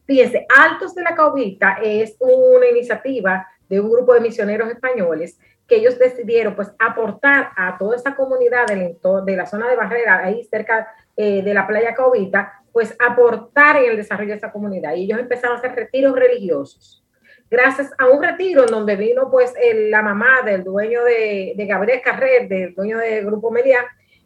Fíjense, 0.07 0.47
Altos 0.49 0.95
de 0.95 1.03
la 1.03 1.15
Caubita 1.15 1.79
es 1.83 2.17
una 2.21 2.67
iniciativa 2.71 3.47
de 3.69 3.81
un 3.81 3.91
grupo 3.91 4.15
de 4.15 4.21
misioneros 4.21 4.71
españoles 4.71 5.39
que 5.69 5.77
ellos 5.77 5.99
decidieron 5.99 6.57
pues 6.57 6.73
aportar 6.79 7.51
a 7.57 7.77
toda 7.79 7.95
esa 7.95 8.17
comunidad 8.17 8.67
del 8.67 8.97
de 9.25 9.37
la 9.37 9.47
zona 9.47 9.69
de 9.69 9.77
Barrera, 9.77 10.25
ahí 10.25 10.43
cerca 10.45 10.89
eh, 11.17 11.43
de 11.43 11.53
la 11.55 11.67
playa 11.67 11.95
Caubita, 11.95 12.55
pues 12.73 12.97
aportar 12.99 13.77
en 13.77 13.91
el 13.91 13.97
desarrollo 13.97 14.31
de 14.31 14.37
esa 14.39 14.51
comunidad. 14.51 14.95
Y 14.95 15.05
ellos 15.05 15.19
empezaron 15.19 15.57
a 15.57 15.59
hacer 15.59 15.75
retiros 15.75 16.15
religiosos. 16.17 17.05
Gracias 17.51 17.91
a 17.99 18.07
un 18.07 18.23
retiro 18.23 18.63
en 18.65 18.71
donde 18.71 18.97
vino 18.97 19.31
pues 19.31 19.55
el- 19.63 19.91
la 19.91 20.03
mamá 20.03 20.43
del 20.45 20.65
dueño 20.65 21.05
de, 21.05 21.53
de 21.57 21.67
Gabriel 21.67 22.01
Carrer, 22.03 22.49
del 22.49 22.75
dueño 22.75 22.99
del 22.99 23.25
Grupo 23.27 23.51
Meliá, 23.51 23.85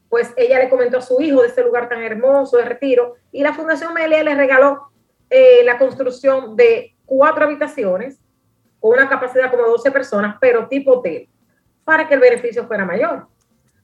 pues 0.08 0.32
ella 0.36 0.58
le 0.58 0.68
comentó 0.68 0.98
a 0.98 1.02
su 1.02 1.20
hijo 1.20 1.42
de 1.42 1.48
ese 1.48 1.62
lugar 1.62 1.88
tan 1.88 2.02
hermoso 2.02 2.56
de 2.56 2.64
retiro 2.66 3.14
y 3.32 3.42
la 3.42 3.52
Fundación 3.54 3.94
Meliá 3.94 4.22
le 4.22 4.34
regaló 4.34 4.90
eh, 5.30 5.62
la 5.64 5.78
construcción 5.78 6.54
de 6.56 6.94
cuatro 7.06 7.44
habitaciones 7.44 8.20
con 8.78 8.92
una 8.92 9.08
capacidad 9.08 9.50
como 9.50 9.62
12 9.68 9.90
personas, 9.92 10.36
pero 10.40 10.66
tipo 10.68 10.98
hotel, 10.98 11.28
para 11.84 12.06
que 12.08 12.14
el 12.14 12.20
beneficio 12.20 12.66
fuera 12.66 12.84
mayor. 12.84 13.26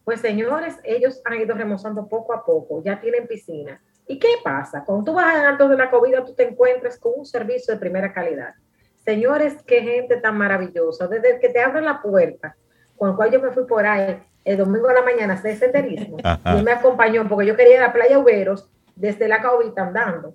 Pues 0.04 0.20
señores, 0.20 0.76
ellos 0.84 1.20
han 1.24 1.40
ido 1.40 1.54
remozando 1.54 2.08
poco 2.08 2.32
a 2.32 2.44
poco, 2.44 2.82
ya 2.82 3.00
tienen 3.00 3.26
piscina. 3.26 3.80
¿Y 4.06 4.18
qué 4.18 4.28
pasa? 4.42 4.82
Cuando 4.84 5.04
tú 5.04 5.12
vas 5.14 5.36
en 5.36 5.44
Altos 5.44 5.68
de 5.68 5.76
la 5.76 5.90
Covida, 5.90 6.24
tú 6.24 6.34
te 6.34 6.48
encuentras 6.48 6.98
con 6.98 7.12
un 7.16 7.26
servicio 7.26 7.74
de 7.74 7.80
primera 7.80 8.12
calidad. 8.12 8.54
Señores, 9.04 9.62
qué 9.66 9.82
gente 9.82 10.16
tan 10.16 10.38
maravillosa. 10.38 11.06
Desde 11.06 11.38
que 11.38 11.50
te 11.50 11.60
abren 11.60 11.84
la 11.84 12.00
puerta, 12.00 12.56
cuando 12.96 13.26
yo 13.26 13.40
me 13.40 13.50
fui 13.50 13.66
por 13.66 13.86
ahí, 13.86 14.22
el 14.44 14.56
domingo 14.56 14.88
a 14.88 14.94
la 14.94 15.02
mañana, 15.02 15.36
de 15.36 15.56
senderismo, 15.56 16.16
y 16.58 16.62
me 16.62 16.72
acompañó 16.72 17.28
porque 17.28 17.46
yo 17.46 17.54
quería 17.54 17.74
ir 17.74 17.82
a 17.82 17.88
la 17.88 17.92
playa 17.92 18.18
Uberos 18.18 18.70
desde 18.96 19.28
la 19.28 19.42
Covida 19.42 19.82
andando. 19.82 20.34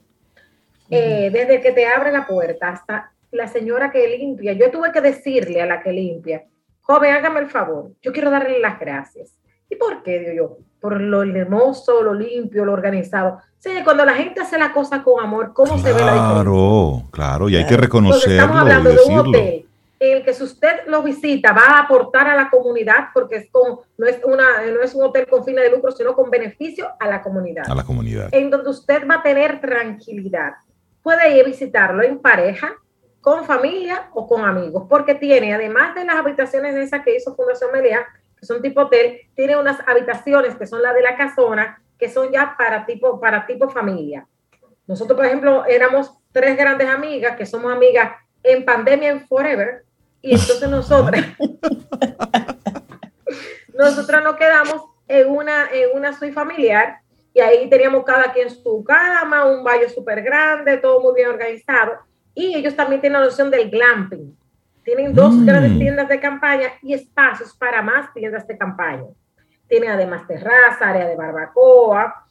Eh, 0.90 1.32
desde 1.32 1.62
que 1.62 1.72
te 1.72 1.88
abre 1.88 2.12
la 2.12 2.28
puerta 2.28 2.70
hasta 2.70 3.12
la 3.32 3.48
señora 3.48 3.90
que 3.92 4.08
limpia, 4.08 4.54
yo 4.54 4.70
tuve 4.70 4.92
que 4.92 5.02
decirle 5.02 5.62
a 5.62 5.66
la 5.66 5.82
que 5.82 5.92
limpia, 5.92 6.44
joven, 6.84 7.14
hágame 7.14 7.40
el 7.42 7.50
favor, 7.50 7.92
yo 8.02 8.14
quiero 8.14 8.30
darle 8.30 8.60
las 8.60 8.80
gracias. 8.80 9.32
¿Y 9.70 9.76
por 9.76 10.04
qué? 10.04 10.20
Digo 10.20 10.34
yo, 10.34 10.58
por 10.80 11.02
lo 11.02 11.24
hermoso, 11.24 12.04
lo 12.04 12.14
limpio, 12.14 12.64
lo 12.64 12.74
organizado. 12.74 13.40
Sí, 13.58 13.72
cuando 13.84 14.06
la 14.06 14.14
gente 14.14 14.42
hace 14.42 14.60
la 14.60 14.72
cosa 14.72 15.02
con 15.02 15.24
amor, 15.24 15.54
¿cómo 15.54 15.78
se 15.78 15.94
ve 15.94 16.00
la 16.02 16.14
diferencia? 16.14 16.34
Claro, 16.34 17.04
claro, 17.12 17.50
y 17.50 17.56
hay 17.56 17.66
que 17.66 17.78
reconocerlo. 17.78 18.36
estamos 18.36 18.58
hablando 18.58 18.90
de 18.92 19.00
un 19.08 19.20
hotel 19.20 19.66
en 20.04 20.18
el 20.18 20.24
que 20.24 20.34
si 20.34 20.44
usted 20.44 20.86
lo 20.88 21.02
visita 21.02 21.54
va 21.54 21.78
a 21.78 21.80
aportar 21.82 22.28
a 22.28 22.36
la 22.36 22.50
comunidad, 22.50 23.08
porque 23.14 23.38
es 23.38 23.50
con, 23.50 23.80
no, 23.98 24.06
es 24.06 24.20
una, 24.26 24.66
no 24.72 24.82
es 24.82 24.94
un 24.94 25.04
hotel 25.04 25.28
con 25.28 25.46
fines 25.46 25.64
de 25.64 25.72
lucro, 25.72 25.92
sino 25.92 26.14
con 26.14 26.30
beneficio 26.30 26.90
a 27.00 27.08
la 27.08 27.22
comunidad. 27.22 27.64
A 27.70 27.76
la 27.76 27.84
comunidad. 27.84 28.30
En 28.32 28.50
donde 28.50 28.70
usted 28.70 29.08
va 29.08 29.16
a 29.16 29.24
tener 29.24 29.62
tranquilidad. 29.62 30.54
Puede 31.02 31.38
ir 31.38 31.44
a 31.44 31.48
visitarlo 31.48 32.04
en 32.04 32.20
pareja, 32.20 32.74
con 33.24 33.46
familia 33.46 34.10
o 34.14 34.28
con 34.28 34.44
amigos, 34.44 34.84
porque 34.90 35.16
tiene, 35.16 35.54
además 35.54 35.96
de 35.96 36.04
las 36.04 36.18
habitaciones 36.18 36.76
esas 36.76 37.06
que 37.06 37.16
hizo 37.16 37.34
Fundación 37.34 37.72
Meliá, 37.72 38.06
que 38.38 38.46
son 38.46 38.62
tipo 38.62 38.82
hotel, 38.82 39.22
tiene 39.34 39.56
unas 39.56 39.80
habitaciones 39.88 40.56
que 40.56 40.68
son 40.68 40.82
las 40.82 40.94
de 40.94 41.02
la 41.02 41.16
casona, 41.16 41.82
que 41.98 42.10
son 42.10 42.34
ya 42.34 42.54
para 42.58 42.86
tipo, 42.86 43.22
para 43.22 43.48
tipo 43.48 43.70
familia. 43.70 44.28
Nosotros, 44.86 45.16
por 45.16 45.26
ejemplo, 45.26 45.66
éramos 45.66 46.12
tres 46.34 46.58
grandes 46.58 46.90
amigas, 46.90 47.38
que 47.38 47.46
somos 47.46 47.72
amigas 47.72 48.12
en 48.44 48.66
pandemia 48.66 49.12
en 49.12 49.26
Forever, 49.26 49.86
y 50.22 50.34
entonces 50.34 50.68
nosotras, 50.68 51.26
nosotras 53.74 54.22
nos 54.22 54.36
quedamos 54.36 54.84
en 55.08 55.30
una, 55.30 55.70
en 55.72 55.96
una 55.96 56.12
suite 56.12 56.34
familiar, 56.34 56.98
y 57.34 57.40
ahí 57.40 57.70
teníamos 57.70 58.04
cada 58.04 58.34
quien 58.34 58.50
su 58.50 58.84
cama, 58.84 59.46
un 59.46 59.64
baño 59.64 59.88
súper 59.88 60.24
grande, 60.24 60.76
todo 60.76 61.00
muy 61.00 61.16
bien 61.16 61.30
organizado, 61.30 62.00
y 62.36 62.56
ellos 62.56 62.76
también 62.76 63.02
tienen 63.02 63.20
la 63.20 63.28
noción 63.28 63.52
del 63.52 63.70
glamping. 63.70 64.36
Tienen 64.84 65.14
dos 65.14 65.34
mm. 65.34 65.46
grandes 65.46 65.78
tiendas 65.78 66.10
de 66.10 66.20
campaña 66.20 66.74
y 66.82 66.94
espacios 66.94 67.56
para 67.56 67.82
más 67.82 68.14
tiendas 68.14 68.46
de 68.48 68.58
campaña. 68.58 69.06
Tienen 69.68 69.92
además 69.92 70.28
terraza, 70.28 70.90
área 70.90 71.08
de 71.08 71.16
barbacoa. 71.16 72.28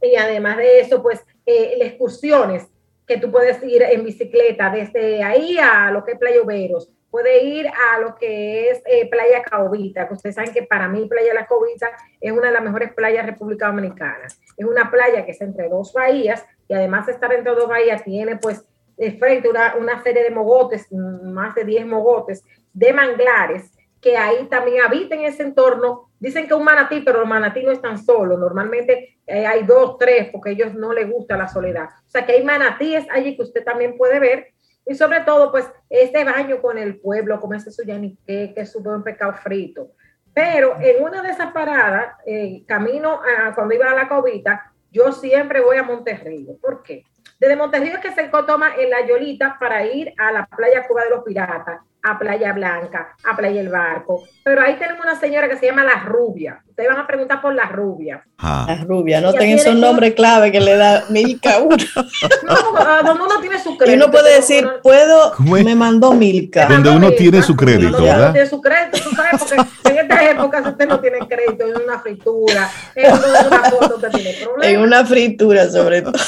Y 0.00 0.16
además 0.16 0.56
de 0.56 0.80
eso, 0.80 1.02
pues, 1.02 1.24
eh, 1.46 1.78
excursiones 1.80 2.66
que 3.06 3.16
tú 3.16 3.30
puedes 3.30 3.62
ir 3.62 3.82
en 3.82 4.04
bicicleta 4.04 4.70
desde 4.70 5.22
ahí 5.22 5.58
a 5.58 5.90
lo 5.90 6.04
que 6.04 6.12
es 6.12 6.18
Playa 6.18 6.42
Uberos. 6.42 6.90
Puede 7.10 7.44
ir 7.44 7.68
a 7.68 8.00
lo 8.00 8.16
que 8.16 8.70
es 8.70 8.82
eh, 8.86 9.08
Playa 9.08 9.42
Caobita, 9.42 10.08
que 10.08 10.14
ustedes 10.14 10.34
saben 10.34 10.52
que 10.52 10.62
para 10.62 10.88
mí 10.88 11.06
Playa 11.06 11.34
La 11.34 11.46
Caobita 11.46 11.90
es 12.20 12.32
una 12.32 12.46
de 12.46 12.52
las 12.52 12.62
mejores 12.62 12.92
playas 12.94 13.26
de 13.26 13.32
República 13.32 13.66
Dominicana. 13.66 14.24
Es 14.56 14.64
una 14.64 14.90
playa 14.90 15.24
que 15.24 15.32
es 15.32 15.40
entre 15.40 15.68
dos 15.68 15.92
bahías 15.92 16.44
y 16.68 16.74
además 16.74 17.06
de 17.06 17.12
estar 17.12 17.32
entre 17.32 17.54
dos 17.54 17.68
bahías 17.68 18.02
tiene 18.02 18.36
pues 18.36 18.64
de 18.96 19.12
frente 19.12 19.48
una, 19.48 19.74
una 19.76 20.02
serie 20.02 20.22
de 20.22 20.30
mogotes, 20.30 20.90
más 20.92 21.54
de 21.54 21.64
10 21.64 21.86
mogotes, 21.86 22.44
de 22.72 22.92
manglares, 22.92 23.72
que 24.02 24.16
ahí 24.16 24.46
también 24.48 24.82
habiten 24.82 25.20
en 25.20 25.26
ese 25.26 25.44
entorno. 25.44 26.10
Dicen 26.18 26.48
que 26.48 26.54
un 26.54 26.64
manatí, 26.64 27.00
pero 27.00 27.20
los 27.20 27.28
manatí 27.28 27.62
no 27.62 27.70
están 27.70 28.04
solos. 28.04 28.38
Normalmente 28.38 29.16
eh, 29.26 29.46
hay 29.46 29.62
dos, 29.62 29.96
tres, 29.96 30.28
porque 30.30 30.50
a 30.50 30.52
ellos 30.52 30.74
no 30.74 30.92
les 30.92 31.08
gusta 31.08 31.36
la 31.36 31.48
soledad. 31.48 31.84
O 32.06 32.10
sea 32.10 32.26
que 32.26 32.32
hay 32.32 32.44
manatíes 32.44 33.06
allí 33.10 33.36
que 33.36 33.42
usted 33.42 33.64
también 33.64 33.96
puede 33.96 34.18
ver. 34.18 34.48
Y 34.84 34.96
sobre 34.96 35.20
todo, 35.20 35.52
pues, 35.52 35.70
este 35.88 36.24
baño 36.24 36.60
con 36.60 36.76
el 36.76 36.98
pueblo, 37.00 37.40
ese 37.54 37.70
su 37.70 37.84
yanique, 37.84 38.52
que 38.52 38.60
es 38.60 38.72
su 38.72 38.82
buen 38.82 39.04
pescado 39.04 39.34
frito. 39.34 39.92
Pero 40.34 40.76
en 40.80 41.04
una 41.04 41.22
de 41.22 41.30
esas 41.30 41.52
paradas, 41.52 42.16
eh, 42.26 42.64
camino 42.66 43.20
a, 43.22 43.54
cuando 43.54 43.74
iba 43.74 43.88
a 43.88 43.94
la 43.94 44.08
cobita, 44.08 44.72
yo 44.90 45.12
siempre 45.12 45.60
voy 45.60 45.76
a 45.76 45.84
Monterrey. 45.84 46.48
¿Por 46.60 46.82
qué? 46.82 47.04
Desde 47.42 47.56
Monterrey 47.56 47.90
que 48.00 48.12
se 48.12 48.30
toma 48.46 48.70
en 48.78 48.88
la 48.88 49.04
Yolita 49.04 49.56
para 49.58 49.84
ir 49.84 50.14
a 50.16 50.30
la 50.30 50.46
playa 50.46 50.86
Cuba 50.86 51.02
de 51.02 51.10
los 51.10 51.24
Piratas, 51.24 51.80
a 52.00 52.16
Playa 52.16 52.52
Blanca, 52.52 53.16
a 53.24 53.36
Playa 53.36 53.60
El 53.60 53.68
Barco. 53.68 54.22
Pero 54.44 54.62
ahí 54.62 54.76
tenemos 54.76 55.04
una 55.04 55.18
señora 55.18 55.48
que 55.48 55.56
se 55.56 55.66
llama 55.66 55.82
La 55.82 56.04
Rubia. 56.04 56.62
Ustedes 56.68 56.88
van 56.88 57.00
a 57.00 57.06
preguntar 57.08 57.42
por 57.42 57.52
La 57.52 57.64
Rubia. 57.64 58.24
Ah. 58.38 58.66
La 58.68 58.84
Rubia, 58.84 59.20
no 59.20 59.32
tengan 59.32 59.58
esos 59.58 59.74
nombre 59.74 60.14
clave 60.14 60.52
que 60.52 60.60
le 60.60 60.76
da 60.76 61.02
Milka 61.10 61.58
uno. 61.58 61.76
no, 62.44 63.02
donde 63.02 63.24
uno 63.24 63.40
tiene 63.40 63.58
su 63.58 63.76
crédito. 63.76 63.90
Y 63.90 63.94
uno 63.96 64.12
puede 64.12 64.36
decir, 64.36 64.64
puedo, 64.80 65.32
me 65.40 65.74
mandó 65.74 66.12
Milka. 66.12 66.66
Donde 66.66 66.90
uno 66.90 67.10
tiene 67.10 67.42
su 67.42 67.56
crédito, 67.56 68.04
¿verdad? 68.04 68.30
tiene 68.30 68.48
su 68.48 68.60
crédito, 68.62 68.98
tú 69.02 69.16
sabes, 69.16 69.42
porque 69.42 69.90
en 69.90 69.98
estas 69.98 70.22
épocas 70.30 70.64
usted 70.64 70.86
no 70.86 71.00
tiene 71.00 71.18
crédito 71.26 71.66
en 71.66 71.82
una 71.82 71.98
fritura, 71.98 72.70
en 72.94 73.12
una 73.12 73.64
foto 73.64 73.96
usted 73.96 74.10
tiene 74.12 74.32
problemas. 74.44 74.66
En 74.68 74.80
una 74.80 75.04
fritura, 75.04 75.68
sobre 75.68 76.02
todo 76.02 76.12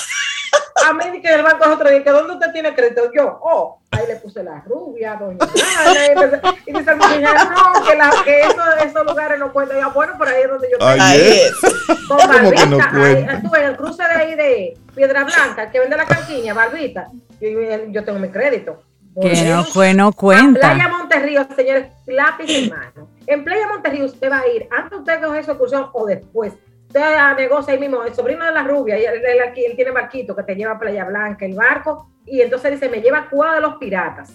a 0.75 0.93
mí 0.93 1.21
que 1.21 1.33
el 1.33 1.43
banco 1.43 1.65
es 1.65 1.71
otro 1.71 1.89
día, 1.89 2.03
que 2.03 2.11
¿dónde 2.11 2.35
usted 2.35 2.53
tiene 2.53 2.75
crédito? 2.75 3.11
Yo, 3.15 3.39
oh, 3.43 3.81
ahí 3.93 4.07
le 4.09 4.17
puse 4.17 4.43
la 4.43 4.61
rubia, 4.67 5.15
doña 5.15 5.39
Ana, 5.87 6.53
y, 6.67 6.73
dice 6.73 6.91
el 6.91 6.99
no, 6.99 7.87
que, 7.87 7.97
la, 7.97 8.11
que 8.25 8.41
eso, 8.41 8.63
esos 8.85 9.07
lugares 9.07 9.39
no 9.39 9.53
cuentan. 9.53 9.81
Yo, 9.81 9.93
bueno, 9.93 10.19
por 10.19 10.29
ahí 10.29 10.43
es 10.43 10.49
donde 10.49 10.69
yo 10.71 10.77
estoy. 10.79 10.99
Ahí 11.01 11.21
es. 11.21 11.55
Con 12.09 12.19
Barbita, 12.19 12.67
no 12.67 13.05
ahí, 13.05 13.27
estuve 13.31 13.59
en 13.59 13.65
el 13.67 13.77
cruce 13.77 14.03
de 14.03 14.15
ahí 14.15 14.35
de 14.35 14.79
Piedra 14.95 15.25
Blanca, 15.25 15.71
que 15.71 15.79
vende 15.79 15.97
la 15.97 16.07
canquiña, 16.07 16.55
Barbita, 16.55 17.09
yo, 17.41 17.49
yo 17.89 18.05
tengo 18.05 18.19
mi 18.19 18.29
crédito. 18.29 18.83
Que 19.21 19.45
no, 19.45 19.63
fue, 19.63 19.95
no 19.95 20.13
cuenta. 20.13 20.59
Playa 20.59 20.89
Monterrío, 20.89 21.47
señores, 21.55 21.87
lápiz 22.07 22.47
en 22.49 22.71
mano. 22.71 23.09
En 23.29 23.45
Playa 23.45 23.69
Monterrío 23.69 24.07
usted 24.07 24.29
va 24.29 24.41
a 24.41 24.49
ir 24.49 24.67
antes 24.77 24.99
usted 24.99 25.23
coge 25.23 25.45
su 25.45 25.53
excursión 25.53 25.89
o 25.93 26.05
después 26.05 26.53
usted 26.95 27.35
negocia 27.35 27.75
ahí 27.75 27.81
mismo, 27.81 28.03
el 28.05 28.15
sobrino 28.15 28.45
de 28.45 28.53
la 28.53 28.63
rubia, 28.63 28.99
y 28.99 29.05
él, 29.05 29.23
él, 29.25 29.77
tiene 29.77 29.91
barquito 29.91 30.35
que 30.37 30.45
te 30.45 30.55
lleva 30.55 30.73
a 30.73 30.79
Playa 30.79 31.05
Blanca, 31.05 31.45
el 31.45 31.55
barco, 31.55 32.11
y 32.25 32.41
entonces 32.41 32.73
dice, 32.73 32.89
me 32.89 33.01
lleva 33.01 33.19
a 33.19 33.29
Cuba 33.29 33.55
de 33.55 33.61
los 33.61 33.77
Piratas. 33.77 34.35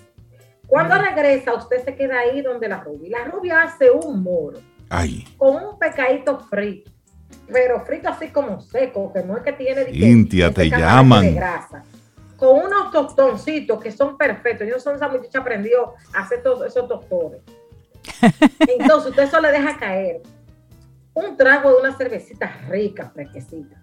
Cuando 0.68 0.95
regresa, 0.95 1.53
usted 1.53 1.84
se 1.84 1.95
queda 1.95 2.19
ahí 2.19 2.41
donde 2.41 2.68
la 2.68 2.80
rubia. 2.81 3.19
La 3.19 3.26
rubia 3.26 3.64
hace 3.64 3.90
un 3.90 4.22
moro 4.22 4.60
Ay. 4.90 5.26
con 5.38 5.56
un 5.56 5.80
pecadito 5.80 6.40
frito, 6.41 6.91
pero 7.52 7.84
frito 7.86 8.10
así 8.10 8.27
como 8.27 8.60
seco, 8.60 9.11
que 9.11 9.23
no 9.23 9.38
es 9.38 9.44
que 9.44 9.53
tiene... 9.53 9.86
Cintia, 9.86 10.53
te 10.53 10.69
llaman. 10.69 11.23
De 11.23 11.34
grasa, 11.34 11.84
con 12.36 12.65
unos 12.65 12.91
tostoncitos 12.91 13.81
que 13.81 13.91
son 13.91 14.18
perfectos. 14.18 14.68
Yo 14.68 14.80
son 14.80 14.95
esa 14.95 15.07
muchacha 15.07 15.40
aprendió 15.40 15.94
a 16.14 16.19
hacer 16.19 16.44
todos 16.44 16.68
esos 16.68 16.88
tostones. 16.88 17.41
Entonces 18.60 19.10
usted 19.10 19.23
eso 19.23 19.41
le 19.41 19.52
deja 19.52 19.77
caer 19.77 20.22
un 21.20 21.36
trago 21.36 21.72
de 21.72 21.80
una 21.80 21.96
cervecita 21.96 22.52
rica, 22.70 23.10
fresquecita. 23.14 23.82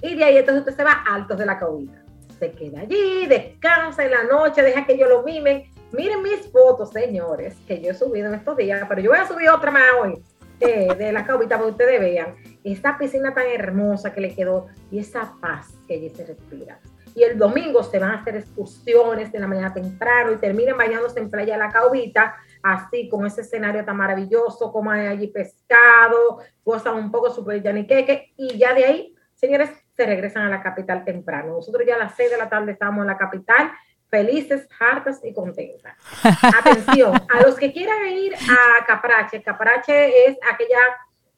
Y 0.00 0.14
de 0.14 0.24
ahí 0.24 0.36
entonces 0.36 0.60
usted 0.60 0.76
se 0.76 0.84
va 0.84 1.04
altos 1.08 1.38
de 1.38 1.46
la 1.46 1.58
caudita. 1.58 2.04
Se 2.38 2.52
queda 2.52 2.80
allí, 2.80 3.26
descansa 3.26 4.04
en 4.04 4.12
la 4.12 4.24
noche, 4.24 4.62
deja 4.62 4.86
que 4.86 4.96
yo 4.96 5.08
lo 5.08 5.22
mimen. 5.24 5.64
Miren 5.92 6.22
mis 6.22 6.50
fotos, 6.52 6.90
señores, 6.90 7.56
que 7.66 7.80
yo 7.80 7.90
he 7.90 7.94
subido 7.94 8.28
en 8.28 8.34
estos 8.34 8.56
días, 8.56 8.84
pero 8.88 9.00
yo 9.00 9.10
voy 9.10 9.18
a 9.18 9.26
subir 9.26 9.48
otra 9.48 9.70
más 9.70 9.82
hoy 10.00 10.22
eh, 10.60 10.88
de 10.96 11.12
la 11.12 11.24
caudita 11.24 11.56
para 11.56 11.66
que 11.66 11.72
ustedes 11.72 12.00
vean 12.00 12.36
esta 12.62 12.96
piscina 12.98 13.34
tan 13.34 13.46
hermosa 13.46 14.12
que 14.12 14.20
le 14.20 14.34
quedó 14.34 14.66
y 14.90 14.98
esa 14.98 15.34
paz 15.40 15.74
que 15.88 15.94
allí 15.94 16.10
se 16.10 16.26
respira. 16.26 16.78
Y 17.14 17.24
el 17.24 17.38
domingo 17.38 17.82
se 17.82 17.98
van 17.98 18.12
a 18.12 18.20
hacer 18.20 18.36
excursiones 18.36 19.32
de 19.32 19.40
la 19.40 19.48
mañana 19.48 19.74
temprano 19.74 20.32
y 20.32 20.36
terminan 20.36 20.76
bañándose 20.76 21.18
en 21.18 21.30
Playa 21.30 21.56
la 21.56 21.70
Caubita 21.70 22.36
así 22.72 23.08
con 23.08 23.26
ese 23.26 23.42
escenario 23.42 23.84
tan 23.84 23.96
maravilloso, 23.96 24.72
como 24.72 24.90
hay 24.90 25.06
allí 25.06 25.28
pescado, 25.28 26.38
gozan 26.64 26.96
un 26.96 27.10
poco 27.10 27.30
super 27.30 27.62
yaniqueque 27.62 28.32
y 28.36 28.58
ya 28.58 28.74
de 28.74 28.84
ahí, 28.84 29.14
señores, 29.34 29.70
se 29.96 30.06
regresan 30.06 30.44
a 30.44 30.48
la 30.48 30.62
capital 30.62 31.04
temprano. 31.04 31.54
Nosotros 31.54 31.84
ya 31.86 31.96
a 31.96 31.98
las 31.98 32.14
6 32.14 32.30
de 32.30 32.36
la 32.38 32.48
tarde 32.48 32.72
estamos 32.72 33.02
en 33.02 33.08
la 33.08 33.18
capital, 33.18 33.72
felices, 34.08 34.68
hartas 34.78 35.20
y 35.24 35.32
contentas. 35.32 35.96
Atención, 36.58 37.14
a 37.28 37.42
los 37.42 37.56
que 37.56 37.72
quieran 37.72 38.06
ir 38.08 38.34
a 38.34 38.84
Caprache, 38.86 39.42
Caprache 39.42 40.28
es 40.28 40.38
aquella 40.52 40.78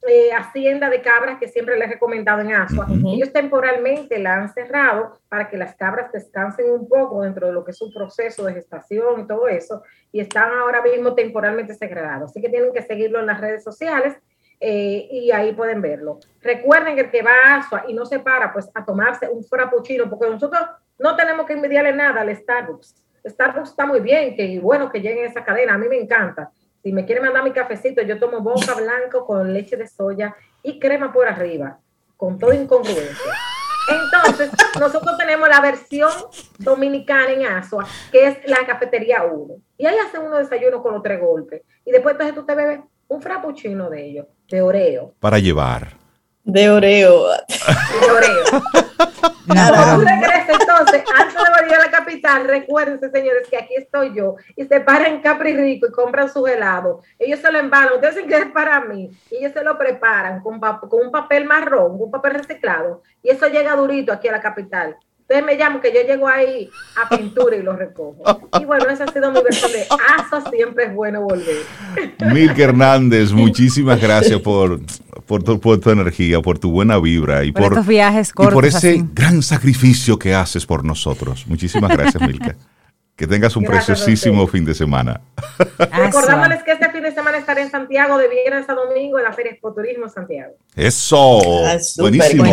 eh, 0.09 0.33
hacienda 0.33 0.89
de 0.89 1.03
cabras 1.03 1.39
que 1.39 1.49
siempre 1.49 1.77
les 1.77 1.89
he 1.89 1.93
recomendado 1.93 2.41
en 2.41 2.55
Asua. 2.55 2.87
Ellos 3.07 3.33
temporalmente 3.35 4.19
la 4.19 4.35
han 4.35 4.49
cerrado 4.49 5.21
para 5.29 5.51
que 5.51 5.59
las 5.59 5.75
cabras 5.75 6.11
descansen 6.11 6.71
un 6.71 6.89
poco 6.89 7.21
dentro 7.21 7.49
de 7.49 7.53
lo 7.53 7.63
que 7.65 7.73
es 7.73 7.83
un 7.83 7.93
proceso 7.93 8.45
de 8.45 8.55
gestación 8.55 9.21
y 9.21 9.27
todo 9.27 9.47
eso, 9.47 9.83
y 10.11 10.21
están 10.21 10.53
ahora 10.53 10.81
mismo 10.81 11.15
temporalmente 11.15 11.75
cerrados. 11.75 12.31
Así 12.31 12.41
que 12.41 12.49
tienen 12.49 12.73
que 12.73 12.81
seguirlo 12.81 13.21
en 13.21 13.27
las 13.27 13.43
redes 13.43 13.63
sociales 13.63 14.17
eh, 14.59 15.07
y 15.11 15.33
ahí 15.33 15.53
pueden 15.53 15.83
verlo. 15.83 16.19
Recuerden 16.41 16.95
que 16.95 17.03
el 17.03 17.11
que 17.11 17.21
va 17.21 17.33
a 17.33 17.57
Asua 17.57 17.85
y 17.87 17.93
no 17.93 18.07
se 18.07 18.21
para 18.21 18.55
pues 18.55 18.71
a 18.73 18.83
tomarse 18.83 19.29
un 19.29 19.45
frappuccino, 19.45 20.09
porque 20.09 20.31
nosotros 20.31 20.63
no 20.99 21.15
tenemos 21.15 21.45
que 21.45 21.53
envidiarle 21.53 21.93
nada 21.93 22.23
al 22.23 22.35
Starbucks. 22.35 22.95
Starbucks 23.27 23.71
está 23.71 23.85
muy 23.85 24.01
bien, 24.01 24.35
que 24.35 24.61
bueno 24.61 24.91
que 24.91 25.03
llegue 25.03 25.27
esa 25.27 25.45
cadena, 25.45 25.75
a 25.75 25.79
mí 25.79 25.89
me 25.89 25.99
encanta 25.99 26.51
Si 26.83 26.93
me 26.93 27.05
quiere 27.05 27.21
mandar 27.21 27.45
mi 27.45 27.53
cafecito, 27.53 28.03
yo 28.03 28.19
tomo 28.19 28.41
boca 28.41 28.75
blanco 28.75 29.27
con 29.27 29.53
leche 29.53 29.77
de 29.77 29.87
soya 29.87 30.35
y 30.63 30.79
crema 30.79 31.13
por 31.13 31.29
arriba, 31.29 31.79
con 32.17 32.39
todo 32.39 32.53
incongruencia. 32.53 33.33
Entonces, 33.89 34.51
nosotros 34.79 35.19
tenemos 35.19 35.49
la 35.49 35.61
versión 35.61 36.11
dominicana 36.59 37.33
en 37.33 37.47
Asua, 37.47 37.87
que 38.13 38.27
es 38.27 38.39
la 38.47 38.65
cafetería 38.67 39.25
1. 39.25 39.55
Y 39.79 39.87
ahí 39.87 39.97
hace 39.99 40.19
uno 40.19 40.37
desayuno 40.37 40.83
con 40.83 40.95
los 40.95 41.03
tres 41.03 41.21
golpes. 41.21 41.63
Y 41.85 41.91
después 41.91 42.15
entonces 42.15 42.35
tú 42.35 42.45
te 42.45 42.55
bebes 42.55 42.81
un 43.09 43.21
frappuccino 43.21 43.91
de 43.91 44.07
ellos, 44.07 44.27
de 44.49 44.63
Oreo. 44.63 45.15
Para 45.19 45.39
llevar. 45.39 45.97
De 46.45 46.71
Oreo. 46.71 47.27
De 47.29 48.11
Oreo. 48.11 48.45
Regreses, 49.99 50.50
entonces, 50.81 51.05
antes 51.15 51.35
de 51.35 51.63
venir 51.63 51.75
a 51.77 51.87
la 51.87 51.91
capital, 51.91 52.47
recuérdense, 52.47 53.11
señores, 53.11 53.49
que 53.49 53.57
aquí 53.57 53.75
estoy 53.77 54.15
yo. 54.15 54.37
Y 54.57 54.65
se 54.65 54.81
paran 54.81 55.21
Capri 55.21 55.55
Rico 55.55 55.87
y 55.87 55.93
compran 55.93 56.31
su 56.31 56.47
helado. 56.47 57.03
Ellos 57.19 57.41
se 57.41 57.53
lo 57.53 57.59
embalan, 57.59 57.95
ustedes 57.95 58.17
dicen 58.17 58.29
que 58.31 58.37
es 58.37 58.47
para 58.53 58.81
mí. 58.81 59.11
Ellos 59.31 59.53
se 59.53 59.63
lo 59.63 59.77
preparan 59.79 60.41
con, 60.43 60.59
con 60.61 61.07
un 61.07 61.11
papel 61.11 61.45
marrón, 61.45 61.97
un 62.01 62.11
papel 62.11 62.35
reciclado. 62.35 63.03
Y 63.23 63.31
eso 63.31 63.49
llega 63.49 63.77
durito 63.77 64.13
aquí 64.13 64.29
a 64.29 64.33
la 64.33 64.41
capital. 64.41 64.97
Ustedes 65.31 65.47
me 65.47 65.57
llaman 65.57 65.81
que 65.81 65.93
yo 65.95 66.01
llego 66.05 66.27
ahí 66.27 66.69
a 67.01 67.09
pintura 67.09 67.55
y 67.55 67.63
lo 67.63 67.77
recojo. 67.77 68.51
Y 68.61 68.65
bueno, 68.65 68.91
esa 68.91 69.05
ha 69.05 69.13
sido 69.13 69.31
mi 69.31 69.41
versión 69.41 69.71
de 69.71 69.87
Aso, 70.19 70.51
siempre 70.51 70.87
es 70.87 70.93
bueno 70.93 71.23
volver. 71.23 71.59
Milka 72.33 72.65
Hernández, 72.65 73.31
muchísimas 73.33 74.01
gracias 74.01 74.41
por, 74.41 74.81
por, 75.27 75.45
tu, 75.45 75.61
por 75.61 75.79
tu 75.79 75.91
energía, 75.91 76.43
por 76.43 76.59
tu 76.59 76.73
buena 76.73 76.99
vibra 76.99 77.45
y 77.45 77.53
Por 77.53 77.63
por, 77.63 77.73
estos 77.75 77.87
viajes 77.87 78.31
y 78.31 78.33
por 78.33 78.55
cortos 78.55 78.75
ese 78.75 78.91
así. 78.91 79.05
gran 79.15 79.41
sacrificio 79.41 80.19
que 80.19 80.35
haces 80.35 80.67
por 80.67 80.85
nosotros. 80.85 81.47
Muchísimas 81.47 81.97
gracias, 81.97 82.21
Milka. 82.27 82.57
Que 83.21 83.27
tengas 83.27 83.55
un 83.55 83.65
Gracias 83.65 84.01
preciosísimo 84.01 84.47
fin 84.47 84.65
de 84.65 84.73
semana. 84.73 85.21
Recordándoles 85.79 86.63
que 86.63 86.73
este 86.73 86.91
fin 86.91 87.03
de 87.03 87.13
semana 87.13 87.37
estaré 87.37 87.61
en 87.61 87.71
Santiago 87.71 88.17
de 88.17 88.29
viernes 88.29 88.67
a 88.67 88.73
domingo 88.73 89.19
en 89.19 89.25
la 89.25 89.33
Feria 89.35 89.53
Expoturismo 89.53 90.09
Santiago. 90.09 90.55
Eso. 90.75 91.67
Ah, 91.67 91.79
súper, 91.79 92.13
Buenísimo. 92.13 92.45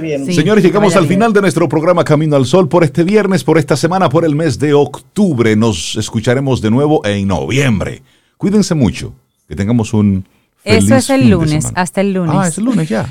bien. 0.00 0.24
Sí, 0.24 0.32
Señores, 0.32 0.64
llegamos 0.64 0.94
vaya 0.94 1.00
al 1.00 1.06
bien. 1.06 1.18
final 1.18 1.34
de 1.34 1.42
nuestro 1.42 1.68
programa 1.68 2.02
Camino 2.02 2.36
al 2.36 2.46
Sol 2.46 2.66
por 2.66 2.82
este 2.82 3.04
viernes, 3.04 3.44
por 3.44 3.58
esta 3.58 3.76
semana, 3.76 4.08
por 4.08 4.24
el 4.24 4.34
mes 4.34 4.58
de 4.58 4.72
octubre. 4.72 5.54
Nos 5.54 5.96
escucharemos 5.96 6.62
de 6.62 6.70
nuevo 6.70 7.04
en 7.04 7.28
noviembre. 7.28 8.02
Cuídense 8.38 8.74
mucho. 8.74 9.12
Que 9.48 9.54
tengamos 9.54 9.92
un 9.92 10.24
feliz 10.64 10.84
Eso 10.84 10.96
es 10.96 11.10
el 11.10 11.28
lunes, 11.28 11.66
hasta 11.74 12.00
el 12.00 12.14
lunes. 12.14 12.34
Ah, 12.34 12.48
es 12.48 12.56
el 12.56 12.64
lunes 12.64 12.88
ya. 12.88 13.06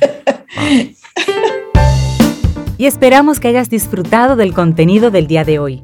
y 2.80 2.88
esperamos 2.88 3.40
que 3.40 3.50
hayas 3.50 3.70
disfrutado 3.70 4.36
del 4.36 4.56
contenido 4.56 5.12
del 5.12 5.28
día 5.28 5.44
de 5.44 5.60
hoy. 5.60 5.84